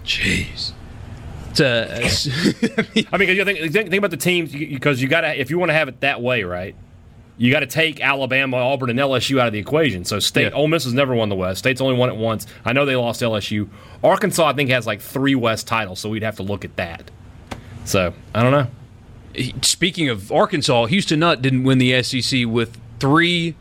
Jeez. 0.05 0.71
It's 1.59 2.27
a, 2.27 3.05
I 3.11 3.17
mean, 3.17 3.27
'cause 3.27 3.37
you 3.37 3.45
think, 3.45 3.59
think 3.59 3.73
think 3.73 3.93
about 3.93 4.11
the 4.11 4.17
teams 4.17 4.51
because 4.51 5.01
you 5.01 5.07
got 5.07 5.21
to 5.21 5.39
if 5.39 5.49
you 5.49 5.59
want 5.59 5.69
to 5.69 5.73
have 5.73 5.87
it 5.87 6.01
that 6.01 6.21
way, 6.21 6.43
right? 6.43 6.75
You 7.37 7.51
got 7.51 7.61
to 7.61 7.65
take 7.65 8.01
Alabama, 8.01 8.57
Auburn, 8.57 8.91
and 8.91 8.99
LSU 8.99 9.39
out 9.39 9.47
of 9.47 9.53
the 9.53 9.57
equation. 9.59 10.05
So 10.05 10.19
State, 10.19 10.43
Yeah. 10.43 10.49
Ole 10.51 10.67
Miss 10.67 10.83
has 10.83 10.93
never 10.93 11.15
won 11.15 11.29
the 11.29 11.35
West. 11.35 11.59
State's 11.59 11.81
only 11.81 11.95
won 11.95 12.09
it 12.09 12.15
once. 12.15 12.45
I 12.63 12.73
know 12.73 12.85
they 12.85 12.95
lost 12.95 13.21
LSU. 13.21 13.67
Arkansas, 14.03 14.45
I 14.47 14.53
think, 14.53 14.69
has 14.69 14.85
like 14.85 15.01
three 15.01 15.33
West 15.33 15.65
titles, 15.65 15.99
so 15.99 16.09
we'd 16.09 16.21
have 16.21 16.35
to 16.35 16.43
look 16.43 16.63
at 16.65 16.75
that. 16.75 17.09
So 17.85 18.13
I 18.35 18.43
don't 18.43 18.51
know. 18.51 18.67
speaking 19.63 20.09
of 20.09 20.31
Arkansas, 20.31 20.85
Houston 20.85 21.19
Nutt 21.21 21.41
didn't 21.41 21.63
win 21.63 21.79
the 21.79 22.03
SEC 22.03 22.45
with 22.45 22.77
three 22.99 23.55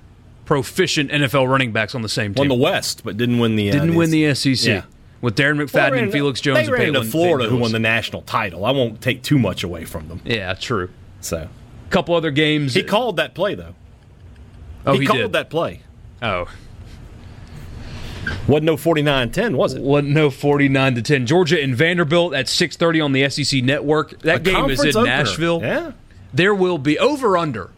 proficient 0.44 1.10
NFL 1.10 1.48
running 1.48 1.72
backs 1.72 1.94
on 1.94 2.02
the 2.02 2.08
same 2.08 2.34
Won 2.34 2.48
team. 2.48 2.58
the 2.58 2.62
West, 2.62 3.02
but 3.04 3.16
didn't 3.16 3.38
win 3.38 3.56
the. 3.56 3.70
Uh, 3.70 3.72
didn't 3.72 3.94
win 3.94 4.10
the 4.10 4.34
SEC 4.34 4.66
Yeah. 4.68 4.82
With 5.20 5.36
Darren 5.36 5.60
McFadden 5.62 6.02
and 6.02 6.12
Felix 6.12 6.40
Jones 6.40 6.58
They 6.58 6.64
and 6.64 6.72
ran 6.72 6.86
into 6.88 7.04
Florida, 7.04 7.48
who 7.48 7.58
won 7.58 7.72
the 7.72 7.78
national 7.78 8.22
title. 8.22 8.64
I 8.64 8.70
won't 8.70 9.00
take 9.00 9.22
too 9.22 9.38
much 9.38 9.62
away 9.64 9.84
from 9.84 10.08
them. 10.08 10.20
Yeah, 10.24 10.54
true. 10.54 10.90
So 11.20 11.36
a 11.86 11.90
couple 11.90 12.14
other 12.14 12.30
games. 12.30 12.74
he 12.74 12.82
called 12.82 13.16
that 13.16 13.34
play 13.34 13.54
though. 13.54 13.74
oh, 14.86 14.92
he, 14.94 15.00
he, 15.00 15.06
called 15.06 15.18
did. 15.18 15.32
that 15.32 15.50
play. 15.50 15.82
Oh, 16.22 16.48
Wasn't 18.46 18.64
no 18.66 18.76
49-10, 18.76 19.54
was 19.56 19.74
it? 19.74 19.82
wasn't 19.82 20.12
no 20.12 20.30
forty 20.30 20.68
nine 20.68 20.94
to 20.94 21.02
ten. 21.02 21.26
Georgia 21.26 21.60
and 21.62 21.74
Vanderbilt 21.74 22.34
at 22.34 22.48
six 22.48 22.76
thirty 22.76 23.00
on 23.00 23.12
the 23.12 23.28
SEC 23.28 23.62
Network. 23.62 24.20
That 24.20 24.36
A 24.36 24.40
game 24.40 24.70
is 24.70 24.82
in 24.84 24.90
opener. 24.90 25.04
Nashville. 25.04 25.60
Yeah. 25.62 25.92
There 26.32 26.54
will 26.54 26.78
be 26.78 26.98
over 26.98 27.36
under 27.38 27.70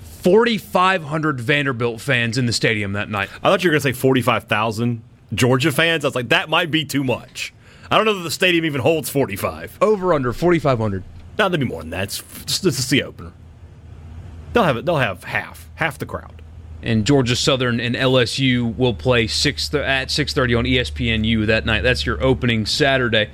forty 0.00 0.56
five 0.58 1.04
hundred 1.04 1.40
Vanderbilt 1.40 2.00
fans 2.00 2.36
in 2.38 2.46
the 2.46 2.52
stadium 2.52 2.94
that 2.94 3.08
night. 3.10 3.28
I 3.42 3.50
thought 3.50 3.62
you 3.62 3.68
were 3.70 3.72
going 3.74 3.82
to 3.82 3.88
say 3.88 4.00
45,000 4.00 5.02
Georgia 5.32 5.72
fans, 5.72 6.04
I 6.04 6.08
was 6.08 6.14
like, 6.14 6.30
that 6.30 6.48
might 6.48 6.70
be 6.70 6.84
too 6.84 7.04
much. 7.04 7.52
I 7.90 7.96
don't 7.96 8.06
know 8.06 8.14
that 8.14 8.22
the 8.22 8.30
stadium 8.30 8.64
even 8.64 8.80
holds 8.80 9.10
45. 9.10 9.78
Over 9.80 10.14
under 10.14 10.32
4,500. 10.32 11.02
No, 11.38 11.48
there'll 11.48 11.58
be 11.58 11.64
more 11.64 11.82
than 11.82 11.90
that. 11.90 12.04
It's 12.04 12.22
just 12.44 12.62
this 12.62 12.78
is 12.78 12.88
the 12.88 13.02
opener. 13.02 13.32
They'll 14.52 14.64
have 14.64 14.76
it. 14.76 14.84
They'll 14.84 14.98
have 14.98 15.24
half, 15.24 15.68
half 15.76 15.98
the 15.98 16.06
crowd. 16.06 16.42
And 16.82 17.06
Georgia 17.06 17.36
Southern 17.36 17.78
and 17.78 17.94
LSU 17.94 18.76
will 18.76 18.94
play 18.94 19.26
six 19.26 19.72
at 19.74 20.08
6:30 20.08 20.58
on 20.58 20.64
ESPNU 20.64 21.46
that 21.46 21.66
night. 21.66 21.82
That's 21.82 22.06
your 22.06 22.22
opening 22.22 22.64
Saturday. 22.66 23.30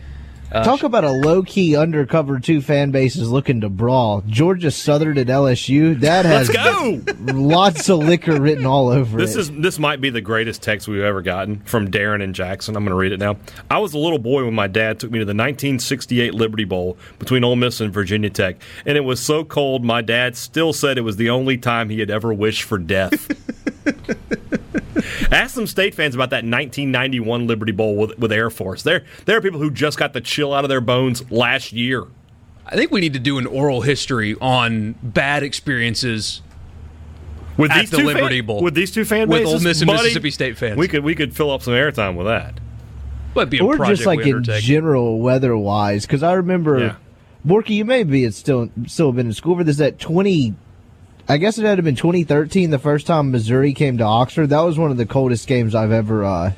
Uh, 0.53 0.63
Talk 0.63 0.85
about 0.85 1.03
a 1.03 1.11
low 1.11 1.43
key 1.43 1.75
undercover 1.77 2.39
two 2.39 2.61
fan 2.61 2.93
bases 2.93 3.29
looking 3.31 3.63
to 3.63 3.69
brawl. 3.69 4.23
Georgia 4.29 4.71
Southern 4.71 5.19
and 5.19 5.29
LSU. 5.29 5.99
That 6.01 6.25
has 6.25 6.49
Let's 6.49 6.57
go. 6.57 7.03
lots 7.33 7.89
of 7.89 7.99
liquor 7.99 8.41
written 8.41 8.65
all 8.65 8.89
over 8.89 9.19
This 9.19 9.35
it. 9.35 9.41
is 9.41 9.51
this 9.53 9.79
might 9.81 10.01
be 10.01 10.09
the 10.09 10.21
greatest 10.21 10.63
text 10.63 10.87
we've 10.87 11.03
ever 11.03 11.21
gotten 11.21 11.61
from 11.61 11.91
Darren 11.91 12.23
and 12.23 12.33
Jackson. 12.35 12.77
I'm 12.77 12.85
going 12.85 12.91
to 12.93 12.97
read 12.97 13.11
it 13.13 13.19
now. 13.19 13.37
I 13.69 13.79
was 13.79 13.93
a 13.95 13.99
little 13.99 14.21
boy 14.21 14.45
when 14.45 14.55
my 14.55 14.69
dad 14.69 15.01
took 15.01 15.11
me 15.11 15.19
to 15.19 15.25
the 15.25 15.31
1968 15.31 16.33
Liberty 16.33 16.65
Bowl 16.65 16.97
between 17.19 17.43
Ole 17.43 17.57
Miss 17.57 17.81
and 17.81 17.93
Virginia 17.93 18.31
Tech, 18.31 18.57
and 18.87 18.97
it 18.97 19.03
was 19.03 19.19
so 19.21 19.45
cold. 19.45 19.85
My 19.85 20.01
dad 20.01 20.37
still 20.37 20.73
said 20.73 20.97
it 20.97 21.03
was 21.03 21.17
the 21.17 21.31
only 21.31 21.59
time 21.59 21.89
he 21.91 21.99
had 21.99 22.11
ever 22.11 22.33
wished 22.33 22.63
for 22.63 22.79
death. 22.79 23.29
Ask 25.31 25.55
some 25.55 25.67
state 25.67 25.95
fans 25.95 26.15
about 26.15 26.31
that 26.31 26.45
1991 26.45 27.47
Liberty 27.47 27.73
Bowl 27.73 27.97
with, 27.97 28.19
with 28.19 28.33
Air 28.33 28.51
Force. 28.51 28.83
There, 28.83 29.05
there 29.25 29.37
are 29.37 29.41
people 29.41 29.61
who 29.61 29.71
just 29.71 29.99
got 29.99 30.13
the 30.13 30.21
chill 30.21 30.53
out 30.53 30.65
of 30.65 30.69
their 30.69 30.81
bones 30.81 31.31
last 31.31 31.73
year. 31.73 32.05
I 32.67 32.75
think 32.77 32.91
we 32.91 33.01
need 33.01 33.13
to 33.13 33.19
do 33.21 33.39
an 33.39 33.47
oral 33.47 33.81
history 33.83 34.35
on 34.41 34.95
bad 35.03 35.43
experiences 35.45 36.43
With 37.57 37.73
these 37.73 37.91
the 37.91 37.99
two 37.99 38.07
Liberty 38.07 38.39
fan, 38.41 38.47
Bowl. 38.47 38.63
with 38.63 38.75
these 38.75 38.91
two 38.91 39.05
fan 39.05 39.29
bases, 39.29 39.45
With 39.45 39.53
bases, 39.53 39.63
Ole 39.65 39.69
Miss 39.69 39.81
and 39.83 39.87
buddy, 39.89 40.03
Mississippi 40.03 40.31
State 40.33 40.59
fans. 40.59 40.77
we 40.77 40.89
could 40.89 41.05
we 41.05 41.15
could 41.15 41.35
fill 41.37 41.51
up 41.53 41.63
some 41.63 41.75
airtime 41.75 42.17
with 42.17 42.27
that. 42.27 42.59
But 43.35 43.51
be 43.51 43.59
a 43.59 43.65
or 43.65 43.77
project 43.77 43.99
just 43.99 44.07
like 44.07 44.19
we 44.21 44.31
in 44.31 44.43
general 44.43 45.21
weather 45.21 45.57
wise. 45.57 46.07
Because 46.07 46.23
I 46.23 46.33
remember, 46.33 46.79
Yeah. 46.81 46.97
Borky, 47.47 47.71
you 47.71 47.85
may 47.85 48.03
be 48.03 48.25
it's 48.25 48.37
still 48.37 48.69
still 48.87 49.13
been 49.13 49.27
in 49.27 49.33
school 49.33 49.57
for 49.57 49.63
this. 49.63 49.77
That 49.77 49.99
twenty, 50.01 50.55
I 51.29 51.39
guess 51.39 51.59
it 51.59 51.65
had 51.65 51.79
have 51.79 51.85
been 51.85 51.97
2013, 51.97 52.71
the 52.71 52.79
first 52.79 53.07
time 53.07 53.31
Missouri 53.33 53.73
came 53.73 53.99
to 53.99 54.05
Oxford. 54.05 54.49
That 54.51 54.61
was 54.61 54.79
one 54.79 54.91
of 54.91 54.97
the 54.97 55.07
coldest 55.07 55.49
games 55.49 55.75
I've 55.75 55.91
ever 55.93 56.25
uh, 56.25 56.53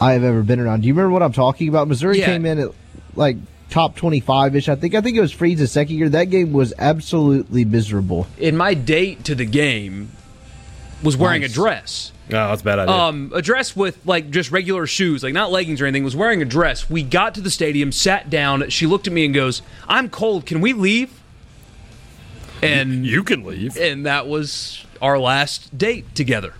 I 0.00 0.12
have 0.12 0.24
ever 0.24 0.42
been 0.42 0.60
around. 0.60 0.82
Do 0.82 0.88
you 0.88 0.94
remember 0.94 1.12
what 1.12 1.22
I'm 1.22 1.32
talking 1.32 1.68
about? 1.68 1.88
Missouri 1.88 2.18
Yeah. 2.18 2.26
came 2.26 2.44
in 2.44 2.58
at 2.58 2.68
like 3.14 3.36
top 3.70 3.96
25 3.96 4.56
ish. 4.56 4.68
I 4.68 4.74
think. 4.74 4.94
I 4.94 5.00
think 5.00 5.16
it 5.16 5.20
was 5.22 5.32
Freeze's 5.32 5.72
second 5.72 5.96
year. 5.96 6.08
That 6.10 6.24
game 6.30 6.52
was 6.52 6.74
absolutely 6.78 7.64
miserable. 7.64 8.26
in 8.38 8.56
my 8.56 8.74
date 8.74 9.24
to 9.24 9.34
the 9.34 9.46
game 9.46 10.10
was 11.02 11.16
wearing 11.16 11.40
Nice. 11.42 11.50
a 11.50 11.54
dress. 11.54 12.12
No, 12.28 12.48
that's 12.48 12.60
a 12.62 12.64
bad 12.64 12.78
idea. 12.80 12.94
Um, 12.94 13.32
a 13.34 13.40
dress 13.40 13.74
with 13.76 13.98
like 14.04 14.30
just 14.30 14.50
regular 14.50 14.86
shoes, 14.86 15.22
like 15.22 15.32
not 15.32 15.50
leggings 15.52 15.80
or 15.80 15.86
anything. 15.86 16.04
Was 16.04 16.16
wearing 16.16 16.42
a 16.42 16.46
dress. 16.46 16.90
We 16.90 17.02
got 17.02 17.34
to 17.36 17.40
the 17.40 17.50
stadium, 17.50 17.90
sat 17.92 18.28
down. 18.28 18.68
She 18.68 18.84
looked 18.86 19.06
at 19.06 19.12
me 19.14 19.24
and 19.24 19.32
goes, 19.34 19.62
"I'm 19.88 20.08
cold. 20.10 20.44
Can 20.44 20.60
we 20.60 20.72
leave?" 20.74 21.10
And 22.62 23.06
you 23.06 23.22
can 23.22 23.44
leave. 23.44 23.76
and 23.76 24.06
that 24.06 24.26
was 24.26 24.84
our 25.02 25.18
last 25.18 25.76
date 25.76 26.14
together. 26.14 26.54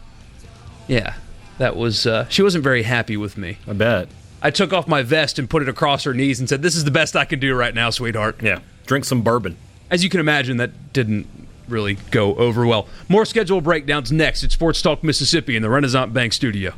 Yeah, 0.88 1.14
that 1.58 1.76
was. 1.76 2.06
Uh, 2.06 2.28
she 2.28 2.42
wasn't 2.42 2.62
very 2.64 2.82
happy 2.82 3.16
with 3.16 3.36
me. 3.36 3.58
I 3.66 3.72
bet. 3.72 4.08
I 4.42 4.50
took 4.50 4.72
off 4.72 4.86
my 4.86 5.02
vest 5.02 5.38
and 5.38 5.48
put 5.50 5.62
it 5.62 5.68
across 5.68 6.04
her 6.04 6.14
knees 6.14 6.38
and 6.38 6.48
said, 6.48 6.62
"This 6.62 6.76
is 6.76 6.84
the 6.84 6.90
best 6.90 7.16
I 7.16 7.24
can 7.24 7.38
do 7.40 7.54
right 7.54 7.74
now, 7.74 7.90
sweetheart." 7.90 8.42
Yeah. 8.42 8.60
Drink 8.86 9.04
some 9.04 9.22
bourbon. 9.22 9.56
As 9.90 10.04
you 10.04 10.10
can 10.10 10.20
imagine, 10.20 10.58
that 10.58 10.92
didn't 10.92 11.26
really 11.68 11.94
go 12.12 12.34
over 12.36 12.64
well. 12.66 12.86
More 13.08 13.24
schedule 13.24 13.60
breakdowns 13.60 14.12
next 14.12 14.44
at 14.44 14.52
Sports 14.52 14.80
Talk 14.82 15.02
Mississippi 15.02 15.56
in 15.56 15.62
the 15.62 15.68
Renasant 15.68 16.12
Bank 16.12 16.32
studio. 16.32 16.74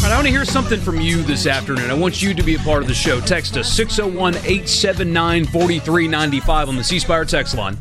I 0.00 0.14
want 0.14 0.26
to 0.26 0.32
hear 0.32 0.44
something 0.44 0.80
from 0.80 1.00
you 1.00 1.22
this 1.22 1.46
afternoon. 1.46 1.90
I 1.90 1.94
want 1.94 2.22
you 2.22 2.32
to 2.34 2.42
be 2.42 2.54
a 2.54 2.58
part 2.60 2.82
of 2.82 2.88
the 2.88 2.94
show. 2.94 3.20
Text 3.20 3.56
us 3.56 3.70
601 3.72 4.36
879 4.36 5.44
4395 5.44 6.68
on 6.68 6.76
the 6.76 6.82
C 6.82 6.98
Spire 6.98 7.24
text 7.24 7.54
line. 7.56 7.76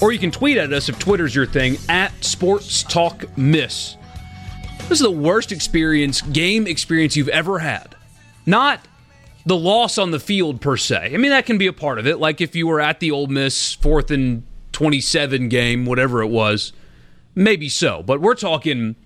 Or 0.00 0.12
you 0.12 0.18
can 0.18 0.30
tweet 0.30 0.56
at 0.56 0.72
us 0.72 0.88
if 0.88 0.98
Twitter's 0.98 1.34
your 1.34 1.46
thing 1.46 1.76
at 1.88 2.12
Sports 2.24 2.84
Talk 2.84 3.36
Miss. 3.36 3.96
This 4.82 4.92
is 4.92 5.00
the 5.00 5.10
worst 5.10 5.50
experience, 5.50 6.22
game 6.22 6.66
experience 6.66 7.16
you've 7.16 7.28
ever 7.28 7.58
had. 7.58 7.96
Not 8.46 8.80
the 9.44 9.56
loss 9.56 9.98
on 9.98 10.10
the 10.10 10.20
field 10.20 10.60
per 10.60 10.76
se. 10.76 11.12
I 11.12 11.16
mean, 11.16 11.30
that 11.30 11.44
can 11.44 11.58
be 11.58 11.66
a 11.66 11.72
part 11.72 11.98
of 11.98 12.06
it. 12.06 12.18
Like 12.18 12.40
if 12.40 12.54
you 12.54 12.66
were 12.66 12.80
at 12.80 13.00
the 13.00 13.10
Ole 13.10 13.26
Miss 13.26 13.74
fourth 13.74 14.10
and 14.10 14.44
27 14.72 15.48
game, 15.48 15.86
whatever 15.86 16.22
it 16.22 16.28
was, 16.28 16.72
maybe 17.34 17.68
so. 17.68 18.02
But 18.02 18.20
we're 18.20 18.34
talking 18.34 18.96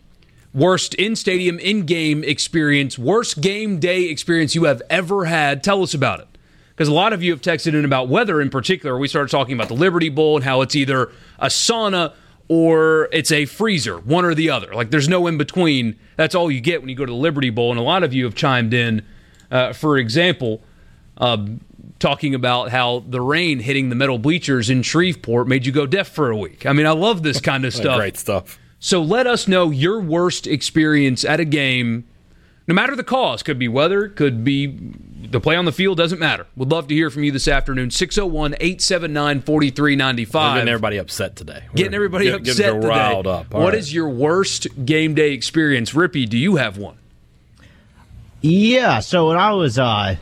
worst 0.55 0.95
in 0.95 1.17
stadium, 1.17 1.59
in 1.59 1.87
game 1.87 2.25
experience, 2.25 2.99
worst 2.99 3.41
game 3.41 3.79
day 3.79 4.05
experience 4.05 4.55
you 4.55 4.65
have 4.65 4.83
ever 4.91 5.25
had. 5.25 5.63
Tell 5.63 5.83
us 5.83 5.95
about 5.95 6.21
it. 6.21 6.29
Because 6.71 6.89
a 6.89 6.93
lot 6.93 7.13
of 7.13 7.23
you 7.23 7.31
have 7.33 7.43
texted 7.43 7.75
in 7.75 7.85
about 7.85 8.09
weather 8.09 8.41
in 8.41 8.51
particular. 8.51 8.99
We 8.99 9.07
started 9.07 9.31
talking 9.31 9.55
about 9.55 9.69
the 9.69 9.75
Liberty 9.75 10.09
Bowl 10.09 10.37
and 10.37 10.45
how 10.45 10.63
it's 10.63 10.75
either 10.75 11.13
a 11.39 11.47
sauna 11.47 12.15
or 12.49 13.09
it's 13.13 13.31
a 13.31 13.45
freezer, 13.45 13.99
one 13.99 14.25
or 14.25 14.35
the 14.35 14.51
other. 14.51 14.75
Like 14.75 14.91
there's 14.91 15.09
no 15.09 15.27
in 15.27 15.39
between. 15.39 15.99
That's 16.17 16.35
all 16.35 16.51
you 16.51 16.61
get 16.61 16.81
when 16.81 16.89
you 16.89 16.97
go 16.97 17.05
to 17.05 17.13
the 17.13 17.17
Liberty 17.17 17.51
Bowl. 17.51 17.71
And 17.71 17.79
a 17.79 17.83
lot 17.83 18.03
of 18.03 18.13
you 18.13 18.25
have 18.25 18.35
chimed 18.35 18.75
in, 18.75 19.05
uh, 19.51 19.75
for 19.75 19.99
example, 19.99 20.63
um, 21.19 21.61
talking 21.99 22.35
about 22.35 22.71
how 22.71 23.05
the 23.09 23.21
rain 23.21 23.61
hitting 23.61 23.89
the 23.89 23.95
metal 23.95 24.19
bleachers 24.19 24.71
in 24.71 24.83
Shreveport 24.83 25.47
made 25.47 25.67
you 25.67 25.73
go 25.73 25.87
deaf 25.87 26.09
for 26.09 26.31
a 26.31 26.37
week. 26.37 26.67
I 26.67 26.73
mean, 26.73 26.87
I 26.87 26.91
love 26.91 27.23
this 27.23 27.41
kind 27.41 27.65
of 27.65 27.73
stuff. 27.73 27.97
Great 27.97 28.17
stuff. 28.17 28.59
So 28.85 29.01
let 29.01 29.29
us 29.29 29.47
know 29.47 29.71
your 29.71 30.01
worst 30.01 30.49
experience 30.49 31.25
at 31.25 31.39
a 31.39 31.45
game, 31.45 32.05
no 32.67 32.75
matter 32.75 32.97
the 32.97 33.05
cause. 33.05 33.45
Could 33.45 33.57
be 33.57 33.69
weather, 33.69 34.09
could 34.09 34.43
be 34.43 34.77
the 35.31 35.39
play 35.39 35.55
on 35.55 35.67
the 35.67 35.73
field, 35.73 35.99
doesn't 35.99 36.19
matter. 36.19 36.49
Would 36.57 36.73
love 36.73 36.89
to 36.89 36.95
hear 36.95 37.09
from 37.09 37.23
you 37.23 37.31
this 37.31 37.47
afternoon. 37.47 37.93
601 37.93 38.55
879 38.55 39.43
4395. 39.43 40.55
getting 40.57 40.69
everybody 40.69 40.97
upset 40.97 41.37
today. 41.37 41.63
Getting 41.77 41.93
We're 41.93 41.97
everybody 41.97 42.25
get- 42.25 42.41
upset 42.41 42.57
getting 42.57 42.81
today. 42.81 42.89
riled 42.89 43.27
up. 43.29 43.55
All 43.55 43.61
What 43.63 43.69
right. 43.75 43.79
is 43.79 43.95
your 43.95 44.09
worst 44.09 44.67
game 44.85 45.15
day 45.15 45.33
experience? 45.33 45.93
Rippee, 45.93 46.29
do 46.29 46.37
you 46.37 46.57
have 46.57 46.77
one? 46.77 46.97
Yeah, 48.41 48.99
so 48.99 49.29
when 49.29 49.37
I 49.37 49.53
was 49.53 49.79
uh 49.79 50.17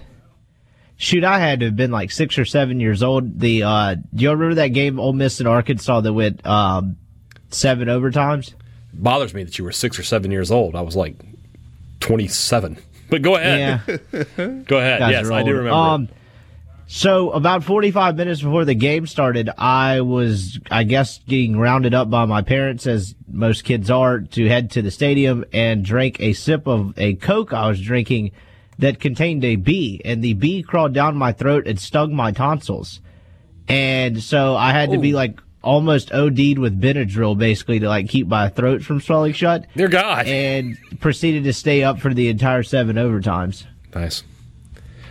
shoot, 0.99 1.25
I 1.25 1.39
had 1.39 1.61
to 1.61 1.67
have 1.67 1.77
been 1.77 1.91
like 1.91 2.11
six 2.11 2.39
or 2.39 2.45
seven 2.45 2.79
years 2.79 3.03
old. 3.03 3.41
The 3.41 3.63
uh 3.63 3.95
do 3.95 4.23
you 4.23 4.31
remember 4.31 4.57
that 4.57 4.69
game 4.69 5.01
Ole 5.01 5.15
Miss 5.15 5.41
and 5.41 5.49
Arkansas 5.49 6.03
that 6.03 6.13
went 6.13 6.47
um 6.47 6.97
seven 7.51 7.89
overtimes? 7.89 8.55
bothers 8.93 9.35
me 9.35 9.45
that 9.45 9.59
you 9.59 9.65
were 9.65 9.73
six 9.73 9.99
or 9.99 10.03
seven 10.03 10.31
years 10.31 10.51
old. 10.51 10.75
I 10.75 10.81
was 10.81 10.97
like 10.97 11.17
27. 12.01 12.79
But 13.09 13.23
go 13.23 13.37
ahead. 13.37 13.83
Yeah. 13.87 13.99
Go 14.67 14.79
ahead. 14.79 15.01
guys 15.01 15.13
Yes, 15.13 15.31
I 15.31 15.43
do 15.43 15.51
remember. 15.51 15.71
Um, 15.71 16.09
so 16.87 17.31
about 17.31 17.65
45 17.65 18.17
minutes 18.17 18.41
before 18.41 18.65
the 18.65 18.75
game 18.75 19.07
started, 19.09 19.51
I 19.59 20.01
was, 20.01 20.61
I 20.71 20.85
guess, 20.85 21.19
getting 21.27 21.59
rounded 21.59 21.93
up 21.93 22.09
by 22.09 22.25
my 22.25 22.43
parents, 22.43 22.87
as 22.87 23.17
most 23.29 23.65
kids 23.65 23.91
are, 23.91 24.21
to 24.21 24.49
head 24.49 24.71
to 24.73 24.83
the 24.83 24.93
stadium 24.93 25.45
and 25.53 25.85
drink 25.85 26.21
a 26.21 26.33
sip 26.33 26.69
of 26.69 26.95
a 26.99 27.15
Coke 27.15 27.53
I 27.53 27.69
was 27.69 27.81
drinking 27.81 28.31
that 28.79 29.01
contained 29.01 29.45
a 29.45 29.57
bee, 29.57 30.01
and 30.05 30.23
the 30.23 30.35
bee 30.35 30.63
crawled 30.63 30.95
down 30.95 31.17
my 31.17 31.33
throat 31.33 31.67
and 31.67 31.79
stung 31.79 32.15
my 32.15 32.31
tonsils. 32.31 33.01
And 33.69 34.23
so 34.23 34.57
I 34.57 34.73
had 34.73 34.91
to 34.93 34.99
be 34.99 35.13
like 35.13 35.41
almost 35.63 36.13
OD'd 36.13 36.59
with 36.59 36.81
Benadryl 36.81 37.37
basically 37.37 37.79
to 37.81 37.89
like 37.89 38.09
keep 38.09 38.27
my 38.27 38.49
throat 38.49 38.83
from 38.83 39.01
swelling 39.01 39.33
shut 39.33 39.67
Dear 39.77 39.89
God. 39.89 40.27
and 40.27 40.79
proceeded 41.01 41.45
to 41.45 41.53
stay 41.53 41.83
up 41.83 42.01
for 42.01 42.13
the 42.15 42.29
entire 42.29 42.63
seven 42.63 42.97
overtimes. 42.97 43.65
Nice. 43.95 44.23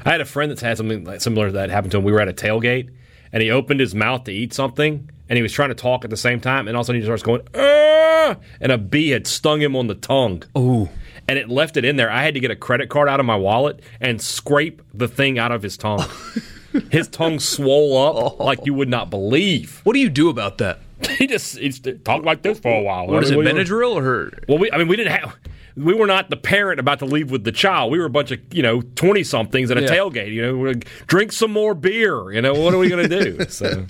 I 0.06 0.12
had 0.12 0.22
a 0.22 0.26
friend 0.26 0.50
that's 0.50 0.62
had 0.62 0.78
something 0.78 1.04
like 1.04 1.22
similar 1.22 1.48
to 1.48 1.52
that 1.54 1.70
happen 1.70 1.90
to 1.92 1.98
him. 1.98 2.04
We 2.04 2.12
were 2.12 2.22
at 2.22 2.30
a 2.30 2.34
tailgate, 2.34 2.90
and 3.34 3.44
he 3.44 3.52
opened 3.52 3.80
his 3.80 3.94
mouth 3.94 4.24
to 4.24 4.32
eat 4.32 4.54
something, 4.54 5.10
and 5.28 5.38
he 5.38 5.44
was 5.44 5.52
trying 5.52 5.70
to 5.70 5.76
talk 5.76 6.04
at 6.04 6.10
the 6.10 6.18
same 6.18 6.40
time, 6.40 6.68
and 6.68 6.76
all 6.78 6.82
of 6.82 6.86
a 6.86 6.88
sudden 6.88 7.02
he 7.02 7.06
starts 7.06 7.22
going, 7.22 7.42
"Ah!" 7.54 8.38
and 8.62 8.72
a 8.72 8.78
bee 8.78 9.10
had 9.10 9.28
stung 9.28 9.62
him 9.62 9.76
on 9.76 9.88
the 9.88 9.96
tongue. 9.96 10.44
Ooh. 10.58 10.90
And 11.28 11.38
it 11.38 11.48
left 11.50 11.78
it 11.78 11.86
in 11.86 11.96
there. 11.98 12.10
I 12.10 12.24
had 12.24 12.34
to 12.34 12.40
get 12.40 12.50
a 12.50 12.56
credit 12.56 12.90
card 12.90 13.08
out 13.08 13.20
of 13.20 13.26
my 13.26 13.36
wallet 13.36 13.82
and 14.02 14.20
scrape 14.20 14.82
the 14.96 15.08
thing 15.08 15.38
out 15.38 15.52
of 15.52 15.62
his 15.62 15.78
tongue. 15.78 16.04
his 16.92 17.08
tongue 17.08 17.40
swole 17.40 17.98
up 17.98 18.40
like 18.40 18.66
you 18.66 18.74
would 18.74 18.90
not 18.90 19.10
believe. 19.10 19.82
What 19.84 19.94
do 19.94 20.00
you 20.00 20.10
do 20.10 20.30
about 20.30 20.58
that? 20.60 20.80
He 21.18 21.28
just 21.28 21.58
he 21.58 21.70
talked 21.72 22.26
like 22.26 22.42
this 22.42 22.60
for 22.60 22.74
a 22.76 22.82
while. 22.82 23.08
What 23.08 23.24
is 23.24 23.32
I 23.32 23.36
it, 23.36 23.38
mean, 23.38 23.56
we 23.56 23.62
Benadryl 23.64 23.94
or 23.96 24.04
her? 24.04 24.32
well, 24.50 24.58
we, 24.58 24.70
I 24.72 24.78
mean, 24.78 24.88
we 24.90 24.98
didn't 24.98 25.14
have. 25.14 25.34
We 25.78 25.94
were 25.94 26.08
not 26.08 26.30
the 26.30 26.36
parent 26.36 26.78
about 26.80 27.00
to 27.00 27.06
leave 27.06 27.32
with 27.32 27.46
the 27.46 27.54
child. 27.54 27.90
We 27.94 28.00
were 28.00 28.06
a 28.06 28.10
bunch 28.10 28.32
of 28.32 28.40
you 28.54 28.62
know 28.62 28.82
twenty 28.82 29.24
somethings 29.24 29.72
at 29.72 29.78
a 29.78 29.82
Yeah. 29.84 29.88
tailgate. 29.88 30.34
You 30.34 30.42
know, 30.42 30.74
drink 31.08 31.32
some 31.32 31.52
more 31.52 31.74
beer. 31.74 32.34
You 32.34 32.42
know, 32.42 32.54
what 32.54 32.74
are 32.74 32.78
we 32.78 32.90
going 32.90 33.08
to 33.10 33.24
do? 33.24 33.46
So, 33.50 33.86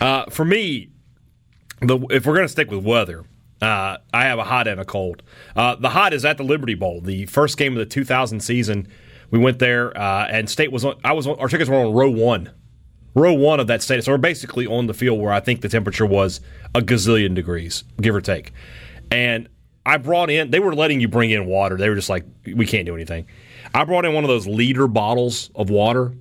uh, 0.00 0.26
for 0.26 0.44
me, 0.44 0.90
the 1.80 1.98
if 2.10 2.26
we're 2.26 2.34
going 2.34 2.44
to 2.46 2.52
stick 2.52 2.70
with 2.70 2.84
weather, 2.84 3.24
uh, 3.62 3.96
I 4.12 4.24
have 4.24 4.38
a 4.38 4.44
hot 4.44 4.68
and 4.68 4.78
a 4.78 4.84
cold. 4.84 5.22
Uh, 5.54 5.74
the 5.76 5.88
hot 5.90 6.12
is 6.12 6.24
at 6.26 6.36
the 6.36 6.44
Liberty 6.44 6.74
Bowl, 6.74 7.00
the 7.00 7.24
first 7.26 7.56
game 7.56 7.72
of 7.72 7.78
the 7.78 7.86
2000 7.86 8.40
season. 8.40 8.86
We 9.30 9.38
went 9.38 9.58
there, 9.58 9.96
uh, 9.96 10.26
and 10.26 10.48
State 10.48 10.72
was 10.72 10.84
on. 10.84 10.96
I 11.04 11.12
was 11.12 11.26
on. 11.26 11.38
Our 11.38 11.48
tickets 11.48 11.68
were 11.68 11.76
on 11.76 11.92
row 11.92 12.10
one 12.10 12.52
row 13.16 13.32
one 13.32 13.58
of 13.58 13.66
that 13.66 13.82
stadium. 13.82 14.02
So 14.02 14.12
we're 14.12 14.18
basically 14.18 14.66
on 14.66 14.86
the 14.86 14.94
field 14.94 15.18
where 15.18 15.32
I 15.32 15.40
think 15.40 15.62
the 15.62 15.68
temperature 15.68 16.06
was 16.06 16.40
a 16.74 16.80
gazillion 16.80 17.34
degrees, 17.34 17.82
give 18.00 18.14
or 18.14 18.20
take. 18.20 18.52
And 19.10 19.48
I 19.84 19.96
brought 19.96 20.30
in. 20.30 20.50
They 20.50 20.60
were 20.60 20.74
letting 20.74 21.00
you 21.00 21.08
bring 21.08 21.30
in 21.30 21.46
water. 21.46 21.76
They 21.76 21.88
were 21.88 21.94
just 21.96 22.10
like, 22.10 22.24
we 22.44 22.66
can't 22.66 22.86
do 22.86 22.94
anything. 22.94 23.26
I 23.74 23.84
brought 23.84 24.04
in 24.04 24.12
one 24.12 24.22
of 24.22 24.28
those 24.28 24.46
liter 24.46 24.86
bottles 24.86 25.50
of 25.54 25.70
water, 25.70 26.12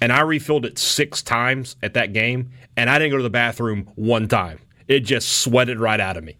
and 0.00 0.12
I 0.12 0.20
refilled 0.20 0.64
it 0.64 0.78
six 0.78 1.22
times 1.22 1.76
at 1.82 1.94
that 1.94 2.12
game, 2.12 2.50
and 2.76 2.88
I 2.88 2.98
didn't 2.98 3.10
go 3.10 3.16
to 3.18 3.22
the 3.22 3.30
bathroom 3.30 3.90
one 3.96 4.28
time. 4.28 4.60
It 4.86 5.00
just 5.00 5.40
sweated 5.40 5.80
right 5.80 6.00
out 6.00 6.16
of 6.16 6.24
me. 6.24 6.36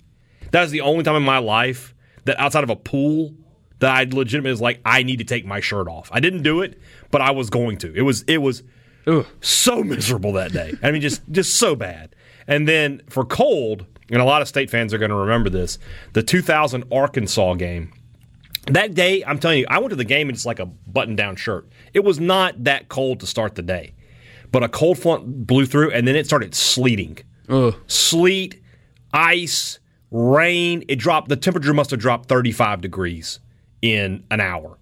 That 0.53 0.63
was 0.63 0.71
the 0.71 0.81
only 0.81 1.05
time 1.05 1.17
in 1.17 1.23
my 1.23 1.39
life 1.39 1.95
that 2.25 2.39
outside 2.41 2.65
of 2.65 2.71
a 2.71 2.77
pool 2.77 3.35
that 3.81 3.95
I 3.95 4.03
legitimately 4.05 4.51
was 4.51 4.61
like, 4.61 4.81
I 4.85 5.03
need 5.03 5.19
to 5.19 5.25
take 5.25 5.47
my 5.47 5.61
shirt 5.61 5.89
off. 5.89 6.09
I 6.13 6.21
didn't 6.21 6.43
do 6.43 6.63
it, 6.63 6.79
but 7.11 7.21
I 7.21 7.31
was 7.31 7.51
going 7.51 7.79
to. 7.79 7.95
It 7.95 8.03
was 8.03 8.23
it 8.23 8.39
was 8.39 8.63
Ugh. 9.07 9.27
so 9.41 9.83
miserable 9.83 10.33
that 10.35 10.53
day. 10.53 10.75
I 10.83 10.91
mean, 10.91 11.01
just 11.01 11.23
just 11.31 11.57
so 11.57 11.77
bad. 11.77 12.15
And 12.47 12.67
then 12.67 13.03
for 13.09 13.25
cold, 13.25 13.87
and 14.11 14.21
a 14.21 14.25
lot 14.25 14.43
of 14.43 14.49
state 14.49 14.71
fans 14.71 14.95
are 14.95 14.99
going 14.99 15.11
to 15.11 15.17
remember 15.17 15.51
this, 15.51 15.79
the 16.15 16.23
2000 16.23 16.85
Arkansas 16.91 17.55
game. 17.55 17.93
That 18.67 18.95
day, 18.95 19.23
I'm 19.25 19.39
telling 19.39 19.61
you, 19.61 19.67
I 19.69 19.79
went 19.79 19.91
to 19.91 19.97
the 19.97 20.05
game 20.05 20.29
in 20.29 20.35
just 20.35 20.45
like 20.47 20.59
a 20.59 20.67
button-down 20.67 21.37
shirt. 21.37 21.69
It 21.95 22.05
was 22.05 22.21
not 22.21 22.65
that 22.65 22.89
cold 22.89 23.21
to 23.21 23.27
start 23.27 23.55
the 23.55 23.63
day, 23.63 23.95
but 24.53 24.63
a 24.63 24.69
cold 24.69 24.99
front 24.99 25.47
blew 25.47 25.65
through, 25.65 25.93
and 25.93 26.07
then 26.07 26.17
it 26.17 26.27
started 26.27 26.55
sleeting. 26.55 27.19
Ugh. 27.49 27.75
Sleet, 27.87 28.63
ice, 29.13 29.79
rain. 30.11 30.85
It 30.89 30.97
dropped. 30.97 31.29
The 31.29 31.37
temperature 31.37 31.73
must 31.73 31.91
have 31.91 32.01
dropped 32.01 32.29
35 32.29 32.81
degrees 32.83 33.41
in 33.83 34.25
an 34.31 34.41
hour, 34.41 34.79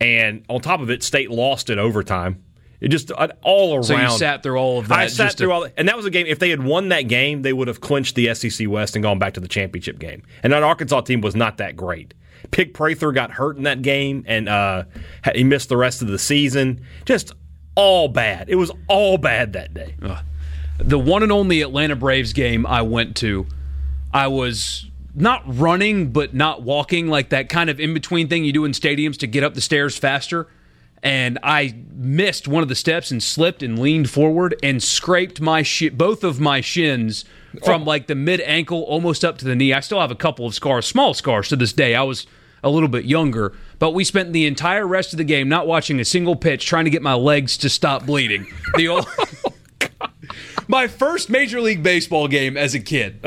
and 0.00 0.44
on 0.48 0.60
top 0.60 0.80
of 0.80 0.90
it, 0.90 1.02
state 1.02 1.30
lost 1.30 1.70
in 1.70 1.78
overtime. 1.78 2.42
It 2.80 2.88
just 2.88 3.12
uh, 3.12 3.28
all 3.42 3.74
around. 3.74 3.84
So 3.84 3.96
you 3.96 4.10
sat 4.10 4.42
through 4.42 4.56
all 4.56 4.78
of 4.78 4.88
that. 4.88 4.98
I 4.98 5.06
sat 5.08 5.24
just 5.26 5.38
to- 5.38 5.44
through 5.44 5.52
all, 5.52 5.66
and 5.76 5.86
that 5.88 5.96
was 5.96 6.06
a 6.06 6.10
game. 6.10 6.26
If 6.26 6.38
they 6.38 6.48
had 6.50 6.62
won 6.64 6.88
that 6.88 7.02
game, 7.02 7.42
they 7.42 7.52
would 7.52 7.68
have 7.68 7.80
clinched 7.80 8.14
the 8.14 8.34
SEC 8.34 8.66
West 8.68 8.96
and 8.96 9.02
gone 9.02 9.18
back 9.18 9.34
to 9.34 9.40
the 9.40 9.48
championship 9.48 9.98
game. 9.98 10.22
And 10.42 10.52
that 10.52 10.62
Arkansas 10.62 11.02
team 11.02 11.20
was 11.20 11.36
not 11.36 11.58
that 11.58 11.76
great. 11.76 12.14
Pick 12.52 12.72
Prather 12.72 13.12
got 13.12 13.32
hurt 13.32 13.58
in 13.58 13.64
that 13.64 13.82
game, 13.82 14.24
and 14.26 14.48
uh, 14.48 14.84
he 15.34 15.44
missed 15.44 15.68
the 15.68 15.76
rest 15.76 16.00
of 16.00 16.08
the 16.08 16.18
season. 16.18 16.80
Just 17.04 17.32
all 17.74 18.08
bad. 18.08 18.48
It 18.48 18.56
was 18.56 18.72
all 18.88 19.18
bad 19.18 19.52
that 19.52 19.74
day. 19.74 19.94
the 20.78 20.98
one 20.98 21.22
and 21.22 21.30
only 21.30 21.60
Atlanta 21.60 21.96
Braves 21.96 22.32
game 22.32 22.64
I 22.66 22.80
went 22.80 23.14
to, 23.16 23.46
I 24.14 24.28
was 24.28 24.89
not 25.14 25.42
running 25.46 26.12
but 26.12 26.34
not 26.34 26.62
walking, 26.62 27.08
like 27.08 27.30
that 27.30 27.48
kind 27.48 27.70
of 27.70 27.80
in 27.80 27.94
between 27.94 28.28
thing 28.28 28.44
you 28.44 28.52
do 28.52 28.64
in 28.64 28.72
stadiums 28.72 29.16
to 29.18 29.26
get 29.26 29.42
up 29.42 29.54
the 29.54 29.60
stairs 29.60 29.96
faster. 29.96 30.48
And 31.02 31.38
I 31.42 31.76
missed 31.94 32.46
one 32.46 32.62
of 32.62 32.68
the 32.68 32.74
steps 32.74 33.10
and 33.10 33.22
slipped 33.22 33.62
and 33.62 33.78
leaned 33.78 34.10
forward 34.10 34.54
and 34.62 34.82
scraped 34.82 35.40
my 35.40 35.62
shi 35.62 35.88
both 35.88 36.22
of 36.22 36.40
my 36.40 36.60
shins 36.60 37.24
from 37.64 37.84
like 37.84 38.06
the 38.06 38.14
mid 38.14 38.40
ankle 38.42 38.82
almost 38.82 39.24
up 39.24 39.38
to 39.38 39.44
the 39.44 39.56
knee. 39.56 39.72
I 39.72 39.80
still 39.80 40.00
have 40.00 40.10
a 40.10 40.16
couple 40.16 40.46
of 40.46 40.54
scars, 40.54 40.86
small 40.86 41.14
scars 41.14 41.48
to 41.48 41.56
this 41.56 41.72
day. 41.72 41.94
I 41.94 42.02
was 42.02 42.26
a 42.62 42.68
little 42.68 42.88
bit 42.88 43.06
younger, 43.06 43.54
but 43.78 43.92
we 43.92 44.04
spent 44.04 44.32
the 44.32 44.46
entire 44.46 44.86
rest 44.86 45.12
of 45.14 45.16
the 45.16 45.24
game 45.24 45.48
not 45.48 45.66
watching 45.66 45.98
a 45.98 46.04
single 46.04 46.36
pitch, 46.36 46.66
trying 46.66 46.84
to 46.84 46.90
get 46.90 47.02
my 47.02 47.14
legs 47.14 47.56
to 47.58 47.70
stop 47.70 48.04
bleeding. 48.04 48.46
The 48.76 48.88
old. 48.88 49.08
my 50.68 50.86
first 50.86 51.30
Major 51.30 51.60
League 51.62 51.82
Baseball 51.82 52.28
game 52.28 52.56
as 52.58 52.74
a 52.74 52.80
kid. 52.80 53.24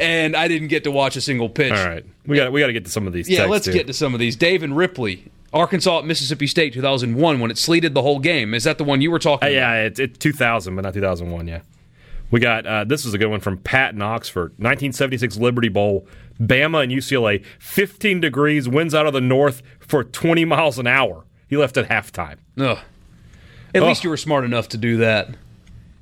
And 0.00 0.36
I 0.36 0.46
didn't 0.48 0.68
get 0.68 0.84
to 0.84 0.90
watch 0.90 1.16
a 1.16 1.20
single 1.20 1.48
pitch. 1.48 1.72
All 1.72 1.84
right, 1.86 2.04
we 2.26 2.36
got 2.36 2.52
we 2.52 2.60
got 2.60 2.68
to 2.68 2.72
get 2.72 2.84
to 2.84 2.90
some 2.90 3.06
of 3.06 3.12
these. 3.12 3.28
Yeah, 3.28 3.46
let's 3.46 3.66
get 3.68 3.86
to 3.88 3.92
some 3.92 4.14
of 4.14 4.20
these. 4.20 4.36
Dave 4.36 4.62
and 4.62 4.76
Ripley, 4.76 5.24
Arkansas 5.52 5.98
at 6.00 6.04
Mississippi 6.04 6.46
State 6.46 6.72
2001 6.72 7.40
when 7.40 7.50
it 7.50 7.58
sleeted 7.58 7.94
the 7.94 8.02
whole 8.02 8.18
game. 8.20 8.54
Is 8.54 8.64
that 8.64 8.78
the 8.78 8.84
one 8.84 9.00
you 9.00 9.10
were 9.10 9.18
talking 9.18 9.48
Uh, 9.48 9.50
about? 9.52 9.56
yeah, 9.74 9.82
it's 9.86 9.98
it's 9.98 10.16
2000, 10.18 10.76
but 10.76 10.82
not 10.82 10.94
2001. 10.94 11.48
Yeah, 11.48 11.60
we 12.30 12.38
got 12.38 12.64
uh, 12.66 12.84
this 12.84 13.04
is 13.04 13.12
a 13.14 13.18
good 13.18 13.26
one 13.28 13.40
from 13.40 13.58
Pat 13.58 13.92
in 13.94 14.00
Oxford, 14.02 14.50
1976 14.58 15.36
Liberty 15.38 15.68
Bowl, 15.68 16.06
Bama 16.40 16.84
and 16.84 16.92
UCLA, 16.92 17.44
15 17.58 18.20
degrees, 18.20 18.68
winds 18.68 18.94
out 18.94 19.06
of 19.06 19.12
the 19.12 19.20
north 19.20 19.62
for 19.80 20.04
20 20.04 20.44
miles 20.44 20.78
an 20.78 20.86
hour. 20.86 21.24
He 21.48 21.56
left 21.56 21.76
at 21.76 21.88
halftime. 21.88 22.36
Ugh. 22.58 22.78
At 23.74 23.82
least 23.82 24.04
you 24.04 24.10
were 24.10 24.16
smart 24.16 24.44
enough 24.44 24.68
to 24.68 24.76
do 24.78 24.98
that. 24.98 25.30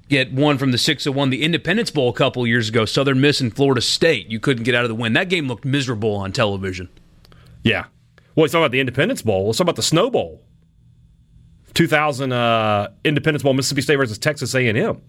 Get 0.09 0.33
one 0.33 0.57
from 0.57 0.71
the 0.71 0.79
601, 0.79 1.31
the 1.31 1.43
Independence 1.43 1.91
Bowl 1.91 2.09
a 2.09 2.13
couple 2.13 2.47
years 2.47 2.69
ago, 2.69 2.85
Southern 2.85 3.21
Miss 3.21 3.41
and 3.41 3.55
Florida 3.55 3.81
State. 3.81 4.29
You 4.31 4.39
couldn't 4.39 4.63
get 4.63 4.75
out 4.75 4.85
of 4.85 4.89
the 4.89 4.95
win. 4.95 5.15
That 5.15 5.29
game 5.29 5.49
looked 5.49 5.65
miserable 5.65 6.15
on 6.15 6.31
television. 6.33 6.89
Yeah. 7.65 7.87
Well, 8.37 8.43
let's 8.45 8.53
talk 8.53 8.61
about 8.61 8.71
the 8.71 8.79
Independence 8.81 9.23
Bowl. 9.23 9.47
Let's 9.47 9.59
talk 9.59 9.65
about 9.65 9.77
the 9.77 9.83
Snow 9.83 10.09
Bowl. 10.11 10.43
2000 11.75 12.33
uh, 12.33 12.89
Independence 13.05 13.43
Bowl, 13.43 13.55
Mississippi 13.55 13.83
State 13.83 13.97
versus 13.97 14.19
Texas 14.19 14.55
A&M. 14.55 15.01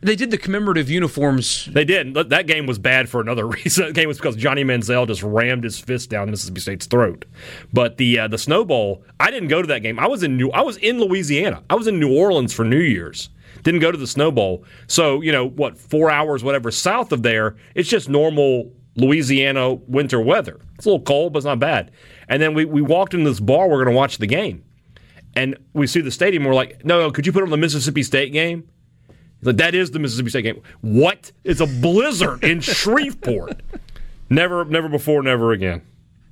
They 0.00 0.14
did 0.14 0.30
the 0.30 0.38
commemorative 0.38 0.88
uniforms. 0.88 1.66
They 1.72 1.84
did. 1.84 2.14
That- 2.14 2.28
That 2.28 2.46
game 2.46 2.66
was 2.66 2.78
bad 2.78 3.08
for 3.08 3.20
another 3.20 3.46
reason. 3.48 3.86
That 3.86 3.94
game 3.94 4.06
was 4.06 4.16
because 4.18 4.36
Johnny 4.36 4.62
Manziel 4.62 5.06
just 5.08 5.24
rammed 5.24 5.64
his 5.64 5.80
fist 5.80 6.08
down 6.10 6.30
Mississippi 6.30 6.60
State's 6.60 6.86
throat. 6.86 7.24
But 7.72 7.96
the 7.96 8.20
uh, 8.20 8.28
the 8.28 8.38
Snow 8.38 8.64
Bowl, 8.64 9.02
I 9.18 9.32
didn't 9.32 9.48
go 9.48 9.60
to 9.60 9.66
that 9.68 9.80
game. 9.82 9.98
I 9.98 10.06
was 10.06 10.22
in 10.22 10.36
New. 10.36 10.50
I 10.50 10.60
was 10.62 10.76
in 10.76 11.00
Louisiana. 11.00 11.64
I 11.68 11.74
was 11.74 11.88
in 11.88 11.98
New 11.98 12.16
Orleans 12.16 12.52
for 12.52 12.64
New 12.64 12.78
Year's. 12.78 13.28
Didn't 13.62 13.80
go 13.80 13.90
to 13.90 13.98
the 13.98 14.06
Snow 14.06 14.30
Bowl. 14.30 14.64
So 14.86 15.20
you 15.20 15.32
know 15.32 15.46
what? 15.48 15.78
Four 15.78 16.10
hours, 16.10 16.42
whatever, 16.42 16.70
south 16.70 17.12
of 17.12 17.22
there, 17.22 17.56
it's 17.74 17.88
just 17.88 18.08
normal 18.08 18.72
Louisiana 18.96 19.74
winter 19.74 20.20
weather. 20.20 20.60
It's 20.76 20.86
a 20.86 20.90
little 20.90 21.04
cold, 21.04 21.32
but 21.32 21.38
it's 21.38 21.46
not 21.46 21.58
bad. 21.58 21.90
And 22.28 22.42
then 22.42 22.54
we 22.54 22.64
we 22.64 22.82
walked 22.82 23.14
into 23.14 23.28
this 23.30 23.40
bar. 23.40 23.68
We're 23.68 23.84
going 23.84 23.94
to 23.94 23.98
watch 23.98 24.18
the 24.18 24.26
game, 24.26 24.64
and 25.34 25.56
we 25.72 25.86
see 25.86 26.00
the 26.00 26.10
stadium. 26.10 26.44
We're 26.44 26.54
like, 26.54 26.84
no, 26.84 27.00
no, 27.00 27.10
could 27.10 27.26
you 27.26 27.32
put 27.32 27.42
on 27.42 27.50
the 27.50 27.56
Mississippi 27.56 28.02
State 28.02 28.32
game? 28.32 28.68
He's 29.38 29.46
like, 29.46 29.56
that 29.56 29.74
is 29.74 29.92
the 29.92 29.98
Mississippi 29.98 30.30
State 30.30 30.42
game. 30.42 30.62
What? 30.80 31.32
It's 31.44 31.60
a 31.60 31.66
blizzard 31.66 32.42
in 32.42 32.60
Shreveport. 32.62 33.60
Never, 34.30 34.64
never 34.64 34.88
before, 34.88 35.22
never 35.22 35.52
again. 35.52 35.82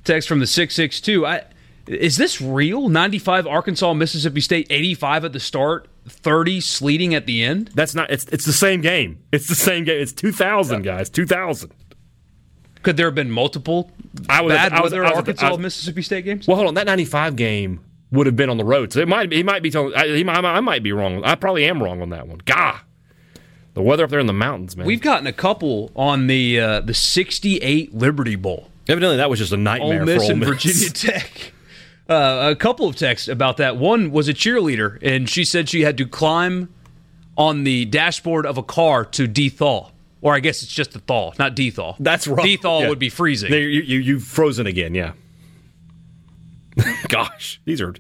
Text 0.05 0.29
from 0.29 0.41
the 0.41 0.47
662. 0.47 1.27
I, 1.27 1.45
is 1.87 2.17
this 2.17 2.41
real? 2.41 2.89
95 2.89 3.47
Arkansas, 3.47 3.95
Mississippi 3.95 4.41
State, 4.41 4.67
85 4.71 5.27
at 5.27 5.33
the 5.33 5.41
start, 5.41 5.89
30 6.09 6.61
sleeting 6.61 7.15
at 7.15 7.27
the 7.27 7.43
end? 7.43 7.71
That's 7.75 7.95
not. 7.95 8.11
It's 8.11 8.25
it's 8.27 8.45
the 8.45 8.53
same 8.53 8.81
game. 8.81 9.19
It's 9.33 9.49
the 9.49 9.55
same 9.55 9.85
game. 9.85 10.01
It's 10.01 10.13
two 10.13 10.33
thousand 10.33 10.83
guys. 10.83 11.11
Two 11.11 11.27
thousand. 11.27 11.73
Could 12.83 12.97
there 12.97 13.07
have 13.07 13.15
been 13.15 13.31
multiple 13.31 13.91
I 14.29 14.43
was- 14.43 14.55
bad 14.55 14.73
I 14.73 14.81
was- 14.81 14.93
weather 14.93 15.05
I 15.05 15.11
was- 15.11 15.17
Arkansas 15.19 15.47
I 15.47 15.51
was- 15.51 15.59
Mississippi 15.59 16.03
State 16.03 16.25
games? 16.25 16.47
Well, 16.47 16.57
hold 16.57 16.69
on. 16.69 16.75
That 16.75 16.87
ninety 16.87 17.05
five 17.05 17.35
game 17.37 17.81
would 18.13 18.27
have 18.27 18.37
been 18.37 18.49
on 18.49 18.57
the 18.57 18.65
road, 18.65 18.93
so 18.93 19.01
it 19.01 19.09
might. 19.09 19.29
Be 19.31 19.37
he 19.37 19.43
might 19.43 19.63
be 19.63 19.71
telling. 19.71 19.93
I, 19.95 20.07
he 20.07 20.23
might, 20.25 20.37
I 20.45 20.61
might 20.61 20.83
be 20.83 20.93
wrong. 20.93 21.25
I 21.25 21.35
probably 21.35 21.65
am 21.65 21.83
wrong 21.83 22.01
on 22.03 22.11
that 22.11 22.29
one. 22.29 22.39
Gah. 22.45 22.81
The 23.75 23.83
weather 23.83 24.05
up 24.05 24.11
there 24.11 24.21
in 24.21 24.27
the 24.27 24.33
mountains, 24.33 24.75
man. 24.77 24.87
We've 24.87 25.03
gotten 25.03 25.27
a 25.27 25.33
couple 25.35 25.91
on 25.95 26.29
the 26.29 26.59
uh, 26.61 26.81
the 26.81 26.95
68 26.95 27.93
Liberty 27.95 28.37
Bowl. 28.37 28.71
evidently 28.89 29.17
that 29.19 29.29
was 29.29 29.39
just 29.39 29.53
a 29.53 29.57
nightmare 29.57 30.01
Ole 30.01 30.07
Miss 30.07 30.17
for 30.19 30.23
Ole 30.23 30.31
and 30.31 30.45
Virginia 30.45 30.89
Tech. 30.91 31.53
Uh, 32.09 32.49
a 32.53 32.57
couple 32.57 32.87
of 32.87 32.95
texts 32.97 33.27
about 33.29 33.57
that. 33.57 33.77
One 33.77 34.11
was 34.13 34.29
a 34.29 34.35
cheerleader, 34.35 34.99
and 35.03 35.29
she 35.29 35.45
said 35.45 35.69
she 35.69 35.83
had 35.83 35.97
to 35.99 36.07
climb 36.07 36.73
on 37.37 37.65
the 37.65 37.85
dashboard 37.87 38.47
of 38.47 38.57
a 38.59 38.63
car 38.63 39.05
to 39.05 39.27
dethaw. 39.27 39.91
Or 40.23 40.35
I 40.35 40.41
guess 40.41 40.63
it's 40.63 40.73
just 40.73 40.95
a 40.97 40.99
thaw, 41.01 41.33
not 41.39 41.55
dethaw. 41.55 41.97
That's 42.01 42.27
right. 42.27 42.45
Dethaw 42.47 42.83
Yeah. 42.83 42.89
would 42.89 42.99
be 42.99 43.09
freezing. 43.11 43.51
There, 43.51 43.61
you, 43.61 43.83
you, 43.83 43.99
you've 43.99 44.23
frozen 44.25 44.67
again, 44.67 44.95
yeah. 44.95 45.13
Gosh, 47.09 47.61
these 47.65 47.81
are 47.81 47.95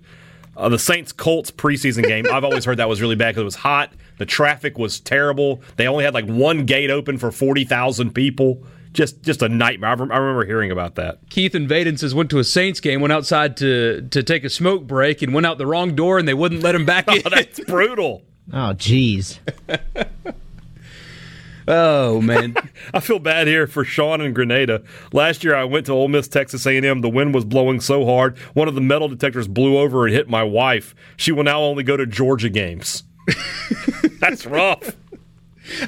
uh, 0.57 0.69
the 0.69 0.79
Saints 0.79 1.13
Colts 1.13 1.51
preseason 1.51 2.05
game. 2.05 2.27
I've 2.33 2.45
always 2.45 2.65
heard 2.65 2.79
that 2.79 2.89
was 2.89 3.01
really 3.01 3.17
bad 3.17 3.31
because 3.31 3.43
it 3.43 3.45
was 3.45 3.55
hot. 3.57 3.93
The 4.19 4.27
traffic 4.27 4.79
was 4.79 5.01
terrible. 5.01 5.63
They 5.77 5.87
only 5.87 6.05
had 6.05 6.15
like 6.15 6.27
one 6.27 6.65
gate 6.67 6.91
open 6.91 7.19
for 7.19 7.31
forty 7.31 7.65
thousand 7.65 8.13
people. 8.15 8.63
Just, 8.97 9.23
just 9.23 9.43
a 9.43 9.49
nightmare. 9.51 9.91
I, 9.91 9.93
rem- 9.93 10.11
I 10.11 10.17
remember 10.17 10.47
hearing 10.47 10.71
about 10.71 10.95
that. 10.95 11.19
Keith 11.29 11.55
and 11.55 11.69
Vaiden 11.69 11.99
says 11.99 12.15
went 12.15 12.31
to 12.31 12.39
a 12.39 12.45
Saints 12.45 12.81
game, 12.81 13.03
went 13.03 13.13
outside 13.13 13.59
to 13.59 14.09
to 14.11 14.23
take 14.23 14.43
a 14.43 14.49
smoke 14.49 14.87
break, 14.87 15.21
and 15.21 15.35
went 15.35 15.45
out 15.45 15.59
the 15.59 15.67
wrong 15.67 15.95
door, 15.95 16.19
and 16.19 16.27
they 16.27 16.33
wouldn't 16.33 16.63
let 16.63 16.75
him 16.75 16.87
back 16.87 17.05
oh, 17.09 17.15
in. 17.15 17.23
Oh, 17.27 17.29
that's 17.29 17.61
brutal. 17.61 18.23
Oh, 18.55 18.73
jeez. 18.73 19.39
oh 21.69 22.23
man, 22.23 22.57
I 22.95 23.01
feel 23.01 23.19
bad 23.19 23.47
here 23.49 23.67
for 23.67 23.85
Sean 23.85 24.23
and 24.23 24.35
Grenada. 24.35 24.83
Last 25.13 25.45
year, 25.45 25.55
I 25.55 25.65
went 25.65 25.85
to 25.87 25.93
Ole 25.93 26.09
Miss, 26.09 26.27
Texas 26.27 26.67
A&M. 26.67 27.03
The 27.03 27.11
wind 27.11 27.35
was 27.35 27.45
blowing 27.45 27.81
so 27.81 28.07
hard, 28.07 28.39
one 28.55 28.67
of 28.67 28.75
the 28.75 28.81
metal 28.81 29.09
detectors 29.09 29.47
blew 29.47 29.77
over 29.77 30.07
and 30.07 30.15
hit 30.15 30.27
my 30.27 30.43
wife. 30.43 30.95
She 31.19 31.33
will 31.33 31.45
now 31.45 31.61
only 31.61 31.83
go 31.83 31.99
to 31.99 32.07
Georgia 32.07 32.49
games. 32.49 33.03
That's 34.21 34.47
rough. 34.47 34.97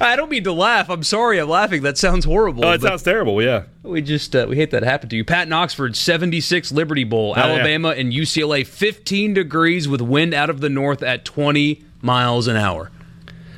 I 0.01 0.15
don't 0.15 0.29
mean 0.29 0.43
to 0.43 0.51
laugh. 0.51 0.89
I'm 0.89 1.03
sorry, 1.03 1.39
I'm 1.39 1.49
laughing. 1.49 1.83
That 1.83 1.97
sounds 1.97 2.25
horrible. 2.25 2.65
Oh, 2.65 2.71
it 2.73 2.81
sounds 2.81 3.03
terrible. 3.03 3.41
Yeah. 3.41 3.63
we 3.83 4.01
just 4.01 4.35
uh, 4.35 4.45
we 4.49 4.55
hate 4.55 4.71
that 4.71 4.83
happened 4.83 5.09
to 5.11 5.15
you. 5.15 5.23
Pat 5.25 5.47
in 5.47 5.53
Oxford, 5.53 5.95
76 5.95 6.71
Liberty 6.71 7.03
Bowl, 7.03 7.33
Oh, 7.35 7.39
yeah. 7.39 7.45
Alabama 7.53 7.89
and 7.89 8.11
UCLA, 8.11 8.65
15 8.65 9.33
degrees 9.33 9.87
with 9.87 10.01
wind 10.01 10.33
out 10.33 10.49
of 10.49 10.61
the 10.61 10.69
north 10.69 11.01
at 11.03 11.25
20 11.25 11.83
miles 12.01 12.47
an 12.47 12.55
hour. 12.57 12.91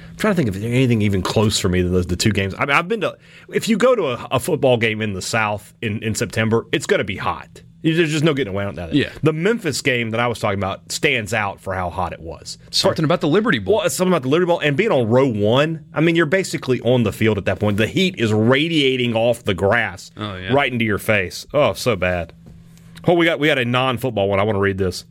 I'm 0.09 0.15
trying 0.17 0.33
to 0.33 0.35
think 0.43 0.49
of 0.49 0.63
anything 0.63 1.01
even 1.01 1.21
close 1.23 1.57
for 1.57 1.69
me 1.69 1.81
than 1.81 1.91
those 1.93 2.05
the 2.07 2.15
two 2.15 2.31
games. 2.31 2.53
I 2.57 2.65
mean, 2.65 2.75
I've 2.77 2.87
been 2.87 3.01
to. 3.01 3.17
If 3.49 3.67
you 3.67 3.77
go 3.77 3.95
to 3.95 4.07
a, 4.09 4.27
a 4.31 4.39
football 4.39 4.77
game 4.77 5.01
in 5.01 5.13
the 5.13 5.21
South 5.21 5.73
in, 5.81 6.03
in 6.03 6.13
September, 6.13 6.65
it's 6.71 6.85
going 6.85 6.99
to 6.99 7.03
be 7.03 7.17
hot. 7.17 7.63
There's 7.83 8.11
just 8.11 8.23
no 8.23 8.33
getting 8.33 8.53
away 8.53 8.63
around 8.63 8.75
that. 8.75 8.93
Yeah. 8.93 9.11
The 9.23 9.33
Memphis 9.33 9.81
game 9.81 10.11
that 10.11 10.19
I 10.19 10.27
was 10.27 10.39
talking 10.39 10.59
about 10.59 10.91
stands 10.91 11.33
out 11.33 11.59
for 11.59 11.73
how 11.73 11.89
hot 11.89 12.13
it 12.13 12.19
was. 12.19 12.57
Something 12.69 13.05
about 13.05 13.21
the 13.21 13.27
Liberty 13.27 13.57
Bowl. 13.59 13.77
Well, 13.77 13.89
something 13.89 14.11
about 14.13 14.21
the 14.21 14.29
Liberty 14.29 14.45
Bowl 14.47 14.59
and 14.59 14.77
being 14.77 14.91
on 14.91 15.07
row 15.09 15.27
one. 15.27 15.85
I 15.93 15.99
mean, 16.01 16.15
you're 16.15 16.27
basically 16.27 16.79
on 16.81 17.03
the 17.03 17.11
field 17.11 17.37
at 17.39 17.45
that 17.45 17.59
point. 17.59 17.77
The 17.77 17.87
heat 17.87 18.15
is 18.19 18.31
radiating 18.31 19.15
off 19.15 19.43
the 19.43 19.53
grass 19.55 20.11
Oh, 20.15 20.35
yeah. 20.35 20.53
right 20.53 20.71
into 20.71 20.85
your 20.85 20.99
face. 20.99 21.47
Oh, 21.53 21.73
so 21.73 21.95
bad. 21.95 22.33
Oh, 23.07 23.13
we 23.15 23.25
got 23.25 23.39
we 23.39 23.47
got 23.47 23.57
a 23.57 23.65
non-football 23.65 24.29
one. 24.29 24.39
I 24.39 24.43
want 24.43 24.57
to 24.57 24.61
read 24.61 24.77
this. 24.77 25.05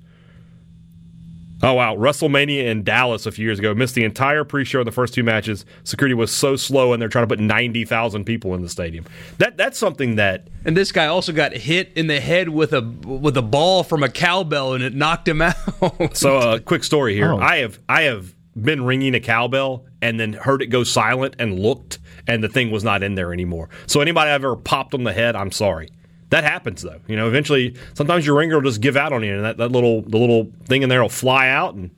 Oh 1.62 1.74
wow, 1.74 1.94
WrestleMania 1.94 2.64
in 2.64 2.82
Dallas 2.82 3.26
a 3.26 3.32
few 3.32 3.44
years 3.44 3.58
ago 3.58 3.74
missed 3.74 3.94
the 3.94 4.04
entire 4.04 4.44
pre-show 4.44 4.80
of 4.80 4.86
the 4.86 4.92
first 4.92 5.12
two 5.12 5.22
matches. 5.22 5.66
Security 5.84 6.14
was 6.14 6.34
so 6.34 6.56
slow, 6.56 6.92
and 6.92 7.02
they're 7.02 7.08
trying 7.08 7.24
to 7.24 7.28
put 7.28 7.40
ninety 7.40 7.84
thousand 7.84 8.24
people 8.24 8.54
in 8.54 8.62
the 8.62 8.68
stadium. 8.68 9.04
That 9.38 9.56
that's 9.56 9.78
something 9.78 10.16
that 10.16 10.48
And 10.64 10.76
this 10.76 10.92
guy 10.92 11.06
also 11.06 11.32
got 11.32 11.52
hit 11.52 11.92
in 11.94 12.06
the 12.06 12.20
head 12.20 12.48
with 12.48 12.72
a 12.72 12.80
with 12.80 13.36
a 13.36 13.42
ball 13.42 13.82
from 13.82 14.02
a 14.02 14.08
cowbell, 14.08 14.74
and 14.74 14.82
it 14.82 14.94
knocked 14.94 15.28
him 15.28 15.42
out. 15.42 15.56
So 16.14 16.36
a 16.36 16.38
uh, 16.38 16.58
quick 16.58 16.84
story 16.84 17.14
here. 17.14 17.32
Oh. 17.32 17.38
I 17.38 17.58
have 17.58 17.78
I 17.88 18.02
have 18.02 18.34
been 18.60 18.84
ringing 18.84 19.14
a 19.14 19.20
cowbell 19.20 19.84
and 20.02 20.18
then 20.18 20.32
heard 20.32 20.62
it 20.62 20.66
go 20.66 20.82
silent 20.82 21.36
and 21.38 21.58
looked 21.58 21.98
and 22.26 22.42
the 22.42 22.48
thing 22.48 22.70
was 22.70 22.84
not 22.84 23.02
in 23.02 23.14
there 23.14 23.32
anymore. 23.32 23.68
So 23.86 24.00
anybody 24.00 24.30
I've 24.30 24.44
ever 24.44 24.56
popped 24.56 24.94
on 24.94 25.04
the 25.04 25.12
head, 25.12 25.36
I'm 25.36 25.52
sorry. 25.52 25.90
That 26.30 26.44
happens 26.44 26.82
though. 26.82 27.00
You 27.06 27.16
know, 27.16 27.28
eventually 27.28 27.76
sometimes 27.94 28.24
your 28.24 28.36
ringer 28.36 28.56
will 28.56 28.70
just 28.70 28.80
give 28.80 28.96
out 28.96 29.12
on 29.12 29.22
you 29.22 29.34
and 29.34 29.44
that, 29.44 29.56
that 29.58 29.72
little 29.72 30.02
the 30.02 30.16
little 30.16 30.50
thing 30.64 30.82
in 30.82 30.88
there 30.88 31.02
will 31.02 31.08
fly 31.08 31.48
out 31.48 31.74
and 31.74 31.90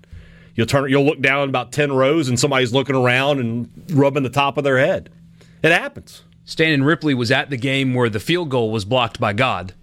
you'll 0.54 0.66
turn 0.66 0.90
you'll 0.90 1.04
look 1.04 1.20
down 1.20 1.48
about 1.48 1.70
ten 1.72 1.92
rows 1.92 2.28
and 2.28 2.40
somebody's 2.40 2.72
looking 2.72 2.96
around 2.96 3.40
and 3.40 3.70
rubbing 3.92 4.22
the 4.22 4.30
top 4.30 4.58
of 4.58 4.64
their 4.64 4.78
head. 4.78 5.10
It 5.62 5.70
happens. 5.70 6.22
Stan 6.44 6.72
and 6.72 6.84
Ripley 6.84 7.14
was 7.14 7.30
at 7.30 7.50
the 7.50 7.56
game 7.56 7.94
where 7.94 8.08
the 8.08 8.18
field 8.18 8.50
goal 8.50 8.70
was 8.70 8.84
blocked 8.84 9.20
by 9.20 9.32
God. 9.32 9.74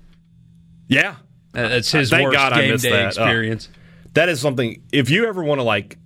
Yeah. 0.88 1.16
Uh, 1.54 1.70
That's 1.70 1.92
his 1.92 2.10
Thank 2.10 2.26
worst 2.26 2.38
God 2.38 2.54
game 2.54 2.78
day 2.78 2.90
that. 2.90 3.04
Oh. 3.04 3.08
experience. 3.24 3.70
that 4.14 4.30
is 4.30 4.42
something. 4.42 4.82
If 4.92 5.10
you 5.10 5.26
ever 5.28 5.44
want 5.44 5.60
to 5.60 5.64
like 5.64 5.98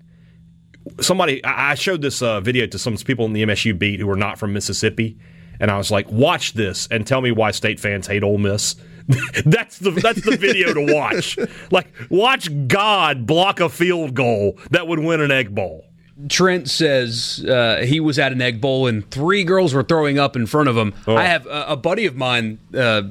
somebody, 0.99 1.43
I 1.43 1.71
I 1.71 1.75
showed 1.75 2.01
this 2.01 2.21
uh, 2.21 2.41
video 2.41 2.67
to 2.67 2.77
some 2.77 2.95
people 2.97 3.25
in 3.25 3.33
the 3.33 3.43
MSU 3.43 3.77
beat 3.77 3.99
who 3.99 4.07
were 4.07 4.15
not 4.15 4.37
from 4.37 4.53
Mississippi, 4.53 5.17
and 5.59 5.71
I 5.71 5.77
was 5.77 5.91
like, 5.91 6.11
"Watch 6.11 6.53
this 6.53 6.87
and 6.91 7.05
tell 7.05 7.21
me 7.21 7.31
why 7.31 7.51
state 7.51 7.79
fans 7.79 8.07
hate 8.07 8.23
Ole 8.23 8.37
Miss." 8.37 8.75
that's 9.45 9.79
the 9.79 9.91
that's 9.91 10.21
the 10.21 10.37
video 10.37 10.73
to 10.73 10.93
watch. 10.93 11.37
Like, 11.71 11.87
watch 12.09 12.49
God 12.67 13.25
block 13.25 13.59
a 13.59 13.67
field 13.67 14.13
goal 14.13 14.59
that 14.69 14.87
would 14.87 14.99
win 14.99 15.21
an 15.21 15.31
egg 15.31 15.55
bowl. 15.55 15.85
Trent 16.29 16.69
says 16.69 17.43
uh, 17.49 17.83
he 17.85 17.99
was 17.99 18.19
at 18.19 18.31
an 18.31 18.41
egg 18.41 18.61
bowl 18.61 18.85
and 18.85 19.09
three 19.09 19.43
girls 19.43 19.73
were 19.73 19.83
throwing 19.83 20.19
up 20.19 20.35
in 20.35 20.45
front 20.45 20.69
of 20.69 20.77
him. 20.77 20.93
Oh. 21.07 21.15
I 21.15 21.23
have 21.23 21.47
a, 21.47 21.65
a 21.69 21.75
buddy 21.75 22.05
of 22.05 22.15
mine 22.15 22.59
uh, 22.75 23.03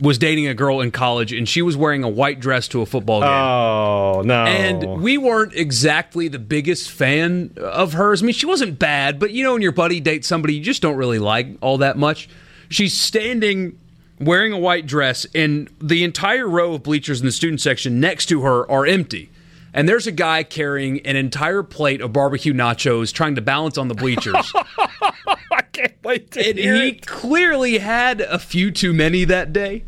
was 0.00 0.18
dating 0.18 0.46
a 0.46 0.54
girl 0.54 0.80
in 0.80 0.90
college 0.90 1.32
and 1.32 1.48
she 1.48 1.62
was 1.62 1.76
wearing 1.76 2.04
a 2.04 2.08
white 2.08 2.40
dress 2.40 2.68
to 2.68 2.82
a 2.82 2.86
football 2.86 3.20
game. 3.20 3.30
Oh 3.30 4.22
no! 4.24 4.44
And 4.44 5.02
we 5.02 5.18
weren't 5.18 5.54
exactly 5.54 6.28
the 6.28 6.38
biggest 6.38 6.90
fan 6.90 7.54
of 7.56 7.94
hers. 7.94 8.22
I 8.22 8.26
mean, 8.26 8.34
she 8.34 8.46
wasn't 8.46 8.78
bad, 8.78 9.18
but 9.18 9.30
you 9.30 9.42
know, 9.42 9.54
when 9.54 9.62
your 9.62 9.72
buddy 9.72 10.00
dates 10.00 10.28
somebody 10.28 10.54
you 10.54 10.62
just 10.62 10.82
don't 10.82 10.96
really 10.96 11.18
like 11.18 11.48
all 11.60 11.78
that 11.78 11.96
much. 11.96 12.28
She's 12.68 12.98
standing 12.98 13.78
wearing 14.18 14.52
a 14.52 14.58
white 14.58 14.86
dress, 14.86 15.26
and 15.34 15.70
the 15.80 16.04
entire 16.04 16.48
row 16.48 16.74
of 16.74 16.82
bleachers 16.82 17.20
in 17.20 17.26
the 17.26 17.32
student 17.32 17.60
section 17.60 18.00
next 18.00 18.26
to 18.26 18.42
her 18.42 18.70
are 18.70 18.86
empty. 18.86 19.30
And 19.72 19.86
there's 19.86 20.06
a 20.06 20.12
guy 20.12 20.42
carrying 20.42 21.04
an 21.06 21.16
entire 21.16 21.62
plate 21.62 22.00
of 22.00 22.12
barbecue 22.12 22.54
nachos 22.54 23.12
trying 23.12 23.34
to 23.34 23.42
balance 23.42 23.76
on 23.76 23.88
the 23.88 23.94
bleachers. 23.94 24.52
Can't 25.76 25.92
wait 26.02 26.30
to 26.32 26.48
and 26.48 26.58
hear 26.58 26.74
he 26.76 26.88
it. 26.90 27.06
clearly 27.06 27.78
had 27.78 28.20
a 28.20 28.38
few 28.38 28.70
too 28.70 28.92
many 28.92 29.24
that 29.24 29.52
day. 29.52 29.84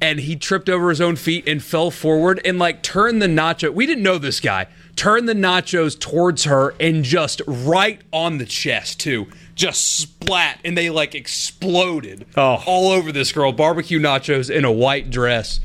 And 0.00 0.18
he 0.18 0.34
tripped 0.34 0.68
over 0.68 0.88
his 0.88 1.00
own 1.00 1.14
feet 1.14 1.46
and 1.48 1.62
fell 1.62 1.92
forward 1.92 2.40
and 2.44 2.58
like 2.58 2.82
turned 2.82 3.22
the 3.22 3.28
nacho. 3.28 3.72
We 3.72 3.86
didn't 3.86 4.02
know 4.02 4.18
this 4.18 4.40
guy. 4.40 4.66
Turned 4.96 5.28
the 5.28 5.34
nachos 5.34 5.96
towards 5.98 6.42
her 6.44 6.74
and 6.80 7.04
just 7.04 7.40
right 7.46 8.00
on 8.12 8.38
the 8.38 8.44
chest 8.44 8.98
too. 8.98 9.28
Just 9.54 9.96
splat 10.00 10.58
and 10.64 10.76
they 10.76 10.90
like 10.90 11.14
exploded 11.14 12.26
Oh. 12.36 12.62
all 12.66 12.90
over 12.90 13.12
this 13.12 13.30
girl. 13.30 13.52
Barbecue 13.52 14.00
nachos 14.00 14.50
in 14.50 14.64
a 14.64 14.72
white 14.72 15.08
dress. 15.08 15.60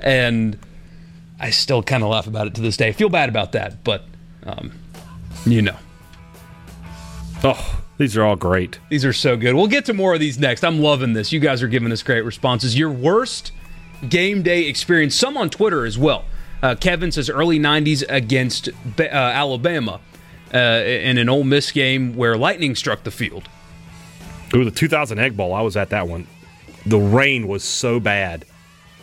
And 0.00 0.58
I 1.38 1.50
still 1.50 1.82
kind 1.84 2.02
of 2.02 2.08
laugh 2.10 2.26
about 2.26 2.48
it 2.48 2.54
to 2.56 2.62
this 2.62 2.76
day. 2.76 2.88
I 2.88 2.92
feel 2.92 3.08
bad 3.08 3.28
about 3.28 3.52
that, 3.52 3.84
but 3.84 4.04
um, 4.44 4.72
you 5.46 5.62
know. 5.62 5.76
Oh, 7.44 7.82
these 7.98 8.16
are 8.16 8.22
all 8.22 8.36
great. 8.36 8.78
These 8.90 9.04
are 9.04 9.12
so 9.12 9.36
good. 9.36 9.54
We'll 9.54 9.66
get 9.68 9.84
to 9.86 9.94
more 9.94 10.14
of 10.14 10.20
these 10.20 10.38
next. 10.38 10.64
I'm 10.64 10.80
loving 10.80 11.14
this. 11.14 11.32
You 11.32 11.40
guys 11.40 11.62
are 11.62 11.68
giving 11.68 11.90
us 11.92 12.02
great 12.02 12.22
responses. 12.22 12.78
Your 12.78 12.90
worst 12.90 13.52
game 14.08 14.42
day 14.42 14.68
experience, 14.68 15.14
some 15.14 15.36
on 15.36 15.50
Twitter 15.50 15.86
as 15.86 15.96
well. 15.96 16.24
Uh, 16.62 16.74
Kevin 16.74 17.12
says 17.12 17.30
early 17.30 17.58
90s 17.58 18.04
against 18.08 18.68
uh, 18.98 19.02
Alabama 19.02 20.00
uh, 20.52 20.58
in 20.58 21.18
an 21.18 21.28
Ole 21.28 21.44
Miss 21.44 21.70
game 21.70 22.14
where 22.16 22.36
lightning 22.36 22.74
struck 22.74 23.02
the 23.02 23.10
field. 23.10 23.48
Ooh, 24.54 24.64
the 24.64 24.70
2000 24.70 25.18
Egg 25.18 25.36
Bowl. 25.36 25.52
I 25.54 25.62
was 25.62 25.76
at 25.76 25.90
that 25.90 26.08
one. 26.08 26.26
The 26.84 26.98
rain 26.98 27.48
was 27.48 27.64
so 27.64 27.98
bad, 27.98 28.44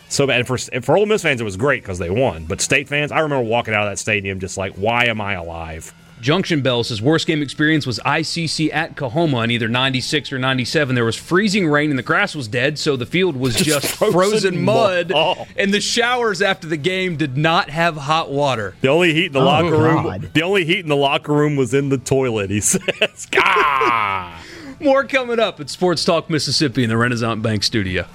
so 0.08 0.26
bad. 0.26 0.40
And 0.40 0.46
for 0.46 0.56
for 0.80 0.96
Ole 0.96 1.06
Miss 1.06 1.22
fans, 1.22 1.40
it 1.40 1.44
was 1.44 1.56
great 1.56 1.82
because 1.82 1.98
they 1.98 2.10
won. 2.10 2.46
But 2.46 2.60
State 2.60 2.88
fans, 2.88 3.12
I 3.12 3.20
remember 3.20 3.44
walking 3.48 3.74
out 3.74 3.86
of 3.86 3.90
that 3.90 3.98
stadium 3.98 4.40
just 4.40 4.56
like, 4.56 4.74
why 4.74 5.06
am 5.06 5.20
I 5.20 5.34
alive? 5.34 5.92
Junction 6.24 6.62
Bell 6.62 6.82
says 6.82 7.02
worst 7.02 7.26
game 7.26 7.42
experience 7.42 7.86
was 7.86 7.98
ICC 8.00 8.72
at 8.72 8.96
Coahoma 8.96 9.44
in 9.44 9.50
either 9.50 9.68
96 9.68 10.32
or 10.32 10.38
97. 10.38 10.94
There 10.94 11.04
was 11.04 11.16
freezing 11.16 11.68
rain 11.68 11.90
and 11.90 11.98
the 11.98 12.02
grass 12.02 12.34
was 12.34 12.48
dead, 12.48 12.78
so 12.78 12.96
the 12.96 13.04
field 13.04 13.36
was 13.36 13.54
just, 13.62 13.94
frozen 13.96 14.12
frozen, 14.14 14.62
mud. 14.64 15.10
mud. 15.10 15.12
Oh. 15.14 15.46
And 15.58 15.74
the 15.74 15.82
showers 15.82 16.40
after 16.40 16.66
the 16.66 16.78
game 16.78 17.16
did 17.18 17.36
not 17.36 17.68
have 17.68 17.96
hot 17.96 18.30
water. 18.30 18.74
The 18.80 18.88
only 18.88 19.12
heat 19.12 19.26
in 19.26 19.32
the 19.34 19.40
Oh, 19.40 19.44
locker 19.44 19.76
room. 19.76 20.30
The 20.32 20.42
only 20.42 20.64
heat 20.64 20.78
in 20.80 20.88
the 20.88 20.96
locker 20.96 21.34
room 21.34 21.56
was 21.56 21.74
in 21.74 21.90
the 21.90 21.98
toilet. 21.98 22.48
He 22.48 22.60
says, 22.62 23.28
"Ah." 23.36 24.42
More 24.80 25.04
coming 25.04 25.38
up 25.38 25.60
at 25.60 25.68
Sports 25.68 26.06
Talk 26.06 26.30
Mississippi 26.30 26.84
in 26.84 26.88
the 26.88 26.96
Renasant 26.96 27.42
Bank 27.42 27.62
studio. 27.62 28.06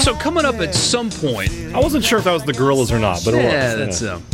So 0.00 0.14
coming 0.14 0.46
up 0.46 0.54
at 0.60 0.74
some 0.74 1.10
point, 1.10 1.50
I 1.74 1.78
wasn't 1.78 2.04
sure 2.06 2.18
if 2.18 2.24
that 2.24 2.32
was 2.32 2.42
the 2.44 2.54
gorillas 2.54 2.90
or 2.90 2.98
not, 2.98 3.20
but 3.22 3.34
it 3.34 3.42
yeah, 3.42 3.76
was. 3.76 4.00
that's 4.00 4.02
um, 4.02 4.24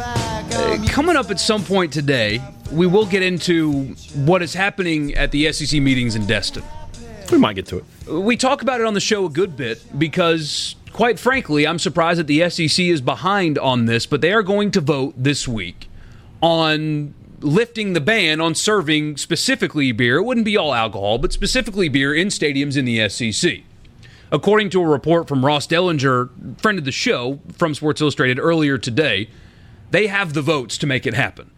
uh, 0.00 0.86
coming 0.88 1.16
up 1.16 1.30
at 1.30 1.38
some 1.38 1.62
point 1.62 1.92
today. 1.92 2.42
We 2.70 2.86
will 2.86 3.04
get 3.04 3.22
into 3.22 3.88
what 4.14 4.40
is 4.40 4.54
happening 4.54 5.14
at 5.14 5.30
the 5.30 5.52
SEC 5.52 5.82
meetings 5.82 6.16
in 6.16 6.24
Destin. 6.24 6.64
we 7.30 7.36
might 7.36 7.56
get 7.56 7.66
to 7.66 7.78
it. 7.78 7.84
We 8.08 8.38
talk 8.38 8.62
about 8.62 8.80
it 8.80 8.86
on 8.86 8.94
the 8.94 9.00
show 9.00 9.26
a 9.26 9.28
good 9.28 9.54
bit 9.54 9.84
because, 9.98 10.76
quite 10.94 11.18
frankly, 11.18 11.66
I'm 11.66 11.78
surprised 11.78 12.18
that 12.18 12.26
the 12.26 12.48
SEC 12.48 12.82
is 12.86 13.02
behind 13.02 13.58
on 13.58 13.84
this, 13.84 14.06
but 14.06 14.22
they 14.22 14.32
are 14.32 14.42
going 14.42 14.70
to 14.70 14.80
vote 14.80 15.12
this 15.18 15.46
week 15.46 15.90
on 16.40 17.12
lifting 17.40 17.92
the 17.92 18.00
ban 18.00 18.40
on 18.40 18.54
serving 18.54 19.18
specifically 19.18 19.92
beer. 19.92 20.16
It 20.16 20.22
wouldn't 20.22 20.46
be 20.46 20.56
all 20.56 20.72
alcohol, 20.72 21.18
but 21.18 21.34
specifically 21.34 21.90
beer 21.90 22.14
in 22.14 22.28
stadiums 22.28 22.78
in 22.78 22.86
the 22.86 23.06
SEC. 23.10 23.64
According 24.32 24.70
to 24.70 24.80
a 24.80 24.86
report 24.86 25.28
from 25.28 25.44
Ross 25.44 25.66
Dellenger, 25.66 26.58
friend 26.58 26.78
of 26.78 26.86
the 26.86 26.90
show 26.90 27.38
from 27.52 27.74
Sports 27.74 28.00
Illustrated 28.00 28.38
earlier 28.38 28.78
today, 28.78 29.28
they 29.90 30.06
have 30.06 30.32
the 30.32 30.40
votes 30.40 30.78
to 30.78 30.86
make 30.86 31.06
it 31.06 31.12
happen. 31.12 31.50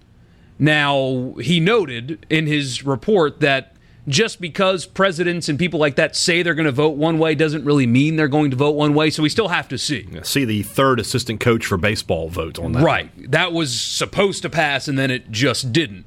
Now, 0.58 1.34
he 1.40 1.60
noted 1.60 2.26
in 2.28 2.48
his 2.48 2.84
report 2.84 3.38
that 3.40 3.76
just 4.08 4.40
because 4.40 4.86
presidents 4.86 5.48
and 5.48 5.56
people 5.56 5.78
like 5.78 5.94
that 5.96 6.16
say 6.16 6.42
they're 6.42 6.54
going 6.54 6.66
to 6.66 6.72
vote 6.72 6.96
one 6.96 7.18
way 7.18 7.36
doesn't 7.36 7.64
really 7.64 7.86
mean 7.86 8.16
they're 8.16 8.26
going 8.26 8.50
to 8.50 8.56
vote 8.56 8.74
one 8.74 8.92
way, 8.92 9.08
so 9.08 9.22
we 9.22 9.28
still 9.28 9.48
have 9.48 9.68
to 9.68 9.78
see. 9.78 10.08
See 10.24 10.44
the 10.44 10.64
third 10.64 10.98
assistant 10.98 11.38
coach 11.38 11.64
for 11.64 11.76
baseball 11.76 12.28
vote 12.28 12.58
on 12.58 12.72
that. 12.72 12.82
Right. 12.82 13.30
That 13.30 13.52
was 13.52 13.80
supposed 13.80 14.42
to 14.42 14.50
pass 14.50 14.88
and 14.88 14.98
then 14.98 15.12
it 15.12 15.30
just 15.30 15.72
didn't. 15.72 16.06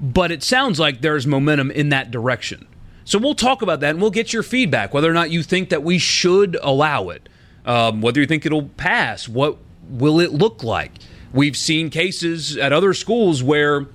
But 0.00 0.32
it 0.32 0.42
sounds 0.42 0.80
like 0.80 1.02
there's 1.02 1.26
momentum 1.26 1.70
in 1.70 1.90
that 1.90 2.10
direction. 2.10 2.66
So 3.04 3.18
we'll 3.18 3.34
talk 3.34 3.62
about 3.62 3.80
that 3.80 3.90
and 3.90 4.00
we'll 4.00 4.10
get 4.10 4.32
your 4.32 4.42
feedback 4.42 4.94
whether 4.94 5.10
or 5.10 5.14
not 5.14 5.30
you 5.30 5.42
think 5.42 5.70
that 5.70 5.82
we 5.82 5.98
should 5.98 6.56
allow 6.62 7.08
it, 7.08 7.28
um, 7.66 8.00
whether 8.00 8.20
you 8.20 8.26
think 8.26 8.46
it'll 8.46 8.68
pass, 8.68 9.28
what 9.28 9.58
will 9.88 10.20
it 10.20 10.32
look 10.32 10.62
like. 10.62 10.92
We've 11.32 11.56
seen 11.56 11.90
cases 11.90 12.56
at 12.56 12.72
other 12.72 12.92
schools 12.94 13.42
where 13.42 13.86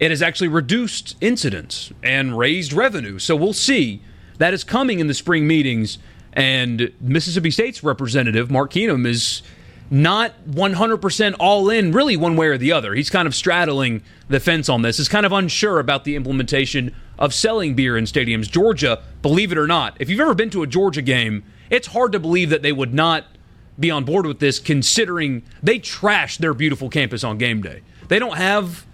it 0.00 0.10
has 0.10 0.22
actually 0.22 0.48
reduced 0.48 1.16
incidents 1.20 1.92
and 2.02 2.36
raised 2.36 2.72
revenue. 2.72 3.18
So 3.18 3.36
we'll 3.36 3.52
see. 3.52 4.02
That 4.38 4.54
is 4.54 4.64
coming 4.64 4.98
in 4.98 5.06
the 5.06 5.14
spring 5.14 5.46
meetings. 5.46 5.98
And 6.32 6.92
Mississippi 7.00 7.50
State's 7.50 7.84
representative, 7.84 8.50
Mark 8.50 8.72
Keenum, 8.72 9.06
is 9.06 9.42
not 9.90 10.32
100% 10.50 11.36
all 11.38 11.68
in, 11.68 11.92
really, 11.92 12.16
one 12.16 12.34
way 12.34 12.46
or 12.46 12.56
the 12.56 12.72
other. 12.72 12.94
He's 12.94 13.10
kind 13.10 13.28
of 13.28 13.34
straddling 13.34 14.02
the 14.28 14.40
fence 14.40 14.70
on 14.70 14.80
this, 14.80 14.98
is 14.98 15.08
kind 15.08 15.26
of 15.26 15.32
unsure 15.32 15.78
about 15.78 16.04
the 16.04 16.16
implementation 16.16 16.94
of 17.22 17.32
selling 17.32 17.74
beer 17.74 17.96
in 17.96 18.04
stadiums. 18.04 18.50
Georgia, 18.50 19.00
believe 19.22 19.52
it 19.52 19.56
or 19.56 19.68
not, 19.68 19.96
if 20.00 20.10
you've 20.10 20.18
ever 20.18 20.34
been 20.34 20.50
to 20.50 20.64
a 20.64 20.66
Georgia 20.66 21.00
game, 21.00 21.44
it's 21.70 21.86
hard 21.86 22.10
to 22.10 22.18
believe 22.18 22.50
that 22.50 22.62
they 22.62 22.72
would 22.72 22.92
not 22.92 23.24
be 23.78 23.92
on 23.92 24.04
board 24.04 24.26
with 24.26 24.40
this, 24.40 24.58
considering 24.58 25.44
they 25.62 25.78
trash 25.78 26.36
their 26.38 26.52
beautiful 26.52 26.90
campus 26.90 27.22
on 27.22 27.38
game 27.38 27.62
day. 27.62 27.82
They 28.08 28.18
don't 28.18 28.36
have 28.36 28.84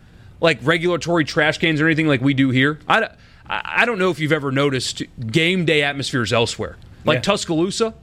like 0.43 0.59
regulatory 0.63 1.25
trash 1.25 1.57
cans 1.57 1.81
or 1.81 1.87
anything 1.87 2.07
like 2.07 2.21
we 2.21 2.35
do 2.35 2.51
here. 2.51 2.79
I, 2.87 3.09
I 3.49 3.87
don't 3.87 3.99
know 3.99 4.11
if 4.11 4.21
you've 4.21 4.31
ever 4.31 4.53
noticed 4.53 5.03
game 5.27 5.65
day 5.65 5.83
atmospheres 5.83 6.31
elsewhere. 6.31 6.77
Like 7.07 7.17
Yeah. 7.17 7.23
Tuscaloosa, 7.23 7.95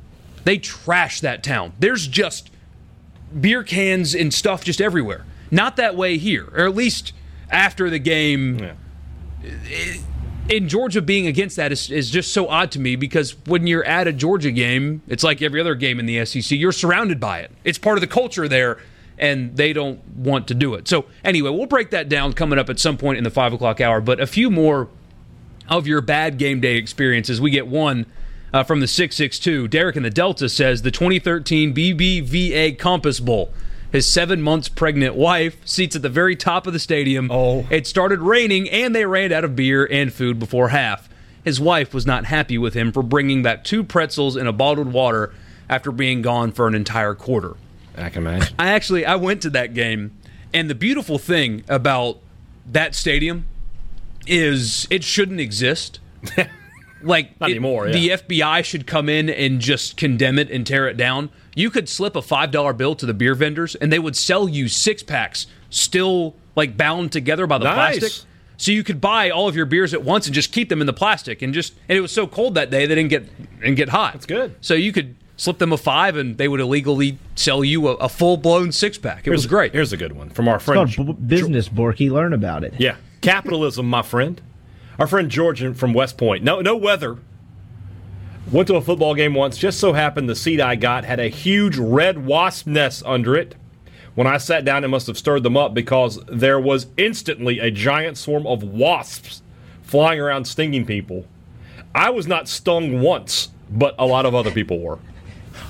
they 0.44 0.58
trash 0.58 1.22
that 1.22 1.44
town. 1.44 1.74
There's 1.80 2.08
just 2.08 2.50
beer 3.40 3.64
cans 3.64 4.16
and 4.16 4.34
stuff 4.34 4.64
just 4.64 4.82
everywhere. 4.82 5.24
Not 5.52 5.76
that 5.76 5.96
way 5.96 6.18
here, 6.18 6.50
or 6.52 6.66
at 6.66 6.76
least 6.76 7.14
after 7.52 7.92
the 7.92 8.00
game. 8.00 8.72
In 10.48 10.70
Georgia, 10.70 11.02
being 11.02 11.26
against 11.26 11.56
that 11.56 11.72
is, 11.72 11.90
is 11.90 12.12
just 12.12 12.32
so 12.32 12.48
odd 12.48 12.72
to 12.72 12.80
me 12.80 12.96
because 12.96 13.36
when 13.48 13.66
you're 13.66 13.84
at 13.84 14.08
a 14.08 14.14
Georgia 14.14 14.52
game, 14.52 15.02
it's 15.08 15.24
like 15.24 15.42
every 15.42 15.60
other 15.60 15.74
game 15.74 16.00
in 16.00 16.06
the 16.06 16.24
SEC. 16.24 16.52
You're 16.52 16.72
surrounded 16.72 17.20
by 17.20 17.40
it. 17.40 17.52
It's 17.64 17.80
part 17.80 17.98
of 17.98 18.02
the 18.02 18.08
culture 18.08 18.48
there, 18.48 18.78
and 19.18 19.58
they 19.58 19.74
don't 19.74 20.06
want 20.10 20.48
to 20.50 20.54
do 20.54 20.76
it. 20.76 20.88
So, 20.88 21.06
anyway, 21.24 21.50
we'll 21.50 21.66
break 21.66 21.90
that 21.90 22.10
down 22.10 22.34
coming 22.34 22.60
up 22.60 22.70
at 22.70 22.80
some 22.80 22.96
point 22.96 23.18
in 23.18 23.24
the 23.24 23.32
five 23.32 23.54
o'clock 23.54 23.82
hour. 23.82 24.02
But 24.02 24.20
a 24.20 24.28
few 24.28 24.52
more 24.52 24.88
of 25.68 25.88
your 25.88 26.02
bad 26.02 26.38
game 26.38 26.62
day 26.62 26.76
experiences. 26.76 27.42
We 27.42 27.50
get 27.50 27.66
one 27.66 28.06
uh, 28.54 28.64
from 28.64 28.82
the 28.82 28.88
662. 28.88 29.68
Derek 29.68 29.96
in 29.96 30.04
the 30.04 30.12
Delta 30.12 30.48
says 30.48 30.84
the 30.84 30.92
2013 30.92 31.74
BBVA 31.74 32.78
Compass 32.78 33.20
Bowl. 33.20 33.52
His 33.96 34.06
seven 34.06 34.42
months 34.42 34.68
pregnant 34.68 35.16
wife 35.16 35.56
seats 35.66 35.96
at 35.96 36.02
the 36.02 36.10
very 36.10 36.36
top 36.36 36.68
of 36.68 36.74
the 36.74 36.80
stadium. 36.80 37.32
Oh. 37.32 37.66
It 37.70 37.88
started 37.88 38.20
raining 38.20 38.70
and 38.70 38.94
they 38.94 39.06
ran 39.06 39.32
out 39.32 39.46
of 39.46 39.56
beer 39.56 39.88
and 39.90 40.12
food 40.12 40.38
before 40.38 40.68
half. 40.68 41.08
His 41.46 41.62
wife 41.62 41.94
was 41.94 42.06
not 42.06 42.26
happy 42.26 42.58
with 42.58 42.74
him 42.74 42.92
for 42.92 43.02
bringing 43.02 43.42
back 43.42 43.64
two 43.64 43.86
pretzels 43.86 44.36
and 44.36 44.50
a 44.50 44.52
bottled 44.52 44.92
water 44.92 45.34
after 45.70 45.94
being 45.94 46.22
gone 46.22 46.52
for 46.52 46.68
an 46.68 46.76
entire 46.76 47.16
quarter. 47.16 47.56
I 47.98 48.10
can 48.10 48.28
imagine. 48.28 48.54
I 48.60 48.72
actually 48.74 49.06
I 49.06 49.16
went 49.16 49.42
to 49.44 49.50
that 49.52 49.74
game, 49.74 50.12
and 50.54 50.70
the 50.70 50.76
beautiful 50.76 51.18
thing 51.18 51.64
about 51.70 52.20
that 52.70 52.96
stadium 52.96 53.46
is 54.28 54.88
it 54.90 55.06
shouldn't 55.06 55.40
exist. 55.40 56.02
like 57.02 57.32
it- 57.40 57.44
anymore, 57.44 57.90
the. 57.90 58.10
FBI 58.10 58.66
should 58.66 58.88
come 58.88 59.08
in 59.08 59.30
and 59.30 59.62
just 59.62 59.96
condemn 59.96 60.38
it 60.38 60.52
and 60.52 60.68
tear 60.68 60.86
it 60.90 60.98
down. 60.98 61.30
You 61.56 61.70
could 61.72 61.90
slip 61.90 62.16
a 62.16 62.22
five 62.22 62.52
dollar 62.52 62.74
bill 62.74 62.96
to 62.96 63.06
the 63.06 63.14
beer 63.14 63.34
vendors, 63.34 63.74
and 63.76 63.92
they 63.92 64.00
would 64.00 64.16
sell 64.16 64.48
you 64.48 64.68
six 64.68 65.02
packs, 65.02 65.48
still 65.70 66.36
like 66.56 66.78
bound 66.78 67.12
together 67.12 67.48
by 67.48 67.58
the 67.58 67.64
Nice. 67.66 68.00
plastic. 68.00 68.26
So 68.58 68.72
you 68.72 68.84
could 68.84 69.02
buy 69.02 69.30
all 69.32 69.48
of 69.50 69.56
your 69.56 69.66
beers 69.66 69.94
at 69.94 70.04
once 70.04 70.28
and 70.28 70.34
just 70.36 70.54
keep 70.54 70.70
them 70.70 70.80
in 70.80 70.88
the 70.88 70.94
plastic, 70.94 71.42
and 71.42 71.54
just 71.54 71.74
and 71.90 71.98
it 71.98 72.02
was 72.02 72.12
so 72.12 72.28
cold 72.28 72.56
that 72.56 72.70
day 72.70 72.86
they 72.86 72.96
didn't 72.96 73.10
get 73.10 73.60
didn't 73.60 73.76
get 73.76 73.90
hot. 73.90 74.14
That's 74.14 74.26
good. 74.26 74.56
So 74.62 74.74
you 74.76 74.92
could 74.94 75.16
slip 75.38 75.58
them 75.58 75.74
a 75.74 75.78
five, 75.78 76.16
and 76.16 76.38
they 76.38 76.48
would 76.48 76.60
illegally 76.62 77.18
sell 77.36 77.64
you 77.66 77.88
a, 77.90 77.94
a 77.96 78.10
full 78.10 78.38
blown 78.38 78.72
six 78.72 78.98
pack. 78.98 79.28
It 79.28 79.32
was 79.32 79.46
great. 79.48 79.74
Here's 79.74 79.92
a 79.92 79.98
good 79.98 80.14
one 80.14 80.30
from 80.30 80.48
our 80.48 80.56
It's 80.56 80.64
friend. 80.66 80.94
called 80.96 81.08
b- 81.08 81.36
business, 81.36 81.68
Borky. 81.68 82.10
Learn 82.10 82.32
about 82.32 82.64
it. 82.64 82.74
Yeah, 82.78 82.96
capitalism, 83.22 83.90
my 83.90 84.02
friend. 84.02 84.42
Our 85.00 85.08
friend 85.08 85.30
George 85.30 85.62
from 85.76 85.94
West 85.94 86.18
Point. 86.18 86.42
No, 86.44 86.62
no 86.62 86.78
weather. 86.78 87.18
Went 88.52 88.68
to 88.68 88.76
a 88.76 88.82
football 88.82 89.16
game 89.16 89.34
once. 89.34 89.58
Just 89.58 89.80
so 89.80 89.94
happened 89.94 90.30
the 90.30 90.36
seat 90.36 90.62
I 90.62 90.76
got 90.76 91.04
had 91.04 91.20
a 91.20 91.30
huge 91.30 91.78
red 91.78 92.26
wasp 92.26 92.68
nest 92.68 93.04
under 93.06 93.36
it. 93.36 93.56
When 94.14 94.28
I 94.28 94.38
sat 94.38 94.64
down, 94.64 94.84
it 94.84 94.88
must 94.88 95.08
have 95.08 95.18
stirred 95.18 95.44
them 95.44 95.58
up 95.58 95.74
because 95.74 96.24
there 96.28 96.60
was 96.60 96.88
instantly 96.96 97.60
a 97.60 97.72
giant 97.72 98.18
swarm 98.18 98.48
of 98.48 98.64
wasps 98.64 99.42
flying 99.82 100.20
around 100.20 100.46
stinging 100.46 100.86
people. 100.86 101.26
I 101.94 102.12
was 102.12 102.28
not 102.28 102.48
stung 102.48 103.02
once, 103.02 103.50
but 103.70 103.96
a 103.98 104.06
lot 104.06 104.26
of 104.26 104.36
other 104.36 104.52
people 104.52 104.80
were. 104.80 105.00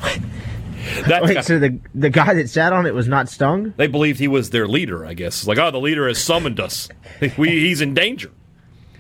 That's 1.08 1.26
Wait, 1.26 1.44
so 1.44 1.58
the 1.58 1.80
the 1.96 2.10
guy 2.12 2.36
that 2.36 2.50
sat 2.50 2.72
on 2.72 2.86
it 2.86 2.94
was 2.94 3.08
not 3.08 3.30
stung? 3.30 3.74
they 3.78 3.88
believed 3.88 4.20
he 4.20 4.28
was 4.28 4.52
their 4.52 4.68
leader, 4.68 5.06
I 5.06 5.14
guess. 5.14 5.48
Like, 5.48 5.58
oh, 5.58 5.72
the 5.72 5.80
leader 5.80 6.08
has 6.08 6.24
summoned 6.24 6.60
us. 6.60 6.90
we, 7.38 7.50
he's 7.50 7.82
in 7.82 7.94
danger. 7.94 8.32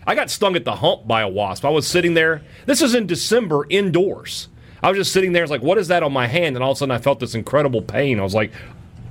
I 0.07 0.15
got 0.15 0.29
stung 0.29 0.55
at 0.55 0.65
the 0.65 0.75
hump 0.75 1.07
by 1.07 1.21
a 1.21 1.27
wasp. 1.27 1.65
I 1.65 1.69
was 1.69 1.87
sitting 1.87 2.13
there. 2.13 2.41
This 2.65 2.81
is 2.81 2.93
in 2.93 3.07
December 3.07 3.65
indoors. 3.69 4.47
I 4.83 4.89
was 4.89 4.97
just 4.97 5.11
sitting 5.13 5.33
there. 5.33 5.41
It's 5.43 5.51
like, 5.51 5.63
what 5.63 5.77
is 5.79 5.87
that 5.87 6.03
on 6.03 6.13
my 6.13 6.27
hand? 6.27 6.55
And 6.55 6.63
all 6.63 6.71
of 6.71 6.77
a 6.77 6.79
sudden, 6.79 6.91
I 6.91 6.99
felt 6.99 7.19
this 7.19 7.33
incredible 7.33 7.81
pain. 7.81 8.19
I 8.19 8.23
was 8.23 8.35
like, 8.35 8.51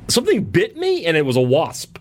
something 0.09 0.45
bit 0.45 0.77
me, 0.77 1.05
and 1.05 1.17
it 1.17 1.27
was 1.27 1.37
a 1.37 1.41
wasp. 1.41 1.99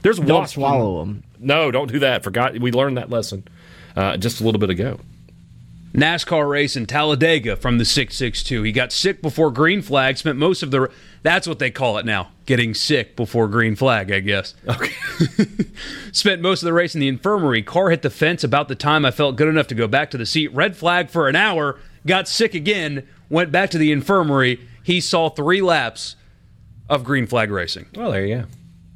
There's 0.00 0.18
Don't 0.18 0.28
wasps. 0.28 0.54
swallow 0.54 1.00
them. 1.00 1.22
No, 1.38 1.70
don't 1.70 1.92
do 1.92 1.98
that. 2.00 2.24
Forgot 2.24 2.58
we 2.58 2.72
learned 2.72 2.96
that 2.96 3.10
lesson 3.10 3.46
uh, 3.96 4.16
just 4.16 4.40
a 4.40 4.44
little 4.44 4.58
bit 4.58 4.70
ago. 4.70 4.98
NASCAR 5.92 6.48
race 6.48 6.74
in 6.74 6.86
Talladega 6.86 7.54
from 7.56 7.76
the 7.78 7.84
662. 7.84 8.62
He 8.62 8.72
got 8.72 8.92
sick 8.92 9.20
before 9.20 9.50
green 9.50 9.82
flag, 9.82 10.16
spent 10.16 10.38
most 10.38 10.62
of 10.62 10.70
the 10.70 10.90
that's 11.22 11.46
what 11.46 11.58
they 11.58 11.70
call 11.70 11.98
it 11.98 12.06
now, 12.06 12.31
getting 12.46 12.74
sick 12.74 13.14
before 13.16 13.48
green 13.48 13.76
flag, 13.76 14.10
I 14.10 14.20
guess. 14.20 14.54
Okay. 14.68 14.92
spent 16.12 16.40
most 16.42 16.62
of 16.62 16.66
the 16.66 16.72
race 16.72 16.94
in 16.94 17.00
the 17.00 17.08
infirmary. 17.08 17.62
Car 17.62 17.90
hit 17.90 18.02
the 18.02 18.10
fence 18.10 18.42
about 18.44 18.68
the 18.68 18.74
time 18.74 19.04
I 19.04 19.10
felt 19.10 19.36
good 19.36 19.48
enough 19.48 19.66
to 19.68 19.74
go 19.74 19.86
back 19.86 20.10
to 20.12 20.18
the 20.18 20.26
seat. 20.26 20.52
Red 20.52 20.76
flag 20.76 21.08
for 21.10 21.28
an 21.28 21.36
hour, 21.36 21.78
got 22.06 22.28
sick 22.28 22.54
again, 22.54 23.06
went 23.28 23.52
back 23.52 23.70
to 23.70 23.78
the 23.78 23.92
infirmary. 23.92 24.60
He 24.82 25.00
saw 25.00 25.28
3 25.30 25.62
laps 25.62 26.16
of 26.88 27.04
green 27.04 27.26
flag 27.26 27.50
racing. 27.50 27.86
well, 27.96 28.10
there 28.10 28.26
you 28.26 28.46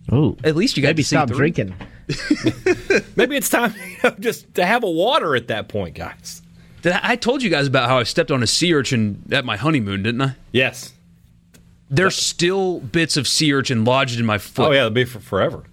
go. 0.08 0.16
Ooh. 0.16 0.36
At 0.44 0.54
least 0.56 0.76
you 0.76 0.82
got 0.82 0.90
Maybe 0.90 1.02
to 1.02 1.08
see 1.08 1.16
stop 1.16 1.28
three. 1.28 1.36
drinking. 1.50 1.74
Maybe 3.16 3.36
it's 3.36 3.48
time 3.48 3.74
you 3.76 3.96
know, 4.04 4.14
just 4.20 4.54
to 4.54 4.64
have 4.64 4.84
a 4.84 4.90
water 4.90 5.34
at 5.34 5.48
that 5.48 5.68
point, 5.68 5.94
guys. 5.96 6.42
Did 6.82 6.92
I, 6.92 7.00
I 7.02 7.16
told 7.16 7.42
you 7.42 7.50
guys 7.50 7.66
about 7.66 7.88
how 7.88 7.98
I 7.98 8.04
stepped 8.04 8.30
on 8.30 8.42
a 8.42 8.46
sea 8.46 8.72
urchin 8.74 9.22
at 9.32 9.44
my 9.44 9.56
honeymoon, 9.56 10.02
didn't 10.04 10.22
I? 10.22 10.36
Yes. 10.52 10.92
There's 11.88 12.16
still 12.16 12.80
bits 12.80 13.16
of 13.16 13.28
sea 13.28 13.52
urchin 13.52 13.84
lodged 13.84 14.18
in 14.18 14.26
my 14.26 14.38
foot. 14.38 14.68
Oh, 14.68 14.72
yeah, 14.72 14.80
it'll 14.80 14.90
be 14.90 15.04
for 15.04 15.20
forever. 15.20 15.64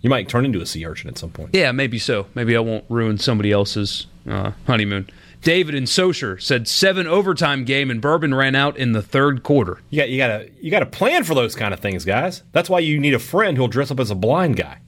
You 0.00 0.10
might 0.10 0.28
turn 0.28 0.44
into 0.44 0.60
a 0.60 0.66
sea 0.66 0.84
urchin 0.84 1.08
at 1.08 1.16
some 1.16 1.30
point. 1.30 1.50
Yeah, 1.54 1.72
maybe 1.72 1.98
so. 1.98 2.26
Maybe 2.34 2.54
I 2.54 2.60
won't 2.60 2.84
ruin 2.90 3.16
somebody 3.16 3.50
else's 3.50 4.06
uh, 4.28 4.52
honeymoon. 4.66 5.08
David 5.40 5.74
and 5.74 5.86
Socher 5.86 6.40
said 6.40 6.68
seven 6.68 7.06
overtime 7.06 7.64
game 7.64 7.90
and 7.90 8.00
Bourbon 8.00 8.34
ran 8.34 8.54
out 8.54 8.76
in 8.76 8.92
the 8.92 9.02
third 9.02 9.42
quarter. 9.42 9.78
You 9.90 9.98
got 10.00 10.08
you 10.08 10.16
got 10.18 10.38
to 10.38 10.50
you 10.60 10.70
got 10.70 10.80
to 10.80 10.86
plan 10.86 11.24
for 11.24 11.34
those 11.34 11.54
kind 11.54 11.72
of 11.72 11.80
things, 11.80 12.04
guys. 12.04 12.42
That's 12.52 12.70
why 12.70 12.78
you 12.80 12.98
need 12.98 13.14
a 13.14 13.18
friend 13.18 13.56
who'll 13.56 13.68
dress 13.68 13.90
up 13.90 14.00
as 14.00 14.10
a 14.10 14.14
blind 14.14 14.56
guy. 14.56 14.78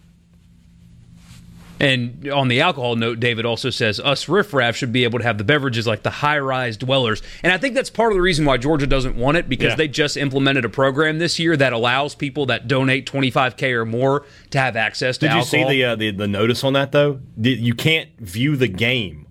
And 1.78 2.26
on 2.30 2.48
the 2.48 2.62
alcohol 2.62 2.96
note, 2.96 3.20
David 3.20 3.44
also 3.44 3.68
says 3.68 4.00
us 4.00 4.28
riffraff 4.28 4.76
should 4.76 4.92
be 4.92 5.04
able 5.04 5.18
to 5.18 5.24
have 5.24 5.36
the 5.36 5.44
beverages 5.44 5.86
like 5.86 6.02
the 6.02 6.10
high 6.10 6.38
rise 6.38 6.76
dwellers. 6.78 7.22
And 7.42 7.52
I 7.52 7.58
think 7.58 7.74
that's 7.74 7.90
part 7.90 8.12
of 8.12 8.16
the 8.16 8.22
reason 8.22 8.46
why 8.46 8.56
Georgia 8.56 8.86
doesn't 8.86 9.14
want 9.16 9.36
it 9.36 9.46
because 9.48 9.72
Yeah. 9.72 9.76
they 9.76 9.88
just 9.88 10.16
implemented 10.16 10.64
a 10.64 10.70
program 10.70 11.18
this 11.18 11.38
year 11.38 11.54
that 11.56 11.74
allows 11.74 12.14
people 12.14 12.46
that 12.46 12.66
donate 12.66 13.04
25K 13.06 13.72
or 13.72 13.84
more 13.84 14.24
to 14.50 14.58
have 14.58 14.74
access 14.74 15.18
to 15.18 15.26
alcohol. 15.26 15.44
Did 15.50 15.58
you 15.60 15.64
see 15.66 15.70
the, 15.76 15.84
uh, 15.84 15.96
the 15.96 16.10
the 16.12 16.26
notice 16.28 16.64
on 16.64 16.72
that 16.72 16.92
though? 16.92 17.20
You 17.38 17.74
can't 17.74 18.08
view 18.20 18.56
the 18.56 18.68
game 18.68 19.26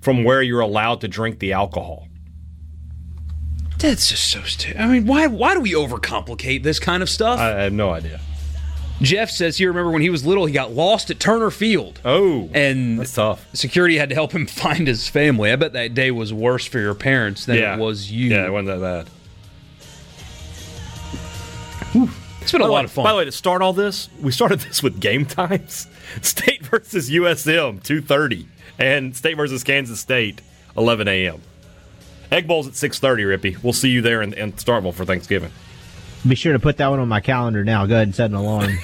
from 0.00 0.24
where 0.24 0.42
you're 0.42 0.60
allowed 0.60 1.00
to 1.02 1.08
drink 1.08 1.38
the 1.38 1.52
alcohol. 1.52 2.08
That's 3.78 4.08
just 4.08 4.24
so 4.30 4.42
stupid. 4.42 4.80
I 4.80 4.86
mean, 4.86 5.06
why 5.06 5.26
why 5.26 5.54
do 5.54 5.60
we 5.60 5.72
overcomplicate 5.74 6.62
this 6.62 6.78
kind 6.78 7.02
of 7.02 7.10
stuff? 7.10 7.38
I 7.38 7.48
have 7.62 7.72
no 7.72 7.90
idea. 7.90 8.20
Jeff 9.02 9.30
says 9.30 9.58
he 9.58 9.66
remember 9.66 9.90
when 9.90 10.00
he 10.02 10.08
was 10.10 10.24
little, 10.24 10.46
he 10.46 10.52
got 10.54 10.72
lost 10.72 11.10
at 11.10 11.20
Turner 11.20 11.50
Field. 11.50 12.00
Oh, 12.04 12.48
and 12.54 12.98
that's 13.00 13.14
tough. 13.14 13.46
security 13.54 13.96
had 13.98 14.08
to 14.08 14.14
help 14.14 14.32
him 14.32 14.46
find 14.46 14.86
his 14.88 15.06
family. 15.08 15.52
I 15.52 15.56
bet 15.56 15.74
that 15.74 15.92
day 15.94 16.10
was 16.10 16.32
worse 16.32 16.66
for 16.66 16.78
your 16.78 16.94
parents 16.94 17.44
than 17.44 17.56
Yeah, 17.58 17.74
it 17.76 17.78
was 17.78 18.10
you. 18.10 18.30
Yeah, 18.30 18.46
it 18.46 18.50
wasn't 18.52 18.80
that 18.80 18.80
bad. 18.80 19.10
it's 22.42 22.52
been 22.52 22.60
a 22.60 22.64
By 22.64 22.66
the 22.68 22.72
lot 22.72 22.78
way- 22.80 22.84
of 22.84 22.90
fun. 22.92 23.04
By 23.04 23.10
the 23.12 23.18
way, 23.18 23.24
to 23.26 23.32
start 23.32 23.62
all 23.62 23.72
this, 23.72 24.08
we 24.20 24.32
started 24.32 24.60
this 24.60 24.82
with 24.82 25.00
game 25.00 25.26
times. 25.26 25.88
State 26.22 26.64
versus 26.66 27.10
USM, 27.10 27.82
two 27.82 28.00
thirty, 28.00 28.46
and 28.78 29.14
State 29.16 29.36
versus 29.36 29.62
Kansas 29.64 30.00
State, 30.00 30.40
eleven 30.76 31.08
a.m. 31.08 31.42
Egg 32.32 32.48
Bowl's 32.48 32.66
at 32.66 32.74
six 32.76 32.98
thirty. 32.98 33.24
Rippee, 33.24 33.62
we'll 33.62 33.72
see 33.72 33.90
you 33.90 34.00
there 34.02 34.22
in, 34.22 34.32
in 34.34 34.52
Starkville 34.52 34.94
for 34.94 35.04
Thanksgiving. 35.04 35.50
Be 36.28 36.34
sure 36.34 36.52
to 36.52 36.58
put 36.58 36.78
that 36.78 36.88
one 36.88 36.98
on 36.98 37.08
my 37.08 37.20
calendar 37.20 37.64
now. 37.64 37.86
Go 37.86 37.94
ahead 37.94 38.08
and 38.08 38.14
set 38.14 38.30
an 38.30 38.36
alarm. 38.36 38.78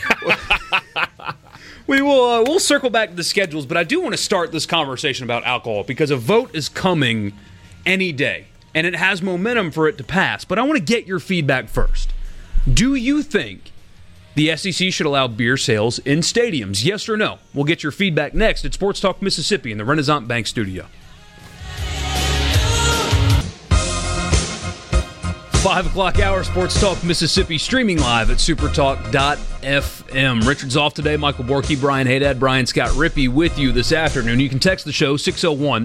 we 1.86 2.01
will 2.02 2.24
uh, 2.24 2.43
we'll 2.43 2.60
circle 2.60 2.90
back 2.90 3.10
to 3.10 3.16
the 3.16 3.24
schedules, 3.24 3.66
but 3.66 3.77
I 3.77 3.85
do 3.85 4.01
want 4.01 4.12
to 4.12 4.19
start 4.19 4.52
this 4.52 4.66
conversation 4.66 5.24
about 5.24 5.44
alcohol 5.44 5.82
because 5.82 6.10
a 6.10 6.16
vote 6.16 6.55
is 6.55 6.69
coming 6.69 7.32
any 7.85 8.12
day, 8.12 8.47
and 8.74 8.86
it 8.86 8.94
has 8.94 9.23
momentum 9.23 9.70
for 9.70 9.89
it 9.89 9.98
to 9.98 10.05
pass. 10.05 10.44
But 10.44 10.59
I 10.59 10.62
want 10.62 10.78
to 10.78 10.85
get 10.85 11.06
your 11.06 11.19
feedback 11.19 11.69
first. 11.69 12.12
Do 12.73 12.94
you 12.94 13.23
think 13.23 13.73
the 14.35 14.56
SEC 14.56 14.93
should 14.93 15.06
allow 15.06 15.27
beer 15.27 15.56
sales 15.56 15.98
in 16.01 16.20
stadiums? 16.20 16.85
Yes 16.85 17.09
or 17.09 17.16
no? 17.16 17.39
We'll 17.55 17.64
get 17.64 17.82
your 17.82 17.93
feedback 17.93 18.35
next 18.35 18.64
at 18.64 18.74
Sports 18.74 19.01
Talk 19.01 19.20
Mississippi 19.20 19.73
in 19.73 19.78
the 19.78 19.85
Renasant 19.85 20.28
Bank 20.28 20.47
Studio. 20.47 20.86
Five 25.62 25.86
o'clock 25.86 26.18
hour, 26.18 26.43
Sports 26.43 26.80
Talk 26.80 27.05
Mississippi, 27.05 27.56
streaming 27.56 28.01
live 28.01 28.32
at 28.32 28.39
supertalk.fm. 28.39 30.44
Richard's 30.44 30.76
off 30.76 30.93
today. 30.93 31.16
Michael 31.16 31.44
Borkey, 31.44 31.80
Brian 31.80 32.09
Haydad, 32.09 32.40
Brian 32.40 32.66
Scott 32.66 32.90
Rippee 32.90 33.28
with 33.28 33.56
you 33.60 33.70
this 33.70 33.93
afternoon. 33.93 34.40
You 34.40 34.48
can 34.48 34.59
text 34.59 34.84
the 34.84 34.90
show 34.90 35.16
601 35.16 35.84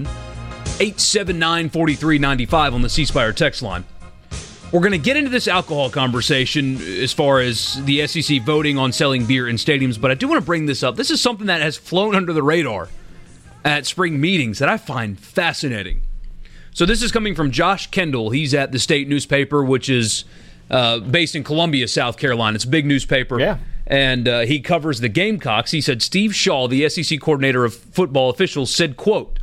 879 0.80 1.68
4395 1.68 2.74
on 2.74 2.82
the 2.82 2.88
C 2.88 3.04
Spire 3.04 3.32
text 3.32 3.62
line. 3.62 3.84
We're 4.72 4.80
going 4.80 4.90
to 4.90 4.98
get 4.98 5.16
into 5.16 5.30
this 5.30 5.46
alcohol 5.46 5.90
conversation 5.90 6.78
as 7.00 7.12
far 7.12 7.38
as 7.38 7.80
the 7.84 8.04
SEC 8.08 8.42
voting 8.42 8.78
on 8.78 8.90
selling 8.90 9.26
beer 9.26 9.46
in 9.46 9.54
stadiums, 9.54 10.00
but 10.00 10.10
I 10.10 10.14
do 10.14 10.26
want 10.26 10.40
to 10.40 10.44
bring 10.44 10.66
this 10.66 10.82
up. 10.82 10.96
This 10.96 11.12
is 11.12 11.20
something 11.20 11.46
that 11.46 11.62
has 11.62 11.76
flown 11.76 12.16
under 12.16 12.32
the 12.32 12.42
radar 12.42 12.88
at 13.64 13.86
spring 13.86 14.20
meetings 14.20 14.58
that 14.58 14.68
I 14.68 14.76
find 14.76 15.20
fascinating. 15.20 16.00
So, 16.78 16.86
this 16.86 17.02
is 17.02 17.10
coming 17.10 17.34
from 17.34 17.50
Josh 17.50 17.90
Kendall. 17.90 18.30
He's 18.30 18.54
at 18.54 18.70
the 18.70 18.78
state 18.78 19.08
newspaper, 19.08 19.64
which 19.64 19.88
is 19.88 20.24
uh, 20.70 21.00
based 21.00 21.34
in 21.34 21.42
Columbia, 21.42 21.88
South 21.88 22.18
Carolina. 22.18 22.54
It's 22.54 22.62
a 22.62 22.68
big 22.68 22.86
newspaper. 22.86 23.40
Yeah. 23.40 23.58
And 23.88 24.28
uh, 24.28 24.40
he 24.42 24.60
covers 24.60 25.00
the 25.00 25.08
Gamecocks. 25.08 25.72
He 25.72 25.80
said 25.80 26.02
Steve 26.02 26.36
Shaw, 26.36 26.68
the 26.68 26.88
SEC 26.88 27.20
coordinator 27.20 27.64
of 27.64 27.74
football 27.74 28.30
officials, 28.30 28.72
said, 28.72 28.96
quote, 28.96 29.40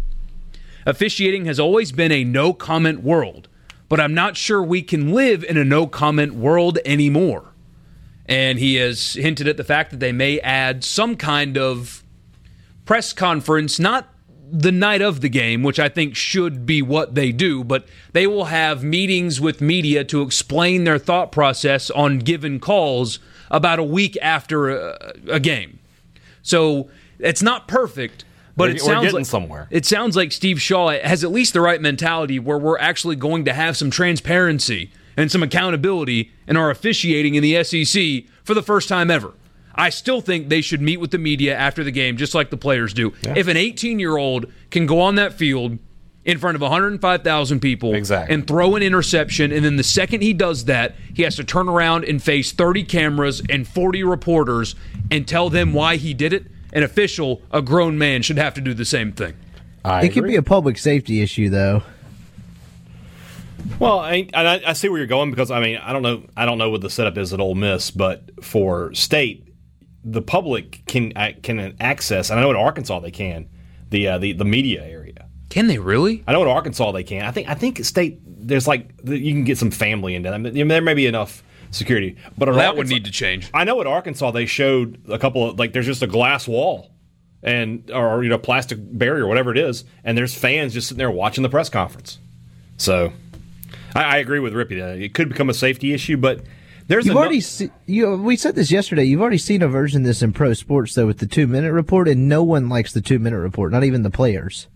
officiating 0.85 1.43
has 1.43 1.59
always 1.59 1.91
been 1.91 2.13
a 2.13 2.23
no 2.23 2.53
comment 2.53 3.03
world 3.03 3.49
but 3.89 3.99
I'm 3.99 4.13
not 4.13 4.35
sure 4.35 4.63
we 4.63 4.81
can 4.81 5.11
live 5.11 5.43
in 5.43 5.57
a 5.57 5.63
no 5.63 5.87
comment 5.87 6.33
world 6.33 6.79
anymore. 6.85 7.51
And 8.25 8.57
he 8.57 8.75
has 8.75 9.13
hinted 9.13 9.47
at 9.47 9.57
the 9.57 9.63
fact 9.63 9.91
that 9.91 9.99
they 9.99 10.11
may 10.11 10.39
add 10.39 10.83
some 10.83 11.15
kind 11.15 11.57
of 11.57 12.03
press 12.85 13.13
conference, 13.13 13.79
not 13.79 14.09
the 14.51 14.72
night 14.72 15.01
of 15.01 15.22
the 15.22 15.30
game, 15.30 15.63
which 15.63 15.80
I 15.80 15.89
think 15.89 16.15
should 16.15 16.65
be 16.65 16.81
what 16.81 17.15
they 17.15 17.31
do, 17.31 17.63
but 17.63 17.88
they 18.13 18.27
will 18.27 18.45
have 18.45 18.84
meetings 18.84 19.41
with 19.41 19.61
media 19.61 20.03
to 20.05 20.22
explain 20.22 20.84
their 20.84 20.99
thought 20.99 21.31
process 21.31 21.89
on 21.91 22.19
given 22.19 22.59
calls 22.59 23.19
about 23.49 23.80
a 23.80 23.84
week 23.84 24.17
after 24.22 24.69
a, 24.69 25.13
a 25.30 25.39
game. 25.39 25.80
So 26.41 26.89
it's 27.19 27.41
not 27.41 27.67
perfect, 27.67 28.23
but 28.55 28.65
We're- 28.69 28.76
it 28.76 28.81
sounds 28.81 29.13
like 29.13 29.26
somewhere. 29.26 29.67
It 29.72 29.85
sounds 29.85 30.15
like 30.15 30.31
Steve 30.31 30.61
Shaw 30.61 30.89
has 30.89 31.23
at 31.23 31.31
least 31.31 31.53
the 31.53 31.61
right 31.61 31.81
mentality 31.81 32.39
where 32.39 32.57
we're 32.57 32.80
actually 32.80 33.15
going 33.15 33.45
to 33.45 33.53
have 33.53 33.76
some 33.77 33.89
transparency 33.89 34.91
and 35.17 35.31
some 35.31 35.41
accountability 35.43 36.31
in 36.47 36.57
our 36.57 36.69
officiating 36.69 37.35
in 37.35 37.41
the 37.43 37.63
SEC 37.63 38.26
for 38.43 38.53
the 38.53 38.61
first 38.63 38.89
time 38.89 39.09
ever. 39.09 39.34
I 39.76 39.89
still 39.89 40.22
think 40.22 40.49
they 40.49 40.61
should 40.61 40.81
meet 40.81 40.97
with 40.97 41.11
the 41.11 41.18
media 41.18 41.56
after 41.56 41.84
the 41.84 41.91
game, 41.91 42.18
just 42.18 42.34
like 42.34 42.49
the 42.49 42.57
players 42.57 42.93
do. 42.93 43.14
If 43.23 43.47
an 43.47 43.57
18 43.57 43.99
year 43.99 44.18
old 44.18 44.52
can 44.72 44.85
go 44.85 45.02
on 45.02 45.15
that 45.15 45.34
field 45.34 45.77
in 46.23 46.39
front 46.39 46.56
of 46.56 46.61
105,000 46.61 47.60
people 47.60 47.93
Exactly. 47.93 48.34
and 48.34 48.47
throw 48.47 48.76
an 48.76 48.81
interception, 48.81 49.52
and 49.52 49.64
then 49.64 49.76
the 49.76 49.84
second 49.84 50.22
he 50.22 50.34
does 50.34 50.65
that, 50.65 50.95
he 51.14 51.22
has 51.23 51.35
to 51.35 51.43
turn 51.43 51.69
around 51.69 52.03
and 52.06 52.23
face 52.23 52.52
30 52.52 52.84
cameras 52.85 53.41
and 53.49 53.68
40 53.68 54.03
reporters 54.03 54.76
and 55.11 55.27
tell 55.27 55.49
them 55.49 55.73
why 55.73 55.97
he 55.97 56.14
did 56.14 56.34
it, 56.34 56.47
an 56.73 56.81
official, 56.81 57.41
a 57.52 57.61
grown 57.61 57.97
man, 57.97 58.22
should 58.23 58.38
have 58.38 58.53
to 58.56 58.61
do 58.61 58.73
the 58.73 58.85
same 58.85 59.11
thing. 59.11 59.35
I 59.84 60.06
It 60.06 60.14
could 60.14 60.23
be 60.23 60.35
a 60.35 60.41
public 60.41 60.80
safety 60.80 61.22
issue, 61.22 61.49
though. 61.49 61.84
Well, 63.80 63.99
I, 63.99 64.27
I, 64.34 64.61
I 64.68 64.73
see 64.73 64.89
where 64.89 64.97
you're 64.97 65.07
going 65.07 65.31
because 65.31 65.49
I 65.52 65.60
mean 65.60 65.77
I 65.77 65.91
don't 65.91 66.03
know 66.03 66.23
I 66.38 66.45
don't 66.45 66.57
know 66.60 66.69
what 66.69 66.81
the 66.81 66.89
setup 66.89 67.18
is 67.18 67.34
at 67.34 67.39
Ole 67.39 67.56
Miss, 67.56 67.89
but 67.91 68.43
for 68.43 68.93
state, 68.93 69.47
the 70.06 70.22
public 70.22 70.84
can 70.86 71.11
uh, 71.15 71.32
can 71.41 71.76
access. 71.80 72.30
And 72.30 72.40
I 72.40 72.44
know 72.44 72.52
in 72.52 72.56
Arkansas 72.56 72.99
they 72.99 73.11
can 73.11 73.49
the 73.90 74.07
uh, 74.07 74.18
the 74.19 74.34
the 74.34 74.45
media 74.45 74.86
area. 74.86 75.27
Can 75.49 75.68
they 75.68 75.80
really? 75.80 76.23
I 76.27 76.34
know 76.34 76.44
in 76.44 76.48
Arkansas 76.48 76.91
they 76.91 77.03
can. 77.03 77.26
I 77.26 77.32
think 77.32 77.49
I 77.49 77.56
think 77.56 77.84
state 77.84 78.19
there's 78.26 78.68
like 78.68 78.90
you 79.03 79.34
can 79.34 79.44
get 79.44 79.57
some 79.57 79.72
family 79.72 80.15
into 80.15 80.30
them. 80.30 80.44
There 80.44 80.82
may 80.82 80.94
be 80.94 81.07
enough 81.07 81.44
security, 81.72 82.18
but 82.38 82.48
in 82.48 82.56
That 82.56 82.77
would 82.77 82.88
need 82.88 83.06
to 83.06 83.11
change. 83.11 83.49
I 83.53 83.64
know 83.64 83.82
at 83.82 83.88
Arkansas 83.88 84.32
they 84.32 84.45
showed 84.45 85.02
a 85.10 85.18
couple 85.18 85.49
of 85.49 85.60
like 85.60 85.73
there's 85.73 85.86
just 85.86 86.03
a 86.03 86.07
glass 86.07 86.48
wall 86.48 86.91
and 87.41 87.90
or 87.91 88.23
you 88.23 88.30
know 88.30 88.38
plastic 88.38 88.77
barrier 88.80 89.27
whatever 89.27 89.52
it 89.52 89.57
is, 89.57 89.86
and 90.03 90.18
there's 90.18 90.36
fans 90.36 90.73
just 90.73 90.88
sitting 90.88 90.99
there 90.99 91.11
watching 91.11 91.41
the 91.41 91.49
press 91.49 91.69
conference. 91.69 92.19
So 92.77 93.11
I, 93.95 94.03
I 94.03 94.18
agree 94.18 94.40
with 94.40 94.53
Rippee. 94.53 94.80
that 94.80 94.99
It 94.99 95.14
could 95.14 95.30
become 95.30 95.49
a 95.49 95.53
safety 95.53 95.94
issue, 95.94 96.18
but 96.18 96.41
there's 96.87 97.05
You've 97.07 97.15
already 97.17 97.41
se- 97.41 97.71
you. 97.85 98.15
We 98.15 98.35
said 98.37 98.55
this 98.55 98.71
yesterday. 98.71 99.03
You've 99.05 99.21
already 99.21 99.37
seen 99.37 99.61
a 99.61 99.67
version 99.67 100.01
of 100.01 100.05
this 100.07 100.21
in 100.21 100.33
pro 100.33 100.53
sports 100.53 100.93
though, 100.95 101.07
with 101.07 101.17
the 101.19 101.25
two 101.27 101.47
minute 101.47 101.71
report, 101.71 102.07
and 102.07 102.27
no 102.29 102.43
one 102.43 102.69
likes 102.69 102.93
the 102.93 103.01
two 103.01 103.19
minute 103.19 103.39
report. 103.39 103.71
Not 103.71 103.83
even 103.83 104.03
the 104.03 104.11
players. 104.11 104.67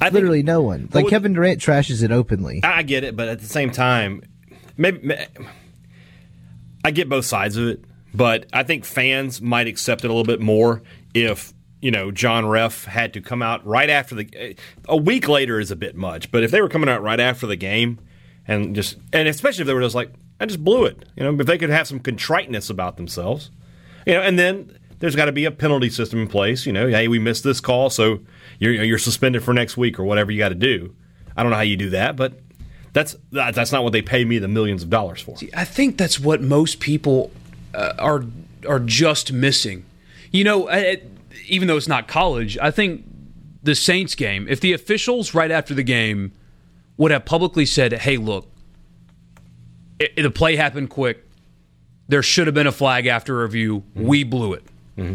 I 0.00 0.06
think- 0.06 0.14
Literally, 0.14 0.42
no 0.42 0.60
one. 0.62 0.88
Like 0.92 1.04
Well, 1.04 1.10
Kevin 1.10 1.34
Durant 1.34 1.60
trashes 1.60 2.02
it 2.02 2.10
openly. 2.10 2.60
I 2.64 2.82
get 2.82 3.04
it, 3.04 3.16
but 3.16 3.28
at 3.28 3.38
the 3.40 3.46
same 3.46 3.70
time, 3.70 4.22
maybe 4.76 5.00
ma- 5.06 5.44
I 6.84 6.90
get 6.90 7.08
both 7.08 7.24
sides 7.26 7.56
of 7.56 7.68
it. 7.68 7.84
But 8.14 8.46
I 8.52 8.62
think 8.62 8.84
fans 8.84 9.40
might 9.42 9.66
accept 9.66 10.02
it 10.04 10.06
a 10.06 10.10
little 10.10 10.24
bit 10.24 10.40
more 10.40 10.82
if 11.14 11.52
you 11.80 11.90
know 11.90 12.10
John 12.10 12.46
Ref 12.46 12.86
had 12.86 13.12
to 13.12 13.20
come 13.20 13.42
out 13.42 13.64
right 13.66 13.90
after 13.90 14.14
the. 14.14 14.56
A 14.88 14.96
week 14.96 15.28
later 15.28 15.60
is 15.60 15.70
a 15.70 15.76
bit 15.76 15.94
much, 15.94 16.32
but 16.32 16.42
if 16.42 16.50
they 16.50 16.60
were 16.62 16.68
coming 16.70 16.88
out 16.88 17.02
right 17.02 17.20
after 17.20 17.46
the 17.46 17.56
game 17.56 17.98
and 18.46 18.74
just 18.74 18.96
and 19.12 19.28
especially 19.28 19.62
if 19.62 19.66
they 19.66 19.74
were 19.74 19.82
just 19.82 19.94
like 19.94 20.10
I 20.40 20.46
just 20.46 20.62
blew 20.62 20.84
it, 20.84 21.04
you 21.16 21.24
know, 21.24 21.38
if 21.40 21.46
they 21.46 21.58
could 21.58 21.70
have 21.70 21.86
some 21.88 21.98
contriteness 22.00 22.70
about 22.70 22.96
themselves, 22.96 23.50
you 24.06 24.14
know, 24.14 24.20
and 24.22 24.38
then 24.38 24.78
there's 25.00 25.16
got 25.16 25.24
to 25.26 25.32
be 25.32 25.44
a 25.44 25.50
penalty 25.50 25.90
system 25.90 26.20
in 26.22 26.28
place. 26.28 26.64
You 26.66 26.72
know, 26.72 26.88
hey, 26.88 27.08
we 27.08 27.18
missed 27.18 27.44
this 27.44 27.60
call, 27.60 27.90
so 27.90 28.20
you're 28.58 28.72
you're 28.72 28.98
suspended 28.98 29.42
for 29.42 29.52
next 29.54 29.76
week 29.76 29.98
or 29.98 30.04
whatever 30.04 30.30
you 30.30 30.38
got 30.38 30.48
to 30.50 30.54
do. 30.54 30.94
I 31.36 31.42
don't 31.42 31.50
know 31.50 31.56
how 31.56 31.62
you 31.62 31.76
do 31.76 31.90
that, 31.90 32.16
but 32.16 32.40
that's 32.92 33.16
that's 33.30 33.72
not 33.72 33.84
what 33.84 33.92
they 33.92 34.02
pay 34.02 34.24
me 34.24 34.38
the 34.38 34.48
millions 34.48 34.82
of 34.82 34.90
dollars 34.90 35.20
for. 35.20 35.36
I 35.56 35.64
think 35.64 35.98
that's 35.98 36.18
what 36.18 36.40
most 36.42 36.80
people 36.80 37.30
uh, 37.74 37.94
are 37.98 38.24
are 38.68 38.80
just 38.80 39.32
missing. 39.32 39.84
You 40.32 40.44
know, 40.44 40.68
I- 40.68 41.02
even 41.46 41.68
though 41.68 41.76
it's 41.76 41.88
not 41.88 42.08
college, 42.08 42.58
I 42.58 42.70
think 42.70 43.04
the 43.62 43.74
Saints 43.74 44.14
game. 44.14 44.46
If 44.48 44.60
the 44.60 44.72
officials 44.72 45.32
right 45.34 45.50
after 45.50 45.74
the 45.74 45.82
game 45.82 46.32
would 46.96 47.10
have 47.12 47.24
publicly 47.24 47.66
said, 47.66 47.92
"Hey, 47.92 48.16
look, 48.16 48.50
it, 49.98 50.16
the 50.22 50.30
play 50.30 50.56
happened 50.56 50.90
quick. 50.90 51.24
There 52.08 52.22
should 52.22 52.46
have 52.46 52.54
been 52.54 52.66
a 52.66 52.72
flag 52.72 53.06
after 53.06 53.38
review. 53.42 53.82
We 53.94 54.24
blew 54.24 54.54
it." 54.54 54.64
Mm-hmm. 54.96 55.14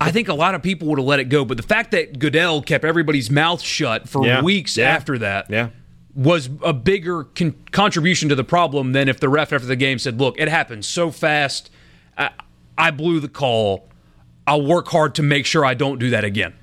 I 0.00 0.10
think 0.10 0.28
a 0.28 0.34
lot 0.34 0.54
of 0.54 0.62
people 0.62 0.88
would 0.88 0.98
have 0.98 1.06
let 1.06 1.20
it 1.20 1.24
go, 1.28 1.44
but 1.44 1.56
the 1.58 1.62
fact 1.62 1.90
that 1.90 2.18
Goodell 2.18 2.62
kept 2.62 2.84
everybody's 2.84 3.30
mouth 3.30 3.60
shut 3.60 4.08
for 4.08 4.24
Yeah. 4.26 4.40
weeks 4.42 4.78
Yeah. 4.78 4.88
after 4.88 5.18
that, 5.18 5.46
Yeah. 5.50 5.68
was 6.14 6.48
a 6.64 6.72
bigger 6.72 7.24
con- 7.24 7.54
contribution 7.70 8.28
to 8.30 8.34
the 8.34 8.42
problem 8.44 8.92
than 8.92 9.08
if 9.08 9.20
the 9.20 9.28
ref 9.28 9.52
after 9.52 9.66
the 9.66 9.76
game 9.76 9.98
said, 9.98 10.18
"Look, 10.18 10.40
it 10.40 10.48
happened 10.48 10.84
so 10.86 11.10
fast. 11.10 11.70
I, 12.16 12.30
I 12.78 12.90
blew 12.92 13.20
the 13.20 13.28
call. 13.28 13.88
I'll 14.46 14.64
work 14.64 14.88
hard 14.88 15.14
to 15.16 15.22
make 15.22 15.44
sure 15.44 15.64
I 15.66 15.74
don't 15.74 15.98
do 15.98 16.08
that 16.10 16.24
again." 16.24 16.54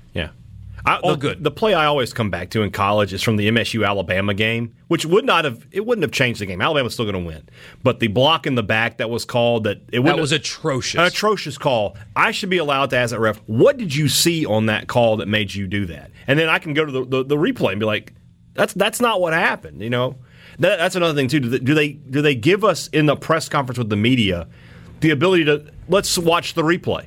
I, 0.88 0.96
All 1.00 1.10
the, 1.10 1.16
good. 1.16 1.44
The 1.44 1.50
play 1.50 1.74
I 1.74 1.84
always 1.84 2.12
come 2.12 2.30
back 2.30 2.50
to 2.50 2.62
in 2.62 2.70
college 2.70 3.12
is 3.12 3.22
from 3.22 3.36
the 3.36 3.48
MSU 3.48 3.86
Alabama 3.86 4.32
game, 4.32 4.74
which 4.88 5.04
would 5.04 5.24
not 5.24 5.44
have 5.44 5.66
it 5.70 5.84
wouldn't 5.84 6.02
have 6.02 6.12
changed 6.12 6.40
the 6.40 6.46
game. 6.46 6.60
Alabama's 6.62 6.94
still 6.94 7.04
going 7.04 7.22
to 7.22 7.26
win, 7.28 7.48
but 7.82 8.00
the 8.00 8.08
block 8.08 8.46
in 8.46 8.54
the 8.54 8.62
back 8.62 8.96
that 8.96 9.10
was 9.10 9.24
called 9.24 9.64
that 9.64 9.82
it 9.92 10.00
That 10.02 10.18
was 10.18 10.32
atrocious. 10.32 10.98
an 10.98 11.04
atrocious 11.04 11.58
call. 11.58 11.96
I 12.16 12.30
should 12.30 12.50
be 12.50 12.58
allowed 12.58 12.90
to 12.90 12.96
ask 12.96 13.10
that 13.10 13.20
ref, 13.20 13.36
what 13.46 13.76
did 13.76 13.94
you 13.94 14.08
see 14.08 14.46
on 14.46 14.66
that 14.66 14.88
call 14.88 15.18
that 15.18 15.28
made 15.28 15.54
you 15.54 15.66
do 15.66 15.86
that? 15.86 16.10
And 16.26 16.38
then 16.38 16.48
I 16.48 16.58
can 16.58 16.74
go 16.74 16.84
to 16.84 16.92
the, 16.92 17.04
the, 17.04 17.24
the 17.24 17.36
replay 17.36 17.72
and 17.72 17.80
be 17.80 17.86
like, 17.86 18.14
that's 18.54 18.72
that's 18.74 19.00
not 19.00 19.20
what 19.20 19.32
happened. 19.34 19.82
You 19.82 19.90
know, 19.90 20.16
that, 20.58 20.78
that's 20.78 20.96
another 20.96 21.14
thing 21.14 21.28
too. 21.28 21.40
Do 21.40 21.48
they, 21.48 21.58
do 21.58 21.74
they 21.74 21.88
do 21.92 22.22
they 22.22 22.34
give 22.34 22.64
us 22.64 22.88
in 22.88 23.06
the 23.06 23.16
press 23.16 23.48
conference 23.48 23.78
with 23.78 23.88
the 23.90 23.96
media 23.96 24.48
the 25.00 25.10
ability 25.10 25.44
to 25.44 25.70
let's 25.88 26.16
watch 26.18 26.54
the 26.54 26.62
replay? 26.62 27.06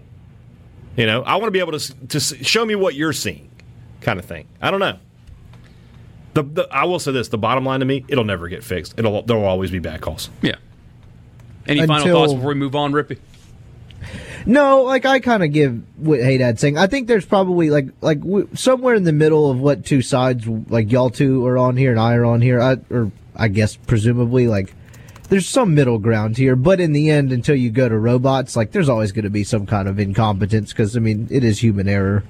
You 0.98 1.06
know, 1.06 1.24
I 1.24 1.36
want 1.36 1.46
to 1.46 1.52
be 1.52 1.60
able 1.60 1.78
to 1.78 2.08
to 2.08 2.20
show 2.20 2.66
me 2.66 2.76
what 2.76 2.96
you're 2.96 3.14
seeing, 3.14 3.50
kind 4.02 4.20
of 4.20 4.26
thing. 4.26 4.48
I 4.62 4.72
don't 4.72 4.80
know. 4.80 4.98
The, 6.34 6.44
the 6.44 6.68
I 6.72 6.86
will 6.86 7.00
say 7.00 7.12
this: 7.12 7.28
the 7.28 7.38
bottom 7.38 7.66
line 7.66 7.80
to 7.82 7.86
me, 7.86 8.06
it'll 8.08 8.24
never 8.24 8.48
get 8.48 8.64
fixed. 8.64 8.98
It'll 8.98 9.22
there 9.24 9.38
will 9.38 9.46
always 9.46 9.72
be 9.72 9.80
bad 9.80 10.02
calls. 10.02 10.30
yeah. 10.42 10.56
Any 11.68 11.86
final 11.86 12.08
thoughts 12.08 12.34
before 12.34 12.50
we 12.50 12.56
move 12.56 12.76
on, 12.76 12.92
Rippee? 12.92 13.20
No, 14.46 14.82
like 14.84 15.06
I 15.06 15.20
kind 15.20 15.44
of 15.44 15.52
give 15.52 15.82
what 15.98 16.20
Haydad 16.20 16.58
saying. 16.58 16.78
I 16.78 16.88
think 16.88 17.08
there's 17.08 17.26
probably 17.26 17.70
like 17.70 17.90
like 18.02 18.20
w- 18.22 18.50
somewhere 18.56 18.96
in 18.96 19.04
the 19.04 19.12
middle 19.12 19.52
of 19.52 19.60
what 19.60 19.86
two 19.86 20.02
sides 20.02 20.48
like 20.48 20.92
y'all 20.92 21.12
two 21.12 21.46
are 21.46 21.58
on 21.58 21.78
here 21.78 21.92
and 21.92 22.00
I 22.00 22.16
are 22.16 22.26
on 22.26 22.42
here. 22.42 22.60
I, 22.60 22.78
or 22.90 23.12
I 23.36 23.48
guess 23.48 23.76
presumably 23.76 24.48
like 24.48 24.74
there's 25.30 25.48
some 25.48 25.76
middle 25.76 26.00
ground 26.00 26.38
here. 26.38 26.56
But 26.56 26.80
in 26.80 26.92
the 26.94 27.12
end, 27.12 27.32
until 27.32 27.56
you 27.56 27.70
go 27.70 27.88
to 27.88 27.98
robots, 27.98 28.56
like 28.56 28.72
there's 28.72 28.90
always 28.90 29.12
going 29.12 29.26
to 29.26 29.30
be 29.30 29.44
some 29.44 29.68
kind 29.68 29.88
of 29.88 30.00
incompetence 30.00 30.72
because 30.72 30.98
I 30.98 31.00
mean 31.00 31.28
it 31.30 31.44
is 31.44 31.62
human 31.62 31.88
error. 31.88 32.24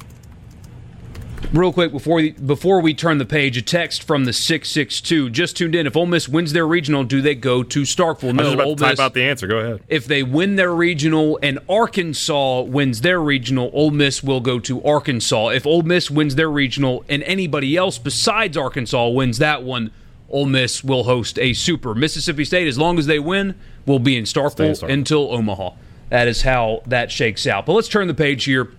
Real 1.53 1.73
quick 1.73 1.91
before 1.91 2.15
we, 2.15 2.31
before 2.31 2.79
we 2.79 2.93
turn 2.93 3.17
the 3.17 3.25
page, 3.25 3.57
a 3.57 3.61
text 3.61 4.03
from 4.03 4.23
the 4.23 4.31
six 4.31 4.69
six 4.69 5.01
two 5.01 5.29
just 5.29 5.57
tuned 5.57 5.75
in. 5.75 5.85
If 5.85 5.97
Ole 5.97 6.05
Miss 6.05 6.29
wins 6.29 6.53
their 6.53 6.65
regional, 6.65 7.03
do 7.03 7.21
they 7.21 7.35
go 7.35 7.61
to 7.61 7.81
Starkville? 7.81 8.39
I 8.39 8.43
was 8.43 8.47
No, 8.47 8.53
about 8.53 8.67
Ole 8.67 8.75
to 8.77 8.83
type 8.83 8.91
Miss. 8.93 8.99
out 9.01 9.13
the 9.13 9.23
answer. 9.23 9.47
Go 9.47 9.57
ahead. 9.57 9.81
if 9.89 10.05
they 10.05 10.23
win 10.23 10.55
their 10.55 10.73
regional 10.73 11.37
and 11.43 11.59
Arkansas 11.67 12.61
wins 12.61 13.01
their 13.01 13.19
regional, 13.19 13.69
Ole 13.73 13.91
Miss 13.91 14.23
will 14.23 14.39
go 14.39 14.59
to 14.61 14.81
Arkansas. 14.83 15.49
If 15.49 15.65
Ole 15.67 15.81
Miss 15.83 16.09
wins 16.09 16.35
their 16.35 16.49
regional 16.49 17.03
and 17.09 17.21
anybody 17.23 17.75
else 17.75 17.97
besides 17.97 18.55
Arkansas 18.55 19.09
wins 19.09 19.37
that 19.39 19.61
one, 19.61 19.91
Ole 20.29 20.45
Miss 20.45 20.85
will 20.85 21.03
host 21.03 21.37
a 21.37 21.51
super. 21.51 21.93
Mississippi 21.93 22.45
State, 22.45 22.69
as 22.69 22.77
long 22.77 22.97
as 22.97 23.07
they 23.07 23.19
win, 23.19 23.55
will 23.85 23.99
be 23.99 24.15
in 24.15 24.25
Stay 24.25 24.39
in 24.39 24.45
Starkville 24.47 24.71
Starkville. 24.83 24.89
until 24.93 25.33
Omaha. 25.33 25.71
That 26.11 26.29
is 26.29 26.43
how 26.43 26.81
that 26.87 27.11
shakes 27.11 27.45
out. 27.45 27.65
But 27.65 27.73
let's 27.73 27.89
turn 27.89 28.07
the 28.07 28.13
page 28.13 28.45
here. 28.45 28.71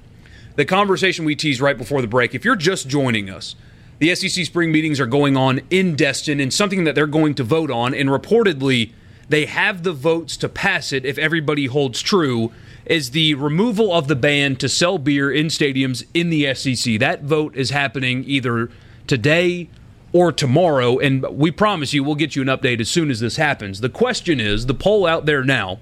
The 0.55 0.65
conversation 0.65 1.25
we 1.25 1.35
teased 1.35 1.61
right 1.61 1.79
before 1.79 2.03
the 2.03 2.09
break. 2.09 2.35
If 2.35 2.45
you're 2.45 2.57
just 2.57 2.87
joining 2.87 3.31
us, 3.31 3.55
The 4.03 4.13
SEC 4.17 4.45
spring 4.47 4.73
meetings 4.73 4.99
are 4.99 5.07
going 5.07 5.37
on 5.37 5.61
in 5.71 5.95
Destin, 5.95 6.41
and 6.41 6.53
something 6.53 6.83
that 6.83 6.97
they're 6.97 7.07
going 7.07 7.37
to 7.37 7.45
vote 7.45 7.71
on, 7.71 7.95
and 7.95 8.09
reportedly 8.09 8.91
they 9.29 9.47
have 9.47 9.85
the 9.85 9.93
votes 9.93 10.37
to 10.39 10.49
pass 10.49 10.93
it 10.93 11.05
if 11.05 11.19
everybody 11.19 11.67
holds 11.67 12.03
true, 12.03 12.51
is 12.85 13.13
the 13.13 13.35
removal 13.35 13.93
of 13.93 14.09
the 14.09 14.17
ban 14.17 14.57
to 14.57 14.69
sell 14.69 14.99
beer 14.99 15.31
in 15.31 15.47
stadiums 15.47 16.05
in 16.15 16.31
the 16.31 16.53
SEC. 16.53 16.99
That 16.99 17.23
vote 17.23 17.55
is 17.55 17.71
happening 17.71 18.25
either 18.27 18.71
today 19.07 19.71
or 20.13 20.33
tomorrow, 20.33 20.99
and 20.99 21.23
we 21.31 21.53
promise 21.53 21.95
you 21.95 22.03
we'll 22.03 22.17
get 22.17 22.35
you 22.35 22.43
an 22.43 22.49
update 22.49 22.81
as 22.81 22.89
soon 22.89 23.09
as 23.09 23.21
this 23.21 23.37
happens. 23.37 23.83
The 23.83 23.89
question 23.89 24.41
is 24.41 24.67
the 24.67 24.75
poll 24.75 25.07
out 25.07 25.27
there 25.27 25.45
now, 25.45 25.79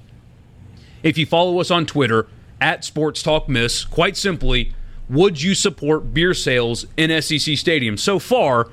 if 1.03 1.17
you 1.17 1.25
follow 1.25 1.59
us 1.59 1.71
on 1.71 1.87
Twitter 1.87 2.29
at 2.61 2.85
Sports 2.85 3.23
Talk 3.23 3.49
Miss, 3.49 3.85
quite 3.85 4.17
simply, 4.17 4.75
would 5.09 5.43
you 5.43 5.55
support 5.55 6.15
beer 6.15 6.35
sales 6.35 6.87
in 6.97 7.11
SEC 7.23 7.55
stadiums? 7.55 8.01
So 8.01 8.19
far, 8.19 8.65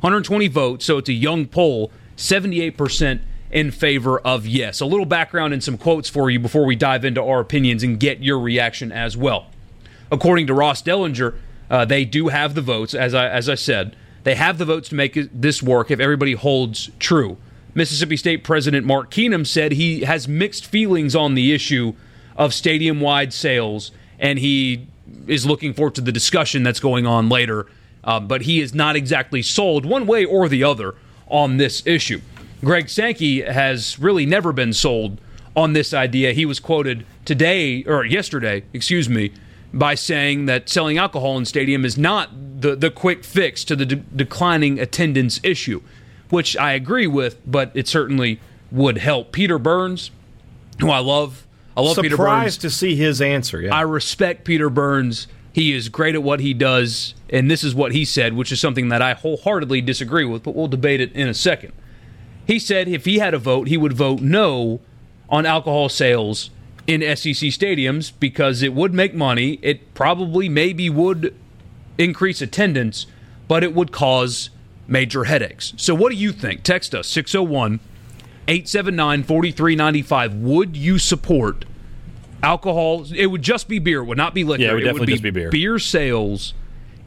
120 0.00 0.48
votes, 0.48 0.84
so 0.84 0.98
it's 0.98 1.08
a 1.08 1.14
young 1.14 1.46
poll, 1.46 1.92
78% 2.16 3.20
in 3.50 3.70
favor 3.70 4.18
of 4.20 4.46
yes. 4.46 4.80
A 4.80 4.86
little 4.86 5.04
background 5.04 5.52
and 5.52 5.62
some 5.62 5.76
quotes 5.76 6.08
for 6.08 6.30
you 6.30 6.38
before 6.38 6.64
we 6.64 6.74
dive 6.74 7.04
into 7.04 7.22
our 7.22 7.40
opinions 7.40 7.82
and 7.82 8.00
get 8.00 8.22
your 8.22 8.40
reaction 8.40 8.90
as 8.90 9.16
well. 9.16 9.46
According 10.10 10.46
to 10.46 10.54
Ross 10.54 10.82
Dellenger, 10.82 11.36
uh, 11.70 11.84
they 11.84 12.04
do 12.04 12.28
have 12.28 12.54
the 12.54 12.62
votes, 12.62 12.94
as 12.94 13.14
I, 13.14 13.28
as 13.28 13.48
I 13.48 13.54
said. 13.54 13.96
They 14.24 14.34
have 14.34 14.58
the 14.58 14.64
votes 14.64 14.88
to 14.90 14.94
make 14.94 15.18
this 15.32 15.62
work 15.62 15.90
if 15.90 16.00
everybody 16.00 16.32
holds 16.32 16.90
true. 16.98 17.36
Mississippi 17.74 18.16
State 18.16 18.44
President 18.44 18.86
Mark 18.86 19.10
Keenum 19.10 19.46
said 19.46 19.72
he 19.72 20.02
has 20.02 20.28
mixed 20.28 20.66
feelings 20.66 21.16
on 21.16 21.34
the 21.34 21.52
issue 21.52 21.94
of 22.36 22.54
stadium 22.54 23.00
wide 23.00 23.32
sales, 23.32 23.90
and 24.18 24.38
he 24.38 24.86
is 25.26 25.46
looking 25.46 25.74
forward 25.74 25.94
to 25.94 26.00
the 26.00 26.12
discussion 26.12 26.62
that's 26.62 26.80
going 26.80 27.06
on 27.06 27.28
later. 27.28 27.66
Uh, 28.04 28.18
but 28.18 28.42
he 28.42 28.60
is 28.60 28.74
not 28.74 28.96
exactly 28.96 29.42
sold 29.42 29.86
one 29.86 30.06
way 30.06 30.24
or 30.24 30.48
the 30.48 30.64
other 30.64 30.94
on 31.28 31.56
this 31.56 31.86
issue. 31.86 32.20
Greg 32.64 32.88
Sankey 32.88 33.42
has 33.42 33.98
really 33.98 34.26
never 34.26 34.52
been 34.52 34.72
sold 34.72 35.20
on 35.56 35.72
this 35.72 35.92
idea. 35.94 36.32
He 36.32 36.46
was 36.46 36.58
quoted 36.60 37.04
today, 37.24 37.84
or 37.84 38.04
yesterday, 38.04 38.64
excuse 38.72 39.08
me, 39.08 39.32
by 39.72 39.94
saying 39.94 40.46
that 40.46 40.68
selling 40.68 40.98
alcohol 40.98 41.38
in 41.38 41.44
stadium 41.44 41.84
is 41.84 41.96
not 41.96 42.30
the, 42.60 42.76
the 42.76 42.90
quick 42.90 43.24
fix 43.24 43.64
to 43.64 43.76
the 43.76 43.86
de- 43.86 43.96
declining 43.96 44.78
attendance 44.78 45.40
issue, 45.42 45.80
which 46.30 46.56
I 46.56 46.72
agree 46.72 47.06
with, 47.06 47.38
but 47.46 47.70
it 47.74 47.88
certainly 47.88 48.40
would 48.70 48.98
help. 48.98 49.32
Peter 49.32 49.58
Burns, 49.58 50.10
who 50.80 50.90
I 50.90 50.98
love, 50.98 51.46
I 51.76 51.80
love 51.80 51.94
Surprised 51.94 52.10
Peter 52.10 52.16
Burns. 52.16 52.56
to 52.58 52.70
see 52.70 52.96
his 52.96 53.20
answer. 53.20 53.60
Yeah. 53.60 53.74
I 53.74 53.82
respect 53.82 54.44
Peter 54.44 54.68
Burns. 54.68 55.26
He 55.52 55.72
is 55.72 55.88
great 55.88 56.14
at 56.14 56.22
what 56.22 56.40
he 56.40 56.54
does, 56.54 57.14
and 57.28 57.50
this 57.50 57.62
is 57.62 57.74
what 57.74 57.92
he 57.92 58.04
said, 58.04 58.34
which 58.34 58.52
is 58.52 58.60
something 58.60 58.88
that 58.88 59.02
I 59.02 59.12
wholeheartedly 59.14 59.82
disagree 59.82 60.24
with, 60.24 60.42
but 60.42 60.54
we'll 60.54 60.68
debate 60.68 61.00
it 61.00 61.12
in 61.12 61.28
a 61.28 61.34
second. 61.34 61.72
He 62.46 62.58
said 62.58 62.88
if 62.88 63.04
he 63.04 63.18
had 63.18 63.34
a 63.34 63.38
vote, 63.38 63.68
he 63.68 63.76
would 63.76 63.92
vote 63.92 64.20
no 64.20 64.80
on 65.28 65.46
alcohol 65.46 65.88
sales 65.88 66.50
in 66.86 67.00
SEC 67.00 67.48
stadiums 67.50 68.12
because 68.18 68.62
it 68.62 68.74
would 68.74 68.92
make 68.92 69.14
money. 69.14 69.58
It 69.62 69.94
probably 69.94 70.48
maybe 70.48 70.90
would 70.90 71.34
increase 71.98 72.42
attendance, 72.42 73.06
but 73.46 73.62
it 73.62 73.74
would 73.74 73.92
cause 73.92 74.50
major 74.88 75.24
headaches. 75.24 75.72
So, 75.76 75.94
what 75.94 76.10
do 76.10 76.16
you 76.16 76.32
think? 76.32 76.62
Text 76.62 76.94
us 76.94 77.08
601 77.08 77.80
879 78.52 79.22
4395. 79.22 80.34
Would 80.34 80.76
you 80.76 80.98
support 80.98 81.64
alcohol? 82.42 83.06
It 83.14 83.28
would 83.28 83.42
just 83.42 83.66
be 83.66 83.78
beer, 83.78 84.00
it 84.00 84.04
would 84.04 84.18
not 84.18 84.34
be 84.34 84.44
liquor. 84.44 84.62
Yeah, 84.62 84.72
it 84.72 84.74
would 84.74 84.84
definitely 84.84 85.06
be 85.06 85.12
just 85.12 85.22
be 85.22 85.30
beer. 85.30 85.50
Beer 85.50 85.78
sales 85.78 86.52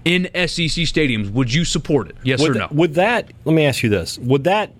in 0.03 0.23
SEC 0.33 0.85
stadiums. 0.85 1.31
Would 1.31 1.53
you 1.53 1.63
support 1.63 2.09
it? 2.09 2.15
Yes 2.23 2.41
would 2.41 2.51
or 2.51 2.59
no? 2.59 2.67
Would 2.71 2.95
that? 2.95 3.31
Let 3.43 3.53
me 3.53 3.65
ask 3.65 3.83
you 3.83 3.89
this: 3.89 4.17
Would 4.17 4.45
that 4.45 4.73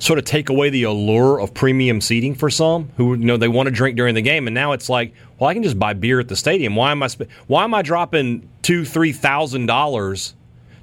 sort 0.00 0.18
of 0.18 0.24
take 0.24 0.48
away 0.48 0.70
the 0.70 0.82
allure 0.82 1.40
of 1.40 1.54
premium 1.54 2.00
seating 2.00 2.34
for 2.34 2.50
some 2.50 2.90
who 2.96 3.14
you 3.14 3.24
know 3.24 3.36
they 3.36 3.48
want 3.48 3.68
to 3.68 3.70
drink 3.70 3.96
during 3.96 4.16
the 4.16 4.22
game, 4.22 4.48
and 4.48 4.54
now 4.54 4.72
it's 4.72 4.88
like, 4.88 5.14
well, 5.38 5.48
I 5.48 5.54
can 5.54 5.62
just 5.62 5.78
buy 5.78 5.92
beer 5.92 6.18
at 6.18 6.26
the 6.26 6.36
stadium. 6.36 6.74
Why 6.74 6.90
am 6.90 7.02
I? 7.02 7.06
Sp- 7.06 7.30
why 7.46 7.62
am 7.62 7.74
I 7.74 7.82
dropping 7.82 8.48
two, 8.62 8.84
three 8.84 9.12
thousand 9.12 9.66
dollars 9.66 10.34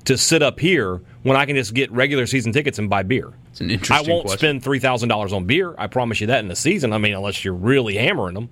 to 0.06 0.18
sit 0.18 0.42
up 0.42 0.62
here 0.62 1.02
when 1.24 1.36
I 1.36 1.46
can 1.46 1.56
just 1.56 1.74
get 1.74 1.92
regular 1.92 2.26
season 2.26 2.52
tickets 2.52 2.80
and 2.80 2.90
buy 2.90 3.04
beer? 3.04 3.34
It's 3.52 3.62
an 3.62 3.72
interesting 3.72 4.08
I 4.08 4.10
won't 4.10 4.26
question. 4.26 4.40
spend 4.40 4.64
three 4.64 4.80
thousand 4.80 5.10
dollars 5.10 5.34
on 5.34 5.46
beer. 5.46 5.74
I 5.78 5.88
promise 5.88 6.22
you 6.22 6.28
that 6.28 6.40
in 6.40 6.48
the 6.48 6.56
season. 6.56 6.94
I 6.94 6.98
mean, 6.98 7.14
unless 7.14 7.44
you're 7.44 7.54
really 7.54 7.96
hammering 7.98 8.36
them. 8.36 8.50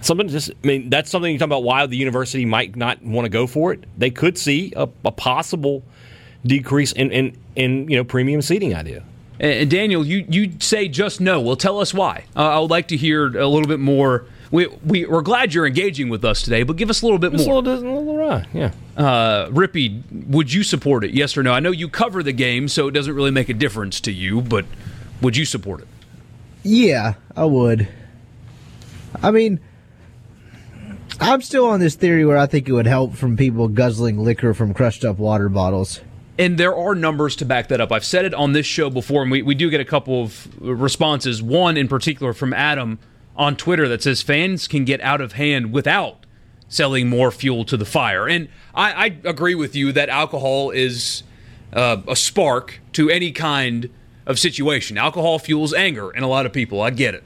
Something 0.00 0.28
just, 0.28 0.50
I 0.50 0.66
mean, 0.66 0.90
that's 0.90 1.10
something 1.10 1.32
you 1.32 1.38
talk 1.40 1.46
about 1.46 1.64
why 1.64 1.84
the 1.86 1.96
university 1.96 2.44
might 2.44 2.76
not 2.76 3.02
want 3.02 3.24
to 3.24 3.28
go 3.28 3.48
for 3.48 3.72
it. 3.72 3.84
They 3.98 4.10
could 4.10 4.38
see 4.38 4.72
a, 4.76 4.88
a 5.04 5.10
possible 5.10 5.82
decrease 6.46 6.92
in, 6.92 7.10
in, 7.10 7.36
in, 7.56 7.88
you 7.88 7.96
know, 7.96 8.04
premium 8.04 8.40
seating 8.40 8.76
idea. 8.76 9.02
And 9.40 9.68
Daniel, 9.68 10.06
you 10.06 10.24
you 10.28 10.52
say 10.60 10.88
just 10.88 11.20
no. 11.20 11.40
Well, 11.40 11.56
tell 11.56 11.80
us 11.80 11.92
why. 11.94 12.24
Uh, 12.36 12.48
I 12.48 12.58
would 12.60 12.70
like 12.70 12.88
to 12.88 12.96
hear 12.96 13.26
a 13.36 13.46
little 13.46 13.66
bit 13.68 13.80
more. 13.80 14.24
We, 14.50 14.66
we 14.84 15.04
we're 15.04 15.20
glad 15.22 15.52
you're 15.52 15.66
engaging 15.66 16.08
with 16.08 16.24
us 16.24 16.40
today, 16.42 16.62
but 16.62 16.76
give 16.76 16.88
us 16.88 17.02
a 17.02 17.04
little 17.04 17.18
bit 17.18 17.34
It's 17.34 17.44
a 17.44 17.46
more. 17.46 17.62
little, 17.62 17.74
a 17.74 17.98
little 17.98 18.16
right, 18.16 18.46
yeah. 18.54 18.72
Uh, 18.96 19.48
Rippee, 19.50 20.02
would 20.26 20.52
you 20.52 20.62
support 20.62 21.04
it? 21.04 21.10
Yes 21.12 21.36
or 21.36 21.42
no? 21.42 21.52
I 21.52 21.60
know 21.60 21.70
you 21.70 21.88
cover 21.88 22.22
the 22.22 22.32
game, 22.32 22.68
so 22.68 22.88
it 22.88 22.92
doesn't 22.92 23.14
really 23.14 23.30
make 23.30 23.48
a 23.50 23.54
difference 23.54 24.00
to 24.02 24.12
you, 24.12 24.40
but 24.40 24.64
would 25.20 25.36
you 25.36 25.44
support 25.44 25.82
it? 25.82 25.88
Yeah, 26.62 27.14
I 27.36 27.44
would. 27.44 27.88
I 29.22 29.30
mean, 29.30 29.60
I'm 31.20 31.42
still 31.42 31.66
on 31.66 31.80
this 31.80 31.94
theory 31.94 32.24
where 32.24 32.38
I 32.38 32.46
think 32.46 32.68
it 32.68 32.72
would 32.72 32.86
help 32.86 33.14
from 33.14 33.36
people 33.36 33.68
guzzling 33.68 34.18
liquor 34.18 34.54
from 34.54 34.72
crushed 34.72 35.04
up 35.04 35.18
water 35.18 35.48
bottles. 35.48 36.00
And 36.38 36.56
there 36.56 36.76
are 36.76 36.94
numbers 36.94 37.34
to 37.36 37.44
back 37.44 37.68
that 37.68 37.80
up. 37.80 37.90
I've 37.90 38.04
said 38.04 38.24
it 38.24 38.32
on 38.32 38.52
this 38.52 38.64
show 38.64 38.90
before, 38.90 39.22
and 39.22 39.30
we, 39.30 39.42
we 39.42 39.54
do 39.56 39.70
get 39.70 39.80
a 39.80 39.84
couple 39.84 40.22
of 40.22 40.46
responses. 40.60 41.42
One 41.42 41.76
in 41.76 41.88
particular 41.88 42.32
from 42.32 42.52
Adam 42.54 42.98
on 43.38 43.56
Twitter 43.56 43.88
that 43.88 44.02
says 44.02 44.20
fans 44.20 44.68
can 44.68 44.84
get 44.84 45.00
out 45.00 45.20
of 45.20 45.32
hand 45.32 45.72
without 45.72 46.26
selling 46.68 47.08
more 47.08 47.30
fuel 47.30 47.64
to 47.64 47.76
the 47.76 47.86
fire. 47.86 48.28
And 48.28 48.48
I, 48.74 48.92
I 48.92 49.04
agree 49.24 49.54
with 49.54 49.74
you 49.74 49.92
that 49.92 50.10
alcohol 50.10 50.70
is 50.70 51.22
uh, 51.72 52.02
a 52.06 52.16
spark 52.16 52.80
to 52.92 53.08
any 53.08 53.32
kind 53.32 53.88
of 54.26 54.38
situation. 54.38 54.98
Alcohol 54.98 55.38
fuels 55.38 55.72
anger 55.72 56.10
in 56.10 56.22
a 56.22 56.28
lot 56.28 56.44
of 56.44 56.52
people. 56.52 56.82
I 56.82 56.90
get 56.90 57.14
it. 57.14 57.24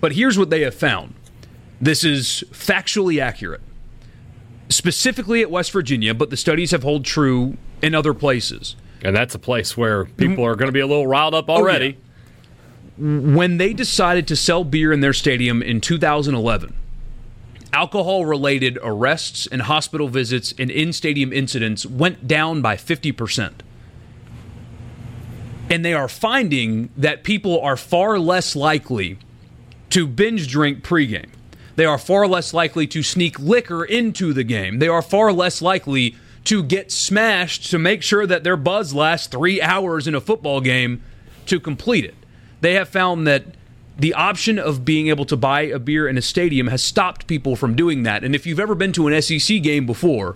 But 0.00 0.12
here's 0.12 0.38
what 0.38 0.50
they 0.50 0.62
have 0.62 0.74
found 0.74 1.14
this 1.80 2.02
is 2.02 2.42
factually 2.50 3.20
accurate 3.20 3.60
specifically 4.68 5.42
at 5.42 5.50
West 5.50 5.70
Virginia, 5.72 6.14
but 6.14 6.30
the 6.30 6.36
studies 6.36 6.70
have 6.70 6.82
held 6.82 7.04
true 7.04 7.56
in 7.82 7.94
other 7.94 8.14
places. 8.14 8.76
And 9.02 9.14
that's 9.14 9.34
a 9.34 9.38
place 9.38 9.76
where 9.76 10.06
people 10.06 10.44
are 10.44 10.56
going 10.56 10.68
to 10.68 10.72
be 10.72 10.80
a 10.80 10.86
little 10.86 11.06
riled 11.06 11.34
up 11.34 11.50
already. 11.50 11.98
When 12.96 13.56
they 13.58 13.72
decided 13.72 14.28
to 14.28 14.36
sell 14.36 14.62
beer 14.62 14.92
in 14.92 15.00
their 15.00 15.12
stadium 15.12 15.62
in 15.62 15.80
2011, 15.80 16.74
alcohol 17.72 18.24
related 18.24 18.78
arrests 18.82 19.48
and 19.48 19.62
hospital 19.62 20.08
visits 20.08 20.54
and 20.58 20.70
in 20.70 20.92
stadium 20.92 21.32
incidents 21.32 21.84
went 21.84 22.28
down 22.28 22.62
by 22.62 22.76
50%. 22.76 23.52
And 25.68 25.84
they 25.84 25.92
are 25.92 26.08
finding 26.08 26.90
that 26.96 27.24
people 27.24 27.60
are 27.60 27.76
far 27.76 28.18
less 28.18 28.54
likely 28.54 29.18
to 29.90 30.06
binge 30.06 30.48
drink 30.48 30.84
pregame. 30.84 31.30
They 31.74 31.86
are 31.86 31.98
far 31.98 32.28
less 32.28 32.54
likely 32.54 32.86
to 32.88 33.02
sneak 33.02 33.40
liquor 33.40 33.84
into 33.84 34.32
the 34.32 34.44
game. 34.44 34.78
They 34.78 34.88
are 34.88 35.02
far 35.02 35.32
less 35.32 35.60
likely 35.60 36.14
to 36.44 36.62
get 36.62 36.92
smashed 36.92 37.70
to 37.70 37.78
make 37.78 38.02
sure 38.02 38.26
that 38.26 38.44
their 38.44 38.56
buzz 38.56 38.94
lasts 38.94 39.26
three 39.26 39.60
hours 39.60 40.06
in 40.06 40.14
a 40.14 40.20
football 40.20 40.60
game 40.60 41.02
to 41.46 41.58
complete 41.58 42.04
it. 42.04 42.14
They 42.64 42.74
have 42.74 42.88
found 42.88 43.26
that 43.26 43.44
the 43.98 44.14
option 44.14 44.58
of 44.58 44.86
being 44.86 45.08
able 45.08 45.26
to 45.26 45.36
buy 45.36 45.60
a 45.62 45.78
beer 45.78 46.08
in 46.08 46.16
a 46.16 46.22
stadium 46.22 46.68
has 46.68 46.82
stopped 46.82 47.26
people 47.26 47.56
from 47.56 47.76
doing 47.76 48.04
that. 48.04 48.24
And 48.24 48.34
if 48.34 48.46
you've 48.46 48.58
ever 48.58 48.74
been 48.74 48.90
to 48.92 49.06
an 49.06 49.20
SEC 49.20 49.62
game 49.62 49.84
before, 49.84 50.34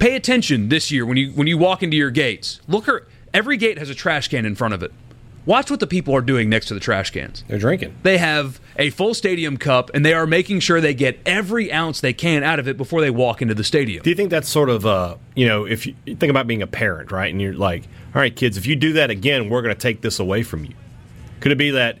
pay 0.00 0.16
attention 0.16 0.68
this 0.68 0.90
year 0.90 1.06
when 1.06 1.16
you 1.16 1.30
when 1.30 1.46
you 1.46 1.58
walk 1.58 1.84
into 1.84 1.96
your 1.96 2.10
gates. 2.10 2.60
Look, 2.66 2.86
her, 2.86 3.06
every 3.32 3.56
gate 3.56 3.78
has 3.78 3.88
a 3.88 3.94
trash 3.94 4.26
can 4.26 4.44
in 4.44 4.56
front 4.56 4.74
of 4.74 4.82
it. 4.82 4.92
Watch 5.44 5.70
what 5.70 5.78
the 5.78 5.86
people 5.86 6.12
are 6.12 6.20
doing 6.20 6.50
next 6.50 6.66
to 6.66 6.74
the 6.74 6.80
trash 6.80 7.12
cans. 7.12 7.44
They're 7.46 7.60
drinking. 7.60 7.96
They 8.02 8.18
have 8.18 8.60
a 8.76 8.90
full 8.90 9.14
stadium 9.14 9.58
cup, 9.58 9.92
and 9.94 10.04
they 10.04 10.12
are 10.12 10.26
making 10.26 10.58
sure 10.58 10.80
they 10.80 10.92
get 10.92 11.20
every 11.24 11.72
ounce 11.72 12.00
they 12.00 12.14
can 12.14 12.42
out 12.42 12.58
of 12.58 12.66
it 12.66 12.76
before 12.76 13.00
they 13.00 13.10
walk 13.10 13.40
into 13.42 13.54
the 13.54 13.62
stadium. 13.62 14.02
Do 14.02 14.10
you 14.10 14.16
think 14.16 14.30
that's 14.30 14.48
sort 14.48 14.70
of, 14.70 14.84
uh, 14.84 15.14
you 15.36 15.46
know, 15.46 15.66
if 15.66 15.86
you 15.86 15.94
you 16.04 16.16
think 16.16 16.30
about 16.30 16.48
being 16.48 16.62
a 16.62 16.66
parent, 16.66 17.12
right? 17.12 17.30
And 17.30 17.40
you're 17.40 17.54
like, 17.54 17.84
all 18.12 18.20
right, 18.20 18.34
kids, 18.34 18.56
if 18.56 18.66
you 18.66 18.74
do 18.74 18.94
that 18.94 19.10
again, 19.10 19.48
we're 19.48 19.62
going 19.62 19.72
to 19.72 19.80
take 19.80 20.00
this 20.00 20.18
away 20.18 20.42
from 20.42 20.64
you. 20.64 20.74
Could 21.40 21.52
it 21.52 21.58
be 21.58 21.70
that 21.70 21.98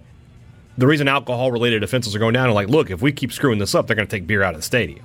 the 0.78 0.86
reason 0.86 1.08
alcohol 1.08 1.50
related 1.52 1.82
offenses 1.82 2.14
are 2.14 2.18
going 2.18 2.34
down 2.34 2.48
are 2.48 2.52
like, 2.52 2.68
look, 2.68 2.90
if 2.90 3.00
we 3.02 3.12
keep 3.12 3.32
screwing 3.32 3.58
this 3.58 3.74
up, 3.74 3.86
they're 3.86 3.96
going 3.96 4.08
to 4.08 4.16
take 4.16 4.26
beer 4.26 4.42
out 4.42 4.54
of 4.54 4.60
the 4.60 4.64
stadium? 4.66 5.04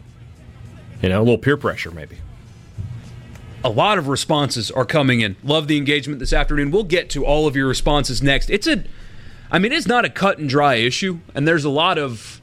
You 1.02 1.10
know, 1.10 1.20
a 1.20 1.24
little 1.24 1.38
peer 1.38 1.58
pressure, 1.58 1.92
maybe. 1.92 2.18
a 3.64 3.70
lot 3.70 3.98
of 3.98 4.08
responses 4.08 4.70
are 4.72 4.86
coming 4.86 5.22
in. 5.22 5.36
Love 5.44 5.68
the 5.68 5.78
engagement 5.78 6.20
this 6.20 6.34
afternoon. 6.34 6.72
We'll 6.72 6.84
get 6.84 7.10
to 7.12 7.26
all 7.26 7.48
of 7.48 7.56
your 7.56 7.68
responses 7.68 8.22
next. 8.22 8.50
It's 8.50 8.68
a 8.68 8.84
I 9.54 9.60
mean, 9.60 9.72
it's 9.74 9.88
not 9.88 10.06
a 10.06 10.10
cut 10.10 10.38
and 10.40 10.48
dry 10.48 10.76
issue, 10.76 11.20
and 11.36 11.46
there's 11.48 11.66
a 11.66 11.70
lot 11.70 11.98
of 11.98 12.40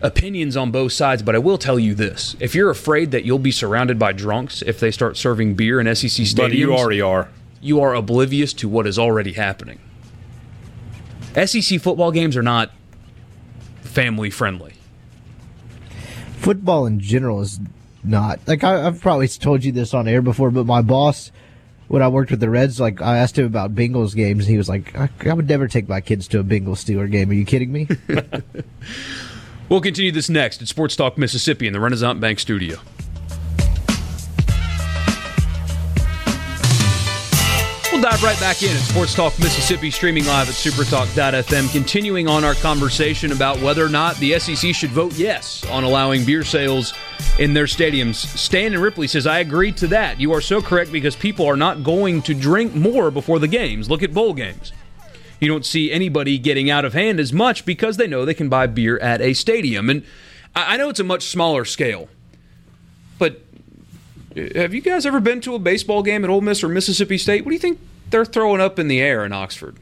opinions 0.00 0.56
on 0.56 0.70
both 0.70 0.92
sides, 0.92 1.20
but 1.22 1.34
I 1.34 1.38
will 1.38 1.58
tell 1.58 1.78
you 1.78 1.94
this: 1.94 2.36
if 2.40 2.54
you're 2.54 2.70
afraid 2.70 3.10
that 3.10 3.24
you'll 3.24 3.38
be 3.40 3.50
surrounded 3.50 3.98
by 3.98 4.12
drunks 4.12 4.62
if 4.62 4.78
they 4.80 4.90
start 4.90 5.16
serving 5.16 5.54
beer 5.54 5.80
in 5.80 5.92
SEC 5.94 6.08
stadiums, 6.10 6.36
But 6.36 6.52
you 6.52 6.74
already 6.74 7.00
are. 7.00 7.28
you 7.60 7.80
are 7.80 7.94
oblivious 7.94 8.52
to 8.54 8.68
what 8.68 8.86
is 8.86 8.98
already 8.98 9.32
happening. 9.32 9.80
SEC 11.34 11.80
football 11.80 12.12
games 12.12 12.36
are 12.36 12.42
not 12.42 12.70
family 13.82 14.30
friendly. 14.30 14.74
football 16.38 16.86
in 16.86 16.98
general 17.00 17.40
is 17.40 17.60
not 18.04 18.40
like 18.46 18.64
I, 18.64 18.86
I've 18.86 19.00
probably 19.00 19.28
told 19.28 19.64
you 19.64 19.72
this 19.72 19.94
on 19.94 20.08
air 20.08 20.22
before, 20.22 20.50
but 20.50 20.66
my 20.66 20.82
boss, 20.82 21.30
when 21.88 22.02
I 22.02 22.08
worked 22.08 22.30
with 22.30 22.40
the 22.40 22.50
Reds, 22.50 22.80
like 22.80 23.00
I 23.00 23.18
asked 23.18 23.38
him 23.38 23.46
about 23.46 23.74
Bengals 23.74 24.14
games, 24.14 24.44
and 24.44 24.50
he 24.50 24.58
was 24.58 24.68
like, 24.68 24.96
I, 24.96 25.08
"I 25.26 25.32
would 25.34 25.48
never 25.48 25.68
take 25.68 25.88
my 25.88 26.00
kids 26.00 26.26
to 26.28 26.40
a 26.40 26.44
Bengals 26.44 26.82
Steeler 26.84 27.10
game. 27.10 27.30
Are 27.30 27.34
you 27.34 27.44
kidding 27.44 27.72
me?" 27.72 27.88
We'll 29.68 29.80
continue 29.80 30.12
this 30.12 30.28
next 30.28 30.60
at 30.60 30.68
Sports 30.68 30.96
Talk 30.96 31.16
Mississippi 31.16 31.66
in 31.66 31.72
the 31.72 31.78
Renasant 31.78 32.20
Bank 32.20 32.38
studio. 32.40 32.76
We'll 38.02 38.10
dive 38.10 38.24
right 38.24 38.40
back 38.40 38.64
in 38.64 38.70
at 38.70 38.82
Sports 38.82 39.14
Talk 39.14 39.38
Mississippi, 39.38 39.88
streaming 39.88 40.26
live 40.26 40.48
at 40.48 40.56
supertalk.fm, 40.56 41.70
continuing 41.70 42.26
on 42.26 42.42
our 42.42 42.54
conversation 42.54 43.30
about 43.30 43.60
whether 43.60 43.86
or 43.86 43.88
not 43.88 44.16
the 44.16 44.36
SEC 44.40 44.74
should 44.74 44.90
vote 44.90 45.12
yes 45.12 45.64
on 45.66 45.84
allowing 45.84 46.24
beer 46.24 46.42
sales 46.42 46.94
in 47.38 47.54
their 47.54 47.66
stadiums. 47.66 48.16
Stan 48.16 48.72
and 48.72 48.82
Ripley 48.82 49.06
says, 49.06 49.24
I 49.24 49.38
agree 49.38 49.70
to 49.72 49.86
that. 49.86 50.18
You 50.18 50.32
are 50.32 50.40
so 50.40 50.60
correct 50.60 50.90
because 50.90 51.14
people 51.14 51.46
are 51.46 51.56
not 51.56 51.84
going 51.84 52.22
to 52.22 52.34
drink 52.34 52.74
more 52.74 53.12
before 53.12 53.38
the 53.38 53.46
games. 53.46 53.88
Look 53.88 54.02
at 54.02 54.12
bowl 54.12 54.34
games. 54.34 54.72
You 55.38 55.46
don't 55.46 55.64
see 55.64 55.92
anybody 55.92 56.38
getting 56.38 56.70
out 56.70 56.84
of 56.84 56.94
hand 56.94 57.20
as 57.20 57.32
much 57.32 57.64
because 57.64 57.98
they 57.98 58.08
know 58.08 58.24
they 58.24 58.34
can 58.34 58.48
buy 58.48 58.66
beer 58.66 58.98
at 58.98 59.20
a 59.20 59.32
stadium. 59.32 59.88
And 59.88 60.04
I 60.56 60.76
know 60.76 60.88
it's 60.88 60.98
a 60.98 61.04
much 61.04 61.26
smaller 61.26 61.64
scale, 61.64 62.08
but 63.20 63.42
uh, 64.36 64.48
have 64.56 64.74
you 64.74 64.80
guys 64.80 65.06
ever 65.06 65.20
been 65.20 65.40
to 65.42 65.54
a 65.54 65.60
baseball 65.60 66.02
game 66.02 66.24
at 66.24 66.30
Ole 66.30 66.40
Miss 66.40 66.64
or 66.64 66.68
Mississippi 66.68 67.16
State? 67.16 67.44
What 67.44 67.50
do 67.50 67.54
you 67.54 67.60
think 67.60 67.78
they're 68.12 68.24
throwing 68.24 68.60
up 68.60 68.78
in 68.78 68.86
the 68.88 69.00
air 69.00 69.24
in 69.24 69.32
Oxford? 69.32 69.76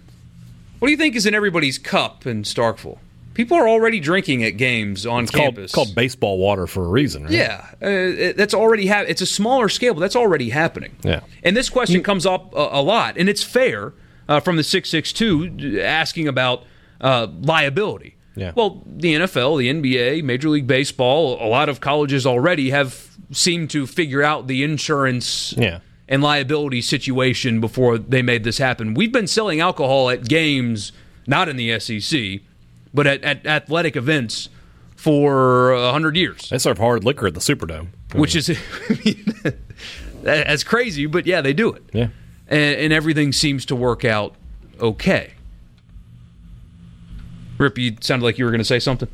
What 0.78 0.88
do 0.88 0.92
you 0.92 0.96
think 0.96 1.14
is 1.14 1.26
in 1.26 1.34
everybody's 1.34 1.76
cup 1.78 2.26
in 2.26 2.42
Starkville? 2.44 2.98
People 3.34 3.56
are 3.56 3.68
already 3.68 4.00
drinking 4.00 4.42
at 4.44 4.56
games 4.56 5.06
on 5.06 5.24
It's 5.24 5.30
called, 5.30 5.44
campus. 5.54 5.64
it's 5.66 5.74
called 5.74 5.94
baseball 5.94 6.38
water 6.38 6.66
for 6.66 6.84
a 6.84 6.88
reason, 6.88 7.24
right? 7.24 7.32
Yeah, 7.32 7.66
uh, 7.82 7.86
it- 7.88 8.36
that's 8.36 8.54
already 8.54 8.86
ha- 8.86 9.04
It's 9.06 9.20
a 9.22 9.26
smaller 9.26 9.68
scale, 9.68 9.94
but 9.94 10.00
that's 10.00 10.16
already 10.16 10.50
happening. 10.50 10.96
Yeah. 11.02 11.20
And 11.44 11.56
this 11.56 11.68
question 11.70 12.02
comes 12.02 12.26
up 12.26 12.52
a, 12.54 12.68
a 12.72 12.82
lot, 12.82 13.16
and 13.18 13.28
it's 13.28 13.42
fair 13.42 13.92
uh, 14.28 14.40
from 14.40 14.56
the 14.56 14.64
six 14.64 14.88
six 14.90 15.12
two 15.12 15.80
asking 15.82 16.28
about 16.28 16.64
uh, 17.00 17.28
liability. 17.42 18.16
Yeah. 18.36 18.52
Well, 18.54 18.82
the 18.86 19.14
NFL, 19.14 19.58
the 19.58 19.68
NBA, 19.70 20.22
Major 20.24 20.48
League 20.48 20.66
Baseball, 20.66 21.38
a 21.44 21.48
lot 21.48 21.68
of 21.68 21.80
colleges 21.80 22.26
already 22.26 22.70
have 22.70 23.08
seemed 23.32 23.70
to 23.70 23.86
figure 23.86 24.22
out 24.22 24.46
the 24.48 24.62
insurance 24.62 25.54
Yeah. 25.56 25.80
And 26.10 26.22
liability 26.22 26.82
situation 26.82 27.60
before 27.60 27.96
they 27.96 28.20
made 28.20 28.44
this 28.44 28.58
happen. 28.58 28.92
We've 28.94 29.12
been 29.12 29.26
selling 29.28 29.60
alcohol 29.60 30.10
at 30.10 30.26
games, 30.28 30.90
not 31.26 31.48
in 31.48 31.56
the 31.56 31.78
SEC, 31.80 32.40
but 32.92 33.06
at, 33.06 33.22
at 33.22 33.46
athletic 33.46 33.94
events 33.96 34.48
for 34.96 35.70
a 35.72 35.92
hundred 35.92 36.16
years 36.16 36.50
They 36.50 36.58
serve 36.58 36.76
hard 36.78 37.04
liquor 37.04 37.28
at 37.28 37.34
the 37.34 37.40
Superdome. 37.40 37.86
which 38.14 38.34
is 38.36 38.48
that's 40.22 40.64
crazy, 40.64 41.06
but 41.06 41.26
yeah, 41.26 41.40
they 41.40 41.52
do 41.54 41.72
it, 41.72 41.82
Yeah. 41.92 42.08
and, 42.48 42.76
and 42.80 42.92
everything 42.92 43.32
seems 43.32 43.64
to 43.66 43.76
work 43.76 44.04
out 44.04 44.34
okay. 44.80 45.32
Rip, 47.58 47.78
you 47.78 47.96
sounded 48.00 48.24
like 48.24 48.38
you 48.38 48.44
were 48.46 48.50
going 48.50 48.58
to 48.60 48.64
say 48.64 48.78
something. 48.78 49.08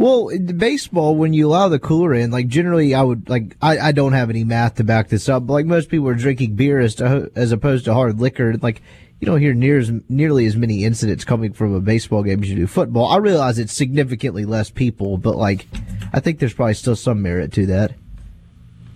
Well, 0.00 0.30
baseball, 0.56 1.14
when 1.14 1.34
you 1.34 1.46
allow 1.46 1.68
the 1.68 1.78
cooler 1.78 2.14
in, 2.14 2.30
like 2.30 2.48
generally, 2.48 2.94
I 2.94 3.02
would 3.02 3.28
like 3.28 3.54
I, 3.60 3.78
I 3.78 3.92
don't 3.92 4.14
have 4.14 4.30
any 4.30 4.44
math 4.44 4.76
to 4.76 4.84
back 4.84 5.08
this 5.10 5.28
up, 5.28 5.46
but 5.46 5.52
like 5.52 5.66
most 5.66 5.90
people 5.90 6.08
are 6.08 6.14
drinking 6.14 6.54
beer 6.54 6.80
as 6.80 6.94
to, 6.94 7.30
as 7.34 7.52
opposed 7.52 7.84
to 7.84 7.92
hard 7.92 8.18
liquor. 8.18 8.54
Like 8.56 8.80
you 9.20 9.26
don't 9.26 9.40
hear 9.40 9.52
near 9.52 9.76
as 9.76 9.92
nearly 10.08 10.46
as 10.46 10.56
many 10.56 10.84
incidents 10.86 11.26
coming 11.26 11.52
from 11.52 11.74
a 11.74 11.80
baseball 11.80 12.22
game 12.22 12.42
as 12.42 12.48
you 12.48 12.56
do 12.56 12.66
football. 12.66 13.08
I 13.10 13.18
realize 13.18 13.58
it's 13.58 13.74
significantly 13.74 14.46
less 14.46 14.70
people, 14.70 15.18
but 15.18 15.36
like 15.36 15.66
I 16.14 16.20
think 16.20 16.38
there's 16.38 16.54
probably 16.54 16.72
still 16.72 16.96
some 16.96 17.20
merit 17.20 17.52
to 17.52 17.66
that. 17.66 17.92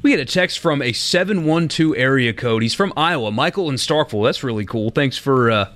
We 0.00 0.12
get 0.12 0.20
a 0.20 0.24
text 0.24 0.58
from 0.58 0.80
a 0.80 0.94
712 0.94 1.98
area 1.98 2.32
code. 2.32 2.62
He's 2.62 2.72
from 2.72 2.94
Iowa. 2.96 3.30
Michael 3.30 3.68
in 3.68 3.76
Starkville. 3.76 4.24
That's 4.24 4.42
really 4.42 4.64
cool. 4.64 4.88
Thanks 4.88 5.18
for 5.18 5.50
uh, 5.50 5.72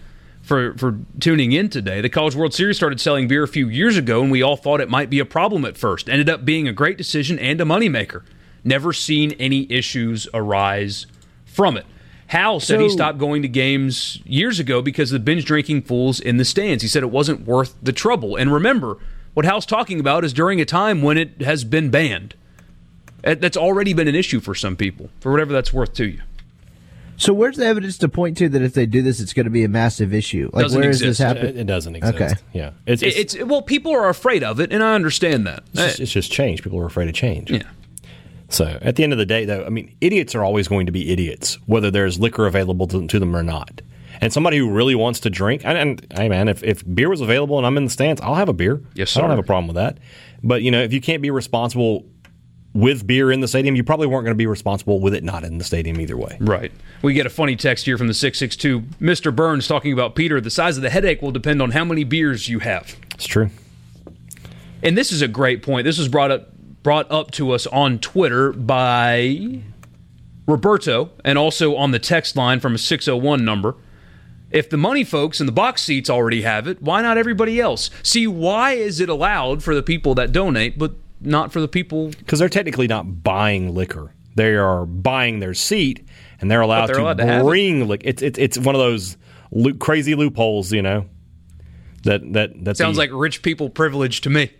for 0.48 0.74
for 0.78 0.98
tuning 1.20 1.52
in 1.52 1.68
today. 1.68 2.00
The 2.00 2.08
College 2.08 2.34
World 2.34 2.54
Series 2.54 2.78
started 2.78 3.00
selling 3.00 3.28
beer 3.28 3.42
a 3.42 3.48
few 3.48 3.68
years 3.68 3.98
ago, 3.98 4.22
and 4.22 4.32
we 4.32 4.42
all 4.42 4.56
thought 4.56 4.80
it 4.80 4.88
might 4.88 5.10
be 5.10 5.18
a 5.18 5.26
problem 5.26 5.66
at 5.66 5.76
first. 5.76 6.08
Ended 6.08 6.30
up 6.30 6.44
being 6.46 6.66
a 6.66 6.72
great 6.72 6.96
decision 6.96 7.38
and 7.38 7.60
a 7.60 7.64
moneymaker. 7.64 8.22
Never 8.64 8.94
seen 8.94 9.32
any 9.32 9.70
issues 9.70 10.26
arise 10.32 11.06
from 11.44 11.76
it. 11.76 11.84
Hal 12.28 12.60
said 12.60 12.80
he 12.80 12.88
stopped 12.88 13.18
going 13.18 13.42
to 13.42 13.48
games 13.48 14.20
years 14.24 14.58
ago 14.58 14.82
because 14.82 15.12
of 15.12 15.20
the 15.20 15.24
binge 15.24 15.44
drinking 15.44 15.82
fools 15.82 16.18
in 16.18 16.38
the 16.38 16.44
stands. 16.44 16.82
He 16.82 16.88
said 16.88 17.02
it 17.02 17.10
wasn't 17.10 17.46
worth 17.46 17.74
the 17.82 17.92
trouble. 17.92 18.36
And 18.36 18.52
remember, 18.52 18.98
what 19.34 19.46
Hal's 19.46 19.64
talking 19.64 20.00
about 20.00 20.24
is 20.24 20.32
during 20.32 20.60
a 20.60 20.64
time 20.64 21.00
when 21.02 21.16
it 21.16 21.42
has 21.42 21.64
been 21.64 21.90
banned. 21.90 22.34
That's 23.22 23.56
already 23.56 23.92
been 23.92 24.08
an 24.08 24.14
issue 24.14 24.40
for 24.40 24.54
some 24.54 24.76
people, 24.76 25.10
for 25.20 25.30
whatever 25.30 25.52
that's 25.52 25.72
worth 25.72 25.94
to 25.94 26.06
you. 26.06 26.20
So 27.18 27.32
where's 27.34 27.56
the 27.56 27.66
evidence 27.66 27.98
to 27.98 28.08
point 28.08 28.36
to 28.38 28.48
that 28.48 28.62
if 28.62 28.74
they 28.74 28.86
do 28.86 29.02
this, 29.02 29.20
it's 29.20 29.32
going 29.32 29.44
to 29.44 29.50
be 29.50 29.64
a 29.64 29.68
massive 29.68 30.14
issue? 30.14 30.48
Like 30.52 30.64
Doesn't 30.66 30.80
where 30.80 30.88
is 30.88 31.02
exist. 31.02 31.18
this 31.18 31.20
It, 31.20 31.36
happening? 31.36 31.58
it 31.58 31.66
doesn't 31.66 31.96
exist. 31.96 32.14
Okay. 32.16 32.34
Yeah. 32.52 32.70
It's, 32.86 33.02
it's, 33.02 33.34
It's, 33.34 33.44
well, 33.44 33.60
people 33.60 33.92
are 33.92 34.08
afraid 34.08 34.42
of 34.44 34.60
it, 34.60 34.72
and 34.72 34.82
I 34.82 34.94
understand 34.94 35.46
that. 35.46 35.64
it's, 35.72 35.82
just, 35.82 36.00
it's 36.00 36.12
just 36.12 36.32
change. 36.32 36.62
People 36.62 36.78
are 36.80 36.86
afraid 36.86 37.08
of 37.08 37.14
change. 37.14 37.50
yeah. 37.50 37.62
So 38.50 38.78
at 38.80 38.96
the 38.96 39.02
end 39.04 39.12
of 39.12 39.18
the 39.18 39.26
day, 39.26 39.44
though, 39.44 39.64
I 39.64 39.68
mean, 39.68 39.94
idiots 40.00 40.34
are 40.34 40.42
always 40.42 40.68
going 40.68 40.86
to 40.86 40.92
be 40.92 41.10
idiots, 41.12 41.58
whether 41.66 41.90
there's 41.90 42.18
liquor 42.18 42.46
available 42.46 42.86
to, 42.86 43.06
to 43.06 43.18
them 43.18 43.36
or 43.36 43.42
not. 43.42 43.82
And 44.20 44.32
somebody 44.32 44.56
who 44.58 44.70
really 44.70 44.94
wants 44.94 45.20
to 45.20 45.30
drink, 45.30 45.62
and, 45.64 45.76
and 45.76 46.06
hey, 46.16 46.28
man, 46.28 46.48
if, 46.48 46.62
if 46.64 46.82
beer 46.94 47.08
was 47.10 47.20
available 47.20 47.58
and 47.58 47.66
I'm 47.66 47.76
in 47.76 47.84
the 47.84 47.90
stands, 47.90 48.20
I'll 48.20 48.34
have 48.36 48.48
a 48.48 48.52
beer. 48.54 48.80
Yes, 48.94 49.16
I 49.16 49.20
don't 49.20 49.30
have 49.30 49.38
a 49.38 49.42
problem 49.44 49.66
with 49.66 49.76
that. 49.76 49.98
But 50.42 50.62
you 50.62 50.70
know, 50.70 50.80
if 50.82 50.92
you 50.92 51.00
can't 51.00 51.20
be 51.20 51.30
responsible 51.30 52.06
with 52.78 53.06
beer 53.06 53.32
in 53.32 53.40
the 53.40 53.48
stadium, 53.48 53.74
you 53.74 53.82
probably 53.82 54.06
weren't 54.06 54.24
going 54.24 54.34
to 54.34 54.38
be 54.38 54.46
responsible 54.46 55.00
with 55.00 55.12
it 55.12 55.24
not 55.24 55.42
in 55.42 55.58
the 55.58 55.64
stadium 55.64 56.00
either 56.00 56.16
way. 56.16 56.36
Right. 56.40 56.70
We 57.02 57.12
get 57.12 57.26
a 57.26 57.30
funny 57.30 57.56
text 57.56 57.86
here 57.86 57.98
from 57.98 58.06
the 58.06 58.14
662. 58.14 58.80
Mr. 59.04 59.34
Burns 59.34 59.66
talking 59.66 59.92
about 59.92 60.14
Peter. 60.14 60.40
The 60.40 60.50
size 60.50 60.76
of 60.76 60.84
the 60.84 60.90
headache 60.90 61.20
will 61.20 61.32
depend 61.32 61.60
on 61.60 61.72
how 61.72 61.84
many 61.84 62.04
beers 62.04 62.48
you 62.48 62.60
have. 62.60 62.96
It's 63.14 63.26
true. 63.26 63.50
And 64.80 64.96
this 64.96 65.10
is 65.10 65.22
a 65.22 65.28
great 65.28 65.60
point. 65.62 65.84
This 65.84 65.98
was 65.98 66.08
brought 66.08 66.30
up 66.30 66.50
brought 66.84 67.10
up 67.10 67.32
to 67.32 67.50
us 67.50 67.66
on 67.66 67.98
Twitter 67.98 68.52
by 68.52 69.60
Roberto 70.46 71.10
and 71.24 71.36
also 71.36 71.74
on 71.74 71.90
the 71.90 71.98
text 71.98 72.36
line 72.36 72.60
from 72.60 72.76
a 72.76 72.78
601 72.78 73.44
number. 73.44 73.74
If 74.52 74.70
the 74.70 74.76
money 74.76 75.02
folks 75.02 75.40
in 75.40 75.46
the 75.46 75.52
box 75.52 75.82
seats 75.82 76.08
already 76.08 76.42
have 76.42 76.68
it, 76.68 76.80
why 76.80 77.02
not 77.02 77.18
everybody 77.18 77.60
else? 77.60 77.90
See, 78.04 78.28
why 78.28 78.72
is 78.72 79.00
it 79.00 79.08
allowed 79.08 79.64
for 79.64 79.74
the 79.74 79.82
people 79.82 80.14
that 80.14 80.30
donate, 80.30 80.78
but 80.78 80.92
not 81.20 81.52
for 81.52 81.60
the 81.60 81.68
people? 81.68 82.08
Because 82.10 82.38
they're 82.38 82.48
technically 82.48 82.86
not 82.86 83.22
buying 83.22 83.74
liquor; 83.74 84.14
they 84.34 84.54
are 84.54 84.86
buying 84.86 85.40
their 85.40 85.54
seat, 85.54 86.06
and 86.40 86.50
they're 86.50 86.60
allowed, 86.60 86.86
they're 86.88 86.96
to 86.96 87.02
allowed 87.02 87.18
to 87.18 87.44
bring 87.44 87.86
liquor. 87.88 88.02
It's 88.08 88.22
it's 88.22 88.38
it's 88.38 88.58
one 88.58 88.74
of 88.74 88.80
those 88.80 89.16
lo- 89.50 89.74
crazy 89.74 90.14
loopholes, 90.14 90.72
you 90.72 90.82
know. 90.82 91.06
That 92.04 92.32
that 92.32 92.64
that 92.64 92.76
Sounds 92.76 92.96
the- 92.96 93.02
like 93.02 93.10
rich 93.12 93.42
people 93.42 93.68
privilege 93.70 94.20
to 94.22 94.30
me. 94.30 94.50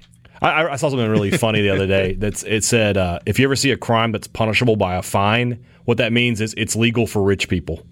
I- 0.43 0.51
I, 0.51 0.73
I 0.73 0.77
saw 0.77 0.89
something 0.89 1.09
really 1.09 1.31
funny 1.31 1.63
the 1.63 1.71
other 1.71 1.87
day. 1.87 2.13
That's 2.19 2.43
it 2.45 2.65
said 2.65 2.97
uh, 2.97 3.19
if 3.27 3.39
you 3.39 3.45
ever 3.45 3.57
see 3.57 3.71
a 3.71 3.77
crime 3.77 4.13
that's 4.13 4.27
punishable 4.29 4.77
by 4.77 4.95
a 4.97 5.03
fine, 5.03 5.65
what 5.85 5.99
that 5.99 6.13
means 6.13 6.41
is 6.41 6.55
it's 6.57 6.77
legal 6.77 7.07
for 7.07 7.23
rich 7.23 7.49
people. 7.49 7.85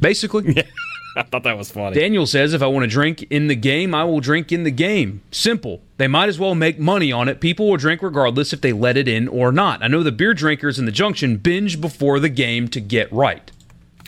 Basically. 0.00 0.64
I 1.18 1.22
thought 1.22 1.44
that 1.44 1.56
was 1.56 1.70
funny. 1.70 1.98
Daniel 1.98 2.26
says 2.26 2.52
if 2.52 2.60
I 2.60 2.66
want 2.66 2.84
to 2.84 2.90
drink 2.90 3.22
in 3.30 3.46
the 3.46 3.56
game, 3.56 3.94
I 3.94 4.04
will 4.04 4.20
drink 4.20 4.52
in 4.52 4.64
the 4.64 4.70
game. 4.70 5.22
Simple. 5.30 5.80
They 5.96 6.08
might 6.08 6.28
as 6.28 6.38
well 6.38 6.54
make 6.54 6.78
money 6.78 7.10
on 7.10 7.26
it. 7.28 7.40
People 7.40 7.70
will 7.70 7.78
drink 7.78 8.02
regardless 8.02 8.52
if 8.52 8.60
they 8.60 8.74
let 8.74 8.98
it 8.98 9.08
in 9.08 9.26
or 9.26 9.50
not. 9.50 9.82
I 9.82 9.88
know 9.88 10.02
the 10.02 10.12
beer 10.12 10.34
drinkers 10.34 10.78
in 10.78 10.84
the 10.84 10.92
junction 10.92 11.38
binge 11.38 11.80
before 11.80 12.20
the 12.20 12.28
game 12.28 12.68
to 12.68 12.80
get 12.80 13.10
right. 13.10 13.50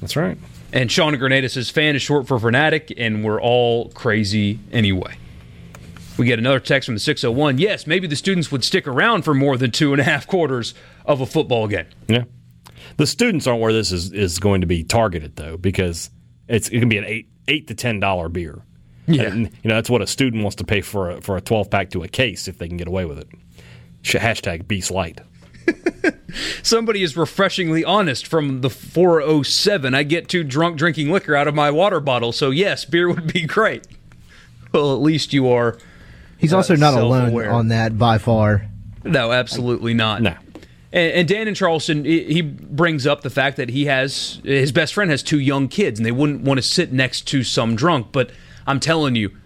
That's 0.03 0.17
right. 0.17 0.37
And 0.71 0.93
Sean 0.93 1.17
Grenada 1.17 1.49
says 1.49 1.71
fan 1.71 1.97
is 1.97 2.03
short 2.03 2.29
for 2.29 2.39
fanatic, 2.39 2.93
and 2.99 3.25
we're 3.25 3.41
all 3.41 3.89
crazy 3.91 4.59
anyway. 4.71 5.17
We 6.19 6.27
get 6.27 6.39
another 6.39 6.61
text 6.61 6.87
from 6.87 6.97
the 6.97 7.01
601. 7.01 7.57
Yes, 7.57 7.87
maybe 7.87 8.07
the 8.07 8.17
students 8.17 8.53
would 8.53 8.65
stick 8.65 8.87
around 8.87 9.23
for 9.23 9.33
more 9.33 9.57
than 9.57 9.71
two 9.71 9.93
and 9.93 10.01
a 10.01 10.05
half 10.05 10.27
quarters 10.27 10.75
of 11.07 11.23
a 11.23 11.27
football 11.27 11.69
game. 11.69 11.87
Yeah. 12.07 12.25
The 12.99 13.07
students 13.07 13.47
aren't 13.47 13.63
where 13.63 13.73
this 13.73 13.93
is, 13.93 14.13
is 14.13 14.39
going 14.39 14.61
to 14.61 14.67
be 14.67 14.85
targeted 14.85 15.37
though, 15.37 15.57
because 15.57 16.11
it's 16.49 16.69
it 16.69 16.81
can 16.81 16.89
be 16.89 16.99
an 16.99 17.05
eight 17.05 17.29
eight 17.47 17.66
to 17.69 17.75
ten 17.75 18.01
dollar 18.01 18.29
beer. 18.29 18.62
Yeah. 19.07 19.23
And, 19.23 19.47
you 19.62 19.69
know 19.69 19.75
that's 19.77 19.89
what 19.89 20.03
a 20.03 20.07
student 20.07 20.43
wants 20.43 20.57
to 20.57 20.65
pay 20.65 20.81
for 20.83 21.11
a, 21.11 21.20
for 21.20 21.37
a 21.37 21.41
twelve 21.41 21.70
pack 21.70 21.91
to 21.91 22.03
a 22.03 22.09
case 22.09 22.49
if 22.49 22.59
they 22.59 22.69
can 22.69 22.77
get 22.77 22.89
away 22.89 23.05
with 23.05 23.19
it. 23.19 23.29
Sh- 24.03 24.16
Hashtag 24.16 24.69
Beast 24.69 24.91
Light. 24.91 25.20
Somebody 26.62 27.03
is 27.03 27.16
refreshingly 27.16 27.85
honest 27.85 28.27
from 28.27 28.61
the 28.61 28.70
407. 28.70 29.95
I 29.95 30.03
get 30.03 30.29
too 30.29 30.45
drunk 30.45 30.77
drinking 30.79 31.11
liquor 31.11 31.35
out 31.37 31.49
of 31.49 31.55
my 31.55 31.70
water 31.70 32.01
bottle, 32.01 32.33
so 32.33 32.51
yes, 32.51 32.85
beer 32.85 33.09
would 33.09 33.33
be 33.33 33.47
great. 33.47 33.87
Well, 34.73 34.95
at 34.95 35.01
least 35.01 35.33
you 35.33 35.49
are 35.51 35.79
He's 36.39 36.53
also 36.53 36.75
uh, 36.75 36.79
not 36.79 36.95
alone 36.95 37.23
self-aware. 37.25 37.51
on 37.51 37.69
that 37.69 37.99
by 37.99 38.19
far. 38.19 38.66
No, 39.05 39.33
absolutely 39.33 39.95
not. 39.95 40.23
No. 40.23 40.35
And, 40.90 41.28
Dan 41.28 41.48
in 41.48 41.55
Charleston, 41.55 42.05
he 42.05 42.24
he 42.32 42.40
brings 42.43 43.06
up 43.06 43.20
the 43.20 43.31
fact 43.31 43.59
that 43.59 43.69
he 43.69 43.85
has 43.86 44.40
his 44.43 44.73
best 44.73 44.94
friend 44.94 45.10
has 45.10 45.23
two 45.23 45.39
young 45.39 45.69
kids, 45.69 45.98
and 45.98 46.06
they 46.06 46.12
wouldn't 46.12 46.43
want 46.43 46.59
to 46.59 46.62
sit 46.62 46.93
next 46.93 47.27
to 47.28 47.44
some 47.44 47.77
drunk. 47.77 48.09
But 48.10 48.31
I'm 48.66 48.81
telling 48.81 49.15
you, 49.15 49.36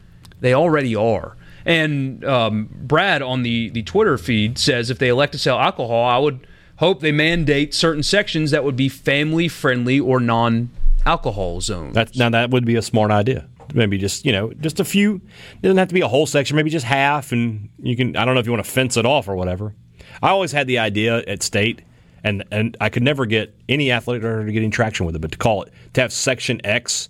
they 0.40 0.54
already 0.54 0.94
are. 0.94 1.36
And 1.64 2.24
um, 2.24 2.68
Brad 2.72 3.22
on 3.22 3.42
the 3.42 3.70
the 3.70 3.82
Twitter 3.82 4.18
feed 4.18 4.58
says 4.58 4.90
if 4.90 4.98
they 4.98 5.08
elect 5.08 5.32
to 5.32 5.38
sell 5.38 5.58
alcohol, 5.58 6.04
I 6.04 6.18
would 6.18 6.46
hope 6.76 7.00
they 7.00 7.12
mandate 7.12 7.74
certain 7.74 8.02
sections 8.02 8.50
that 8.50 8.64
would 8.64 8.76
be 8.76 8.88
family 8.88 9.48
friendly 9.48 9.98
or 9.98 10.20
non 10.20 10.70
alcohol 11.04 11.60
zones. 11.60 11.94
That's 11.94 12.16
now 12.16 12.30
that 12.30 12.50
would 12.50 12.64
be 12.64 12.76
a 12.76 12.82
smart 12.82 13.10
idea. 13.10 13.48
Maybe 13.74 13.98
just 13.98 14.24
you 14.24 14.32
know 14.32 14.52
just 14.54 14.80
a 14.80 14.84
few. 14.84 15.16
It 15.16 15.62
doesn't 15.62 15.78
have 15.78 15.88
to 15.88 15.94
be 15.94 16.00
a 16.02 16.08
whole 16.08 16.26
section. 16.26 16.56
Maybe 16.56 16.70
just 16.70 16.86
half, 16.86 17.32
and 17.32 17.68
you 17.80 17.96
can. 17.96 18.16
I 18.16 18.24
don't 18.24 18.34
know 18.34 18.40
if 18.40 18.46
you 18.46 18.52
want 18.52 18.64
to 18.64 18.70
fence 18.70 18.96
it 18.96 19.06
off 19.06 19.28
or 19.28 19.36
whatever. 19.36 19.74
I 20.22 20.30
always 20.30 20.52
had 20.52 20.66
the 20.66 20.78
idea 20.78 21.18
at 21.26 21.42
state, 21.42 21.82
and 22.22 22.44
and 22.50 22.76
I 22.80 22.88
could 22.88 23.02
never 23.02 23.26
get 23.26 23.54
any 23.68 23.90
athletic 23.90 24.22
director 24.22 24.46
to 24.46 24.52
get 24.52 24.62
any 24.62 24.70
traction 24.70 25.04
with 25.04 25.16
it, 25.16 25.20
but 25.20 25.32
to 25.32 25.38
call 25.38 25.62
it 25.62 25.72
to 25.94 26.00
have 26.00 26.12
section 26.12 26.64
X, 26.64 27.08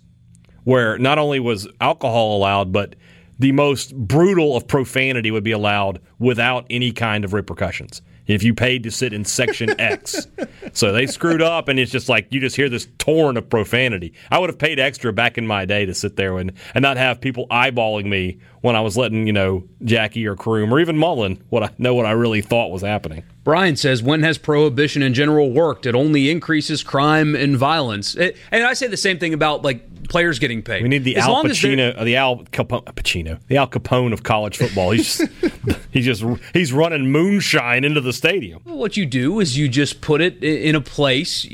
where 0.63 0.97
not 0.97 1.19
only 1.19 1.39
was 1.39 1.67
alcohol 1.79 2.37
allowed, 2.37 2.71
but 2.71 2.95
the 3.39 3.51
most 3.51 3.95
brutal 3.95 4.55
of 4.55 4.67
profanity 4.67 5.31
would 5.31 5.43
be 5.43 5.51
allowed 5.51 5.99
without 6.19 6.65
any 6.69 6.91
kind 6.91 7.23
of 7.25 7.33
repercussions. 7.33 8.01
If 8.25 8.41
you 8.43 8.53
paid 8.53 8.83
to 8.83 8.91
sit 8.91 9.11
in 9.13 9.25
section 9.25 9.69
X, 9.79 10.27
so 10.71 10.91
they 10.93 11.07
screwed 11.07 11.41
up, 11.41 11.67
and 11.67 11.77
it's 11.79 11.91
just 11.91 12.07
like 12.09 12.27
you 12.31 12.39
just 12.39 12.55
hear 12.55 12.69
this 12.69 12.87
torrent 12.97 13.37
of 13.37 13.49
profanity. 13.49 14.13
I 14.31 14.39
would 14.39 14.49
have 14.49 14.57
paid 14.59 14.79
extra 14.79 15.11
back 15.11 15.37
in 15.37 15.45
my 15.45 15.65
day 15.65 15.85
to 15.85 15.93
sit 15.93 16.15
there 16.15 16.37
and, 16.37 16.53
and 16.73 16.81
not 16.81 16.97
have 16.97 17.19
people 17.19 17.47
eyeballing 17.47 18.05
me 18.05 18.39
when 18.61 18.75
I 18.77 18.81
was 18.81 18.95
letting 18.95 19.27
you 19.27 19.33
know 19.33 19.63
Jackie 19.83 20.25
or 20.25 20.35
Croom 20.35 20.73
or 20.73 20.79
even 20.79 20.97
Mullen 20.97 21.43
what 21.49 21.63
I 21.63 21.69
know 21.77 21.93
what 21.95 22.05
I 22.05 22.11
really 22.11 22.41
thought 22.41 22.71
was 22.71 22.81
happening. 22.81 23.23
Brian 23.43 23.75
says, 23.75 24.01
when 24.01 24.23
has 24.23 24.37
prohibition 24.37 25.01
in 25.01 25.13
general 25.13 25.51
worked? 25.51 25.85
It 25.85 25.95
only 25.95 26.29
increases 26.29 26.81
crime 26.81 27.35
and 27.35 27.57
violence. 27.57 28.15
It- 28.15 28.37
and 28.51 28.63
I 28.63 28.73
say 28.73 28.87
the 28.87 28.95
same 28.95 29.19
thing 29.19 29.33
about 29.33 29.63
like 29.63 29.85
players 30.13 30.37
getting 30.37 30.61
paid. 30.61 30.83
We 30.83 30.89
need 30.89 31.03
the 31.05 31.17
As 31.17 31.23
Al 31.23 31.43
Pacino, 31.43 31.97
uh, 31.97 32.03
the 32.03 32.17
Al 32.17 32.37
Capone, 32.51 32.85
Pacino, 32.85 33.39
the 33.47 33.57
Al 33.57 33.67
Capone 33.67 34.13
of 34.13 34.21
college 34.21 34.57
football. 34.57 34.91
He's 34.91 35.17
just, 35.17 35.31
he's 35.91 36.05
just 36.05 36.23
he's 36.53 36.71
running 36.71 37.11
moonshine 37.11 37.83
into 37.83 37.99
the 37.99 38.13
stadium. 38.13 38.61
What 38.63 38.95
you 38.95 39.07
do 39.07 39.39
is 39.39 39.57
you 39.57 39.67
just 39.67 40.01
put 40.01 40.21
it 40.21 40.43
in 40.43 40.75
a 40.75 40.81
place. 40.81 41.47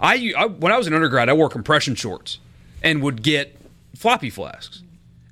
I, 0.00 0.32
I 0.34 0.46
when 0.46 0.72
I 0.72 0.78
was 0.78 0.86
an 0.86 0.94
undergrad, 0.94 1.28
I 1.28 1.34
wore 1.34 1.50
compression 1.50 1.94
shorts 1.94 2.38
and 2.82 3.02
would 3.02 3.22
get 3.22 3.60
floppy 3.94 4.30
flasks 4.30 4.82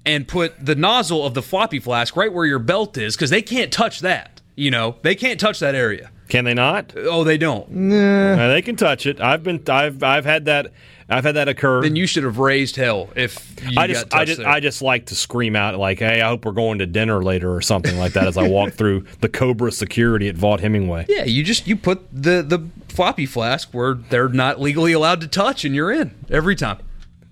and 0.05 0.29
put 0.29 0.53
the 0.63 0.75
nozzle 0.75 1.25
of 1.25 1.33
the 1.33 1.43
floppy 1.43 1.81
flask 1.81 2.15
right 2.17 2.31
where 2.31 2.45
your 2.45 2.59
belt 2.59 2.99
is 2.99 3.17
because 3.17 3.31
they 3.31 3.41
can't 3.41 3.73
touch 3.73 4.01
that. 4.01 4.43
You 4.57 4.71
know, 4.71 4.97
they 5.01 5.15
can't 5.15 5.41
touch 5.41 5.59
that 5.61 5.75
area. 5.75 6.11
Can 6.29 6.45
they 6.45 6.55
not? 6.55 6.93
Oh, 6.97 7.25
they 7.25 7.39
don't. 7.39 7.93
Uh, 7.93 8.49
they 8.49 8.61
can 8.61 8.77
touch 8.77 9.07
it. 9.07 9.23
I've 9.23 9.43
been 9.43 9.63
I've 9.69 10.03
I've 10.03 10.27
had 10.27 10.45
that 10.45 10.73
I've 11.09 11.25
had 11.25 11.35
that 11.37 11.49
occur. 11.49 11.83
Then 11.83 11.97
you 11.97 12.07
should 12.07 12.25
have 12.25 12.39
raised 12.39 12.77
hell 12.77 13.11
if 13.15 13.55
you 13.69 13.79
I 13.79 13.87
just 13.87 14.05
touched 14.11 14.15
I 14.15 14.25
just 14.25 14.39
there. 14.39 14.49
I 14.49 14.61
just 14.61 14.83
like 14.83 15.07
to 15.07 15.15
scream 15.15 15.55
out 15.55 15.79
like, 15.79 15.99
"Hey, 15.99 16.21
I 16.23 16.29
hope 16.29 16.45
we're 16.47 16.53
going 16.53 16.79
to 16.79 16.87
dinner 16.87 17.23
later" 17.23 17.55
or 17.55 17.61
something 17.61 17.97
like 17.99 18.15
that 18.15 18.27
as 18.27 18.37
I 18.39 18.49
walk 18.49 18.73
through 18.73 19.05
the 19.21 19.29
Cobra 19.29 19.71
security 19.71 20.29
at 20.29 20.35
Vaught 20.37 20.61
Hemingway. 20.61 21.07
Yeah, 21.09 21.25
you 21.25 21.45
just 21.45 21.67
you 21.67 21.77
put 21.77 22.07
the 22.13 22.43
the 22.43 22.67
floppy 22.89 23.27
flask 23.27 23.69
where 23.73 23.95
they're 23.95 24.29
not 24.29 24.61
legally 24.61 24.93
allowed 24.93 25.21
to 25.21 25.29
touch, 25.29 25.65
and 25.65 25.75
you're 25.75 25.93
in 25.93 26.15
every 26.31 26.57
time. 26.57 26.79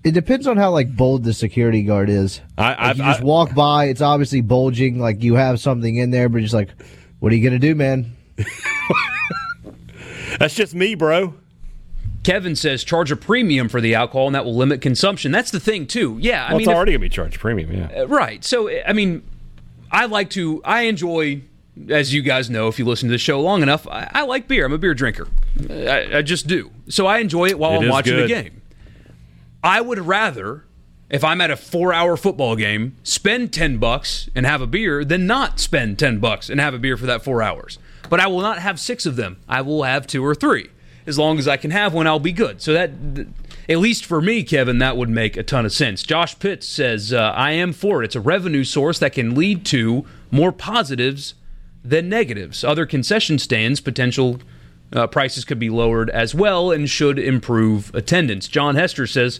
It 0.03 0.11
depends 0.11 0.45
on 0.47 0.57
how 0.57 0.69
like 0.71 0.95
bold 0.95 1.23
the 1.23 1.33
security 1.33 1.81
guard 1.81 2.09
is. 2.09 2.41
I- 2.57 2.69
Like, 2.71 2.79
I've- 2.79 2.99
you 2.99 3.05
just 3.05 3.21
I- 3.21 3.23
walk 3.23 3.55
by, 3.55 3.85
it's 3.85 4.01
obviously 4.01 4.41
bulging, 4.41 4.99
like 4.99 5.23
you 5.23 5.35
have 5.35 5.59
something 5.61 5.95
in 5.95 6.11
there, 6.11 6.27
but 6.29 6.41
just 6.41 6.53
like, 6.53 6.69
what 7.19 7.31
are 7.31 7.35
you 7.35 7.43
gonna 7.43 7.57
do, 7.57 7.73
man? 7.73 8.11
That's 10.39 10.55
just 10.55 10.75
me, 10.75 10.95
bro. 10.95 11.35
Kevin 12.23 12.55
says 12.55 12.83
charge 12.83 13.11
a 13.11 13.15
premium 13.15 13.67
for 13.69 13.81
the 13.81 13.95
alcohol, 13.95 14.27
and 14.27 14.35
that 14.35 14.45
will 14.45 14.55
limit 14.55 14.81
consumption. 14.81 15.31
That's 15.31 15.51
the 15.51 15.59
thing 15.59 15.85
too. 15.87 16.17
Yeah, 16.21 16.45
I 16.45 16.49
Well, 16.49 16.57
mean, 16.59 16.69
it's 16.69 16.75
already 16.75 16.91
gonna 16.93 16.99
be 17.01 17.09
charged 17.09 17.39
premium. 17.39 17.71
Yeah. 17.73 18.01
Uh, 18.03 18.07
right. 18.07 18.43
So 18.43 18.69
I 18.85 18.93
mean, 18.93 19.23
I 19.91 20.05
like 20.05 20.29
to. 20.31 20.61
I 20.63 20.83
enjoy, 20.83 21.41
as 21.89 22.13
you 22.13 22.21
guys 22.21 22.49
know, 22.49 22.67
if 22.69 22.79
you 22.79 22.85
listen 22.85 23.09
to 23.09 23.13
the 23.13 23.17
show 23.17 23.41
long 23.41 23.61
enough, 23.61 23.87
I, 23.87 24.09
I 24.13 24.23
like 24.23 24.47
beer. 24.47 24.65
I'm 24.65 24.73
a 24.73 24.77
beer 24.77 24.93
drinker. 24.93 25.27
I, 25.69 26.17
I 26.17 26.21
just 26.21 26.47
do. 26.47 26.71
So 26.87 27.05
I 27.07 27.19
enjoy 27.19 27.47
it 27.49 27.59
while 27.59 27.73
It 27.73 27.83
I'm 27.85 27.89
watching 27.89 28.13
good. 28.15 28.23
the 28.29 28.33
game. 28.33 28.61
I 29.63 29.81
would 29.81 29.99
rather, 29.99 30.65
if 31.09 31.23
I'm 31.23 31.39
at 31.41 31.51
a 31.51 31.55
four-hour 31.55 32.17
football 32.17 32.55
game, 32.55 32.95
spend 33.03 33.53
ten 33.53 33.77
bucks 33.77 34.29
and 34.35 34.45
have 34.45 34.61
a 34.61 34.67
beer 34.67 35.05
than 35.05 35.27
not 35.27 35.59
spend 35.59 35.99
ten 35.99 36.19
bucks 36.19 36.49
and 36.49 36.59
have 36.59 36.73
a 36.73 36.79
beer 36.79 36.97
for 36.97 37.05
that 37.05 37.23
four 37.23 37.41
hours. 37.41 37.79
But 38.09 38.19
I 38.19 38.27
will 38.27 38.41
not 38.41 38.59
have 38.59 38.79
six 38.79 39.05
of 39.05 39.15
them. 39.15 39.37
I 39.47 39.61
will 39.61 39.83
have 39.83 40.05
two 40.07 40.23
or 40.25 40.35
three. 40.35 40.69
As 41.05 41.17
long 41.17 41.39
as 41.39 41.47
I 41.47 41.57
can 41.57 41.71
have 41.71 41.93
one, 41.93 42.07
I'll 42.07 42.19
be 42.19 42.31
good. 42.31 42.61
So 42.61 42.73
that, 42.73 42.91
at 43.67 43.79
least 43.79 44.05
for 44.05 44.21
me, 44.21 44.43
Kevin, 44.43 44.77
that 44.79 44.97
would 44.97 45.09
make 45.09 45.35
a 45.37 45.43
ton 45.43 45.65
of 45.65 45.73
sense. 45.73 46.03
Josh 46.03 46.37
Pitts 46.39 46.67
says, 46.67 47.11
uh, 47.11 47.33
"I 47.35 47.51
am 47.51 47.73
for 47.73 48.01
it. 48.01 48.05
It's 48.05 48.15
a 48.15 48.21
revenue 48.21 48.63
source 48.63 48.99
that 48.99 49.13
can 49.13 49.35
lead 49.35 49.65
to 49.65 50.05
more 50.31 50.51
positives 50.51 51.33
than 51.83 52.09
negatives. 52.09 52.63
Other 52.63 52.85
concession 52.85 53.39
stands 53.39 53.79
potential." 53.79 54.39
Uh, 54.91 55.07
prices 55.07 55.43
could 55.43 55.57
be 55.57 55.71
lowered 55.71 56.11
as 56.11 56.35
well 56.35 56.69
and 56.69 56.87
should 56.87 57.17
improve 57.17 57.93
attendance. 57.95 58.47
John 58.47 58.75
Hester 58.75 59.07
says, 59.07 59.39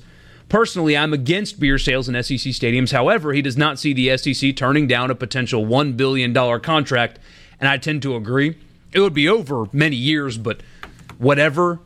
Personally, 0.49 0.95
I'm 0.95 1.13
against 1.13 1.59
beer 1.59 1.77
sales 1.77 2.07
in 2.07 2.21
SEC 2.21 2.53
stadiums. 2.53 2.91
However, 2.91 3.33
he 3.33 3.41
does 3.41 3.57
not 3.57 3.79
see 3.79 3.93
the 3.93 4.15
SEC 4.17 4.55
turning 4.55 4.87
down 4.87 5.09
a 5.09 5.15
potential 5.15 5.65
$1 5.65 5.97
billion 5.97 6.33
contract, 6.61 7.19
and 7.59 7.67
I 7.67 7.77
tend 7.77 8.01
to 8.03 8.15
agree. 8.15 8.57
It 8.91 8.99
would 8.99 9.13
be 9.13 9.27
over 9.27 9.65
many 9.71 9.95
years, 9.95 10.37
but 10.37 10.61
whatever 11.23 11.79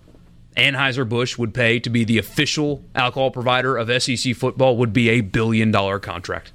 Anheuser-Busch 0.55 1.37
would 1.37 1.53
pay 1.53 1.79
to 1.79 1.89
be 1.89 2.03
the 2.03 2.17
official 2.17 2.83
alcohol 2.95 3.31
provider 3.31 3.77
of 3.77 3.89
SEC 4.01 4.35
football 4.35 4.75
would 4.77 4.91
be 4.91 5.09
a 5.09 5.21
billion 5.21 5.71
dollar 5.71 5.99
contract. 5.99 6.51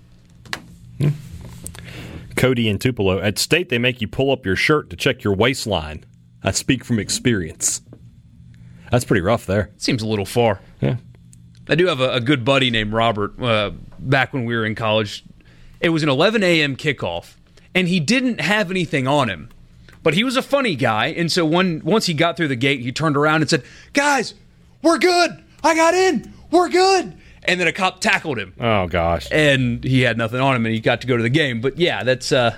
Cody 2.34 2.68
and 2.68 2.80
Tupelo 2.80 3.20
at 3.20 3.38
state 3.38 3.68
they 3.68 3.78
make 3.78 4.00
you 4.00 4.08
pull 4.08 4.32
up 4.32 4.44
your 4.44 4.56
shirt 4.56 4.90
to 4.90 4.96
check 4.96 5.22
your 5.22 5.34
waistline. 5.34 6.04
I 6.42 6.50
speak 6.50 6.84
from 6.84 6.98
experience. 6.98 7.82
That's 8.90 9.04
pretty 9.04 9.20
rough 9.20 9.46
there. 9.46 9.70
Seems 9.76 10.02
a 10.02 10.06
little 10.06 10.24
far. 10.24 10.60
Yeah. 10.80 10.96
I 11.68 11.76
do 11.76 11.86
have 11.86 12.00
a, 12.00 12.14
a 12.14 12.20
good 12.20 12.44
buddy 12.44 12.70
named 12.70 12.92
Robert. 12.92 13.40
Uh, 13.40 13.70
back 13.98 14.32
when 14.32 14.44
we 14.44 14.56
were 14.56 14.66
in 14.66 14.74
college, 14.74 15.24
it 15.80 15.90
was 15.90 16.02
an 16.02 16.08
11 16.08 16.42
a.m. 16.42 16.76
kickoff, 16.76 17.34
and 17.74 17.86
he 17.86 18.00
didn't 18.00 18.40
have 18.40 18.70
anything 18.70 19.06
on 19.06 19.28
him, 19.28 19.48
but 20.02 20.14
he 20.14 20.24
was 20.24 20.36
a 20.36 20.42
funny 20.42 20.74
guy. 20.74 21.06
And 21.08 21.30
so 21.30 21.44
when 21.44 21.80
once 21.84 22.06
he 22.06 22.14
got 22.14 22.36
through 22.36 22.48
the 22.48 22.56
gate, 22.56 22.80
he 22.80 22.92
turned 22.92 23.16
around 23.16 23.40
and 23.42 23.50
said, 23.50 23.62
"Guys, 23.92 24.34
we're 24.82 24.98
good. 24.98 25.42
I 25.62 25.74
got 25.74 25.94
in. 25.94 26.32
We're 26.50 26.68
good." 26.68 27.14
And 27.44 27.58
then 27.60 27.66
a 27.66 27.72
cop 27.72 28.00
tackled 28.00 28.38
him, 28.38 28.54
Oh 28.60 28.86
gosh. 28.86 29.26
and 29.32 29.82
he 29.82 30.02
had 30.02 30.16
nothing 30.16 30.38
on 30.38 30.54
him, 30.54 30.64
and 30.64 30.72
he 30.72 30.80
got 30.80 31.00
to 31.00 31.08
go 31.08 31.16
to 31.16 31.22
the 31.24 31.28
game. 31.28 31.60
But 31.60 31.76
yeah, 31.76 32.04
that's 32.04 32.30
uh, 32.30 32.56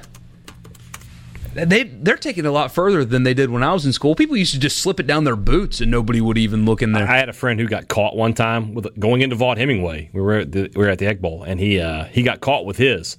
they 1.54 1.84
they're 1.84 2.16
taking 2.16 2.44
it 2.44 2.48
a 2.48 2.52
lot 2.52 2.72
further 2.72 3.04
than 3.04 3.22
they 3.22 3.32
did 3.32 3.48
when 3.48 3.62
I 3.62 3.72
was 3.72 3.86
in 3.86 3.92
school. 3.92 4.14
People 4.16 4.36
used 4.36 4.52
to 4.54 4.58
just 4.60 4.78
slip 4.78 4.98
it 4.98 5.06
down 5.06 5.24
their 5.24 5.36
boots, 5.36 5.80
and 5.80 5.90
nobody 5.90 6.20
would 6.20 6.36
even 6.36 6.64
look 6.66 6.82
in 6.82 6.92
there. 6.92 7.08
I 7.08 7.16
had 7.16 7.28
a 7.28 7.32
friend 7.32 7.60
who 7.60 7.68
got 7.68 7.88
caught 7.88 8.16
one 8.16 8.34
time 8.34 8.74
with 8.74 8.98
going 8.98 9.20
into 9.22 9.36
Vaught 9.36 9.56
Hemingway. 9.56 10.10
We 10.12 10.20
were 10.20 10.34
at 10.40 10.52
the, 10.52 10.70
we 10.74 10.82
were 10.84 10.90
at 10.90 10.98
the 10.98 11.06
Egg 11.06 11.22
Bowl, 11.22 11.44
and 11.44 11.60
he 11.60 11.80
uh, 11.80 12.04
he 12.06 12.22
got 12.22 12.40
caught 12.40 12.66
with 12.66 12.76
his. 12.76 13.16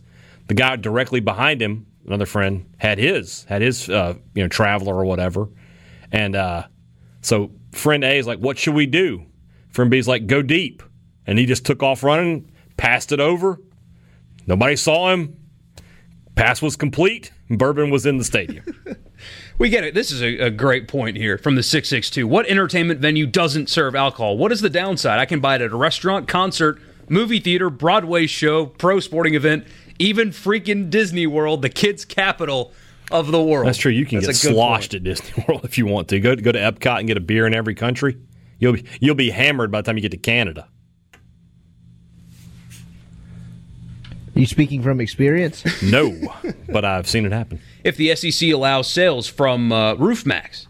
The 0.47 0.53
guy 0.53 0.76
directly 0.76 1.22
behind 1.22 1.61
him, 1.61 1.88
another 2.06 2.26
friend, 2.26 2.73
had 2.77 2.98
his 2.98 3.44
had 3.45 3.61
his 3.61 3.90
uh, 3.90 4.15
you 4.34 4.44
know 4.44 4.48
traveler 4.48 4.95
or 4.95 5.06
whatever, 5.06 5.49
and 6.11 6.36
uh, 6.36 6.64
so 7.22 7.52
friend 7.72 8.03
A 8.03 8.18
is 8.18 8.27
like, 8.27 8.40
"What 8.40 8.57
should 8.57 8.76
we 8.76 8.86
do?" 8.86 9.26
Friend 9.69 9.90
B 9.91 9.98
is 9.98 10.07
like, 10.07 10.27
"Go 10.27 10.41
deep," 10.41 10.84
and 11.26 11.38
he 11.40 11.45
just 11.45 11.65
took 11.65 11.84
off 11.84 12.03
running, 12.03 12.52
passed 12.77 13.11
it 13.11 13.19
over. 13.19 13.60
Nobody 14.48 14.76
saw 14.76 15.11
him. 15.11 15.38
Pass 16.36 16.61
was 16.61 16.76
complete. 16.76 17.32
Bourbon 17.49 17.90
was 17.90 18.06
in 18.06 18.18
the 18.18 18.23
stadium. 18.23 18.65
We 19.57 19.69
get 19.69 19.86
it. 19.86 19.94
This 19.94 20.11
is 20.11 20.22
a, 20.22 20.38
a 20.40 20.49
great 20.49 20.88
point 20.88 21.15
here 21.15 21.38
from 21.38 21.56
the 21.56 21.64
662. 21.64 22.27
What 22.27 22.45
entertainment 22.48 22.99
venue 22.99 23.26
doesn't 23.26 23.69
serve 23.69 23.95
alcohol? 23.95 24.38
What 24.38 24.52
is 24.52 24.60
the 24.61 24.69
downside? 24.69 25.19
I 25.19 25.26
can 25.26 25.40
buy 25.40 25.56
it 25.56 25.61
at 25.61 25.72
a 25.72 25.77
restaurant, 25.77 26.27
concert, 26.27 26.80
movie 27.07 27.40
theater, 27.40 27.69
Broadway 27.69 28.27
show, 28.27 28.65
pro 28.65 28.99
sporting 28.99 29.34
event, 29.34 29.65
even 29.99 30.30
freaking 30.30 30.89
Disney 30.89 31.27
World, 31.27 31.61
the 31.61 31.69
kids' 31.69 32.05
capital 32.05 32.73
of 33.11 33.31
the 33.31 33.41
world. 33.41 33.67
That's 33.67 33.77
true. 33.77 33.91
You 33.91 34.05
can 34.05 34.19
That's 34.19 34.43
get 34.43 34.51
sloshed 34.53 34.91
point. 34.91 34.95
at 34.95 35.03
Disney 35.03 35.45
World 35.47 35.65
if 35.65 35.77
you 35.77 35.85
want 35.85 36.07
to. 36.09 36.19
Go 36.19 36.35
go 36.35 36.51
to 36.51 36.59
Epcot 36.59 36.99
and 36.99 37.07
get 37.07 37.17
a 37.17 37.22
beer 37.22 37.45
in 37.45 37.53
every 37.53 37.76
country. 37.76 38.17
You'll 38.59 38.73
be, 38.73 38.85
you'll 38.99 39.15
be 39.15 39.31
hammered 39.31 39.72
by 39.72 39.81
the 39.81 39.85
time 39.85 39.97
you 39.97 40.01
get 40.01 40.11
to 40.11 40.17
Canada. 40.17 40.67
Are 44.35 44.39
you 44.39 44.45
speaking 44.45 44.81
from 44.84 44.99
experience? 44.99 45.63
No, 45.84 46.13
but 46.67 46.84
I've 46.84 47.07
seen 47.07 47.26
it 47.26 47.31
happen. 47.31 47.61
If 47.84 47.95
the 47.95 48.15
SEC 48.15 48.49
allows 48.49 48.89
sales 48.89 49.27
from 49.27 49.72
uh, 49.72 49.93
Roof 49.95 50.26
Max, 50.26 50.67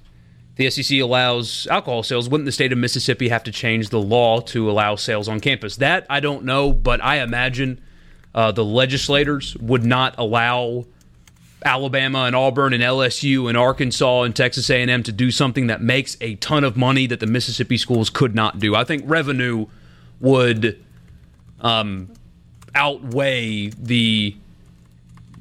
the 0.57 0.69
SEC 0.69 0.99
allows 0.99 1.68
alcohol 1.72 2.03
sales, 2.03 2.30
wouldn't 2.30 2.45
the 2.45 2.52
state 2.52 2.72
of 2.72 2.77
Mississippi 2.77 3.30
have 3.30 3.43
to 3.43 3.52
change 3.52 3.89
the 3.89 3.99
law 3.99 4.39
to 4.41 4.69
allow 4.69 4.95
sales 4.95 5.27
on 5.27 5.39
campus? 5.39 5.77
That 5.77 6.06
I 6.10 6.19
don't 6.19 6.43
know, 6.43 6.73
but 6.73 7.03
I 7.03 7.22
imagine 7.22 7.81
uh, 8.36 8.52
the 8.52 8.66
legislators 8.66 9.56
would 9.57 9.86
not 9.86 10.14
allow 10.18 10.86
Alabama 11.64 12.26
and 12.26 12.36
Auburn 12.36 12.74
and 12.74 12.84
LSU 12.84 13.48
and 13.48 13.57
Arkansas 13.57 14.24
and 14.24 14.36
Texas 14.36 14.70
A&M 14.70 15.02
to 15.03 15.12
do 15.14 15.32
something 15.32 15.68
that 15.68 15.82
makes 15.82 16.18
a 16.20 16.36
ton 16.36 16.66
of 16.66 16.76
money 16.76 17.07
that 17.07 17.22
the 17.22 17.28
Mississippi 17.28 17.78
schools 17.78 18.10
could 18.10 18.36
not 18.36 18.60
do. 18.60 18.76
I 18.76 18.84
think 18.84 19.03
revenue 19.07 19.68
would 20.20 20.84
um, 21.62 22.12
outweigh 22.76 23.70
the 23.70 24.36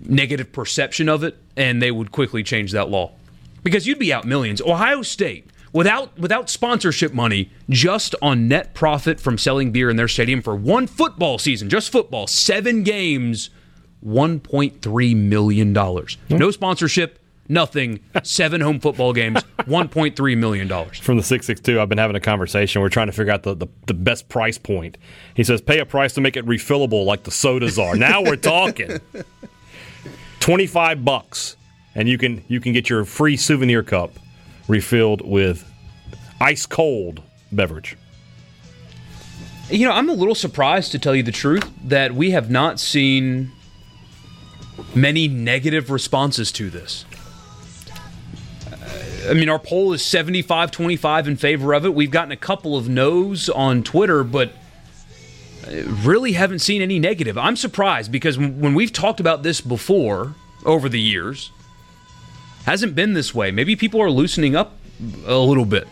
negative 0.00 0.52
perception 0.52 1.08
of 1.08 1.24
it, 1.24 1.36
and 1.56 1.82
they 1.82 1.90
would 1.90 2.12
quickly 2.12 2.44
change 2.44 2.70
that 2.72 2.88
law 2.88 3.10
because 3.64 3.88
you'd 3.88 3.98
be 3.98 4.12
out 4.12 4.24
millions. 4.24 4.62
Ohio 4.62 5.02
State 5.02 5.50
without 5.74 6.18
without 6.18 6.48
sponsorship 6.48 7.12
money, 7.12 7.50
just 7.68 8.14
on 8.22 8.48
net 8.48 8.72
profit 8.72 9.20
from 9.20 9.36
selling 9.36 9.72
beer 9.72 9.90
in 9.90 9.96
their 9.96 10.08
stadium 10.08 10.40
for 10.40 10.56
one 10.56 10.86
football 10.86 11.38
season, 11.38 11.68
just 11.68 11.92
football, 11.92 12.26
seven 12.26 12.82
games, 12.82 13.50
one 14.00 14.40
point 14.40 14.80
three 14.80 15.14
million 15.14 15.74
dollars. 15.74 16.16
No 16.30 16.50
sponsorship, 16.50 17.18
nothing. 17.48 18.00
Seven 18.22 18.62
home 18.62 18.80
football 18.80 19.12
games, 19.12 19.42
one 19.66 19.88
point 19.90 20.16
three 20.16 20.36
million 20.36 20.68
dollars. 20.68 20.98
From 20.98 21.18
the 21.18 21.22
662, 21.22 21.78
I've 21.78 21.90
been 21.90 21.98
having 21.98 22.16
a 22.16 22.20
conversation. 22.20 22.80
We're 22.80 22.88
trying 22.88 23.08
to 23.08 23.12
figure 23.12 23.32
out 23.32 23.42
the, 23.42 23.54
the, 23.54 23.66
the 23.86 23.94
best 23.94 24.30
price 24.30 24.56
point. 24.56 24.96
He 25.34 25.44
says, 25.44 25.60
pay 25.60 25.80
a 25.80 25.86
price 25.86 26.14
to 26.14 26.22
make 26.22 26.36
it 26.36 26.46
refillable 26.46 27.04
like 27.04 27.24
the 27.24 27.30
sodas 27.30 27.78
are. 27.78 27.96
now 27.96 28.22
we're 28.22 28.36
talking. 28.36 29.00
25 30.40 31.06
bucks 31.06 31.56
and 31.94 32.06
you 32.06 32.18
can 32.18 32.44
you 32.48 32.60
can 32.60 32.74
get 32.74 32.90
your 32.90 33.06
free 33.06 33.34
souvenir 33.34 33.82
cup 33.82 34.10
refilled 34.68 35.20
with 35.22 35.70
ice 36.40 36.66
cold 36.66 37.22
beverage. 37.52 37.96
You 39.70 39.86
know, 39.86 39.92
I'm 39.92 40.08
a 40.08 40.14
little 40.14 40.34
surprised 40.34 40.92
to 40.92 40.98
tell 40.98 41.14
you 41.14 41.22
the 41.22 41.32
truth 41.32 41.68
that 41.84 42.14
we 42.14 42.32
have 42.32 42.50
not 42.50 42.78
seen 42.78 43.50
many 44.94 45.26
negative 45.26 45.90
responses 45.90 46.52
to 46.52 46.68
this. 46.68 47.06
Uh, 48.70 49.30
I 49.30 49.34
mean, 49.34 49.48
our 49.48 49.58
poll 49.58 49.92
is 49.92 50.04
75 50.04 50.70
25 50.70 51.28
in 51.28 51.36
favor 51.36 51.72
of 51.72 51.86
it. 51.86 51.94
We've 51.94 52.10
gotten 52.10 52.32
a 52.32 52.36
couple 52.36 52.76
of 52.76 52.88
no's 52.88 53.48
on 53.48 53.82
Twitter, 53.82 54.22
but 54.22 54.52
uh, 55.66 55.82
really 56.04 56.32
haven't 56.32 56.58
seen 56.58 56.82
any 56.82 56.98
negative. 56.98 57.38
I'm 57.38 57.56
surprised 57.56 58.12
because 58.12 58.36
when 58.36 58.74
we've 58.74 58.92
talked 58.92 59.20
about 59.20 59.42
this 59.42 59.62
before 59.62 60.34
over 60.66 60.90
the 60.90 61.00
years, 61.00 61.50
hasn't 62.64 62.94
been 62.94 63.14
this 63.14 63.34
way. 63.34 63.50
Maybe 63.50 63.76
people 63.76 64.00
are 64.00 64.10
loosening 64.10 64.56
up 64.56 64.76
a 65.26 65.36
little 65.36 65.64
bit. 65.64 65.86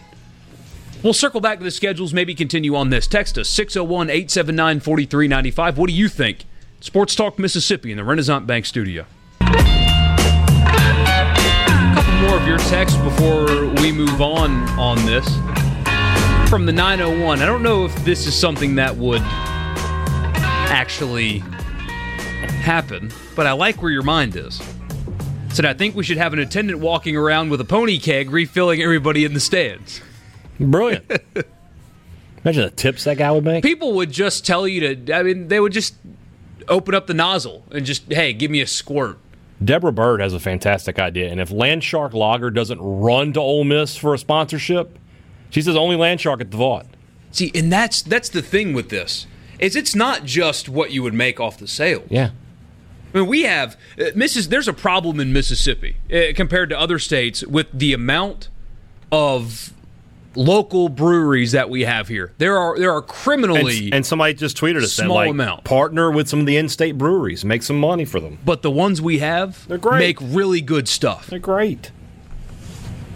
We'll 1.03 1.13
circle 1.13 1.41
back 1.41 1.59
to 1.59 1.65
the 1.65 1.71
schedules, 1.71 2.15
maybe 2.15 2.35
continue 2.35 2.77
on 2.77 2.91
this. 2.91 3.07
Text 3.07 3.37
us 3.37 3.49
601 3.49 4.09
879 4.09 4.81
4395. 4.81 5.79
What 5.79 5.89
do 5.89 5.95
you 5.95 6.09
think? 6.09 6.45
Sports 6.81 7.15
Talk 7.15 7.39
Mississippi 7.39 7.91
in 7.91 7.97
the 7.97 8.05
Renasant 8.05 8.47
Bank 8.47 8.67
studio. 8.67 9.05
A 9.41 9.55
couple 11.95 12.15
more 12.21 12.37
of 12.37 12.47
your 12.47 12.59
texts 12.59 12.99
before 12.99 13.67
we 13.83 13.91
move 13.93 14.23
on 14.23 14.63
on 14.79 15.05
this. 15.05 15.27
From 16.49 16.67
the 16.67 16.73
901. 16.73 17.43
I 17.43 17.47
don't 17.47 17.63
know 17.63 17.85
if 17.85 17.95
this 18.05 18.27
is 18.27 18.39
something 18.39 18.77
that 18.77 18.97
would 18.97 19.23
actually 20.71 21.39
happen, 22.63 23.11
but 23.35 23.47
I 23.47 23.53
like 23.53 23.83
where 23.83 23.91
your 23.91 24.03
mind 24.03 24.37
is. 24.37 24.61
Said, 25.53 25.67
I 25.67 25.75
think 25.75 25.95
we 25.95 26.03
should 26.03 26.17
have 26.17 26.33
an 26.33 26.39
attendant 26.39 26.79
walking 26.79 27.17
around 27.17 27.51
with 27.51 27.61
a 27.61 27.65
pony 27.65 27.99
keg 27.99 28.31
refilling 28.31 28.81
everybody 28.81 29.25
in 29.25 29.35
the 29.35 29.41
stands. 29.41 30.01
Brilliant. 30.59 31.05
Imagine 32.45 32.65
the 32.65 32.71
tips 32.71 33.05
that 33.05 33.19
guy 33.19 33.31
would 33.31 33.45
make. 33.45 33.63
People 33.63 33.93
would 33.95 34.11
just 34.11 34.47
tell 34.47 34.67
you 34.67 34.95
to, 34.95 35.15
I 35.15 35.23
mean, 35.23 35.49
they 35.49 35.61
would 35.61 35.73
just 35.73 35.95
open 36.69 36.95
up 36.95 37.07
the 37.07 37.15
nozzle 37.15 37.65
and 37.71 37.85
just, 37.85 38.11
hey, 38.11 38.33
give 38.33 38.51
me 38.51 38.61
a 38.61 38.67
squirt. 38.67 39.19
Deborah 39.63 39.93
Bird 39.93 40.21
has 40.21 40.33
a 40.33 40.41
fantastic 40.41 40.99
idea, 40.99 41.31
and 41.31 41.41
if 41.41 41.51
Landshark 41.51 42.15
Lager 42.15 42.51
doesn't 42.51 42.81
run 42.81 43.33
to 43.35 43.41
Ole 43.41 43.63
Miss 43.63 43.97
for 43.97 44.13
a 44.13 44.19
sponsorship, 44.19 44.99
she 45.51 45.63
says 45.63 45.77
only 45.77 45.97
Landshark 45.97 46.41
at 46.41 46.51
the 46.51 46.57
Vaught. 46.57 46.87
See, 47.31 47.53
and 47.55 47.73
that's 47.73 48.03
that's 48.03 48.29
the 48.29 48.43
thing 48.43 48.73
with 48.73 48.89
this 48.89 49.27
is 49.59 49.77
it's 49.77 49.95
not 49.95 50.25
just 50.25 50.69
what 50.69 50.91
you 50.91 51.03
would 51.03 51.15
make 51.15 51.39
off 51.39 51.59
the 51.59 51.69
sale. 51.69 52.03
Yeah. 52.09 52.31
I 53.15 53.19
mean, 53.19 53.27
we 53.27 53.43
have 53.43 53.77
uh, 53.99 54.05
Missis. 54.15 54.47
There's 54.47 54.69
a 54.69 54.73
problem 54.73 55.21
in 55.21 55.33
Mississippi 55.33 55.97
uh, 56.13 56.33
compared 56.35 56.71
to 56.71 56.79
other 56.79 56.99
states 56.99 57.45
with 57.45 57.67
the 57.73 57.93
amount 57.93 58.49
of 59.11 59.73
local 60.35 60.89
breweries 60.89 61.53
that 61.53 61.69
we 61.69 61.83
have 61.83 62.09
here. 62.09 62.33
There 62.39 62.57
are 62.57 62.79
there 62.79 62.91
are 62.93 63.03
criminally 63.03 63.87
And, 63.87 63.95
and 63.97 64.07
somebody 64.07 64.33
just 64.33 64.57
tweeted 64.57 64.77
us 64.83 64.97
that 64.97 65.05
small 65.05 65.17
like 65.17 65.31
amount. 65.31 65.65
partner 65.65 66.11
with 66.11 66.27
some 66.29 66.41
of 66.41 66.47
the 66.47 66.57
in-state 66.57 66.97
breweries, 66.97 67.45
make 67.45 67.63
some 67.63 67.79
money 67.79 68.07
for 68.07 68.19
them. 68.19 68.39
but 68.45 68.63
the 68.63 68.71
ones 68.71 69.03
we 69.03 69.19
have 69.19 69.69
They're 69.69 69.77
great. 69.77 69.99
make 69.99 70.17
really 70.21 70.63
good 70.63 70.89
stuff. 70.89 71.27
They're 71.27 71.39
great. 71.39 71.91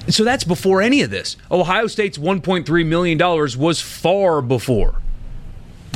So 0.08 0.22
that's 0.24 0.44
before 0.44 0.82
any 0.82 1.00
of 1.02 1.10
this. 1.10 1.36
Ohio 1.50 1.86
State's 1.86 2.18
1.3 2.18 2.86
million 2.86 3.16
dollars 3.18 3.56
was 3.56 3.80
far 3.80 4.42
before 4.42 4.96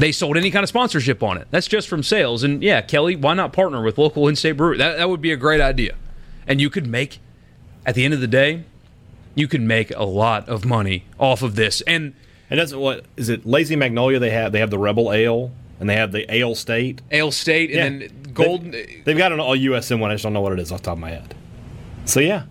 they 0.01 0.13
sold 0.13 0.37
any 0.37 0.51
kind 0.51 0.63
of 0.63 0.69
sponsorship 0.69 1.23
on 1.23 1.37
it. 1.37 1.47
That's 1.51 1.67
just 1.67 1.89
from 1.89 2.03
sales. 2.03 2.43
And 2.43 2.63
yeah, 2.63 2.81
Kelly, 2.81 3.17
why 3.17 3.35
not 3.35 3.53
partner 3.53 3.83
with 3.83 3.99
local 3.99 4.29
in-state 4.29 4.53
brewery? 4.53 4.79
That 4.79 4.97
that 4.97 5.09
would 5.09 5.21
be 5.21 5.33
a 5.33 5.37
great 5.37 5.61
idea. 5.61 5.97
And 6.47 6.61
you 6.61 6.71
could 6.71 6.87
make 6.87 7.21
at 7.87 7.95
the 7.95 8.05
end 8.05 8.15
of 8.15 8.21
the 8.21 8.27
day, 8.27 8.65
you 9.35 9.49
could 9.49 9.63
make 9.63 9.91
a 9.97 10.05
lot 10.05 10.49
of 10.49 10.65
money 10.65 11.05
off 11.19 11.43
of 11.43 11.55
this. 11.55 11.81
And 11.83 12.15
And 12.49 12.59
that's 12.59 12.73
what 12.75 13.05
is 13.17 13.29
it? 13.29 13.47
Lazy 13.47 13.77
Magnolia. 13.77 14.19
They 14.19 14.31
have 14.31 14.53
they 14.53 14.61
have 14.61 14.71
the 14.71 14.79
Rebel 14.79 15.13
Ale 15.13 15.53
and 15.79 15.89
they 15.89 15.97
have 15.97 16.13
the 16.13 16.33
Ale 16.33 16.55
State. 16.55 17.01
Ale 17.11 17.31
State 17.31 17.71
and 17.71 18.03
then 18.03 18.33
Golden 18.33 18.71
They, 18.71 19.03
have 19.07 19.17
got 19.19 19.33
an 19.33 19.41
all 19.41 19.57
USM 19.57 19.99
one. 19.99 20.11
I 20.11 20.15
just 20.15 20.25
don't 20.25 20.33
know 20.33 20.41
what 20.41 20.53
it 20.53 20.59
is 20.61 20.71
off 20.73 20.81
the 20.81 20.87
top 20.87 20.95
of 20.95 21.01
my 21.01 21.11
head. 21.11 21.35
So 22.05 22.21
yeah, 22.21 22.45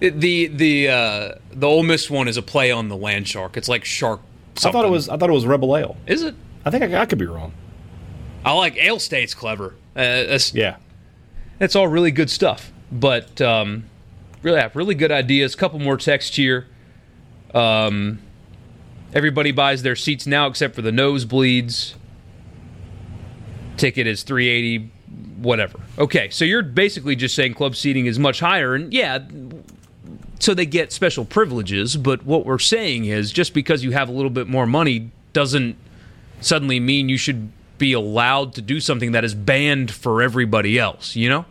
the 0.00 0.46
the 0.46 0.88
uh, 0.88 1.34
the 1.52 1.66
Ole 1.66 1.82
Miss 1.82 2.10
one 2.10 2.28
is 2.28 2.36
a 2.36 2.42
play 2.42 2.70
on 2.70 2.88
the 2.88 2.96
land 2.96 3.28
shark. 3.28 3.56
It's 3.56 3.68
like 3.68 3.84
shark. 3.84 4.20
I 4.68 4.72
thought 4.72 4.84
it 4.84 4.90
was 4.90 5.08
I 5.08 5.16
thought 5.16 5.30
it 5.30 5.34
was 5.34 5.46
Rebel 5.46 5.76
Ale. 5.76 5.96
Is 6.06 6.22
it? 6.22 6.34
I 6.64 6.70
think 6.70 6.84
I, 6.84 7.00
I 7.00 7.06
could 7.06 7.18
be 7.18 7.26
wrong. 7.26 7.52
I 8.44 8.52
like 8.52 8.76
Ale 8.76 8.98
State's 8.98 9.34
clever. 9.34 9.74
Uh, 9.94 10.24
that's, 10.24 10.54
Yeah, 10.54 10.76
That's 11.58 11.76
all 11.76 11.88
really 11.88 12.10
good 12.10 12.30
stuff. 12.30 12.72
But 12.92 13.40
um, 13.40 13.84
really, 14.42 14.60
have 14.60 14.74
really 14.76 14.94
good 14.94 15.12
ideas. 15.12 15.54
Couple 15.54 15.78
more 15.78 15.96
texts 15.96 16.36
here. 16.36 16.66
Um, 17.54 18.20
everybody 19.12 19.52
buys 19.52 19.82
their 19.82 19.96
seats 19.96 20.26
now 20.26 20.46
except 20.46 20.74
for 20.74 20.82
the 20.82 20.90
nosebleeds. 20.90 21.94
Ticket 23.76 24.06
is 24.06 24.22
three 24.22 24.48
eighty, 24.48 24.90
whatever. 25.38 25.80
Okay, 25.98 26.28
so 26.30 26.44
you're 26.44 26.62
basically 26.62 27.16
just 27.16 27.34
saying 27.34 27.54
club 27.54 27.74
seating 27.76 28.06
is 28.06 28.18
much 28.18 28.40
higher, 28.40 28.74
and 28.74 28.92
yeah, 28.92 29.18
so 30.40 30.54
they 30.54 30.66
get 30.66 30.92
special 30.92 31.24
privileges. 31.24 31.96
But 31.96 32.24
what 32.24 32.44
we're 32.44 32.58
saying 32.58 33.04
is, 33.04 33.30
just 33.30 33.54
because 33.54 33.84
you 33.84 33.92
have 33.92 34.08
a 34.08 34.12
little 34.12 34.30
bit 34.30 34.48
more 34.48 34.66
money 34.66 35.10
doesn't 35.32 35.76
suddenly 36.40 36.80
mean 36.80 37.08
you 37.08 37.18
should 37.18 37.52
be 37.78 37.92
allowed 37.92 38.54
to 38.54 38.62
do 38.62 38.80
something 38.80 39.12
that 39.12 39.24
is 39.24 39.34
banned 39.34 39.90
for 39.90 40.20
everybody 40.22 40.78
else, 40.78 41.14
you 41.16 41.28
know? 41.28 41.44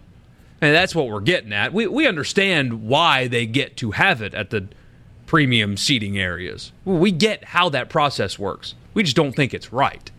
And 0.61 0.75
that's 0.75 0.93
what 0.93 1.07
we're 1.07 1.21
getting 1.21 1.53
at. 1.53 1.71
We, 1.71 1.87
we 1.87 2.05
understand 2.05 2.83
why 2.87 3.27
they 3.27 3.45
get 3.45 3.77
to 3.77 3.91
have 3.91 4.21
it 4.21 4.33
at 4.33 4.49
the 4.49 4.67
premium 5.25 5.77
seating 5.77 6.19
areas. 6.19 6.71
We 6.83 7.11
get 7.11 7.45
how 7.45 7.69
that 7.69 7.89
process 7.89 8.37
works. 8.37 8.75
We 8.93 9.03
just 9.03 9.15
don't 9.15 9.33
think 9.33 9.53
it's 9.53 9.71
right. 9.71 10.11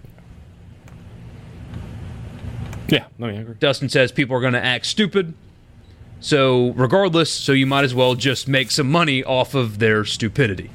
yeah. 2.89 3.07
No, 3.19 3.27
I 3.27 3.33
agree. 3.33 3.55
Dustin 3.59 3.89
says 3.89 4.13
people 4.13 4.37
are 4.37 4.41
going 4.41 4.55
to 4.55 4.65
act 4.65 4.87
stupid. 4.87 5.35
So, 6.21 6.71
regardless, 6.73 7.33
so 7.33 7.53
you 7.53 7.67
might 7.67 7.85
as 7.85 7.95
well 7.95 8.15
just 8.15 8.47
make 8.47 8.71
some 8.71 8.91
money 8.91 9.25
off 9.25 9.55
of 9.55 9.79
their 9.79 10.05
stupidity. 10.05 10.71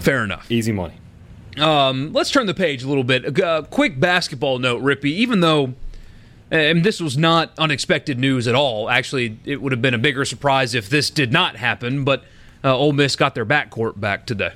Fair 0.00 0.24
enough. 0.24 0.50
Easy 0.50 0.72
money. 0.72 0.94
Um, 1.58 2.12
let's 2.12 2.30
turn 2.30 2.46
the 2.46 2.54
page 2.54 2.82
a 2.82 2.88
little 2.88 3.04
bit. 3.04 3.38
A 3.38 3.46
uh, 3.46 3.62
quick 3.62 4.00
basketball 4.00 4.58
note, 4.58 4.82
Rippee. 4.82 5.04
Even 5.04 5.40
though, 5.40 5.74
and 6.50 6.82
this 6.82 7.00
was 7.00 7.16
not 7.16 7.52
unexpected 7.58 8.18
news 8.18 8.48
at 8.48 8.56
all. 8.56 8.90
Actually, 8.90 9.38
it 9.44 9.62
would 9.62 9.70
have 9.70 9.82
been 9.82 9.94
a 9.94 9.98
bigger 9.98 10.24
surprise 10.24 10.74
if 10.74 10.88
this 10.88 11.08
did 11.08 11.32
not 11.32 11.56
happen. 11.56 12.04
But 12.04 12.24
uh, 12.64 12.76
Ole 12.76 12.92
Miss 12.92 13.14
got 13.14 13.36
their 13.36 13.46
backcourt 13.46 14.00
back 14.00 14.26
today. 14.26 14.52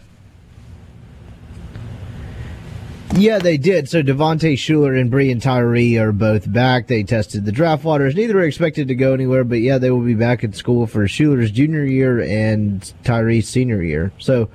Yeah, 3.16 3.38
they 3.38 3.56
did. 3.56 3.88
So 3.88 4.02
Devontae 4.02 4.54
Shuler 4.54 5.00
and 5.00 5.10
Breein 5.10 5.40
Tyree 5.40 5.96
are 5.96 6.12
both 6.12 6.52
back. 6.52 6.86
They 6.86 7.02
tested 7.02 7.46
the 7.46 7.52
draft 7.52 7.82
waters. 7.82 8.14
Neither 8.14 8.38
are 8.38 8.44
expected 8.44 8.88
to 8.88 8.94
go 8.94 9.14
anywhere, 9.14 9.42
but 9.42 9.60
yeah, 9.60 9.78
they 9.78 9.90
will 9.90 10.02
be 10.02 10.14
back 10.14 10.44
at 10.44 10.54
school 10.54 10.86
for 10.86 11.06
Shuler's 11.06 11.50
junior 11.50 11.84
year 11.84 12.20
and 12.20 12.82
Tyree's 13.04 13.48
senior 13.48 13.82
year. 13.82 14.12
So 14.18 14.50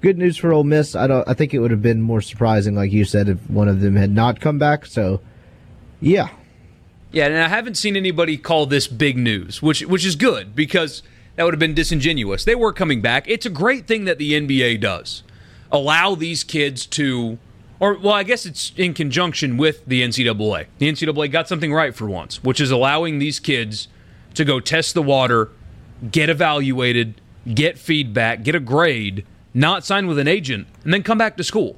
good 0.00 0.18
news 0.18 0.36
for 0.36 0.52
Ole 0.52 0.64
Miss. 0.64 0.96
I 0.96 1.06
don't. 1.06 1.26
I 1.28 1.34
think 1.34 1.54
it 1.54 1.60
would 1.60 1.70
have 1.70 1.82
been 1.82 2.02
more 2.02 2.20
surprising, 2.20 2.74
like 2.74 2.90
you 2.90 3.04
said, 3.04 3.28
if 3.28 3.48
one 3.48 3.68
of 3.68 3.80
them 3.80 3.94
had 3.94 4.10
not 4.10 4.40
come 4.40 4.58
back. 4.58 4.86
So 4.86 5.20
yeah, 6.00 6.30
Yeah, 7.12 7.26
and 7.26 7.36
I 7.38 7.46
haven't 7.46 7.76
seen 7.76 7.96
anybody 7.96 8.36
call 8.36 8.66
this 8.66 8.88
big 8.88 9.16
news, 9.18 9.62
which 9.62 9.82
which 9.82 10.04
is 10.04 10.16
good 10.16 10.56
because 10.56 11.04
that 11.36 11.44
would 11.44 11.54
have 11.54 11.60
been 11.60 11.74
disingenuous. 11.74 12.44
They 12.44 12.56
were 12.56 12.72
coming 12.72 13.00
back. 13.00 13.28
It's 13.28 13.46
a 13.46 13.50
great 13.50 13.86
thing 13.86 14.04
that 14.06 14.18
the 14.18 14.32
NBA 14.32 14.80
does. 14.80 15.22
Allow 15.70 16.16
these 16.16 16.42
kids 16.42 16.86
to 16.86 17.38
or 17.80 17.98
well, 17.98 18.12
I 18.12 18.22
guess 18.22 18.46
it's 18.46 18.72
in 18.76 18.94
conjunction 18.94 19.56
with 19.56 19.84
the 19.86 20.02
NCAA. 20.02 20.66
The 20.78 20.92
NCAA 20.92 21.32
got 21.32 21.48
something 21.48 21.72
right 21.72 21.94
for 21.94 22.06
once, 22.06 22.44
which 22.44 22.60
is 22.60 22.70
allowing 22.70 23.18
these 23.18 23.40
kids 23.40 23.88
to 24.34 24.44
go 24.44 24.60
test 24.60 24.94
the 24.94 25.02
water, 25.02 25.50
get 26.12 26.28
evaluated, 26.28 27.20
get 27.52 27.78
feedback, 27.78 28.42
get 28.42 28.54
a 28.54 28.60
grade, 28.60 29.26
not 29.54 29.84
sign 29.84 30.06
with 30.06 30.18
an 30.18 30.28
agent, 30.28 30.68
and 30.84 30.92
then 30.92 31.02
come 31.02 31.18
back 31.18 31.36
to 31.38 31.42
school. 31.42 31.76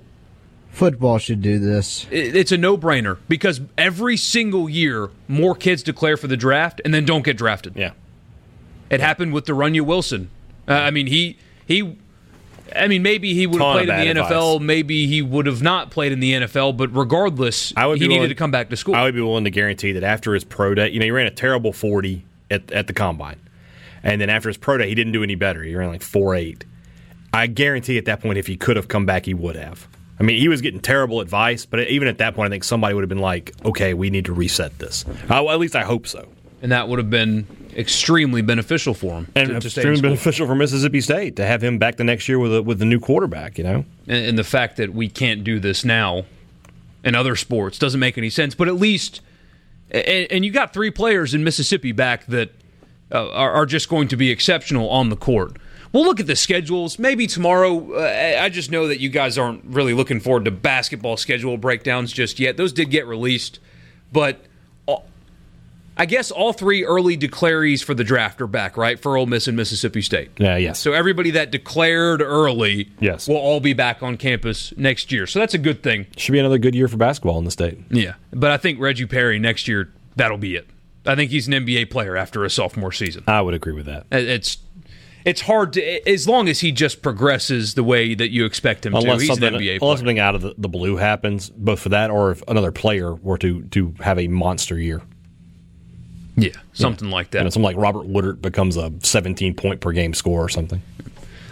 Football 0.70 1.19
should 1.19 1.43
do 1.43 1.59
this. 1.59 2.07
It's 2.11 2.51
a 2.51 2.57
no-brainer 2.57 3.19
because 3.29 3.61
every 3.77 4.16
single 4.16 4.70
year 4.70 5.11
more 5.29 5.55
kids 5.55 5.83
declare 5.83 6.16
for 6.16 6.29
the 6.29 6.37
draft 6.37 6.81
and 6.85 6.95
then 6.95 7.05
don't 7.05 7.24
get 7.24 7.37
drafted. 7.37 7.77
Yeah. 7.77 7.93
It 8.89 9.01
happened 9.01 9.35
with 9.35 9.45
De'Runnya 9.45 9.83
Wilson. 9.83 10.31
Uh, 10.66 10.73
I 10.73 10.91
mean, 10.91 11.07
he 11.09 11.39
he 11.66 11.99
I 12.74 12.89
mean, 12.89 13.03
maybe 13.03 13.35
he 13.35 13.47
would 13.47 13.61
have 13.61 13.73
played 13.73 13.89
in 13.89 14.15
the 14.15 14.23
bad 14.23 14.31
NFL. 14.31 14.61
Maybe 14.61 15.07
he 15.07 15.23
would 15.23 15.47
have 15.47 15.62
not 15.62 15.90
played 15.90 16.12
in 16.12 16.20
the 16.20 16.32
NFL. 16.32 16.77
But 16.77 16.94
regardless, 16.94 17.73
I 17.77 17.86
would 17.86 17.99
he 17.99 18.09
needed 18.09 18.19
willing- 18.20 18.28
to 18.31 18.35
come 18.35 18.51
back 18.51 18.70
to 18.70 18.77
school. 18.77 18.94
I 18.94 19.05
would 19.05 19.15
be 19.15 19.20
willing 19.20 19.44
to 19.44 19.51
guarantee 19.51 19.93
that 19.93 20.03
after 20.03 20.35
his 20.35 20.44
pro 20.44 20.74
day, 20.74 20.90
you 20.90 20.99
know, 20.99 21.05
he 21.05 21.11
ran 21.11 21.27
a 21.27 21.31
terrible 21.31 21.73
40 21.73 22.24
at, 22.51 22.70
at 22.73 22.86
the 22.86 22.93
combine. 22.93 23.39
And 24.03 24.20
then 24.20 24.31
after 24.31 24.49
his 24.49 24.57
pro 24.57 24.78
day, 24.78 24.89
he 24.89 24.94
didn't 24.94 25.12
do 25.12 25.23
any 25.23 25.35
better. 25.35 25.62
He 25.62 25.74
ran 25.74 25.89
like 25.89 26.03
four 26.03 26.35
eight. 26.35 26.65
I 27.32 27.47
guarantee 27.47 27.99
at 27.99 28.05
that 28.07 28.20
point, 28.20 28.39
if 28.39 28.47
he 28.47 28.57
could 28.57 28.77
have 28.77 28.89
come 28.89 29.07
back, 29.07 29.27
he 29.27 29.35
would 29.35 29.57
have. 29.57 29.89
I 30.20 30.24
mean, 30.24 30.39
he 30.39 30.49
was 30.49 30.61
getting 30.61 30.81
terrible 30.81 31.20
advice, 31.20 31.65
but 31.66 31.89
even 31.89 32.07
at 32.07 32.19
that 32.19 32.35
point, 32.35 32.49
I 32.49 32.51
think 32.51 32.65
somebody 32.65 32.94
would 32.94 33.03
have 33.03 33.09
been 33.09 33.19
like, 33.19 33.53
okay, 33.65 33.94
we 33.94 34.11
need 34.11 34.27
to 34.27 34.32
reset 34.32 34.78
this. 34.78 35.05
Well, 35.28 35.51
at 35.51 35.59
least 35.59 35.74
I 35.74 35.82
hope 35.82 36.07
so. 36.07 36.28
And 36.63 36.71
that 36.71 36.89
would 36.89 36.99
have 36.99 37.11
been 37.11 37.47
extremely 37.77 38.41
beneficial 38.41 38.95
for 38.95 39.15
him. 39.15 39.33
And 39.35 39.49
to, 39.49 39.61
to 39.61 39.67
extremely 39.67 40.01
beneficial 40.01 40.47
for 40.47 40.55
Mississippi 40.55 41.01
State 41.01 41.37
to 41.37 41.45
have 41.45 41.63
him 41.63 41.79
back 41.79 41.97
the 41.97 42.05
next 42.05 42.29
year 42.29 42.39
with 42.39 42.55
a, 42.55 42.63
with 42.63 42.79
the 42.79 42.85
new 42.85 43.01
quarterback, 43.01 43.59
you 43.59 43.65
know? 43.65 43.85
and, 44.07 44.27
and 44.27 44.39
the 44.39 44.45
fact 44.45 44.77
that 44.77 44.95
we 44.95 45.09
can't 45.09 45.43
do 45.43 45.59
this 45.59 45.85
now 45.85 46.25
in 47.05 47.17
other 47.17 47.35
sports 47.35 47.79
doesn't 47.79 48.01
make 48.01 48.17
any 48.17 48.31
sense. 48.31 48.55
But 48.55 48.69
at 48.69 48.77
least, 48.77 49.21
and, 49.91 50.31
and 50.31 50.45
you 50.45 50.53
got 50.53 50.73
three 50.73 50.93
players 50.93 51.35
in 51.35 51.43
Mississippi 51.43 51.91
back 51.91 52.27
that 52.27 52.53
uh, 53.11 53.29
are, 53.31 53.51
are 53.51 53.67
just 53.67 53.89
going 53.89 54.07
to 54.09 54.17
be 54.17 54.31
exceptional 54.31 54.89
on 54.89 55.09
the 55.09 55.17
court. 55.17 55.57
We'll 55.93 56.05
look 56.05 56.21
at 56.21 56.27
the 56.27 56.37
schedules. 56.37 56.99
Maybe 56.99 57.27
tomorrow. 57.27 57.95
Uh, 57.95 58.41
I 58.41 58.49
just 58.49 58.71
know 58.71 58.87
that 58.87 59.01
you 59.01 59.11
guys 59.11 59.37
aren't 59.37 59.65
really 59.65 59.93
looking 59.93 60.21
forward 60.21 60.45
to 60.45 60.51
basketball 60.51 61.17
schedule 61.17 61.59
breakdowns 61.59 62.13
just 62.13 62.39
yet. 62.39 62.57
Those 62.57 62.73
did 62.73 62.89
get 62.91 63.07
released, 63.07 63.59
but 64.11 64.47
I 66.03 66.05
guess 66.05 66.33
all 66.33 66.53
three 66.53 66.85
early 66.85 67.15
declarees 67.15 67.81
for 67.81 67.95
the 67.95 68.03
draft 68.03 68.41
are 68.41 68.49
back, 68.49 68.77
right? 68.77 68.99
For 68.99 69.16
Ole 69.16 69.27
Miss 69.27 69.47
and 69.47 69.57
Mississippi 69.57 70.03
State. 70.03 70.31
Yeah, 70.37 70.57
yes. 70.57 70.81
So 70.81 70.93
everybody 70.93 71.31
that 71.31 71.53
declared 71.53 72.20
early 72.20 72.89
Yes. 72.99 73.29
will 73.29 73.37
all 73.37 73.61
be 73.61 73.73
back 73.73 74.03
on 74.03 74.16
campus 74.16 74.74
next 74.77 75.12
year. 75.12 75.29
So 75.29 75.39
that's 75.39 75.55
a 75.55 75.59
good 75.59 75.85
thing. 75.85 76.09
Should 76.16 76.33
be 76.33 76.41
another 76.41 76.59
good 76.59 76.74
year 76.74 76.89
for 76.89 76.97
basketball 76.97 77.39
in 77.39 77.45
the 77.45 77.53
state. 77.53 77.79
Yeah. 77.89 78.15
But 78.33 78.51
I 78.51 78.57
think 78.57 78.81
Reggie 78.81 79.07
Perry 79.07 79.39
next 79.39 79.69
year, 79.69 79.93
that'll 80.16 80.39
be 80.39 80.57
it. 80.57 80.66
I 81.07 81.15
think 81.15 81.31
he's 81.31 81.47
an 81.47 81.55
NBA 81.55 81.89
player 81.89 82.16
after 82.16 82.45
a 82.45 82.51
sophomore 82.51 82.91
season. 82.91 83.23
I 83.29 83.41
would 83.41 83.55
agree 83.55 83.73
with 83.73 83.87
that. 83.87 84.07
It's 84.11 84.59
it's 85.24 85.43
hard 85.43 85.74
to 85.74 86.09
as 86.11 86.27
long 86.27 86.49
as 86.49 86.59
he 86.59 86.73
just 86.73 87.01
progresses 87.01 87.74
the 87.74 87.85
way 87.85 88.16
that 88.16 88.31
you 88.31 88.45
expect 88.45 88.85
him 88.85 88.91
to. 88.93 88.99
unless 88.99 89.20
He's 89.20 89.31
an 89.31 89.37
something, 89.37 89.55
NBA 89.61 89.79
unless 89.81 89.99
something 90.01 90.19
out 90.19 90.35
of 90.35 90.41
the, 90.41 90.55
the 90.59 90.69
blue 90.69 90.97
happens, 90.97 91.49
both 91.51 91.79
for 91.79 91.91
that 91.91 92.11
or 92.11 92.33
if 92.33 92.43
another 92.49 92.73
player 92.73 93.15
were 93.15 93.39
to 93.39 93.62
to 93.66 93.95
have 94.01 94.19
a 94.19 94.27
monster 94.27 94.77
year. 94.77 95.01
Yeah, 96.43 96.60
something 96.73 97.10
like 97.10 97.31
that. 97.31 97.39
You 97.39 97.44
know, 97.44 97.51
something 97.51 97.62
like 97.62 97.77
Robert 97.77 98.06
Woodard 98.06 98.43
becomes 98.43 98.77
a 98.77 98.93
17 99.01 99.55
point 99.55 99.81
per 99.81 99.93
game 99.93 100.14
score 100.14 100.43
or 100.43 100.48
something. 100.48 100.82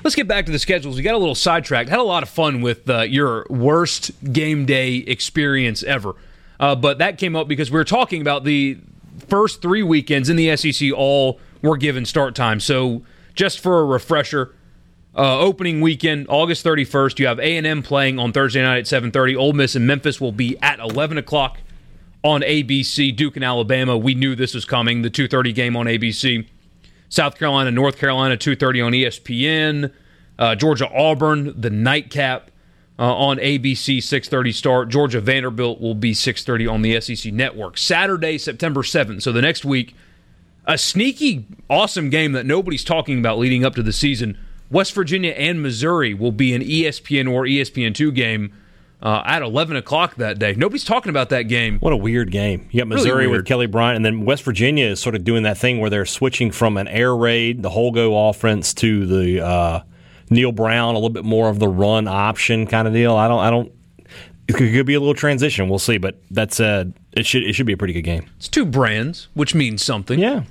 Let's 0.03 0.17
get 0.17 0.27
back 0.27 0.47
to 0.47 0.53
the 0.53 0.59
schedules. 0.59 0.97
We 0.97 1.03
got 1.03 1.15
a 1.15 1.19
little 1.19 1.35
sidetracked. 1.35 1.91
Had 1.91 1.99
a 1.99 2.03
lot 2.03 2.23
of 2.23 2.29
fun 2.29 2.63
with 2.63 2.89
uh, 2.89 3.03
your 3.03 3.47
worst 3.51 4.11
game 4.33 4.65
day 4.65 4.97
experience 4.97 5.83
ever. 5.83 6.15
Uh, 6.59 6.75
but 6.75 6.99
that 6.99 7.19
came 7.19 7.37
up 7.37 7.49
because 7.49 7.71
we 7.71 7.77
were 7.77 7.85
talking 7.85 8.21
about 8.21 8.45
the 8.45 8.79
first 9.29 9.63
three 9.63 9.83
weekends 9.83 10.29
in 10.29 10.37
the 10.37 10.57
SEC 10.57 10.91
all 10.93 11.39
were 11.63 11.77
given 11.77 12.05
start 12.05 12.35
time. 12.35 12.61
So 12.61 13.03
just 13.35 13.61
for 13.61 13.81
a 13.81 13.85
refresher, 13.85 14.55
uh, 15.15 15.39
opening 15.39 15.81
weekend, 15.81 16.27
August 16.29 16.65
31st, 16.65 17.19
you 17.19 17.27
have 17.27 17.39
A&M 17.39 17.83
playing 17.83 18.19
on 18.19 18.33
Thursday 18.33 18.63
night 18.63 18.79
at 18.79 19.03
7.30. 19.03 19.37
Ole 19.37 19.53
Miss 19.53 19.75
and 19.75 19.87
Memphis 19.87 20.21
will 20.21 20.33
be 20.33 20.57
at 20.63 20.79
11 20.79 21.19
o'clock 21.19 21.59
on 22.23 22.43
ABC. 22.43 23.15
Duke 23.15 23.37
and 23.37 23.45
Alabama, 23.45 23.97
we 23.97 24.15
knew 24.15 24.35
this 24.35 24.55
was 24.55 24.65
coming. 24.65 25.03
The 25.03 25.11
2.30 25.11 25.55
game 25.55 25.77
on 25.77 25.87
ABC. 25.87 26.47
South 27.11 27.37
Carolina, 27.37 27.71
North 27.73 27.99
Carolina, 27.99 28.37
2:30 28.37 28.87
on 28.87 28.93
ESPN. 28.93 29.93
Uh, 30.39 30.55
Georgia, 30.55 30.89
Auburn, 30.89 31.53
the 31.61 31.69
nightcap 31.69 32.51
uh, 32.99 33.15
on 33.15 33.39
ABC, 33.39 33.99
6:30 33.99 34.55
start. 34.55 34.89
Georgia, 34.89 35.21
Vanderbilt 35.21 35.81
will 35.81 35.97
be 35.97 36.13
6:30 36.13 36.73
on 36.73 36.83
the 36.83 36.99
SEC 37.01 37.33
Network. 37.33 37.77
Saturday, 37.77 38.39
September 38.39 38.83
7th. 38.83 39.23
So 39.23 39.33
the 39.33 39.43
next 39.43 39.65
week, 39.65 39.95
a 40.67 40.79
sneaky, 40.79 41.47
awesome 41.69 42.11
game 42.11 42.33
that 42.33 42.47
nobody's 42.47 42.85
talking 42.85 43.19
about 43.19 43.39
leading 43.39 43.65
up 43.65 43.75
to 43.75 43.83
the 43.83 43.93
season. 43.93 44.39
West 44.71 44.95
Virginia 44.95 45.33
and 45.33 45.61
Missouri 45.61 46.15
will 46.15 46.31
be 46.31 46.55
an 46.55 46.63
ESPN 46.63 47.31
or 47.31 47.43
ESPN2 47.43 48.15
game 48.15 48.53
uh, 49.03 49.23
at 49.25 49.43
11 49.43 49.77
o'clock 49.77 50.17
that 50.17 50.39
day. 50.39 50.55
Nobody's 50.55 50.85
talking 50.85 51.11
about 51.11 51.31
that 51.31 51.43
game. 51.43 51.79
What 51.79 51.93
a 51.93 51.97
weird 51.97 52.31
game. 52.31 52.69
You 52.71 52.81
got 52.81 52.89
Missouri 52.89 53.27
weird. 53.27 53.41
with 53.41 53.47
Kelly 53.47 53.67
Bryant, 53.67 53.97
and 53.97 54.05
then 54.05 54.25
West 54.25 54.43
Virginia 54.43 54.87
is 54.87 55.01
sort 55.01 55.15
of 55.15 55.25
doing 55.25 55.45
that 55.45 55.59
thing 55.59 55.81
where 55.81 55.91
they're 55.91 56.07
switching 56.07 56.51
from 56.51 56.77
an 56.77 56.89
air 56.89 57.17
raid, 57.17 57.63
the 57.63 57.71
whole 57.71 57.91
go 57.93 58.29
offense, 58.29 58.75
to 58.75 59.07
the 59.07 59.45
uh, 59.45 59.81
Neal 60.29 60.53
Brown, 60.53 60.95
a 60.95 60.99
little 60.99 61.11
bit 61.11 61.25
more 61.25 61.49
of 61.49 61.59
the 61.59 61.69
run 61.69 62.07
option 62.07 62.67
kind 62.67 62.87
of 62.87 62.95
deal. 62.95 63.17
I 63.17 63.29
don't, 63.29 63.41
I 63.41 63.51
don't. 63.51 63.73
It 64.49 64.57
could, 64.57 64.73
could 64.73 64.87
be 64.87 64.95
a 64.95 65.01
little 65.01 65.15
transition. 65.15 65.69
We'll 65.69 65.79
see, 65.79 65.99
but 65.99 66.21
that 66.33 66.53
said, 66.53 66.95
it 67.13 67.25
should 67.25 67.45
it 67.45 67.55
should 67.55 67.67
be 67.67 67.73
a 67.73 67.77
pretty 67.77 67.95
good 67.95 68.03
game. 68.03 68.27
It's 68.37 68.49
two 68.49 68.67
brands, 68.67 69.29
which 69.35 69.55
means 69.55 69.83
something. 69.83 70.19
Yeah, 70.19 70.43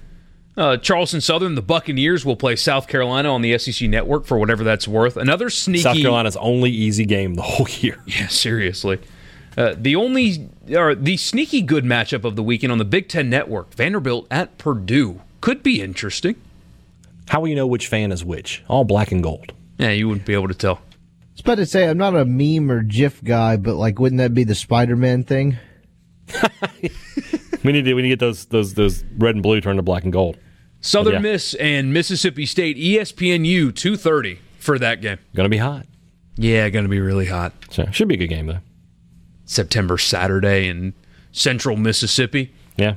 Uh, 0.57 0.75
Charleston 0.77 1.21
Southern, 1.21 1.55
the 1.55 1.61
Buccaneers 1.61 2.25
will 2.25 2.35
play 2.35 2.55
South 2.55 2.87
Carolina 2.87 3.33
on 3.33 3.41
the 3.41 3.57
SEC 3.57 3.87
network 3.89 4.25
for 4.25 4.37
whatever 4.37 4.63
that's 4.63 4.87
worth. 4.87 5.15
Another 5.15 5.49
sneaky. 5.49 5.83
South 5.83 5.97
Carolina's 5.97 6.35
only 6.37 6.69
easy 6.69 7.05
game 7.05 7.35
the 7.35 7.41
whole 7.41 7.67
year. 7.79 7.97
Yeah, 8.05 8.27
seriously. 8.27 8.99
Uh, 9.57 9.75
the 9.77 9.95
only 9.95 10.49
or 10.75 10.95
the 10.95 11.17
sneaky 11.17 11.61
good 11.61 11.83
matchup 11.83 12.23
of 12.23 12.35
the 12.35 12.43
weekend 12.43 12.71
on 12.71 12.77
the 12.77 12.85
Big 12.85 13.07
Ten 13.07 13.29
network, 13.29 13.73
Vanderbilt 13.73 14.27
at 14.29 14.57
Purdue, 14.57 15.21
could 15.41 15.63
be 15.63 15.81
interesting. 15.81 16.35
How 17.29 17.41
will 17.41 17.47
you 17.47 17.55
know 17.55 17.67
which 17.67 17.87
fan 17.87 18.11
is 18.11 18.23
which? 18.25 18.63
All 18.67 18.83
black 18.83 19.11
and 19.11 19.21
gold. 19.23 19.53
Yeah, 19.77 19.91
you 19.91 20.07
wouldn't 20.07 20.25
be 20.25 20.33
able 20.33 20.47
to 20.49 20.53
tell. 20.53 20.75
I 20.75 21.31
was 21.33 21.41
about 21.41 21.55
to 21.55 21.65
say 21.65 21.87
I'm 21.87 21.97
not 21.97 22.15
a 22.15 22.25
meme 22.25 22.69
or 22.71 22.83
GIF 22.83 23.23
guy, 23.23 23.55
but 23.57 23.75
like, 23.75 23.99
wouldn't 23.99 24.19
that 24.19 24.33
be 24.33 24.43
the 24.43 24.55
Spider-Man 24.55 25.23
thing? 25.23 25.57
We 27.63 27.71
need 27.71 27.85
to 27.85 27.93
we 27.93 28.01
need 28.01 28.09
to 28.09 28.13
get 28.15 28.19
those 28.19 28.45
those 28.45 28.73
those 28.73 29.03
red 29.17 29.35
and 29.35 29.43
blue 29.43 29.61
turned 29.61 29.77
to 29.77 29.83
black 29.83 30.03
and 30.03 30.13
gold. 30.13 30.37
Southern 30.81 31.13
Yeah. 31.13 31.19
Miss 31.19 31.53
and 31.55 31.93
Mississippi 31.93 32.45
State, 32.45 32.77
ESPNU, 32.77 33.75
two 33.75 33.97
thirty 33.97 34.39
for 34.59 34.79
that 34.79 35.01
game. 35.01 35.17
Gonna 35.35 35.49
be 35.49 35.57
hot. 35.57 35.85
Yeah, 36.41 36.69
going 36.69 36.85
to 36.85 36.89
be 36.89 37.01
really 37.01 37.25
hot. 37.25 37.51
So 37.69 37.85
should 37.91 38.07
be 38.07 38.15
a 38.15 38.17
good 38.17 38.27
game 38.27 38.47
though. 38.47 38.59
September 39.43 39.97
Saturday 39.97 40.69
in 40.69 40.93
Central 41.33 41.75
Mississippi. 41.75 42.53
Yeah. 42.77 42.95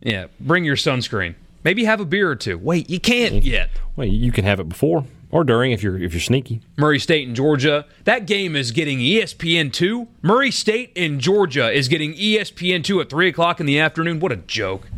Yeah, 0.00 0.26
bring 0.38 0.64
your 0.64 0.76
sunscreen. 0.76 1.34
Maybe 1.64 1.84
have 1.84 1.98
a 2.00 2.04
beer 2.04 2.30
or 2.30 2.36
two. 2.36 2.56
Wait, 2.58 2.88
you 2.88 3.00
can't 3.00 3.42
yet. 3.44 3.70
Well, 3.96 4.06
you 4.06 4.30
can 4.30 4.44
have 4.44 4.60
it 4.60 4.68
before 4.68 5.04
or 5.30 5.44
during 5.44 5.72
if 5.72 5.82
you're 5.82 5.98
if 5.98 6.12
you're 6.12 6.20
sneaky. 6.20 6.60
Murray 6.76 6.98
State 6.98 7.26
and 7.26 7.36
Georgia. 7.36 7.86
That 8.04 8.26
game 8.26 8.56
is 8.56 8.70
getting 8.72 8.98
ESPN 8.98 9.72
two. 9.72 10.08
Murray 10.22 10.50
State 10.50 10.92
and 10.96 11.20
Georgia 11.20 11.70
is 11.70 11.88
getting 11.88 12.14
ESPN 12.14 12.84
two 12.84 13.00
at 13.00 13.08
three 13.08 13.28
o'clock 13.28 13.60
in 13.60 13.66
the 13.66 13.78
afternoon. 13.78 14.20
What 14.20 14.32
a 14.32 14.36
joke! 14.36 14.88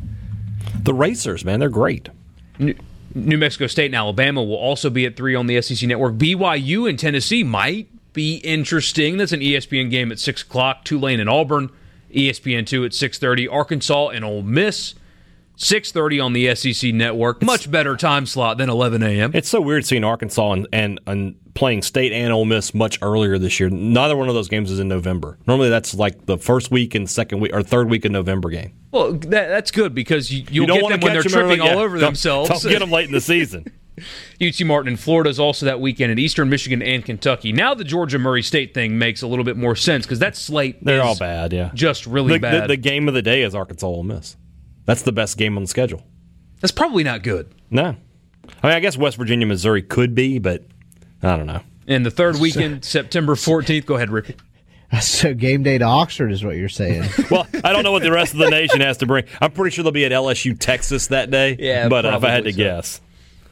The 0.82 0.94
Racers, 0.94 1.44
man, 1.44 1.60
they're 1.60 1.68
great. 1.68 2.08
New, 2.58 2.74
New 3.14 3.38
Mexico 3.38 3.66
State 3.66 3.86
and 3.86 3.94
Alabama 3.94 4.42
will 4.42 4.56
also 4.56 4.90
be 4.90 5.06
at 5.06 5.16
three 5.16 5.34
on 5.34 5.46
the 5.46 5.60
SEC 5.60 5.86
network. 5.88 6.14
BYU 6.14 6.88
and 6.88 6.98
Tennessee 6.98 7.44
might 7.44 7.88
be 8.12 8.36
interesting. 8.36 9.16
That's 9.16 9.32
an 9.32 9.40
ESPN 9.40 9.90
game 9.90 10.10
at 10.12 10.18
six 10.18 10.42
o'clock. 10.42 10.84
Tulane 10.84 11.20
and 11.20 11.28
Auburn, 11.28 11.70
ESPN 12.14 12.66
two 12.66 12.84
at 12.84 12.94
six 12.94 13.18
thirty. 13.18 13.46
Arkansas 13.46 14.08
and 14.08 14.24
Ole 14.24 14.42
Miss, 14.42 14.94
six 15.56 15.92
thirty 15.92 16.20
on 16.20 16.32
the 16.32 16.54
SEC 16.54 16.92
network. 16.92 17.42
Much 17.42 17.70
better 17.70 17.96
time 17.96 18.26
slot 18.26 18.58
than 18.58 18.68
eleven 18.70 19.02
a.m. 19.02 19.30
It's 19.34 19.48
so 19.48 19.60
weird 19.60 19.84
seeing 19.84 20.04
Arkansas 20.04 20.52
and, 20.52 20.68
and, 20.72 21.00
and 21.06 21.54
playing 21.54 21.82
State 21.82 22.12
and 22.12 22.32
Ole 22.32 22.44
Miss 22.44 22.74
much 22.74 22.98
earlier 23.02 23.38
this 23.38 23.60
year. 23.60 23.70
Neither 23.70 24.16
one 24.16 24.28
of 24.28 24.34
those 24.34 24.48
games 24.48 24.70
is 24.70 24.78
in 24.78 24.88
November. 24.88 25.38
Normally, 25.46 25.68
that's 25.70 25.94
like 25.94 26.26
the 26.26 26.38
first 26.38 26.70
week 26.70 26.94
and 26.94 27.08
second 27.08 27.40
week 27.40 27.52
or 27.54 27.62
third 27.62 27.88
week 27.90 28.04
of 28.04 28.12
November 28.12 28.50
game. 28.50 28.72
Well, 28.90 29.12
that, 29.12 29.48
that's 29.48 29.70
good 29.70 29.94
because 29.94 30.30
you, 30.30 30.44
you'll 30.50 30.66
don't 30.66 30.80
get 30.80 30.88
them 30.90 31.00
when 31.00 31.12
they're 31.14 31.22
catch 31.22 31.32
'em 31.32 31.38
tripping 31.46 31.60
early. 31.60 31.70
all 31.70 31.76
Yeah, 31.78 31.82
over 31.84 31.96
don't- 31.98 32.08
themselves. 32.08 32.48
Don't 32.48 32.70
get 32.70 32.80
them 32.80 32.90
late 32.90 33.06
in 33.06 33.12
the 33.12 33.20
season. 33.20 33.64
UT 34.40 34.58
Martin 34.64 34.92
in 34.92 34.96
Florida 34.96 35.28
is 35.28 35.38
also 35.38 35.66
that 35.66 35.80
weekend 35.80 36.10
at 36.10 36.18
Eastern 36.18 36.48
Michigan 36.48 36.82
and 36.82 37.04
Kentucky. 37.04 37.52
Now 37.52 37.74
the 37.74 37.84
Georgia 37.84 38.18
Murray 38.18 38.42
State 38.42 38.72
thing 38.74 38.98
makes 38.98 39.22
a 39.22 39.26
little 39.26 39.44
bit 39.44 39.56
more 39.56 39.76
sense 39.76 40.06
because 40.06 40.18
that 40.20 40.36
slate 40.36 40.82
They're 40.82 40.96
is 40.96 41.02
all 41.04 41.16
bad. 41.16 41.52
Yeah, 41.52 41.70
just 41.74 42.06
really 42.06 42.34
the, 42.34 42.38
bad. 42.40 42.62
The, 42.64 42.68
the 42.68 42.76
game 42.78 43.06
of 43.08 43.14
the 43.14 43.22
day 43.22 43.42
is 43.42 43.54
Arkansas 43.54 43.86
Ole 43.86 44.02
Miss. 44.02 44.36
That's 44.84 45.02
the 45.02 45.12
best 45.12 45.36
game 45.36 45.56
on 45.56 45.62
the 45.64 45.68
schedule. 45.68 46.02
That's 46.60 46.72
probably 46.72 47.04
not 47.04 47.22
good. 47.22 47.54
No, 47.70 47.96
I 48.62 48.66
mean 48.66 48.76
I 48.76 48.80
guess 48.80 48.96
West 48.96 49.16
Virginia 49.16 49.46
Missouri 49.46 49.82
could 49.82 50.14
be, 50.14 50.38
but 50.38 50.64
I 51.22 51.36
don't 51.36 51.46
know. 51.46 51.62
And 51.88 52.06
the 52.06 52.10
third 52.10 52.36
weekend, 52.38 52.84
September 52.84 53.34
14th. 53.34 53.86
Go 53.86 53.96
ahead, 53.96 54.10
Rick. 54.10 54.36
So 55.00 55.32
game 55.32 55.62
day 55.62 55.78
to 55.78 55.86
Oxford 55.86 56.30
is 56.30 56.44
what 56.44 56.56
you're 56.56 56.68
saying. 56.68 57.08
well, 57.30 57.46
I 57.64 57.72
don't 57.72 57.82
know 57.82 57.92
what 57.92 58.02
the 58.02 58.12
rest 58.12 58.34
of 58.34 58.40
the 58.40 58.50
nation 58.50 58.82
has 58.82 58.98
to 58.98 59.06
bring. 59.06 59.24
I'm 59.40 59.50
pretty 59.50 59.74
sure 59.74 59.82
they'll 59.84 59.90
be 59.90 60.04
at 60.04 60.12
LSU, 60.12 60.54
Texas 60.60 61.06
that 61.06 61.30
day. 61.30 61.56
Yeah, 61.58 61.88
but 61.88 62.04
if 62.04 62.22
I 62.22 62.30
had 62.30 62.44
to 62.44 62.52
so. 62.52 62.56
guess, 62.58 63.00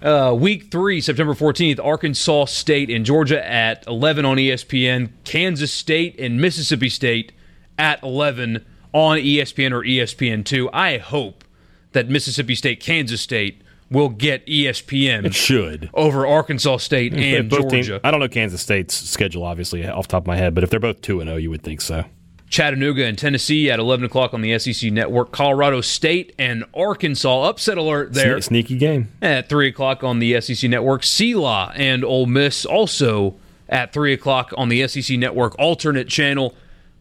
Uh, 0.02 0.36
week 0.39 0.70
three, 0.70 1.01
September 1.01 1.32
14th, 1.32 1.82
Arkansas 1.82 2.44
State 2.44 2.90
and 2.90 3.07
Georgia 3.07 3.43
at 3.43 3.86
11 3.86 4.27
on 4.27 4.36
ESPN. 4.36 5.12
Kansas 5.24 5.73
State 5.73 6.20
and 6.20 6.39
Mississippi 6.43 6.90
State 6.90 7.32
at 7.78 8.02
11 8.02 8.62
on 8.93 9.19
ESPN 9.19 9.73
or 9.73 9.83
ESPN2. 9.83 10.71
I 10.73 10.99
hope 10.99 11.45
that 11.93 12.09
Mississippi 12.09 12.55
State, 12.55 12.81
Kansas 12.81 13.21
State 13.21 13.62
will 13.91 14.09
get 14.09 14.47
ESPN 14.47 15.25
it 15.25 15.35
should. 15.35 15.91
over 15.95 16.27
Arkansas 16.27 16.77
State 16.79 17.12
and 17.15 17.51
both 17.51 17.69
teams- 17.69 17.87
Georgia. 17.89 18.01
I 18.07 18.11
don't 18.11 18.21
know 18.21 18.29
Kansas 18.29 18.61
State's 18.62 18.95
schedule, 18.95 19.43
obviously, 19.45 19.87
off 19.89 20.07
the 20.07 20.12
top 20.12 20.23
of 20.23 20.27
my 20.29 20.37
head, 20.37 20.55
but 20.55 20.62
if 20.65 20.71
they're 20.71 20.79
both 20.81 21.01
2 21.03 21.21
and 21.21 21.29
0, 21.29 21.37
you 21.39 21.51
would 21.51 21.62
think 21.62 21.81
so. 21.81 22.05
Chattanooga 22.49 23.05
and 23.05 23.17
Tennessee 23.17 23.71
at 23.71 23.79
11 23.79 24.05
o'clock 24.07 24.35
on 24.35 24.41
the 24.41 24.59
SEC 24.59 24.91
Network. 24.93 25.31
Colorado 25.31 25.81
State 25.81 26.35
and 26.37 26.65
Arkansas. 26.75 27.45
Upset 27.49 27.79
alert 27.79 28.12
there. 28.12 28.39
Sne- 28.39 28.43
Sneaky 28.45 28.77
game. 28.77 29.09
at 29.23 29.49
3 29.49 29.69
o'clock 29.69 30.03
on 30.03 30.19
the 30.19 30.41
SEC 30.41 30.69
Network. 30.69 31.03
CELA 31.03 31.73
and 31.77 32.05
Ole 32.05 32.27
Miss 32.27 32.65
also 32.67 33.37
at 33.69 33.93
3 33.93 34.12
o'clock 34.12 34.53
on 34.57 34.69
the 34.69 34.87
SEC 34.89 35.17
Network 35.17 35.57
alternate 35.61 36.09
channel. 36.09 36.57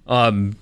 Um, 0.06 0.56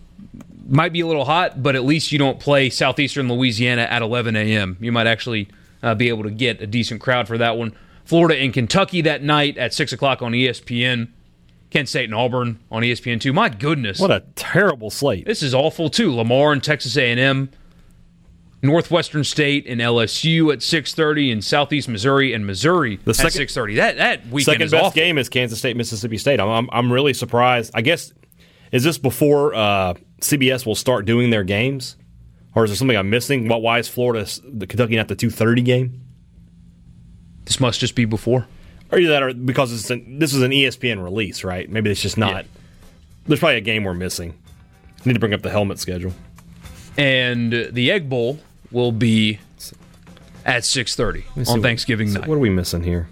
might 0.67 0.93
be 0.93 0.99
a 1.01 1.07
little 1.07 1.25
hot, 1.25 1.61
but 1.63 1.75
at 1.75 1.83
least 1.85 2.11
you 2.11 2.19
don't 2.19 2.39
play 2.39 2.69
Southeastern 2.69 3.27
Louisiana 3.29 3.83
at 3.83 4.01
11 4.01 4.35
a.m. 4.35 4.77
You 4.79 4.91
might 4.91 5.07
actually 5.07 5.47
uh, 5.81 5.95
be 5.95 6.09
able 6.09 6.23
to 6.23 6.31
get 6.31 6.61
a 6.61 6.67
decent 6.67 7.01
crowd 7.01 7.27
for 7.27 7.37
that 7.37 7.57
one. 7.57 7.73
Florida 8.05 8.37
and 8.37 8.53
Kentucky 8.53 9.01
that 9.01 9.21
night 9.23 9.57
at 9.57 9.73
6 9.73 9.91
o'clock 9.93 10.21
on 10.21 10.31
ESPN. 10.31 11.09
Kent 11.69 11.89
State 11.89 12.05
and 12.05 12.15
Auburn 12.15 12.59
on 12.71 12.81
E 12.85 12.93
ESPN2. 12.93 13.33
My 13.33 13.49
goodness. 13.49 13.99
What 13.99 14.09
a 14.09 14.23
terrible 14.35 14.89
slate. 14.89 15.25
This 15.25 15.43
is 15.43 15.53
awful 15.53 15.89
too. 15.89 16.13
Lamar 16.15 16.53
and 16.53 16.63
Texas 16.63 16.95
A&M, 16.95 17.49
Northwestern 18.63 19.23
State 19.25 19.65
and 19.67 19.79
LSU 19.81 20.51
at 20.53 20.59
6:30, 20.59 21.31
and 21.31 21.43
Southeast 21.43 21.89
Missouri 21.89 22.31
and 22.33 22.45
Missouri 22.47 22.99
The 23.03 23.09
at 23.09 23.15
second- 23.17 23.41
6:30. 23.41 23.75
That 23.75 23.97
that 23.97 24.23
weekend 24.27 24.43
Second 24.45 24.61
is 24.63 24.71
best 24.71 24.83
awful. 24.85 24.95
game 24.95 25.17
is 25.17 25.27
Kansas 25.29 25.59
State, 25.59 25.75
Mississippi 25.75 26.17
State. 26.17 26.39
I'm, 26.39 26.47
I'm, 26.49 26.69
I'm 26.71 26.91
really 26.93 27.13
surprised. 27.13 27.71
I 27.75 27.81
guess, 27.81 28.13
is 28.71 28.83
this 28.85 28.97
before 28.97 29.53
uh, 29.53 29.93
CBS 30.21 30.65
will 30.65 30.75
start 30.75 31.05
doing 31.05 31.29
their 31.29 31.43
games? 31.43 31.95
Or 32.55 32.63
is 32.63 32.71
there 32.71 32.75
something 32.75 32.97
I'm 32.97 33.09
missing? 33.09 33.47
Why 33.47 33.79
is 33.79 33.87
Florida, 33.87 34.27
the 34.43 34.65
Kentucky 34.65 34.95
not 34.95 35.07
the 35.07 35.15
230 35.15 35.61
game? 35.61 36.01
This 37.45 37.59
must 37.59 37.79
just 37.79 37.93
be 37.95 38.05
before. 38.05 38.47
Or 38.91 38.97
either 38.97 39.11
that 39.11 39.23
or 39.23 39.33
because 39.33 39.71
it's 39.71 39.89
an, 39.89 40.19
this 40.19 40.33
is 40.33 40.41
an 40.41 40.51
ESPN 40.51 41.03
release, 41.03 41.43
right? 41.43 41.69
Maybe 41.69 41.91
it's 41.91 42.01
just 42.01 42.17
not. 42.17 42.45
There's 43.27 43.39
probably 43.39 43.57
a 43.57 43.61
game 43.61 43.83
we're 43.83 43.93
missing. 43.93 44.33
I 44.99 45.07
need 45.07 45.13
to 45.13 45.19
bring 45.19 45.33
up 45.33 45.41
the 45.41 45.51
helmet 45.51 45.79
schedule. 45.79 46.13
And 46.97 47.69
the 47.71 47.91
Egg 47.91 48.09
Bowl 48.09 48.39
will 48.71 48.91
be 48.91 49.39
at 50.45 50.63
6:30 50.63 51.49
on 51.49 51.61
Thanksgiving 51.61 52.13
night. 52.13 52.27
what 52.27 52.35
are 52.35 52.39
we 52.39 52.49
missing 52.49 52.83
here? 52.83 53.07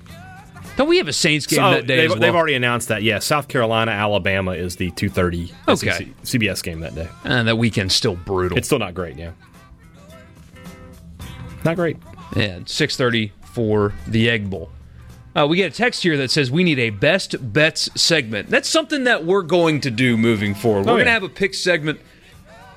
Don't 0.77 0.89
we 0.89 0.97
have 0.97 1.07
a 1.07 1.14
Saints 1.14 1.47
game 1.47 1.57
So, 1.57 1.72
that 1.72 1.88
day 1.88 1.95
they've, 1.97 2.06
as 2.06 2.10
well? 2.11 2.19
they've 2.19 2.35
already 2.35 2.53
announced 2.56 2.89
that. 2.89 3.02
Yeah, 3.02 3.19
South 3.19 3.47
Carolina, 3.47 3.91
Alabama 3.91 4.52
is 4.52 4.76
the 4.76 4.91
2:30 4.91 5.52
Okay. 5.69 6.10
CBS 6.23 6.61
game 6.61 6.81
that 6.81 6.95
day. 6.95 7.07
and 7.23 7.47
that 7.47 7.57
weekend's 7.57 7.95
still 7.95 8.15
brutal. 8.15 8.57
It's 8.57 8.68
still 8.68 8.80
not 8.80 8.93
great. 8.93 9.18
Yeah, 9.18 9.31
not 11.64 11.76
great. 11.76 11.97
Yeah, 12.35 12.60
6:30 12.65 13.31
for 13.53 13.93
the 14.07 14.30
Egg 14.30 14.49
Bowl. 14.49 14.69
Uh, 15.35 15.45
we 15.47 15.57
get 15.57 15.73
a 15.73 15.76
text 15.76 16.02
here 16.03 16.15
that 16.18 16.31
says 16.31 16.49
we 16.49 16.64
need 16.64 16.80
a 16.80 16.91
best 16.91 17.35
bets 17.53 17.89
segment. 17.95 18.49
That's 18.49 18.69
something 18.69 19.03
that 19.03 19.26
we're 19.26 19.41
going 19.41 19.81
to 19.81 19.91
do 19.91 20.15
moving 20.15 20.56
forward. 20.56 20.85
We're 20.85 20.91
Oh, 20.93 20.95
going 20.95 21.06
to 21.06 21.11
have 21.11 21.23
a 21.23 21.30
pick 21.30 21.53
segment 21.53 21.99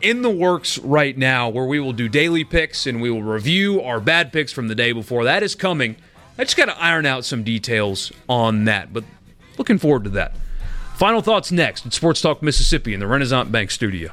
in 0.01 0.23
the 0.23 0.31
works 0.31 0.77
right 0.79 1.17
now 1.17 1.49
where 1.49 1.67
we 1.67 1.79
will 1.79 1.93
do 1.93 2.09
daily 2.09 2.43
picks 2.45 2.87
and 2.87 3.01
we 3.01 3.11
will 3.11 3.23
review 3.23 3.81
our 3.81 4.01
bad 4.01 4.33
picks 4.33 4.53
from 4.53 4.67
the 4.69 4.75
day 4.75 4.91
before. 4.93 5.23
That 5.25 5.43
is 5.45 5.55
coming. 5.55 5.97
I 6.39 6.45
just 6.45 6.57
got 6.57 6.67
to 6.67 6.81
iron 6.81 7.05
out 7.05 7.25
some 7.25 7.43
details 7.43 8.13
on 8.29 8.65
that, 8.67 8.93
but 8.93 9.03
looking 9.59 9.77
forward 9.79 10.05
to 10.05 10.11
that. 10.11 10.37
Final 10.97 11.21
thoughts 11.21 11.51
next 11.51 11.85
at 11.85 11.93
Sports 11.93 12.21
Talk 12.21 12.43
Mississippi 12.43 12.95
in 12.95 13.01
the 13.01 13.07
Renasant 13.07 13.51
Bank 13.51 13.73
studio. 13.73 14.13